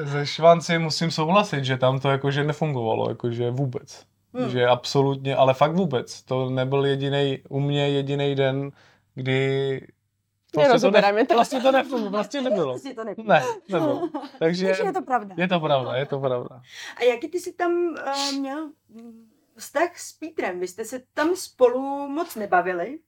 ze 0.03 0.27
Švanci 0.27 0.79
musím 0.79 1.11
souhlasit, 1.11 1.65
že 1.65 1.77
tam 1.77 2.01
to 2.01 2.11
jakože 2.11 2.45
nefungovalo, 2.45 3.09
jakože 3.09 3.51
vůbec. 3.51 4.12
Hmm. 4.35 4.51
Že 4.51 4.67
absolutně, 4.67 5.37
ale 5.37 5.55
fakt 5.55 5.75
vůbec. 5.75 6.23
To 6.23 6.51
nebyl 6.51 6.85
jediný 6.85 7.43
u 7.49 7.61
mě 7.61 7.89
jediný 7.89 8.35
den, 8.35 8.71
kdy 9.15 9.81
Vlastně 10.57 10.81
to, 10.81 10.91
ne, 10.91 11.27
to. 11.27 11.35
Vlastně 11.35 11.61
to 11.61 11.73
nefungovalo, 11.73 12.11
vlastně 12.11 12.43
nebylo. 12.43 12.67
Vlastně 12.67 12.95
to 12.95 13.05
nebylo. 13.05 13.29
Ne, 13.29 13.43
nebylo. 13.69 14.09
Takže, 14.39 14.67
Takže 14.67 14.83
je 14.83 14.93
to 14.93 15.03
pravda. 15.03 15.35
Je 15.39 15.49
to 15.49 15.61
pravda, 15.61 15.95
je 15.95 16.07
to 16.07 16.21
pravda. 16.21 16.63
A 16.97 17.03
jaký 17.03 17.29
ty 17.29 17.41
jsi 17.41 17.53
tam 17.53 17.73
uh, 17.73 18.39
měl 18.39 18.71
vztah 19.57 19.99
s 19.99 20.13
Pítrem? 20.13 20.61
Vy 20.61 20.69
jste 20.69 20.85
se 20.85 21.03
tam 21.15 21.37
spolu 21.37 22.09
moc 22.09 22.35
nebavili. 22.35 22.99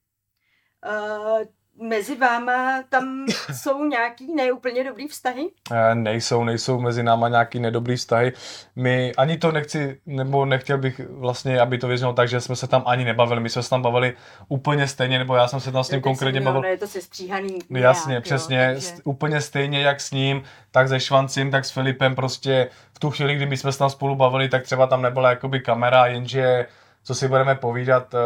Uh, 0.85 1.39
mezi 1.81 2.15
váma 2.15 2.83
tam 2.89 3.25
jsou 3.53 3.85
nějaký 3.85 4.35
neúplně 4.35 4.83
dobrý 4.83 5.07
vztahy? 5.07 5.49
Eh, 5.71 5.95
nejsou, 5.95 6.43
nejsou 6.43 6.79
mezi 6.79 7.03
náma 7.03 7.29
nějaký 7.29 7.59
nedobrý 7.59 7.95
vztahy. 7.95 8.33
My 8.75 9.15
ani 9.17 9.37
to 9.37 9.51
nechci, 9.51 9.99
nebo 10.05 10.45
nechtěl 10.45 10.77
bych 10.77 11.01
vlastně, 11.09 11.59
aby 11.59 11.77
to 11.77 11.87
vyznělo 11.87 12.13
tak, 12.13 12.29
že 12.29 12.41
jsme 12.41 12.55
se 12.55 12.67
tam 12.67 12.83
ani 12.85 13.05
nebavili. 13.05 13.41
My 13.41 13.49
jsme 13.49 13.63
se 13.63 13.69
tam 13.69 13.81
bavili 13.81 14.13
úplně 14.47 14.87
stejně, 14.87 15.19
nebo 15.19 15.35
já 15.35 15.47
jsem 15.47 15.59
se 15.59 15.71
tam 15.71 15.83
s 15.83 15.91
ním 15.91 16.01
konkrétně 16.01 16.41
bavil. 16.41 16.61
No, 16.61 16.67
je 16.67 16.77
to 16.77 16.87
stříhaný. 16.87 17.59
Jasně, 17.69 18.09
nějak, 18.09 18.23
přesně. 18.23 18.57
Jo, 18.57 18.73
takže... 18.73 19.01
Úplně 19.03 19.41
stejně 19.41 19.81
jak 19.81 20.01
s 20.01 20.11
ním, 20.11 20.43
tak 20.71 20.87
se 20.87 20.99
Švancím, 20.99 21.51
tak 21.51 21.65
s 21.65 21.71
Filipem 21.71 22.15
prostě 22.15 22.69
v 22.93 22.99
tu 22.99 23.11
chvíli, 23.11 23.35
kdy 23.35 23.45
my 23.45 23.57
jsme 23.57 23.71
se 23.71 23.79
tam 23.79 23.89
spolu 23.89 24.15
bavili, 24.15 24.49
tak 24.49 24.63
třeba 24.63 24.87
tam 24.87 25.01
nebyla 25.01 25.29
jakoby 25.29 25.59
kamera, 25.59 26.07
jenže 26.07 26.65
co 27.05 27.15
si 27.15 27.27
budeme 27.27 27.55
povídat, 27.55 28.13
eh, 28.13 28.19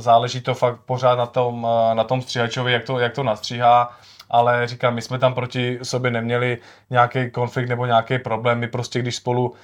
záleží 0.00 0.40
to 0.40 0.54
fakt 0.54 0.80
pořád 0.86 1.14
na 1.18 1.26
tom, 1.26 1.66
eh, 1.70 1.94
na 1.94 2.04
tom 2.04 2.22
stříhačovi, 2.22 2.72
jak 2.72 2.84
to, 2.84 2.98
jak 2.98 3.12
to 3.12 3.22
nastříhá, 3.22 3.96
ale 4.30 4.66
říkám, 4.66 4.94
my 4.94 5.02
jsme 5.02 5.18
tam 5.18 5.34
proti 5.34 5.78
sobě 5.82 6.10
neměli 6.10 6.58
nějaký 6.90 7.30
konflikt 7.30 7.68
nebo 7.68 7.86
nějaký 7.86 8.18
problém, 8.18 8.58
my 8.58 8.68
prostě 8.68 8.98
když 8.98 9.16
spolu 9.16 9.48
uh, 9.48 9.56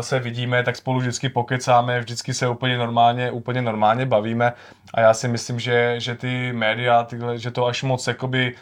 se 0.00 0.18
vidíme, 0.18 0.62
tak 0.62 0.76
spolu 0.76 1.00
vždycky 1.00 1.28
pokecáme, 1.28 2.00
vždycky 2.00 2.34
se 2.34 2.48
úplně 2.48 2.78
normálně, 2.78 3.30
úplně 3.30 3.62
normálně 3.62 4.06
bavíme. 4.06 4.52
A 4.94 5.00
já 5.00 5.14
si 5.14 5.28
myslím, 5.28 5.60
že, 5.60 5.94
že 6.00 6.14
ty 6.14 6.52
média, 6.52 7.04
tyhle, 7.04 7.38
že 7.38 7.50
to 7.50 7.66
až 7.66 7.82
moc 7.82 8.06
jakoby 8.06 8.54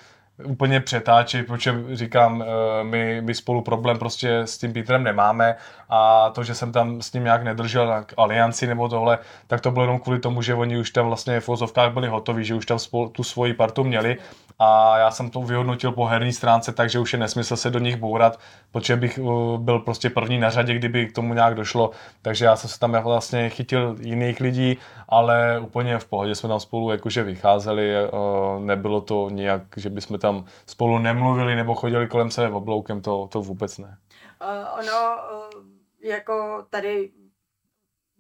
úplně 0.45 0.81
přetáčí, 0.81 1.43
protože 1.43 1.75
říkám, 1.93 2.43
eh, 2.43 2.85
my, 2.85 3.21
my 3.21 3.35
spolu 3.35 3.63
problém 3.63 3.99
prostě 3.99 4.39
s 4.39 4.59
tím 4.59 4.73
Petrem 4.73 5.05
nemáme 5.05 5.57
a 5.89 6.31
to, 6.31 6.45
že 6.45 6.55
jsem 6.55 6.73
tam 6.73 7.03
s 7.03 7.13
ním 7.13 7.25
nějak 7.25 7.43
nedržel 7.43 8.05
k 8.07 8.15
alianci 8.17 8.67
nebo 8.67 8.89
tohle, 8.89 9.19
tak 9.47 9.61
to 9.61 9.71
bylo 9.71 9.85
jenom 9.85 9.99
kvůli 9.99 10.19
tomu, 10.19 10.43
že 10.43 10.55
oni 10.55 10.79
už 10.79 10.91
tam 10.91 11.07
vlastně 11.07 11.41
v 11.41 11.49
vozovkách 11.49 11.93
byli 11.93 12.09
hotoví, 12.09 12.45
že 12.45 12.55
už 12.55 12.67
tam 12.67 12.79
spolu, 12.79 13.09
tu 13.09 13.25
svoji 13.25 13.55
partu 13.55 13.85
měli 13.85 14.17
a 14.59 14.99
já 14.99 15.11
jsem 15.11 15.31
to 15.31 15.43
vyhodnotil 15.43 15.93
po 15.93 16.05
herní 16.05 16.33
stránce, 16.33 16.73
takže 16.73 16.99
už 16.99 17.13
je 17.13 17.19
nesmysl 17.19 17.57
se 17.57 17.71
do 17.71 17.79
nich 17.79 17.97
bourat, 17.97 18.39
protože 18.73 18.97
bych 18.97 19.19
uh, 19.19 19.59
byl 19.59 19.79
prostě 19.79 20.11
první 20.11 20.39
na 20.39 20.51
řadě, 20.51 20.75
kdyby 20.75 21.07
k 21.07 21.13
tomu 21.13 21.35
nějak 21.35 21.55
došlo, 21.55 21.91
takže 22.23 22.45
já 22.45 22.57
jsem 22.57 22.71
se 22.71 22.79
tam 22.79 22.93
vlastně 22.93 23.51
chytil 23.51 23.97
jiných 24.01 24.41
lidí, 24.41 24.79
ale 25.09 25.61
úplně 25.61 25.99
v 25.99 26.05
pohodě 26.05 26.35
jsme 26.35 26.49
tam 26.49 26.61
spolu 26.61 26.91
jakože 26.91 27.23
vycházeli, 27.23 27.93
uh, 28.11 28.65
nebylo 28.65 29.01
to 29.01 29.31
nijak, 29.31 29.63
že 29.77 29.91
bychom 29.91 30.19
tam 30.19 30.28
spolu 30.67 30.99
nemluvili 30.99 31.57
nebo 31.57 31.75
chodili 31.75 32.09
kolem 32.09 32.31
sebe 32.31 32.51
obloukem, 32.51 33.03
to, 33.03 33.29
to 33.33 33.43
vůbec 33.43 33.79
ne. 33.79 33.99
Uh, 34.43 34.79
ono, 34.79 35.17
uh, 35.57 35.65
jako 36.01 36.67
tady 36.71 37.13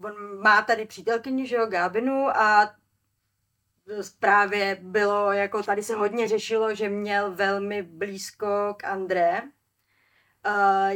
on 0.04 0.40
má 0.42 0.62
tady 0.62 0.86
přítelkyni, 0.86 1.46
že 1.46 1.56
jo, 1.56 1.66
Gábinu 1.66 2.28
a 2.28 2.74
právě 4.18 4.78
bylo, 4.82 5.32
jako 5.32 5.62
tady 5.62 5.82
se 5.82 5.94
hodně 5.94 6.28
řešilo, 6.28 6.74
že 6.74 6.88
měl 6.88 7.34
velmi 7.34 7.82
blízko 7.82 8.74
k 8.76 8.84
André. 8.84 9.42
Uh, 10.46 10.92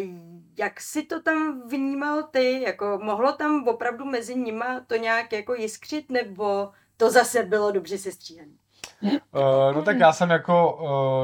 jak 0.58 0.80
si 0.80 1.02
to 1.02 1.22
tam 1.22 1.68
vnímal 1.68 2.22
ty? 2.22 2.62
Jako 2.62 2.98
mohlo 3.02 3.32
tam 3.32 3.68
opravdu 3.68 4.04
mezi 4.04 4.36
nima 4.36 4.80
to 4.80 4.96
nějak 4.96 5.32
jako 5.32 5.54
jiskřit, 5.54 6.10
nebo 6.10 6.70
to 6.96 7.10
zase 7.10 7.42
bylo 7.42 7.72
dobře 7.72 7.98
sestříhané? 7.98 8.52
Uh, 9.02 9.74
no 9.74 9.82
tak 9.82 9.98
já 9.98 10.12
jsem 10.12 10.30
jako, 10.30 10.72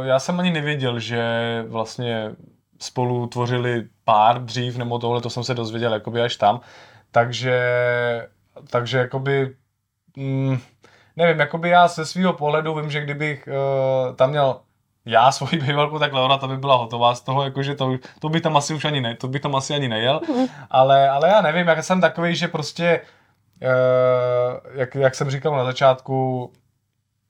uh, 0.00 0.06
já 0.06 0.18
jsem 0.18 0.40
ani 0.40 0.50
nevěděl, 0.50 0.98
že 0.98 1.22
vlastně 1.68 2.30
spolu 2.78 3.26
tvořili 3.26 3.88
pár 4.04 4.44
dřív, 4.44 4.76
nebo 4.76 4.98
tohle, 4.98 5.20
to 5.20 5.30
jsem 5.30 5.44
se 5.44 5.54
dozvěděl 5.54 5.92
jakoby 5.92 6.22
až 6.22 6.36
tam. 6.36 6.60
Takže, 7.10 7.58
takže 8.70 8.98
jakoby, 8.98 9.54
mm, 10.16 10.58
nevím, 11.16 11.40
jakoby 11.40 11.68
já 11.68 11.88
ze 11.88 12.06
svého 12.06 12.32
pohledu 12.32 12.74
vím, 12.74 12.90
že 12.90 13.00
kdybych 13.00 13.48
uh, 13.48 14.16
tam 14.16 14.30
měl 14.30 14.60
já 15.04 15.32
svoji 15.32 15.56
bývalku, 15.56 15.98
tak 15.98 16.12
Laura 16.12 16.38
ta 16.38 16.46
by 16.46 16.56
byla 16.56 16.76
hotová 16.76 17.14
z 17.14 17.20
toho, 17.20 17.42
jakože 17.42 17.74
to, 17.74 17.96
to 18.20 18.28
by 18.28 18.40
tam 18.40 18.56
asi 18.56 18.74
už 18.74 18.84
ani 18.84 19.00
ne, 19.00 19.14
to 19.14 19.28
by 19.28 19.40
tam 19.40 19.56
asi 19.56 19.74
ani 19.74 19.88
nejel, 19.88 20.20
ale, 20.70 21.08
ale 21.08 21.28
já 21.28 21.40
nevím, 21.40 21.68
jak 21.68 21.84
jsem 21.84 22.00
takový, 22.00 22.36
že 22.36 22.48
prostě, 22.48 23.00
uh, 23.62 24.78
jak, 24.78 24.94
jak 24.94 25.14
jsem 25.14 25.30
říkal 25.30 25.56
na 25.56 25.64
začátku, 25.64 26.52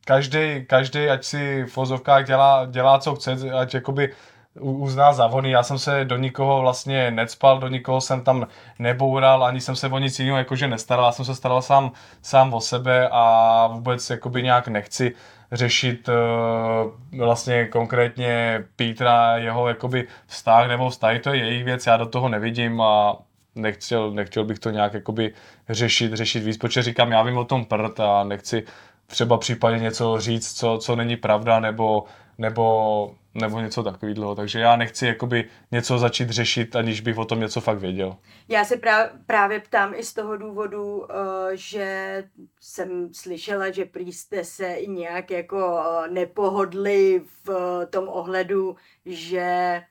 každý, 0.08 0.64
každý, 0.66 1.08
ať 1.08 1.24
si 1.24 1.64
v 1.64 1.76
vozovkách 1.76 2.26
dělá, 2.26 2.66
dělá, 2.70 2.98
co 2.98 3.14
chce, 3.14 3.36
ať 3.60 3.74
jakoby 3.74 4.12
uzná 4.60 5.12
za 5.12 5.26
vony. 5.26 5.50
Já 5.50 5.62
jsem 5.62 5.78
se 5.78 6.04
do 6.04 6.16
nikoho 6.16 6.60
vlastně 6.60 7.10
necpal, 7.10 7.58
do 7.58 7.68
nikoho 7.68 8.00
jsem 8.00 8.24
tam 8.24 8.46
neboural, 8.78 9.44
ani 9.44 9.60
jsem 9.60 9.76
se 9.76 9.88
o 9.88 9.98
nic 9.98 10.18
jiného 10.18 10.38
jakože 10.38 10.68
nestaral. 10.68 11.06
Já 11.06 11.12
jsem 11.12 11.24
se 11.24 11.34
staral 11.34 11.62
sám, 11.62 11.92
sám 12.22 12.54
o 12.54 12.60
sebe 12.60 13.08
a 13.12 13.66
vůbec 13.66 14.10
jakoby 14.10 14.42
nějak 14.42 14.68
nechci 14.68 15.14
řešit 15.52 16.08
uh, 16.08 17.18
vlastně 17.18 17.66
konkrétně 17.66 18.64
Petra, 18.76 19.36
jeho 19.36 19.68
jakoby 19.68 20.06
vztah 20.26 20.68
nebo 20.68 20.90
vztahy, 20.90 21.18
to 21.18 21.30
je 21.30 21.44
jejich 21.44 21.64
věc, 21.64 21.86
já 21.86 21.96
do 21.96 22.06
toho 22.06 22.28
nevidím 22.28 22.80
a 22.80 23.16
nechtěl, 23.54 24.10
nechtěl 24.10 24.44
bych 24.44 24.58
to 24.58 24.70
nějak 24.70 24.94
jakoby 24.94 25.34
řešit, 25.68 26.12
řešit 26.12 26.40
víc, 26.40 26.56
protože 26.56 26.82
říkám, 26.82 27.12
já 27.12 27.22
vím 27.22 27.38
o 27.38 27.44
tom 27.44 27.64
prd 27.64 28.00
a 28.00 28.24
nechci 28.24 28.64
třeba 29.10 29.38
případně 29.38 29.80
něco 29.80 30.20
říct, 30.20 30.52
co, 30.52 30.78
co 30.82 30.96
není 30.96 31.16
pravda, 31.16 31.60
nebo, 31.60 32.04
nebo, 32.38 33.14
nebo 33.34 33.60
něco 33.60 33.82
takového. 33.82 34.34
Takže 34.34 34.60
já 34.60 34.76
nechci 34.76 35.06
jakoby 35.06 35.48
něco 35.72 35.98
začít 35.98 36.30
řešit, 36.30 36.76
aniž 36.76 37.00
bych 37.00 37.18
o 37.18 37.24
tom 37.24 37.40
něco 37.40 37.60
fakt 37.60 37.78
věděl. 37.78 38.16
Já 38.48 38.64
se 38.64 38.76
právě, 38.76 39.10
právě 39.26 39.60
ptám 39.60 39.94
i 39.94 40.02
z 40.02 40.14
toho 40.14 40.36
důvodu, 40.36 40.98
uh, 40.98 41.06
že 41.54 42.24
jsem 42.60 43.14
slyšela, 43.14 43.70
že 43.70 43.84
prý 43.84 44.12
jste 44.12 44.44
se 44.44 44.76
nějak 44.86 45.30
jako 45.30 45.56
uh, 45.56 46.12
nepohodli 46.12 47.22
v 47.44 47.48
uh, 47.48 47.56
tom 47.90 48.08
ohledu, 48.08 48.76
že 49.06 49.82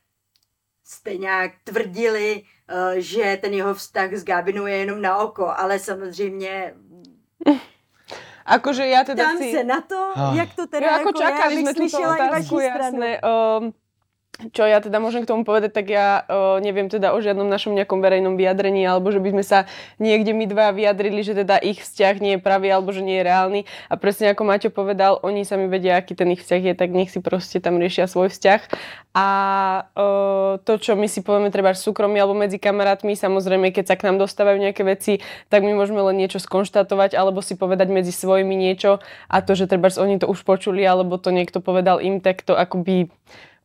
jste 0.84 1.18
nějak 1.18 1.52
tvrdili, 1.64 2.44
že 2.98 3.38
ten 3.42 3.54
jeho 3.54 3.74
vztah 3.74 4.14
s 4.14 4.24
Gabinou 4.24 4.66
je 4.66 4.78
jenom 4.78 5.02
na 5.02 5.18
oko, 5.18 5.60
ale 5.60 5.80
samozřejmě 5.80 6.74
Akože 8.48 8.88
ja 8.88 9.04
teda 9.04 9.36
Tam 9.36 9.44
si... 9.44 9.52
se 9.52 9.64
na 9.68 9.84
to, 9.84 10.00
ah. 10.16 10.32
jak 10.32 10.56
to 10.56 10.64
teda, 10.72 10.88
no, 10.88 10.92
ako, 11.04 11.10
ako 11.12 11.20
čakali 11.20 11.54
ja 11.54 11.60
sme 11.60 11.72
túto 11.76 11.98
otázku, 12.00 12.56
jasné. 12.64 13.10
Um, 13.20 13.64
čo 14.54 14.70
ja 14.70 14.78
teda 14.78 15.02
môžem 15.02 15.26
k 15.26 15.34
tomu 15.34 15.42
povedať, 15.42 15.74
tak 15.74 15.90
ja 15.90 16.22
uh, 16.22 16.62
neviem 16.62 16.86
teda 16.94 17.10
o 17.10 17.18
žiadnom 17.18 17.50
našom 17.50 17.74
nejakom 17.74 18.06
verejnom 18.06 18.38
vyjadrení, 18.38 18.86
alebo 18.86 19.10
že 19.10 19.18
by 19.18 19.34
sme 19.34 19.44
sa 19.44 19.60
niekde 19.98 20.30
my 20.38 20.46
dva 20.46 20.70
vyjadrili, 20.70 21.26
že 21.26 21.34
teda 21.34 21.58
ich 21.58 21.82
vzťah 21.82 22.16
nie 22.22 22.38
je 22.38 22.40
pravý, 22.46 22.70
alebo 22.70 22.94
že 22.94 23.02
nie 23.02 23.18
je 23.18 23.26
reálny. 23.26 23.62
A 23.90 23.98
presne 23.98 24.30
ako 24.30 24.46
Maťo 24.46 24.70
povedal, 24.70 25.18
oni 25.26 25.42
sami 25.42 25.66
vedia, 25.66 25.98
aký 25.98 26.14
ten 26.14 26.30
ich 26.38 26.46
vzťah 26.46 26.62
je, 26.70 26.74
tak 26.78 26.94
nech 26.94 27.10
si 27.10 27.18
proste 27.18 27.58
tam 27.58 27.82
riešia 27.82 28.06
svoj 28.06 28.30
vzťah. 28.30 28.62
A 29.18 29.28
uh, 29.98 30.62
to, 30.62 30.78
čo 30.78 30.94
my 30.94 31.10
si 31.10 31.26
povieme 31.26 31.50
treba 31.50 31.74
súkromí 31.74 32.22
alebo 32.22 32.38
medzi 32.38 32.62
kamarátmi, 32.62 33.18
samozrejme, 33.18 33.74
keď 33.74 33.90
sa 33.90 33.98
k 33.98 34.06
nám 34.06 34.22
dostávajú 34.22 34.62
nejaké 34.62 34.86
veci, 34.86 35.18
tak 35.50 35.66
my 35.66 35.74
môžeme 35.74 35.98
len 36.06 36.22
niečo 36.22 36.38
skonštatovať, 36.38 37.18
alebo 37.18 37.42
si 37.42 37.58
povedať 37.58 37.90
medzi 37.90 38.14
svojimi 38.14 38.54
niečo 38.54 39.02
a 39.26 39.42
to, 39.42 39.58
že 39.58 39.66
treba 39.66 39.90
oni 39.98 40.22
to 40.22 40.30
už 40.30 40.46
počuli, 40.46 40.86
alebo 40.86 41.18
to 41.18 41.34
niekto 41.34 41.58
povedal 41.58 41.98
im, 41.98 42.22
tak 42.22 42.46
to 42.46 42.54
akoby 42.54 43.10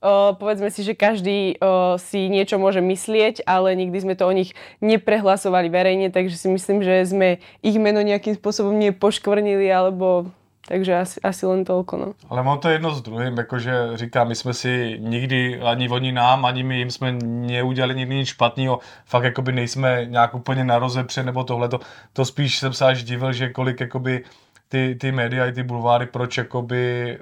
uh, 0.03 0.35
povedzme 0.37 0.69
si, 0.69 0.83
že 0.83 0.99
každý 0.99 1.57
uh, 1.57 1.97
si 1.97 2.27
niečo 2.29 2.59
môže 2.59 2.83
myslieť, 2.83 3.47
ale 3.47 3.79
nikdy 3.79 3.99
sme 4.03 4.15
to 4.19 4.27
o 4.27 4.35
nich 4.35 4.53
neprehlasovali 4.83 5.71
verejne, 5.71 6.11
takže 6.11 6.37
si 6.37 6.51
myslím, 6.51 6.83
že 6.83 7.07
sme 7.07 7.39
ich 7.63 7.79
meno 7.79 8.03
nejakým 8.03 8.35
spôsobom 8.37 8.75
nepoškvrnili, 8.77 9.71
alebo 9.71 10.29
takže 10.67 10.93
asi, 10.95 11.17
asi 11.23 11.43
len 11.47 11.67
toľko. 11.67 11.95
No. 11.99 12.09
Ale 12.31 12.41
ono 12.41 12.57
to 12.57 12.69
je 12.69 12.75
jedno 12.75 12.91
s 12.95 13.03
druhým, 13.03 13.39
jakože 13.39 13.73
říkám, 13.95 14.29
my 14.29 14.35
jsme 14.35 14.55
si 14.55 14.97
nikdy, 14.99 15.61
ani 15.61 15.89
oni 15.89 16.13
nám, 16.13 16.45
ani 16.45 16.63
my 16.63 16.79
jim 16.79 16.91
jsme 16.91 17.13
neudělali 17.23 17.95
nikdy 17.95 18.15
nic 18.15 18.29
špatného. 18.29 18.79
Fakt 19.05 19.25
jakoby 19.25 19.53
nejsme 19.53 20.07
nějak 20.07 20.35
úplně 20.35 20.65
na 20.65 20.79
rozepře 20.79 21.23
nebo 21.23 21.45
tohle. 21.45 21.69
To 22.13 22.25
spíš 22.25 22.59
jsem 22.59 22.73
se 22.73 22.87
až 22.87 23.05
divil, 23.05 23.33
že 23.33 23.49
kolik 23.49 23.81
jakoby 23.81 24.25
ty, 24.69 24.97
ty 25.01 25.13
média 25.13 25.47
i 25.47 25.53
ty 25.53 25.63
bulváry, 25.63 26.07
proč 26.07 26.39
jakoby 26.39 27.19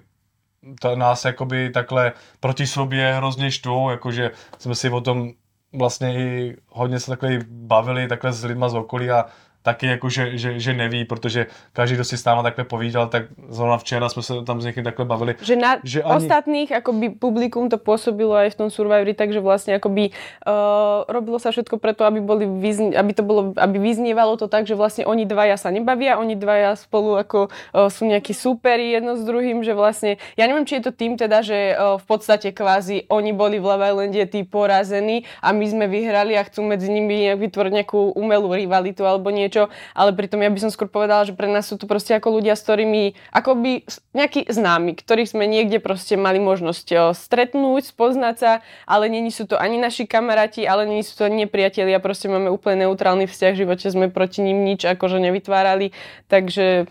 to 0.81 0.97
nás 0.97 1.25
jakoby 1.25 1.71
takhle 1.71 2.13
proti 2.41 2.67
sobě 2.67 3.15
hrozně 3.15 3.51
štvou, 3.51 3.91
jakože 3.91 4.31
jsme 4.59 4.75
si 4.75 4.91
o 4.91 5.01
tom 5.01 5.33
vlastně 5.73 6.15
i 6.15 6.57
hodně 6.69 7.01
se 7.01 7.07
takhle 7.07 7.39
bavili 7.49 8.09
takhle 8.09 8.33
s 8.33 8.45
lidma 8.45 8.69
z 8.69 8.75
okolí 8.75 9.11
a 9.11 9.27
taky 9.63 9.87
jako, 9.87 10.09
že, 10.09 10.39
že, 10.39 10.61
že 10.61 10.73
neví, 10.75 11.05
protože 11.05 11.47
každý, 11.73 11.95
kdo 11.95 12.05
si 12.05 12.17
s 12.17 12.25
náma 12.25 12.43
takhle 12.43 12.65
povídal, 12.65 13.09
tak 13.09 13.23
zrovna 13.49 13.79
včera 13.79 14.09
jsme 14.09 14.23
se 14.23 14.33
tam 14.45 14.61
s 14.61 14.65
někým 14.65 14.85
takhle 14.85 15.05
bavili. 15.05 15.35
Že 15.43 15.57
na 15.57 15.77
že 15.85 16.03
ani... 16.03 16.17
ostatných 16.17 16.73
akoby 16.73 17.09
publikum 17.21 17.69
to 17.69 17.77
pôsobilo 17.77 18.33
aj 18.33 18.57
v 18.57 18.59
tom 18.59 18.69
Survivori, 18.71 19.13
takže 19.13 19.41
vlastne 19.41 19.77
akoby 19.77 20.11
uh, 20.11 21.05
robilo 21.09 21.37
sa 21.37 21.53
všetko 21.53 21.77
preto, 21.77 22.09
aby, 22.09 22.21
boli 22.25 22.47
vyzni- 22.47 22.97
aby 22.97 23.13
to 23.13 23.23
bolo, 23.23 23.53
aby 23.57 23.77
vyznievalo 23.77 24.41
to 24.41 24.49
tak, 24.49 24.65
že 24.65 24.79
vlastne 24.79 25.05
oni 25.05 25.29
dvaja 25.29 25.61
sa 25.61 25.69
nebavia, 25.69 26.17
oni 26.17 26.39
dvaja 26.39 26.79
spolu 26.79 27.21
ako 27.21 27.51
uh, 27.51 27.93
sú 27.93 28.09
nejakí 28.09 28.33
súperi 28.33 28.97
jedno 28.97 29.19
s 29.19 29.23
druhým, 29.27 29.61
že 29.61 29.77
vlastne, 29.77 30.17
ja 30.41 30.49
neviem, 30.49 30.65
či 30.65 30.81
je 30.81 30.89
to 30.89 30.93
tým 30.97 31.21
teda, 31.21 31.45
že 31.45 31.77
uh, 31.77 32.01
v 32.01 32.05
podstate 32.09 32.55
kvázi 32.55 33.05
oni 33.13 33.37
boli 33.37 33.61
v 33.61 33.67
Love 33.67 33.87
Islande 33.91 34.25
tí 34.31 34.41
porazení 34.47 35.29
a 35.45 35.53
my 35.53 35.67
sme 35.69 35.85
vyhrali 35.91 36.39
a 36.39 36.47
chcú 36.47 36.65
medzi 36.65 36.89
nimi 36.89 37.35
vytvoriť 37.35 37.73
nejakú 37.83 38.17
umelú 38.17 38.55
rivalitu 38.55 39.05
alebo 39.05 39.29
nie 39.29 39.50
niečo, 39.51 39.67
ale 39.99 40.15
pritom 40.15 40.39
ja 40.39 40.47
by 40.47 40.63
som 40.63 40.71
skôr 40.71 40.87
povedala, 40.87 41.27
že 41.27 41.35
pre 41.35 41.51
nás 41.51 41.67
sú 41.67 41.75
to 41.75 41.91
proste 41.91 42.15
ako 42.15 42.39
ľudia, 42.39 42.55
s 42.55 42.63
ktorými, 42.63 43.19
akoby 43.35 43.83
nejakí 44.15 44.47
známi, 44.47 44.95
ktorých 44.95 45.35
sme 45.35 45.51
niekde 45.51 45.83
proste 45.83 46.15
mali 46.15 46.39
možnosť 46.39 47.19
stretnúť, 47.19 47.91
spoznať 47.91 48.37
sa, 48.39 48.53
ale 48.87 49.11
není 49.11 49.35
sú 49.35 49.51
to 49.51 49.59
ani 49.59 49.83
naši 49.83 50.07
kamaráti, 50.07 50.71
ale 50.71 50.87
není 50.87 51.03
sú 51.03 51.19
to 51.19 51.27
ani 51.27 51.51
nepriatelia, 51.51 51.99
proste 51.99 52.31
máme 52.31 52.47
úplne 52.47 52.87
neutrálny 52.87 53.27
vzťah 53.27 53.53
v 53.59 53.61
živote, 53.67 53.91
sme 53.91 54.07
proti 54.07 54.47
ním 54.47 54.63
nič 54.63 54.87
akože 54.87 55.19
nevytvárali, 55.19 55.91
takže 56.31 56.87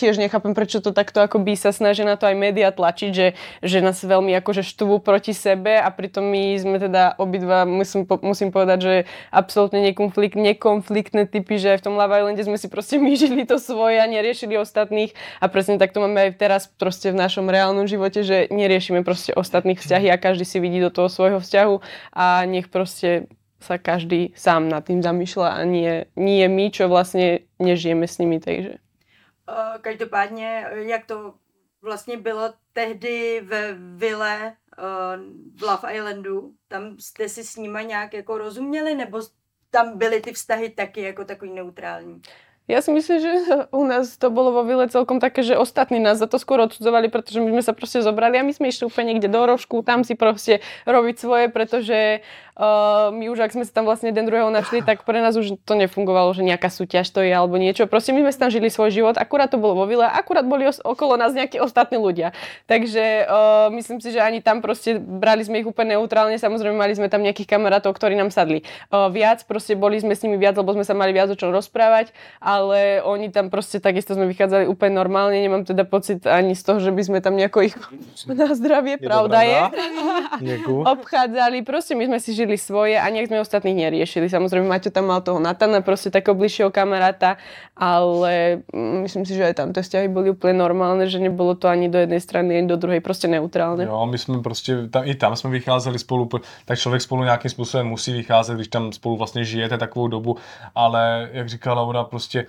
tiež 0.00 0.16
nechápem, 0.16 0.56
prečo 0.56 0.80
to 0.80 0.96
takto 0.96 1.20
akoby 1.20 1.52
sa 1.60 1.76
snažia 1.76 2.08
na 2.08 2.16
to 2.16 2.24
aj 2.24 2.36
média 2.40 2.72
tlačiť, 2.72 3.10
že, 3.12 3.36
že 3.60 3.78
nás 3.84 4.00
veľmi 4.00 4.32
akože 4.40 4.64
štvú 4.64 5.04
proti 5.04 5.36
sebe 5.36 5.76
a 5.76 5.92
pritom 5.92 6.24
my 6.24 6.56
sme 6.56 6.76
teda 6.80 7.20
obidva, 7.20 7.68
musím, 7.68 8.08
musím 8.24 8.48
povedať, 8.48 8.78
že 8.80 8.94
absolútne 9.28 9.84
nekonflikt, 9.84 10.40
nekonfliktné 10.40 11.28
typy, 11.28 11.60
že 11.60 11.76
aj 11.76 11.84
v 11.84 11.86
tom 11.92 11.94
Love 12.00 12.16
Islande 12.16 12.42
sme 12.48 12.56
si 12.56 12.72
proste 12.72 12.96
my 12.96 13.12
žili 13.12 13.44
to 13.44 13.60
svoje 13.60 14.00
a 14.00 14.08
neriešili 14.08 14.56
ostatných 14.56 15.12
a 15.38 15.52
presne 15.52 15.76
tak 15.76 15.92
to 15.92 16.00
máme 16.00 16.16
aj 16.16 16.40
teraz 16.40 16.62
proste 16.66 17.12
v 17.12 17.20
našom 17.20 17.44
reálnom 17.52 17.84
živote, 17.84 18.24
že 18.24 18.48
neriešime 18.48 19.04
proste 19.04 19.36
ostatných 19.36 19.76
vzťahy 19.76 20.08
a 20.08 20.16
každý 20.16 20.48
si 20.48 20.56
vidí 20.56 20.80
do 20.80 20.88
toho 20.88 21.12
svojho 21.12 21.44
vzťahu 21.44 21.74
a 22.16 22.48
nech 22.48 22.72
proste 22.72 23.28
sa 23.60 23.76
každý 23.76 24.32
sám 24.32 24.72
nad 24.72 24.80
tým 24.88 25.04
zamýšľa 25.04 25.60
a 25.60 25.60
nie, 25.68 26.08
nie 26.16 26.48
my, 26.48 26.72
čo 26.72 26.88
vlastne 26.88 27.44
nežijeme 27.60 28.08
s 28.08 28.16
nimi, 28.16 28.40
takže... 28.40 28.80
Eh, 29.50 29.78
každopádně, 29.80 30.66
jak 30.72 31.06
to 31.06 31.34
vlastně 31.82 32.16
bylo 32.16 32.52
tehdy 32.72 33.40
ve 33.44 33.72
vile 33.72 34.56
uh, 34.78 35.56
v 35.56 35.62
Love 35.62 35.94
Islandu, 35.94 36.52
tam 36.68 36.96
jste 36.98 37.28
si 37.28 37.44
s 37.44 37.56
nima 37.56 37.82
nějak 37.82 38.14
jako 38.14 38.38
rozuměli, 38.38 38.94
nebo 38.94 39.20
tam 39.70 39.98
byly 39.98 40.20
ty 40.20 40.32
vztahy 40.32 40.68
taky 40.68 41.00
jako 41.00 41.24
takový 41.24 41.50
neutrální? 41.50 42.22
Ja 42.70 42.78
si 42.78 42.94
myslím, 42.94 43.18
že 43.18 43.32
u 43.74 43.82
nás 43.82 44.14
to 44.14 44.30
bolo 44.30 44.54
vo 44.54 44.62
Vile 44.62 44.86
celkom 44.86 45.18
také, 45.18 45.42
že 45.42 45.58
ostatní 45.58 45.98
nás 45.98 46.22
za 46.22 46.30
to 46.30 46.38
skôr 46.38 46.62
odsudzovali, 46.62 47.10
pretože 47.10 47.42
my 47.42 47.50
sme 47.50 47.62
sa 47.66 47.74
proste 47.74 47.98
zobrali 47.98 48.38
a 48.38 48.46
my 48.46 48.54
sme 48.54 48.70
išli 48.70 48.86
úplne 48.86 49.10
niekde 49.10 49.26
do 49.26 49.42
rožku, 49.42 49.82
tam 49.82 50.06
si 50.06 50.14
proste 50.14 50.62
robiť 50.86 51.16
svoje, 51.18 51.46
pretože 51.50 52.22
Uh, 52.60 53.08
my 53.16 53.32
už, 53.32 53.40
ak 53.40 53.56
sme 53.56 53.64
sa 53.64 53.72
tam 53.72 53.88
vlastne 53.88 54.12
jeden 54.12 54.28
druhého 54.28 54.52
našli, 54.52 54.84
tak 54.84 55.08
pre 55.08 55.24
nás 55.24 55.32
už 55.32 55.56
to 55.64 55.72
nefungovalo, 55.72 56.36
že 56.36 56.44
nejaká 56.44 56.68
súťaž 56.68 57.08
to 57.08 57.24
je 57.24 57.32
alebo 57.32 57.56
niečo. 57.56 57.88
Proste 57.88 58.12
my 58.12 58.20
sme 58.20 58.32
tam 58.36 58.52
žili 58.52 58.68
svoj 58.68 58.92
život, 58.92 59.16
akurát 59.16 59.48
to 59.48 59.56
bolo 59.56 59.80
vo 59.80 59.88
vile, 59.88 60.04
akurát 60.04 60.44
boli 60.44 60.68
okolo 60.84 61.16
nás 61.16 61.32
nejakí 61.32 61.56
ostatní 61.56 61.96
ľudia. 61.96 62.36
Takže 62.68 63.24
uh, 63.24 63.72
myslím 63.72 64.04
si, 64.04 64.12
že 64.12 64.20
ani 64.20 64.44
tam 64.44 64.60
proste 64.60 65.00
brali 65.00 65.40
sme 65.40 65.64
ich 65.64 65.68
úplne 65.68 65.96
neutrálne, 65.96 66.36
samozrejme 66.36 66.76
mali 66.76 66.92
sme 66.92 67.08
tam 67.08 67.24
nejakých 67.24 67.48
kamarátov, 67.48 67.96
ktorí 67.96 68.12
nám 68.12 68.28
sadli. 68.28 68.60
Uh, 68.92 69.08
viac 69.08 69.48
proste 69.48 69.72
boli 69.72 69.96
sme 69.96 70.12
s 70.12 70.20
nimi 70.20 70.36
viac, 70.36 70.52
lebo 70.52 70.76
sme 70.76 70.84
sa 70.84 70.92
mali 70.92 71.16
viac 71.16 71.32
o 71.32 71.40
čom 71.40 71.48
rozprávať, 71.56 72.12
ale 72.44 73.00
oni 73.00 73.32
tam 73.32 73.48
proste 73.48 73.80
takisto 73.80 74.12
sme 74.12 74.28
vychádzali 74.28 74.68
úplne 74.68 75.00
normálne, 75.00 75.40
nemám 75.40 75.64
teda 75.64 75.88
pocit 75.88 76.28
ani 76.28 76.52
z 76.52 76.60
toho, 76.60 76.76
že 76.76 76.92
by 76.92 77.02
sme 77.08 77.18
tam 77.24 77.40
nejako 77.40 77.72
ich 77.72 77.74
na 78.28 78.52
zdravie, 78.52 79.00
je 79.00 79.08
pravda 79.08 79.38
je, 79.48 79.60
obchádzali. 80.68 81.64
Proste 81.64 81.96
my 81.96 82.04
sme 82.04 82.18
si 82.20 82.36
žili 82.36 82.49
robili 82.50 82.58
svoje 82.58 82.98
a 82.98 83.06
nejak 83.06 83.30
sme 83.30 83.46
ostatných 83.46 83.78
neriešili. 83.78 84.26
Samozrejme, 84.26 84.66
Maťo 84.66 84.90
tam 84.90 85.06
mal 85.06 85.22
toho 85.22 85.38
Natana, 85.38 85.86
proste 85.86 86.10
takého 86.10 86.34
bližšieho 86.34 86.74
kamaráta, 86.74 87.38
ale 87.78 88.66
mm, 88.74 89.06
myslím 89.06 89.22
si, 89.22 89.38
že 89.38 89.46
aj 89.46 89.54
tam 89.54 89.68
vzťahy 89.70 90.10
boli 90.10 90.34
úplne 90.34 90.58
normálne, 90.58 91.06
že 91.06 91.22
nebolo 91.22 91.54
to 91.54 91.70
ani 91.70 91.86
do 91.86 92.02
jednej 92.02 92.18
strany, 92.18 92.58
ani 92.58 92.66
do 92.66 92.76
druhej, 92.76 93.00
prostě 93.00 93.28
neutrálne. 93.28 93.84
Jo, 93.84 94.06
my 94.06 94.18
jsme 94.18 94.42
prostě, 94.42 94.88
tam, 94.90 95.02
i 95.06 95.14
tam 95.14 95.36
jsme 95.36 95.50
vycházeli 95.50 95.98
spolu, 95.98 96.28
tak 96.64 96.78
člověk 96.78 97.02
spolu 97.02 97.24
nějakým 97.24 97.50
způsobem 97.50 97.86
musí 97.86 98.12
vycházet, 98.12 98.54
když 98.54 98.68
tam 98.68 98.92
spolu 98.92 99.16
vlastně 99.16 99.44
žijete 99.44 99.78
takovou 99.78 100.08
dobu, 100.08 100.36
ale 100.74 101.28
jak 101.32 101.48
říkala 101.48 101.82
Laura, 101.82 102.04
prostě 102.04 102.46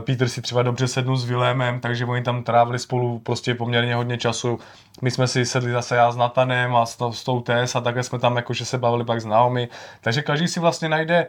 Peter 0.00 0.28
si 0.28 0.42
třeba 0.42 0.62
dobře 0.62 0.88
sednul 0.88 1.16
s 1.16 1.24
Vilémem, 1.24 1.80
takže 1.80 2.04
oni 2.04 2.22
tam 2.22 2.42
trávili 2.42 2.78
spolu 2.78 3.18
prostě 3.18 3.54
poměrně 3.54 3.94
hodně 3.94 4.18
času. 4.18 4.58
My 5.02 5.10
jsme 5.10 5.28
si 5.28 5.46
sedli 5.46 5.72
zase 5.72 5.96
já 5.96 6.12
s 6.12 6.16
Natanem 6.16 6.76
a 6.76 6.86
s, 6.86 7.10
s 7.10 7.24
tou 7.24 7.40
Tess 7.40 7.76
a 7.76 7.80
takhle 7.80 8.02
jsme 8.02 8.18
tam 8.18 8.36
jakože 8.36 8.64
se 8.64 8.78
bavili 8.78 9.04
pak 9.04 9.20
s 9.20 9.24
Naomi. 9.24 9.68
Takže 10.00 10.22
každý 10.22 10.48
si 10.48 10.60
vlastně 10.60 10.88
najde 10.88 11.26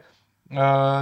uh, 0.51 0.57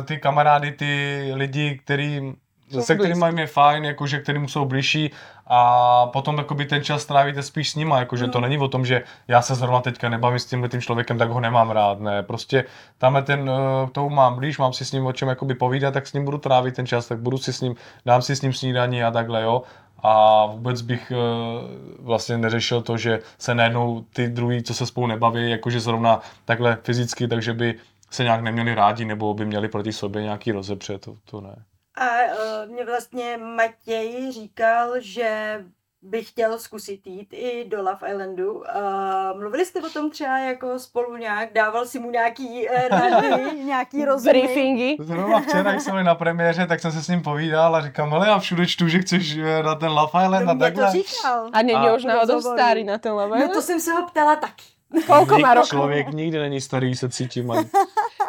ty 0.05 0.17
kamarády, 0.17 0.71
ty 0.71 1.31
lidi, 1.33 1.79
který 1.83 2.33
se 2.69 2.95
kterými 2.95 3.41
je 3.41 3.47
fajn, 3.47 3.85
jakože 3.85 4.19
kterým 4.19 4.47
jsou 4.47 4.65
blížší 4.65 5.11
a 5.47 6.07
potom 6.07 6.37
jakoby 6.37 6.65
ten 6.65 6.83
čas 6.83 7.05
trávíte 7.05 7.43
spíš 7.43 7.71
s 7.71 7.75
nima, 7.75 7.99
jakože 7.99 8.25
mm. 8.25 8.31
to 8.31 8.41
není 8.41 8.57
o 8.57 8.67
tom, 8.67 8.85
že 8.85 9.03
já 9.27 9.41
se 9.41 9.55
zrovna 9.55 9.81
teďka 9.81 10.09
nebavím 10.09 10.39
s 10.39 10.45
tímhle 10.45 10.69
tím 10.69 10.81
člověkem, 10.81 11.17
tak 11.17 11.29
ho 11.29 11.39
nemám 11.39 11.69
rád, 11.69 11.99
ne, 11.99 12.23
prostě 12.23 12.65
tamhle 12.97 13.21
ten, 13.21 13.49
uh, 13.49 13.89
toho 13.91 14.09
mám 14.09 14.35
blíž, 14.35 14.57
mám 14.57 14.73
si 14.73 14.85
s 14.85 14.91
ním 14.91 15.05
o 15.05 15.13
čem 15.13 15.27
jakoby 15.27 15.55
povídat, 15.55 15.93
tak 15.93 16.07
s 16.07 16.13
ním 16.13 16.25
budu 16.25 16.37
trávit 16.37 16.75
ten 16.75 16.87
čas, 16.87 17.07
tak 17.07 17.19
budu 17.19 17.37
si 17.37 17.53
s 17.53 17.61
ním, 17.61 17.75
dám 18.05 18.21
si 18.21 18.35
s 18.35 18.41
ním 18.41 18.53
snídaní 18.53 19.03
a 19.03 19.11
takhle, 19.11 19.41
jo. 19.41 19.61
A 20.03 20.45
vůbec 20.45 20.81
bych 20.81 21.11
uh, 21.11 22.05
vlastně 22.05 22.37
neřešil 22.37 22.81
to, 22.81 22.97
že 22.97 23.19
se 23.37 23.55
najednou 23.55 24.05
ty 24.13 24.27
druhý, 24.27 24.63
co 24.63 24.73
se 24.73 24.85
spolu 24.85 25.07
nebaví, 25.07 25.49
jakože 25.49 25.79
zrovna 25.79 26.19
takhle 26.45 26.77
fyzicky, 26.83 27.27
takže 27.27 27.53
by 27.53 27.75
se 28.11 28.23
nějak 28.23 28.41
neměli 28.41 28.75
rádi 28.75 29.05
nebo 29.05 29.33
by 29.33 29.45
měli 29.45 29.67
proti 29.67 29.93
sobě 29.93 30.23
nějaký 30.23 30.51
rozepře, 30.51 30.97
to, 30.97 31.15
to 31.25 31.41
ne. 31.41 31.55
A 31.97 32.05
uh, 32.05 32.71
mě 32.71 32.85
vlastně 32.85 33.37
Matěj 33.37 34.31
říkal, 34.31 34.93
že 34.99 35.59
by 36.01 36.23
chtěl 36.23 36.59
zkusit 36.59 37.07
jít 37.07 37.27
i 37.31 37.65
do 37.69 37.77
Love 37.77 38.11
Islandu. 38.11 38.53
Uh, 38.53 38.63
mluvili 39.39 39.65
jste 39.65 39.81
o 39.81 39.89
tom 39.89 40.11
třeba 40.11 40.39
jako 40.39 40.79
spolu 40.79 41.17
nějak? 41.17 41.53
Dával 41.53 41.85
si 41.85 41.99
mu 41.99 42.11
nějaký 42.11 42.67
uh, 42.69 42.99
rady, 42.99 43.55
nějaký 43.63 44.05
rozumy? 44.05 44.29
Briefingy? 44.29 44.97
Zrovna 44.99 45.41
včera, 45.41 45.71
když 45.71 45.83
jsme 45.83 46.03
na 46.03 46.15
premiéře, 46.15 46.67
tak 46.67 46.79
jsem 46.79 46.91
se 46.91 47.03
s 47.03 47.07
ním 47.07 47.21
povídal 47.21 47.75
a 47.75 47.81
říkám, 47.81 48.13
ale 48.13 48.27
já 48.27 48.39
všude 48.39 48.65
čtu, 48.65 48.87
že 48.87 48.99
chceš 48.99 49.37
na 49.63 49.75
ten 49.75 49.89
Love 49.89 50.25
Island 50.25 50.45
no, 50.45 50.51
a 50.51 50.55
takhle. 50.55 50.85
to 50.85 50.91
říkal. 50.91 51.49
A 51.53 51.61
není 51.61 51.89
už 51.97 52.03
náhodou 52.03 52.41
starý 52.41 52.83
na 52.83 52.97
ten 52.97 53.11
Love 53.11 53.25
Island? 53.25 53.47
No 53.47 53.53
to 53.53 53.61
jsem 53.61 53.79
se 53.79 53.91
ho 53.91 54.07
ptala 54.07 54.35
taky. 54.35 54.63
Koľko 55.07 55.39
má 55.39 55.53
rokov? 55.53 55.69
Člověk 55.69 56.07
nikdy 56.13 56.39
není 56.39 56.61
starý, 56.61 56.95
se 56.95 57.09
cítím. 57.09 57.51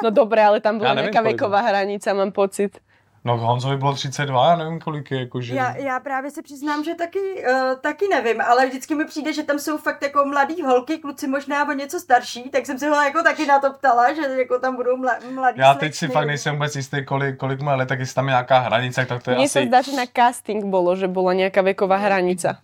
No 0.03 0.11
dobré, 0.11 0.45
ale 0.45 0.61
tam 0.61 0.79
byla 0.79 0.95
nějaká 0.95 1.21
věková 1.21 1.61
hranice, 1.61 2.14
mám 2.14 2.33
pocit. 2.33 2.79
No 3.27 3.37
Honzovi 3.37 3.77
bylo 3.77 3.95
32, 3.95 4.51
já 4.51 4.57
nevím 4.57 4.81
kolik 4.81 5.11
je, 5.11 5.20
jakože... 5.20 5.55
Já, 5.55 5.77
já 5.77 6.01
právě 6.01 6.31
se 6.31 6.43
přiznám, 6.43 6.85
že 6.85 6.95
taky, 6.95 7.18
uh, 7.18 7.81
taky 7.81 8.09
nevím, 8.09 8.41
ale 8.41 8.66
vždycky 8.66 8.95
mi 8.95 9.05
přijde, 9.05 9.33
že 9.33 9.43
tam 9.43 9.59
jsou 9.59 9.79
fakt 9.79 10.03
jako 10.03 10.24
mladý 10.24 10.62
holky, 10.62 10.99
kluci 10.99 11.27
možná 11.27 11.68
o 11.68 11.72
něco 11.72 12.01
starší, 12.01 12.51
tak 12.51 12.66
jsem 12.66 12.79
se 12.79 12.89
ho 12.89 12.95
jako 12.95 13.22
taky 13.22 13.47
na 13.47 13.59
to 13.59 13.72
ptala, 13.72 14.14
že 14.14 14.22
jako 14.22 14.59
tam 14.59 14.77
budou 14.77 14.97
mla, 14.97 15.12
mladí 15.35 15.61
Já 15.61 15.74
teď 15.74 15.95
si 15.95 16.09
fakt 16.09 16.27
nejsem 16.27 16.55
vůbec 16.55 16.77
jistý, 16.77 17.05
kolik, 17.05 17.37
kolik 17.37 17.61
má 17.61 17.74
let, 17.74 17.87
tak 17.87 17.99
jestli 17.99 18.14
tam 18.14 18.29
je 18.29 18.33
nějaká 18.33 18.59
hranice, 18.59 19.07
tak 19.07 19.22
to 19.22 19.31
je 19.31 19.37
Mně 19.37 19.45
asi... 19.45 19.53
se 19.53 19.66
zdá, 19.66 19.83
že 19.83 19.97
na 19.97 20.05
casting 20.16 20.64
bylo, 20.64 20.97
že 20.97 21.09
byla 21.09 21.33
nějaká 21.33 21.62
věková 21.62 21.97
hranice. 21.97 22.57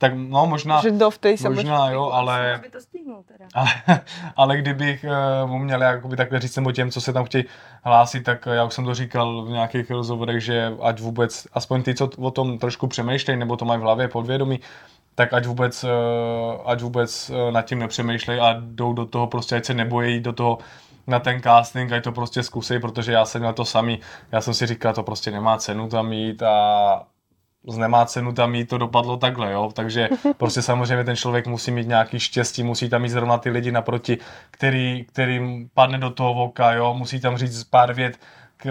Tak 0.00 0.12
no 0.16 0.46
možná, 0.46 0.80
že 0.80 0.90
do 0.90 1.10
v 1.10 1.18
možná 1.48 1.90
jo, 1.90 2.10
ale, 2.12 2.54
aby 2.54 2.68
to 2.68 2.80
stihnul 2.80 3.22
teda. 3.22 3.44
ale, 3.54 4.00
ale 4.36 4.56
kdybych 4.56 5.04
uh, 5.44 5.50
mu 5.50 5.58
měl 5.58 5.82
jakoby 5.82 6.16
takhle 6.16 6.40
říct 6.40 6.56
nebo 6.56 6.72
těm, 6.72 6.90
co 6.90 7.00
se 7.00 7.12
tam 7.12 7.24
chtějí 7.24 7.44
hlásit, 7.84 8.20
tak 8.20 8.48
já 8.52 8.64
už 8.64 8.74
jsem 8.74 8.84
to 8.84 8.94
říkal 8.94 9.44
v 9.44 9.50
nějakých 9.50 9.90
rozhovorech, 9.90 10.40
že 10.40 10.72
ať 10.82 11.00
vůbec, 11.00 11.46
aspoň 11.52 11.82
ty, 11.82 11.94
co 11.94 12.10
o 12.18 12.30
tom 12.30 12.58
trošku 12.58 12.86
přemýšlejí, 12.86 13.38
nebo 13.38 13.56
to 13.56 13.64
mají 13.64 13.80
v 13.80 13.82
hlavě 13.82 14.08
podvědomí, 14.08 14.60
tak 15.14 15.32
ať 15.32 15.46
vůbec, 15.46 15.84
eh, 15.84 15.88
ať 16.64 16.80
vůbec 16.80 17.30
eh, 17.30 17.52
nad 17.52 17.62
tím 17.62 17.78
nepřemýšlej 17.78 18.40
a 18.40 18.56
jdou 18.60 18.92
do 18.92 19.06
toho 19.06 19.26
prostě, 19.26 19.56
ať 19.56 19.64
se 19.64 19.74
nebojí 19.74 20.20
do 20.20 20.32
toho 20.32 20.58
na 21.06 21.18
ten 21.18 21.42
casting, 21.42 21.92
ať 21.92 22.04
to 22.04 22.12
prostě 22.12 22.42
zkusej, 22.42 22.78
protože 22.78 23.12
já 23.12 23.24
jsem 23.24 23.40
měl 23.40 23.52
to 23.52 23.64
samý, 23.64 24.00
já 24.32 24.40
jsem 24.40 24.54
si 24.54 24.66
říkal, 24.66 24.94
to 24.94 25.02
prostě 25.02 25.30
nemá 25.30 25.58
cenu 25.58 25.88
tam 25.88 26.12
jít 26.12 26.42
a 26.42 27.02
nemá 27.64 28.06
cenu 28.06 28.32
tam 28.32 28.54
jít, 28.54 28.68
to 28.68 28.78
dopadlo 28.78 29.16
takhle, 29.16 29.52
jo, 29.52 29.70
takže 29.74 30.08
prostě 30.36 30.62
samozřejmě 30.62 31.04
ten 31.04 31.16
člověk 31.16 31.46
musí 31.46 31.70
mít 31.70 31.88
nějaký 31.88 32.20
štěstí, 32.20 32.62
musí 32.62 32.88
tam 32.88 33.02
mít 33.02 33.08
zrovna 33.08 33.38
ty 33.38 33.50
lidi 33.50 33.72
naproti, 33.72 34.18
který, 34.50 35.04
kterým 35.04 35.70
padne 35.74 35.98
do 35.98 36.10
toho 36.10 36.34
voka, 36.34 36.72
jo, 36.72 36.94
musí 36.94 37.20
tam 37.20 37.36
říct 37.36 37.64
pár 37.64 37.94
vět, 37.94 38.18
k, 38.62 38.70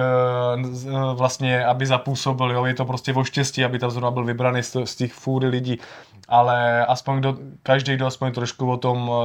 vlastně, 1.13 1.65
aby 1.65 1.85
zapůsobil, 1.85 2.51
jo, 2.51 2.65
je 2.65 2.73
to 2.73 2.85
prostě 2.85 3.13
o 3.13 3.23
štěstí, 3.23 3.65
aby 3.65 3.79
tam 3.79 3.91
zrovna 3.91 4.11
byl 4.11 4.25
vybraný 4.25 4.63
z, 4.63 4.75
z 4.85 4.95
těch 4.95 5.13
fůry 5.13 5.47
lidí, 5.47 5.79
ale 6.27 6.85
aspoň 6.85 7.19
kdo, 7.19 7.37
každý, 7.63 7.95
kdo 7.95 8.05
aspoň 8.05 8.31
trošku 8.31 8.71
o 8.71 8.77
tom 8.77 9.09
uh, 9.09 9.15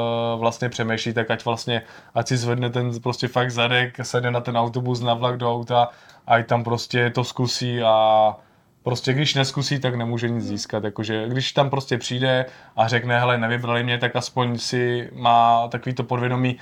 vlastně 0.41 0.69
přemýšlí, 0.69 1.12
tak 1.12 1.31
ať 1.31 1.45
vlastně, 1.45 1.83
ať 2.15 2.29
si 2.29 2.37
zvedne 2.37 2.71
ten 2.71 3.01
prostě 3.01 3.29
fakt 3.29 3.51
zadek, 3.51 3.97
sedne 4.03 4.31
na 4.31 4.41
ten 4.41 4.57
autobus, 4.57 5.01
na 5.01 5.15
vlak 5.15 5.37
do 5.37 5.53
auta, 5.53 5.89
ať 6.27 6.47
tam 6.47 6.65
prostě 6.65 7.11
to 7.11 7.25
zkusí 7.25 7.83
a 7.83 8.37
prostě 8.85 9.12
když 9.12 9.35
neskusí, 9.35 9.78
tak 9.78 9.95
nemůže 9.95 10.28
nic 10.28 10.45
získat. 10.45 10.85
Jakože 10.85 11.28
když 11.28 11.53
tam 11.53 11.70
prostě 11.70 11.99
přijde 11.99 12.47
a 12.76 12.89
řekne, 12.89 13.18
hele, 13.18 13.39
nevybrali 13.39 13.85
mě, 13.85 13.99
tak 13.99 14.16
aspoň 14.16 14.59
si 14.59 15.11
má 15.12 15.68
takový 15.68 15.95
to 15.95 16.05
podvědomí, 16.05 16.57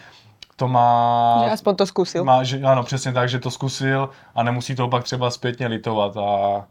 to 0.56 0.68
má... 0.68 1.40
Že 1.44 1.50
aspoň 1.50 1.76
to 1.76 1.86
zkusil. 1.86 2.24
Má, 2.24 2.44
že, 2.44 2.60
ano, 2.62 2.82
přesně 2.82 3.12
tak, 3.12 3.28
že 3.28 3.38
to 3.38 3.50
zkusil 3.50 4.08
a 4.34 4.42
nemusí 4.42 4.74
to 4.74 4.88
pak 4.88 5.04
třeba 5.04 5.30
zpětně 5.30 5.66
litovat 5.66 6.16
a 6.16 6.64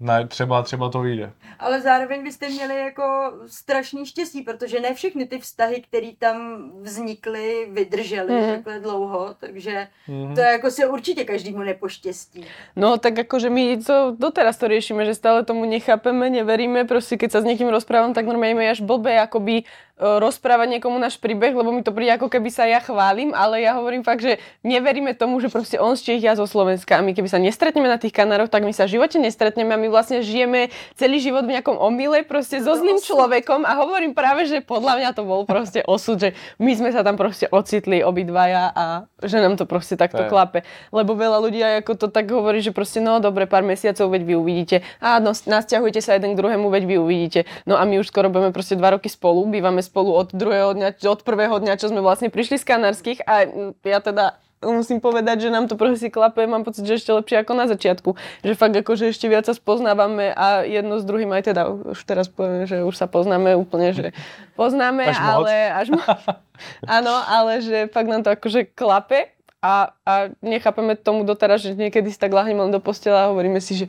ne, 0.00 0.26
třeba, 0.26 0.62
třeba 0.62 0.90
to 0.90 1.00
vyjde. 1.00 1.32
Ale 1.58 1.80
zároveň 1.80 2.24
byste 2.24 2.48
měli 2.48 2.78
jako 2.78 3.32
strašný 3.46 4.06
štěstí, 4.06 4.42
protože 4.42 4.80
ne 4.80 4.94
všechny 4.94 5.26
ty 5.26 5.38
vztahy, 5.38 5.82
které 5.88 6.10
tam 6.18 6.70
vznikly, 6.80 7.68
vydržely 7.70 8.32
mm. 8.32 8.50
takhle 8.54 8.80
dlouho, 8.80 9.34
takže 9.40 9.88
mm. 10.08 10.34
to 10.34 10.40
jako 10.40 10.70
se 10.70 10.86
určitě 10.86 11.24
každému 11.24 11.58
nepoštěstí. 11.58 12.44
No 12.76 12.98
tak 12.98 13.18
akože 13.18 13.50
my 13.50 13.76
to 13.82 14.16
doteraz 14.18 14.56
to 14.56 14.68
riešime, 14.68 15.04
že 15.06 15.14
stále 15.14 15.44
tomu 15.44 15.64
nechápeme, 15.64 16.30
neveríme, 16.30 16.84
prostě 16.84 17.16
keď 17.16 17.32
sa 17.32 17.40
s 17.40 17.44
niekým 17.44 17.68
rozprávam, 17.68 18.14
tak 18.14 18.26
normálne 18.26 18.70
až 18.70 18.80
blbé 18.80 19.18
akoby 19.20 19.64
rozprávať 19.96 20.76
niekomu 20.76 21.00
náš 21.00 21.16
príbeh, 21.16 21.56
lebo 21.56 21.72
mi 21.72 21.80
to 21.80 21.88
príde 21.88 22.12
ako 22.12 22.28
keby 22.28 22.52
sa 22.52 22.68
ja 22.68 22.84
chválim, 22.84 23.32
ale 23.32 23.64
ja 23.64 23.80
hovorím 23.80 24.04
fakt, 24.04 24.20
že 24.20 24.36
neveríme 24.60 25.16
tomu, 25.16 25.40
že 25.40 25.48
proste 25.48 25.80
on 25.80 25.96
z 25.96 26.04
Čech, 26.04 26.20
ja 26.20 26.36
zo 26.36 26.44
Slovenska 26.44 27.00
a 27.00 27.04
my 27.04 27.16
keby 27.16 27.24
sa 27.32 27.40
nestretneme 27.40 27.88
na 27.88 27.96
tých 27.96 28.12
Kanároch, 28.12 28.52
tak 28.52 28.68
my 28.68 28.76
sa 28.76 28.84
v 28.84 29.00
živote 29.00 29.16
nestretneme 29.16 29.72
a 29.72 29.80
my 29.80 29.85
vlastne 29.88 30.22
žijeme 30.22 30.68
celý 30.94 31.18
život 31.22 31.44
v 31.46 31.58
nejakom 31.58 31.76
omyle 31.76 32.22
proste 32.26 32.60
so 32.60 32.74
zlým 32.76 32.98
človekom 33.00 33.64
a 33.64 33.78
hovorím 33.80 34.12
práve, 34.12 34.46
že 34.46 34.62
podľa 34.62 35.00
mňa 35.00 35.10
to 35.16 35.22
bol 35.22 35.42
proste 35.48 35.82
osud, 35.86 36.20
že 36.20 36.36
my 36.58 36.72
sme 36.74 36.90
sa 36.92 37.06
tam 37.06 37.18
proste 37.20 37.46
ocitli 37.50 38.02
obidvaja 38.02 38.70
a 38.72 38.84
že 39.22 39.40
nám 39.40 39.56
to 39.56 39.64
proste 39.64 39.96
takto 39.96 40.26
klape. 40.28 40.66
Lebo 40.90 41.16
veľa 41.16 41.38
ľudí 41.40 41.60
aj 41.60 41.74
ako 41.84 41.92
to 41.96 42.06
tak 42.12 42.28
hovorí, 42.28 42.60
že 42.60 42.74
proste 42.74 42.98
no 43.00 43.18
dobre, 43.18 43.48
pár 43.48 43.62
mesiacov, 43.62 44.12
veď 44.12 44.22
vy 44.24 44.34
uvidíte. 44.36 44.76
A 45.00 45.18
no, 45.18 45.32
nasťahujte 45.32 46.00
sa 46.04 46.16
jeden 46.16 46.34
k 46.34 46.38
druhému, 46.38 46.68
veď 46.68 46.84
vy 46.88 46.96
uvidíte. 47.00 47.40
No 47.64 47.76
a 47.76 47.84
my 47.84 48.00
už 48.00 48.10
skoro 48.10 48.28
budeme 48.28 48.52
proste 48.52 48.76
dva 48.76 48.94
roky 48.96 49.10
spolu, 49.10 49.46
bývame 49.48 49.80
spolu 49.80 50.12
od 50.12 50.32
druhého 50.32 50.76
dňa, 50.76 50.88
od 51.06 51.20
prvého 51.24 51.56
dňa, 51.60 51.78
čo 51.80 51.88
sme 51.92 52.00
vlastne 52.00 52.28
prišli 52.32 52.60
z 52.60 52.64
Kanárskych 52.66 53.20
a 53.24 53.48
ja 53.84 53.98
teda 54.00 54.38
musím 54.72 54.98
povedať, 54.98 55.46
že 55.46 55.50
nám 55.52 55.70
to 55.70 55.74
proste 55.74 56.10
klape, 56.10 56.46
mám 56.46 56.64
pocit, 56.64 56.82
že 56.82 56.98
ešte 56.98 57.10
lepšie 57.12 57.42
ako 57.42 57.52
na 57.54 57.66
začiatku. 57.70 58.10
Že 58.42 58.52
fakt 58.56 58.74
ako, 58.74 58.92
že 58.98 59.12
ešte 59.12 59.26
viac 59.26 59.46
sa 59.46 59.54
spoznávame 59.54 60.32
a 60.32 60.64
jedno 60.66 60.98
s 60.98 61.04
druhým 61.06 61.30
aj 61.34 61.42
teda, 61.52 61.62
už 61.70 61.98
teraz 62.02 62.26
poviem, 62.26 62.66
že 62.66 62.82
už 62.82 62.94
sa 62.94 63.06
poznáme 63.06 63.54
úplne, 63.54 63.92
že 63.94 64.06
poznáme, 64.60 65.06
až 65.10 65.18
ale 65.20 65.52
moc. 65.52 65.78
až 65.78 65.86
mo- 65.92 66.06
Áno, 66.98 67.14
ale 67.26 67.60
že 67.62 67.86
fakt 67.92 68.08
nám 68.10 68.24
to 68.24 68.32
akože 68.32 68.72
klape 68.72 69.30
a, 69.60 69.92
a 70.06 70.12
nechápeme 70.40 70.94
tomu 70.94 71.26
doteraz, 71.26 71.62
že 71.62 71.74
niekedy 71.74 72.12
si 72.12 72.18
tak 72.18 72.30
lahneme 72.30 72.66
len 72.68 72.72
do 72.72 72.78
postela 72.78 73.26
a 73.26 73.30
hovoríme 73.34 73.58
si, 73.58 73.84
že 73.84 73.86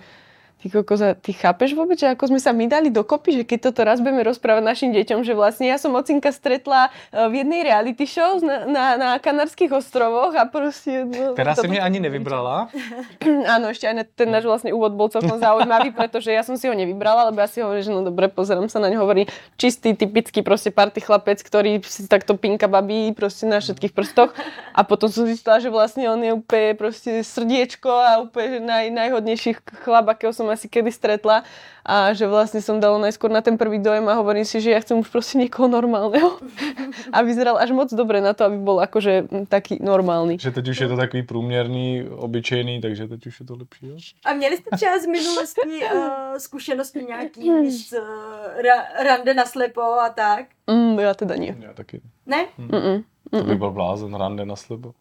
Ty 0.57 0.73
kokos, 0.73 1.05
ty 1.21 1.37
chápeš 1.37 1.77
vôbec, 1.77 2.01
že 2.01 2.09
ako 2.09 2.33
sme 2.33 2.41
sa 2.41 2.49
my 2.49 2.65
dali 2.65 2.89
dokopy, 2.89 3.29
že 3.29 3.43
keď 3.45 3.69
toto 3.69 3.85
raz 3.85 4.01
budeme 4.01 4.25
rozprávať 4.25 4.65
našim 4.65 4.89
deťom, 4.89 5.21
že 5.21 5.37
vlastne 5.37 5.69
ja 5.69 5.77
som 5.77 5.93
ocinka 5.93 6.33
stretla 6.33 6.89
e, 7.13 7.29
v 7.29 7.45
jednej 7.45 7.61
reality 7.61 8.09
show 8.09 8.41
na, 8.41 8.65
na, 8.65 8.85
na 8.97 9.09
Kanárských 9.21 9.69
ostrovoch 9.69 10.33
a 10.33 10.49
proste... 10.49 11.05
No, 11.05 11.37
Teraz 11.37 11.61
si 11.61 11.69
mi 11.69 11.77
ani 11.77 12.01
nevybrala. 12.01 12.73
Áno, 13.53 13.69
ešte 13.69 13.85
aj 13.85 14.09
ten 14.17 14.33
náš 14.33 14.49
vlastný 14.49 14.73
úvod 14.73 14.97
bol 14.97 15.13
celkom 15.13 15.37
zaujímavý, 15.45 15.93
pretože 15.93 16.33
ja 16.33 16.41
som 16.41 16.57
si 16.57 16.65
ho 16.65 16.73
nevybrala, 16.73 17.29
lebo 17.29 17.37
ja 17.37 17.45
si 17.45 17.61
hovorím, 17.61 17.85
že 17.85 17.93
no 17.93 18.01
dobre, 18.01 18.25
pozerám 18.25 18.65
sa 18.65 18.81
na 18.81 18.89
ňo, 18.89 19.05
hovorí 19.05 19.29
čistý, 19.61 19.93
typický 19.93 20.41
proste 20.41 20.73
party 20.73 21.05
chlapec, 21.05 21.37
ktorý 21.37 21.85
si 21.85 22.09
takto 22.09 22.33
pinka 22.33 22.65
babí 22.65 23.13
proste 23.13 23.45
na 23.45 23.61
všetkých 23.61 23.93
prstoch 23.93 24.33
a 24.73 24.81
potom 24.81 25.05
som 25.05 25.29
zistila, 25.29 25.61
že 25.61 25.69
vlastne 25.69 26.09
on 26.09 26.17
je 26.17 26.33
úplne 26.33 26.73
proste 26.73 27.21
srdiečko 27.21 27.93
a 27.93 28.25
úplne 28.25 28.65
naj, 28.65 28.89
najhodnejší 28.89 29.61
chlap, 29.85 30.09
akého 30.09 30.33
som 30.33 30.46
som 30.47 30.55
asi 30.55 30.71
kedy 30.71 30.95
stretla 30.95 31.43
a 31.83 32.15
že 32.15 32.23
vlastne 32.23 32.63
som 32.63 32.79
dala 32.79 32.95
najskôr 33.03 33.27
na 33.27 33.43
ten 33.43 33.59
prvý 33.59 33.83
dojem 33.83 34.07
a 34.07 34.15
hovorím 34.15 34.47
si, 34.47 34.63
že 34.63 34.71
ja 34.71 34.79
chcem 34.79 35.03
už 35.03 35.11
proste 35.11 35.35
niekoho 35.35 35.67
normálneho. 35.67 36.39
a 37.15 37.19
vyzeral 37.27 37.59
až 37.59 37.75
moc 37.75 37.91
dobre 37.91 38.23
na 38.23 38.31
to, 38.31 38.47
aby 38.47 38.55
bol 38.55 38.79
akože 38.79 39.27
taký 39.51 39.83
normálny. 39.83 40.39
Že 40.39 40.55
teď 40.55 40.65
už 40.71 40.77
je 40.79 40.87
to 40.87 40.95
takový 40.95 41.23
průměrný, 41.23 42.07
obyčejný, 42.07 42.79
takže 42.79 43.07
teď 43.07 43.27
už 43.27 43.39
je 43.39 43.45
to 43.45 43.55
lepší. 43.59 43.87
Jo? 43.87 43.95
A 44.25 44.33
měli 44.33 44.57
jste 44.57 44.69
třeba 44.75 44.99
z 44.99 45.05
minulosti 45.05 45.61
uh, 45.83 46.37
zkušenosti 46.37 47.03
nějaký 47.03 47.71
z 47.71 47.93
uh, 47.93 47.99
ra- 48.63 48.87
rande 49.03 49.33
na 49.33 49.45
slepo 49.45 49.81
a 49.81 50.09
tak? 50.09 50.45
Mm, 50.67 50.99
já 50.99 51.13
teda 51.13 51.35
nie. 51.35 51.55
Já 51.59 51.73
taky. 51.73 52.01
Ne? 52.25 52.45
Mm-mm. 52.59 53.03
To 53.31 53.43
by 53.43 53.55
byl 53.55 53.71
blázen, 53.71 54.15
rande 54.15 54.45
na 54.45 54.55
slepo. 54.55 54.93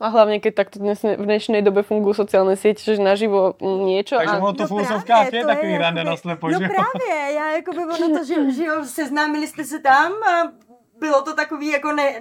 A 0.00 0.08
hlavne, 0.08 0.40
keď 0.40 0.52
takto 0.64 0.80
dnes, 0.80 1.04
v 1.04 1.20
dnešnej 1.20 1.60
dobe 1.60 1.84
fungujú 1.84 2.24
sociálne 2.24 2.56
siete, 2.56 2.80
že 2.80 2.96
naživo 2.96 3.60
niečo. 3.60 4.16
Takže 4.16 4.40
ono 4.40 4.56
to 4.56 4.64
no 4.64 4.80
v 4.80 5.28
je 5.28 5.44
takový 5.44 5.74
rande 5.76 6.00
na 6.00 6.16
slepo, 6.16 6.48
No 6.48 6.58
právě, 6.58 7.36
já 7.36 7.52
jako 7.52 7.70
by 7.72 7.82
ono 7.84 8.18
to, 8.18 8.24
že, 8.24 8.52
že 8.52 8.64
jo, 8.64 8.84
seznámili 8.84 9.46
jste 9.46 9.64
se 9.64 9.78
tam 9.78 10.12
a 10.12 10.52
bylo 11.00 11.22
to 11.22 11.34
takový 11.34 11.68
jako 11.68 11.92
ne, 11.92 12.20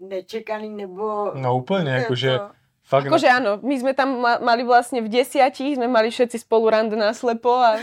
nečekaný 0.00 0.68
nebo... 0.68 1.32
No 1.34 1.56
úplně, 1.56 1.90
jakože... 1.90 2.38
Fakt 2.90 3.06
akože 3.06 3.28
na... 3.30 3.36
áno, 3.38 3.50
my 3.62 3.74
sme 3.78 3.92
tam 3.94 4.18
mali 4.18 4.66
vlastne 4.66 4.98
v 4.98 5.06
desiatich, 5.06 5.78
sme 5.78 5.86
mali 5.86 6.10
všetci 6.10 6.42
spolu 6.42 6.74
rande 6.74 6.98
na 6.98 7.14
slepo 7.14 7.54
a 7.54 7.78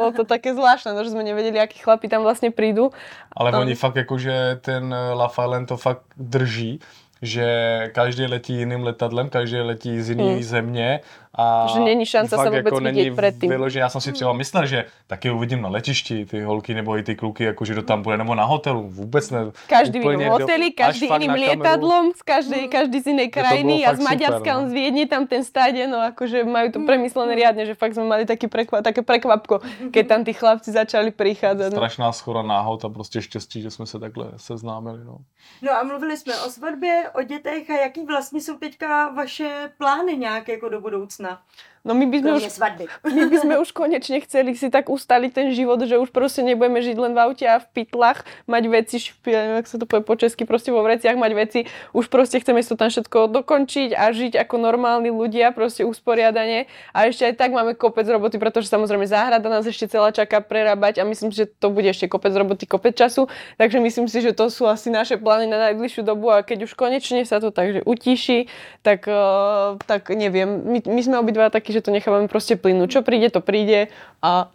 bolo 0.00 0.16
to 0.16 0.24
také 0.24 0.56
zvláštne, 0.56 0.96
no, 0.96 1.04
že 1.04 1.12
sme 1.12 1.20
nevedeli, 1.28 1.60
akí 1.60 1.76
chlapi 1.84 2.08
tam 2.08 2.24
vlastne 2.24 2.48
prídu. 2.48 2.88
Ale 3.36 3.52
um, 3.52 3.68
oni 3.68 3.76
fakt 3.76 4.00
jakože 4.00 4.64
ten 4.64 4.88
La 4.88 5.28
to 5.68 5.76
fakt 5.76 6.08
drží 6.16 6.80
že 7.22 7.46
každý 7.94 8.26
letí 8.26 8.52
jiným 8.52 8.82
letadlem, 8.82 9.28
každý 9.28 9.56
letí 9.56 10.02
z 10.02 10.10
jiné 10.10 10.24
hmm. 10.24 10.42
země 10.42 11.00
a 11.36 11.66
že 11.66 11.80
není 11.80 12.06
šance 12.06 12.36
se 12.36 12.44
vůbec 12.44 12.64
jako 12.64 12.80
vidět 12.80 13.16
předtým. 13.16 13.50
Vyloženě, 13.50 13.82
já 13.82 13.88
jsem 13.88 14.00
si 14.00 14.12
třeba 14.12 14.32
myslel, 14.32 14.66
že 14.66 14.84
taky 15.06 15.30
uvidím 15.30 15.62
na 15.62 15.68
letišti 15.68 16.26
ty 16.26 16.40
holky 16.42 16.74
nebo 16.74 16.96
i 16.98 17.02
ty 17.02 17.16
kluky, 17.16 17.44
jako 17.44 17.64
že 17.64 17.74
to 17.74 17.82
tam 17.82 18.02
bude, 18.02 18.16
nebo 18.16 18.34
na 18.34 18.44
hotelu, 18.44 18.88
vůbec 18.88 19.30
ne. 19.30 19.40
Každý 19.66 20.00
v 20.00 20.28
hoteli, 20.28 20.70
každý 20.70 21.08
jiným 21.12 21.30
letadlom, 21.30 22.12
z 22.16 22.22
každý, 22.22 22.60
hmm. 22.60 22.68
každý 22.68 23.00
z 23.00 23.06
jiné 23.06 23.28
krajiny 23.28 23.86
a 23.86 23.94
z 23.94 23.98
Maďarska, 23.98 24.52
no. 24.52 24.58
on 24.58 24.68
z 24.68 24.72
Viedne, 24.72 25.06
tam 25.06 25.26
ten 25.26 25.44
stáde, 25.44 25.86
no 25.86 26.00
akože 26.00 26.44
majú 26.44 26.72
to 26.72 26.78
premyslené 26.86 27.34
riadne, 27.34 27.66
že 27.66 27.74
fakt 27.74 27.94
jsme 27.94 28.04
mali 28.04 28.24
taký 28.26 28.48
prekva, 28.48 28.82
také 28.82 29.02
prekvapko, 29.02 29.60
keď 29.92 30.04
tam 30.08 30.24
ty 30.24 30.32
chlapci 30.32 30.72
začali 30.72 31.10
přicházet. 31.10 31.70
No. 31.70 31.76
Strašná 31.76 32.12
schoda 32.12 32.42
náhod 32.42 32.84
a 32.84 32.88
prostě 32.88 33.22
štěstí, 33.22 33.62
že 33.62 33.70
jsme 33.70 33.86
se 33.86 33.98
takhle 33.98 34.32
seznámili. 34.36 35.04
No. 35.04 35.18
no 35.62 35.70
a 35.72 35.82
mluvili 35.82 36.16
jsme 36.16 36.34
o 36.46 36.50
svatbě, 36.50 37.10
o 37.14 37.22
dětech 37.22 37.70
a 37.70 37.76
jaký 37.76 38.04
vlastně 38.04 38.40
jsou 38.40 38.56
teďka 38.56 39.08
vaše 39.08 39.70
plány 39.78 40.16
nějaké 40.16 40.52
jako 40.52 40.68
do 40.68 40.80
budoucna? 40.80 41.25
ясно. 41.26 41.40
No 41.86 41.94
my 41.94 42.10
by 42.10 42.18
sme 42.18 42.30
už, 42.34 42.44
my 43.16 43.22
by 43.30 43.36
sme 43.38 43.54
už 43.62 43.70
konečne 43.70 44.18
chceli 44.26 44.58
si 44.58 44.66
tak 44.74 44.90
ustaliť 44.90 45.30
ten 45.30 45.48
život, 45.54 45.78
že 45.86 46.02
už 46.02 46.10
proste 46.10 46.42
nebudeme 46.42 46.82
žiť 46.82 46.96
len 46.98 47.14
v 47.14 47.22
aute 47.22 47.46
a 47.46 47.62
v 47.62 47.66
pytlach, 47.70 48.26
mať 48.50 48.62
veci, 48.66 48.98
neviem, 49.22 49.62
ak 49.62 49.70
sa 49.70 49.78
to 49.78 49.86
povie 49.86 50.02
po 50.02 50.18
česky, 50.18 50.42
proste 50.42 50.74
vo 50.74 50.82
vreciach 50.82 51.14
mať 51.14 51.32
veci. 51.38 51.60
Už 51.94 52.10
proste 52.10 52.42
chceme 52.42 52.58
si 52.58 52.66
to 52.66 52.74
tam 52.74 52.90
všetko 52.90 53.30
dokončiť 53.30 53.94
a 53.94 54.10
žiť 54.10 54.34
ako 54.42 54.58
normálni 54.58 55.14
ľudia, 55.14 55.54
proste 55.54 55.86
usporiadanie. 55.86 56.66
A 56.90 57.06
ešte 57.06 57.30
aj 57.30 57.38
tak 57.38 57.54
máme 57.54 57.78
kopec 57.78 58.10
roboty, 58.10 58.42
pretože 58.42 58.66
samozrejme 58.66 59.06
záhrada 59.06 59.46
nás 59.46 59.62
ešte 59.62 59.86
celá 59.86 60.10
čaká 60.10 60.42
prerábať 60.42 60.98
a 60.98 61.06
myslím 61.06 61.30
si, 61.30 61.46
že 61.46 61.46
to 61.46 61.70
bude 61.70 61.86
ešte 61.86 62.10
kopec 62.10 62.34
roboty, 62.34 62.66
kopec 62.66 62.98
času. 62.98 63.30
Takže 63.62 63.78
myslím 63.78 64.10
si, 64.10 64.18
že 64.18 64.34
to 64.34 64.50
sú 64.50 64.66
asi 64.66 64.90
naše 64.90 65.22
plány 65.22 65.46
na 65.46 65.70
najbližšiu 65.70 66.02
dobu 66.02 66.34
a 66.34 66.42
keď 66.42 66.66
už 66.66 66.74
konečne 66.74 67.22
sa 67.22 67.38
to 67.38 67.54
takže 67.54 67.86
utíši, 67.86 68.50
tak, 68.82 69.06
uh, 69.06 69.78
tak 69.86 70.10
neviem. 70.10 70.66
My, 70.66 70.78
my 70.82 71.00
sme 71.04 71.16
obidva 71.22 71.52
takí, 71.52 71.75
že 71.76 71.82
to 71.82 71.90
necháváme 71.90 72.28
prostě 72.28 72.56
plynout. 72.56 72.90
Čo 72.90 73.02
přijde, 73.02 73.30
to 73.30 73.40
přijde 73.40 73.86
a 74.22 74.50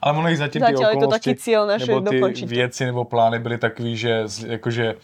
ale 0.00 0.18
ono 0.18 0.28
i 0.28 0.36
zatím 0.36 0.62
ty 0.62 0.74
okolnosti, 0.74 1.00
to 1.00 1.06
taky 1.10 1.34
cíl 1.34 1.66
naše 1.66 1.86
nebo 1.86 2.00
ty 2.00 2.20
dokončit. 2.20 2.48
věci 2.48 2.86
nebo 2.86 3.04
plány 3.04 3.38
byly 3.38 3.58
takový, 3.58 3.96
že 3.96 4.24
jakože 4.46 4.94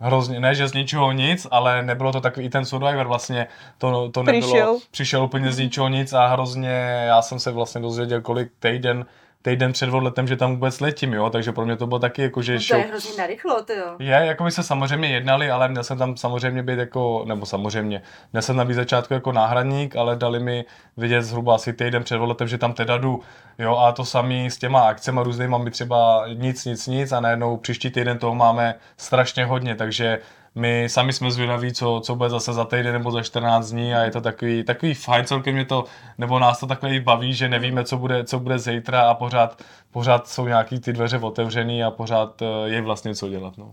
hrozně, 0.00 0.40
ne, 0.40 0.54
že 0.54 0.68
z 0.68 0.74
ničeho 0.74 1.12
nic, 1.12 1.46
ale 1.50 1.82
nebylo 1.82 2.12
to 2.12 2.20
takový, 2.20 2.46
i 2.46 2.50
ten 2.50 2.64
Survivor 2.64 3.06
vlastně, 3.06 3.46
to, 3.78 4.10
to 4.10 4.22
nebylo, 4.22 4.42
přišel. 4.42 4.78
přišel 4.90 5.24
úplně 5.24 5.52
z 5.52 5.58
ničeho 5.58 5.88
nic 5.88 6.12
a 6.12 6.26
hrozně, 6.26 7.04
já 7.06 7.22
jsem 7.22 7.38
se 7.40 7.50
vlastně 7.50 7.80
dozvěděl, 7.80 8.20
kolik 8.20 8.52
týden 8.58 9.06
týden 9.46 9.72
před 9.72 9.90
odletem, 9.90 10.26
že 10.26 10.36
tam 10.36 10.50
vůbec 10.50 10.80
letím, 10.80 11.12
jo, 11.14 11.30
takže 11.30 11.52
pro 11.52 11.64
mě 11.64 11.76
to 11.76 11.86
bylo 11.86 11.98
taky 11.98 12.22
jako, 12.22 12.42
že 12.42 12.52
No 12.52 12.58
to 12.58 12.62
šok. 12.62 12.78
je 12.78 12.84
hrozně 12.84 13.16
narychlo, 13.18 13.62
ty 13.62 13.72
jo. 13.72 13.96
Je, 13.98 14.10
jako 14.14 14.44
my 14.44 14.50
se 14.50 14.62
samozřejmě 14.62 15.08
jednali, 15.08 15.50
ale 15.50 15.68
měl 15.68 15.84
jsem 15.84 15.98
tam 15.98 16.16
samozřejmě 16.16 16.62
být 16.62 16.78
jako, 16.78 17.24
nebo 17.28 17.46
samozřejmě, 17.46 18.02
měl 18.32 18.42
jsem 18.42 18.56
tam 18.56 18.66
být 18.66 18.74
začátku 18.74 19.14
jako 19.14 19.32
náhradník, 19.32 19.96
ale 19.96 20.16
dali 20.16 20.40
mi 20.40 20.64
vidět 20.96 21.22
zhruba 21.22 21.54
asi 21.54 21.72
týden 21.72 22.04
před 22.04 22.18
odletem, 22.18 22.48
že 22.48 22.58
tam 22.58 22.72
teda 22.72 22.98
jdu, 22.98 23.20
jo, 23.58 23.76
a 23.76 23.92
to 23.92 24.04
samý 24.04 24.50
s 24.50 24.58
těma 24.58 24.80
akcemi 24.80 25.20
různýma, 25.22 25.58
my 25.58 25.70
třeba 25.70 26.24
nic, 26.34 26.64
nic, 26.64 26.86
nic 26.86 27.12
a 27.12 27.20
najednou 27.20 27.56
příští 27.56 27.90
týden 27.90 28.18
toho 28.18 28.34
máme 28.34 28.74
strašně 28.96 29.44
hodně, 29.44 29.74
takže 29.74 30.18
my 30.56 30.88
sami 30.88 31.12
jsme 31.12 31.30
zvědaví, 31.30 31.72
co, 31.72 32.00
co 32.04 32.14
bude 32.14 32.30
zase 32.30 32.52
za 32.52 32.64
týden 32.64 32.92
nebo 32.92 33.10
za 33.10 33.22
14 33.22 33.70
dní 33.70 33.94
a 33.94 34.02
je 34.02 34.10
to 34.10 34.20
takový, 34.20 34.64
takový 34.64 34.94
fajn, 34.94 35.24
celkem 35.24 35.54
mě 35.54 35.64
to, 35.64 35.84
nebo 36.18 36.38
nás 36.38 36.60
to 36.60 36.66
takhle 36.66 36.94
i 36.94 37.00
baví, 37.00 37.34
že 37.34 37.48
nevíme, 37.48 37.84
co 37.84 37.96
bude, 37.96 38.24
co 38.24 38.38
bude 38.38 38.58
zítra 38.58 39.10
a 39.10 39.14
pořád, 39.14 39.62
pořád 39.90 40.28
jsou 40.28 40.46
nějaký 40.46 40.80
ty 40.80 40.92
dveře 40.92 41.18
otevřený 41.18 41.84
a 41.84 41.90
pořád 41.90 42.42
eh, 42.42 42.46
je 42.64 42.82
vlastně 42.82 43.14
co 43.14 43.28
dělat. 43.28 43.58
No. 43.58 43.72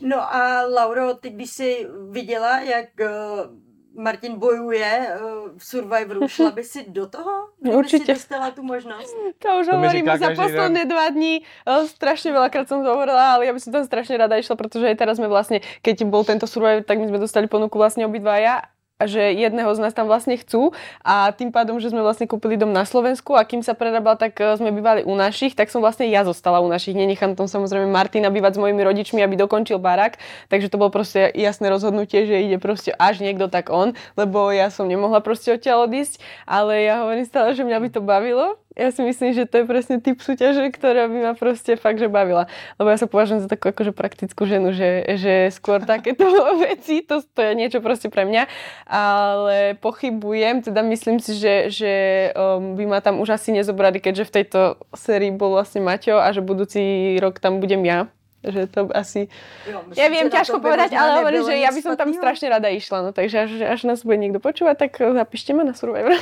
No 0.00 0.34
a 0.34 0.62
Lauro, 0.62 1.14
ty 1.14 1.30
když 1.30 1.50
jsi 1.50 1.86
viděla, 2.10 2.60
jak 2.60 2.88
uh, 3.00 3.63
Martin 3.94 4.38
bojuje 4.38 4.90
uh, 4.90 5.58
v 5.58 5.62
Survivoru, 5.64 6.28
šla 6.34 6.50
by 6.50 6.64
si 6.64 6.84
do 6.90 7.06
toho? 7.06 7.48
Kdyby 7.60 7.76
Určitě. 7.76 8.04
si 8.04 8.12
dostala 8.12 8.50
tu 8.50 8.62
možnost? 8.62 9.16
To 9.38 9.48
už 9.60 9.66
To 9.66 9.76
mi 9.76 9.86
hovorím 9.86 10.06
za 10.18 10.30
posledné 10.34 10.84
dva 10.84 11.08
dní. 11.08 11.42
O, 11.66 11.86
Strašne 11.86 12.34
veľakrát 12.34 12.68
som 12.68 12.82
to 12.82 12.90
hovorila, 12.90 13.38
ale 13.38 13.46
ja 13.46 13.52
by 13.54 13.60
som 13.60 13.72
tam 13.72 13.84
strašne 13.86 14.18
rada 14.18 14.36
išla, 14.36 14.56
pretože 14.58 14.84
aj 14.90 14.96
teraz 14.98 15.16
sme 15.16 15.30
vlastne, 15.30 15.62
keď 15.80 16.04
bol 16.10 16.26
tento 16.26 16.44
Survivor, 16.50 16.82
tak 16.82 16.98
my 16.98 17.06
sme 17.08 17.22
dostali 17.22 17.46
ponuku 17.46 17.78
vlastne 17.78 18.04
obidvaja 18.04 18.73
a 18.94 19.10
že 19.10 19.34
jedného 19.34 19.66
z 19.74 19.82
nás 19.82 19.90
tam 19.90 20.06
vlastne 20.06 20.38
chcú 20.38 20.70
a 21.02 21.34
tým 21.34 21.50
pádom, 21.50 21.82
že 21.82 21.90
sme 21.90 21.98
vlastne 21.98 22.30
kúpili 22.30 22.54
dom 22.54 22.70
na 22.70 22.86
Slovensku 22.86 23.34
a 23.34 23.42
kým 23.42 23.58
sa 23.58 23.74
prerábal, 23.74 24.14
tak 24.14 24.38
e, 24.38 24.54
sme 24.54 24.70
bývali 24.70 25.02
u 25.02 25.18
našich, 25.18 25.58
tak 25.58 25.66
som 25.74 25.82
vlastne 25.82 26.06
ja 26.06 26.22
zostala 26.22 26.62
u 26.62 26.70
našich. 26.70 26.94
Nenechám 26.94 27.34
tam 27.34 27.50
samozrejme 27.50 27.90
Martina 27.90 28.30
bývať 28.30 28.54
s 28.54 28.62
mojimi 28.62 28.86
rodičmi, 28.86 29.18
aby 29.18 29.34
dokončil 29.34 29.82
barák, 29.82 30.14
takže 30.46 30.70
to 30.70 30.78
bolo 30.78 30.94
proste 30.94 31.26
jasné 31.34 31.74
rozhodnutie, 31.74 32.22
že 32.22 32.38
ide 32.46 32.62
proste 32.62 32.94
až 32.94 33.18
niekto, 33.18 33.50
tak 33.50 33.66
on, 33.74 33.98
lebo 34.14 34.54
ja 34.54 34.70
som 34.70 34.86
nemohla 34.86 35.18
proste 35.18 35.58
odtiaľ 35.58 35.90
odísť, 35.90 36.22
ale 36.46 36.86
ja 36.86 37.02
hovorím 37.02 37.26
stále, 37.26 37.50
že 37.50 37.66
mňa 37.66 37.78
by 37.82 37.88
to 37.90 38.00
bavilo. 38.00 38.63
Ja 38.74 38.90
si 38.90 39.06
myslím, 39.06 39.30
že 39.30 39.46
to 39.46 39.62
je 39.62 39.70
presne 39.70 40.02
typ 40.02 40.18
súťaže, 40.18 40.66
ktorá 40.74 41.06
by 41.06 41.18
ma 41.30 41.32
proste 41.38 41.78
fakt, 41.78 42.02
že 42.02 42.10
bavila. 42.10 42.50
Lebo 42.74 42.90
ja 42.90 42.98
sa 42.98 43.06
považujem 43.06 43.46
za 43.46 43.48
takú 43.48 43.70
akože 43.70 43.94
praktickú 43.94 44.50
ženu, 44.50 44.74
že, 44.74 45.06
že 45.14 45.54
skôr 45.54 45.78
takéto 45.86 46.26
veci, 46.66 47.06
to, 47.06 47.22
to 47.22 47.38
je 47.38 47.52
niečo 47.54 47.78
proste 47.78 48.10
pre 48.10 48.26
mňa. 48.26 48.50
Ale 48.90 49.78
pochybujem, 49.78 50.66
teda 50.66 50.82
myslím 50.90 51.22
si, 51.22 51.38
že, 51.38 51.70
že 51.70 51.92
um, 52.34 52.74
by 52.74 52.84
ma 52.90 52.98
tam 52.98 53.22
už 53.22 53.38
asi 53.38 53.54
nezobrali, 53.54 54.02
keďže 54.02 54.26
v 54.26 54.34
tejto 54.42 54.60
sérii 54.90 55.30
bol 55.30 55.54
vlastne 55.54 55.78
Maťo 55.78 56.18
a 56.18 56.34
že 56.34 56.42
budúci 56.42 57.14
rok 57.22 57.38
tam 57.38 57.62
budem 57.62 57.86
ja. 57.86 58.10
Že 58.44 58.60
to 58.66 58.80
asi... 58.92 59.28
Jo, 59.66 59.80
myslím, 59.88 60.04
Ja 60.04 60.06
viem, 60.12 60.26
ťažko 60.30 60.60
povedať, 60.60 60.92
ale 60.92 61.24
hovorím, 61.24 61.42
že 61.48 61.54
ja 61.56 61.70
by 61.72 61.80
som 61.80 61.92
tam 61.96 62.12
strašne 62.12 62.52
rada 62.52 62.68
išla. 62.68 63.00
No 63.02 63.10
takže 63.16 63.48
až, 63.48 63.50
až 63.64 63.80
nás 63.88 64.04
bude 64.04 64.20
niekto 64.20 64.38
počúvať, 64.38 64.76
tak 64.88 64.92
zapíšte 65.00 65.56
ma 65.56 65.64
na 65.64 65.72
Survivor. 65.72 66.12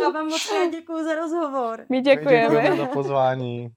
Já 0.00 0.08
vám 0.10 0.26
moc 0.28 0.46
krát 0.46 0.70
děkuju 0.70 1.04
za 1.04 1.14
rozhovor. 1.14 1.84
My 1.88 2.00
ďakujeme. 2.00 2.42
Děkujeme 2.42 2.76
za 2.76 2.86
pozvání. 2.86 3.70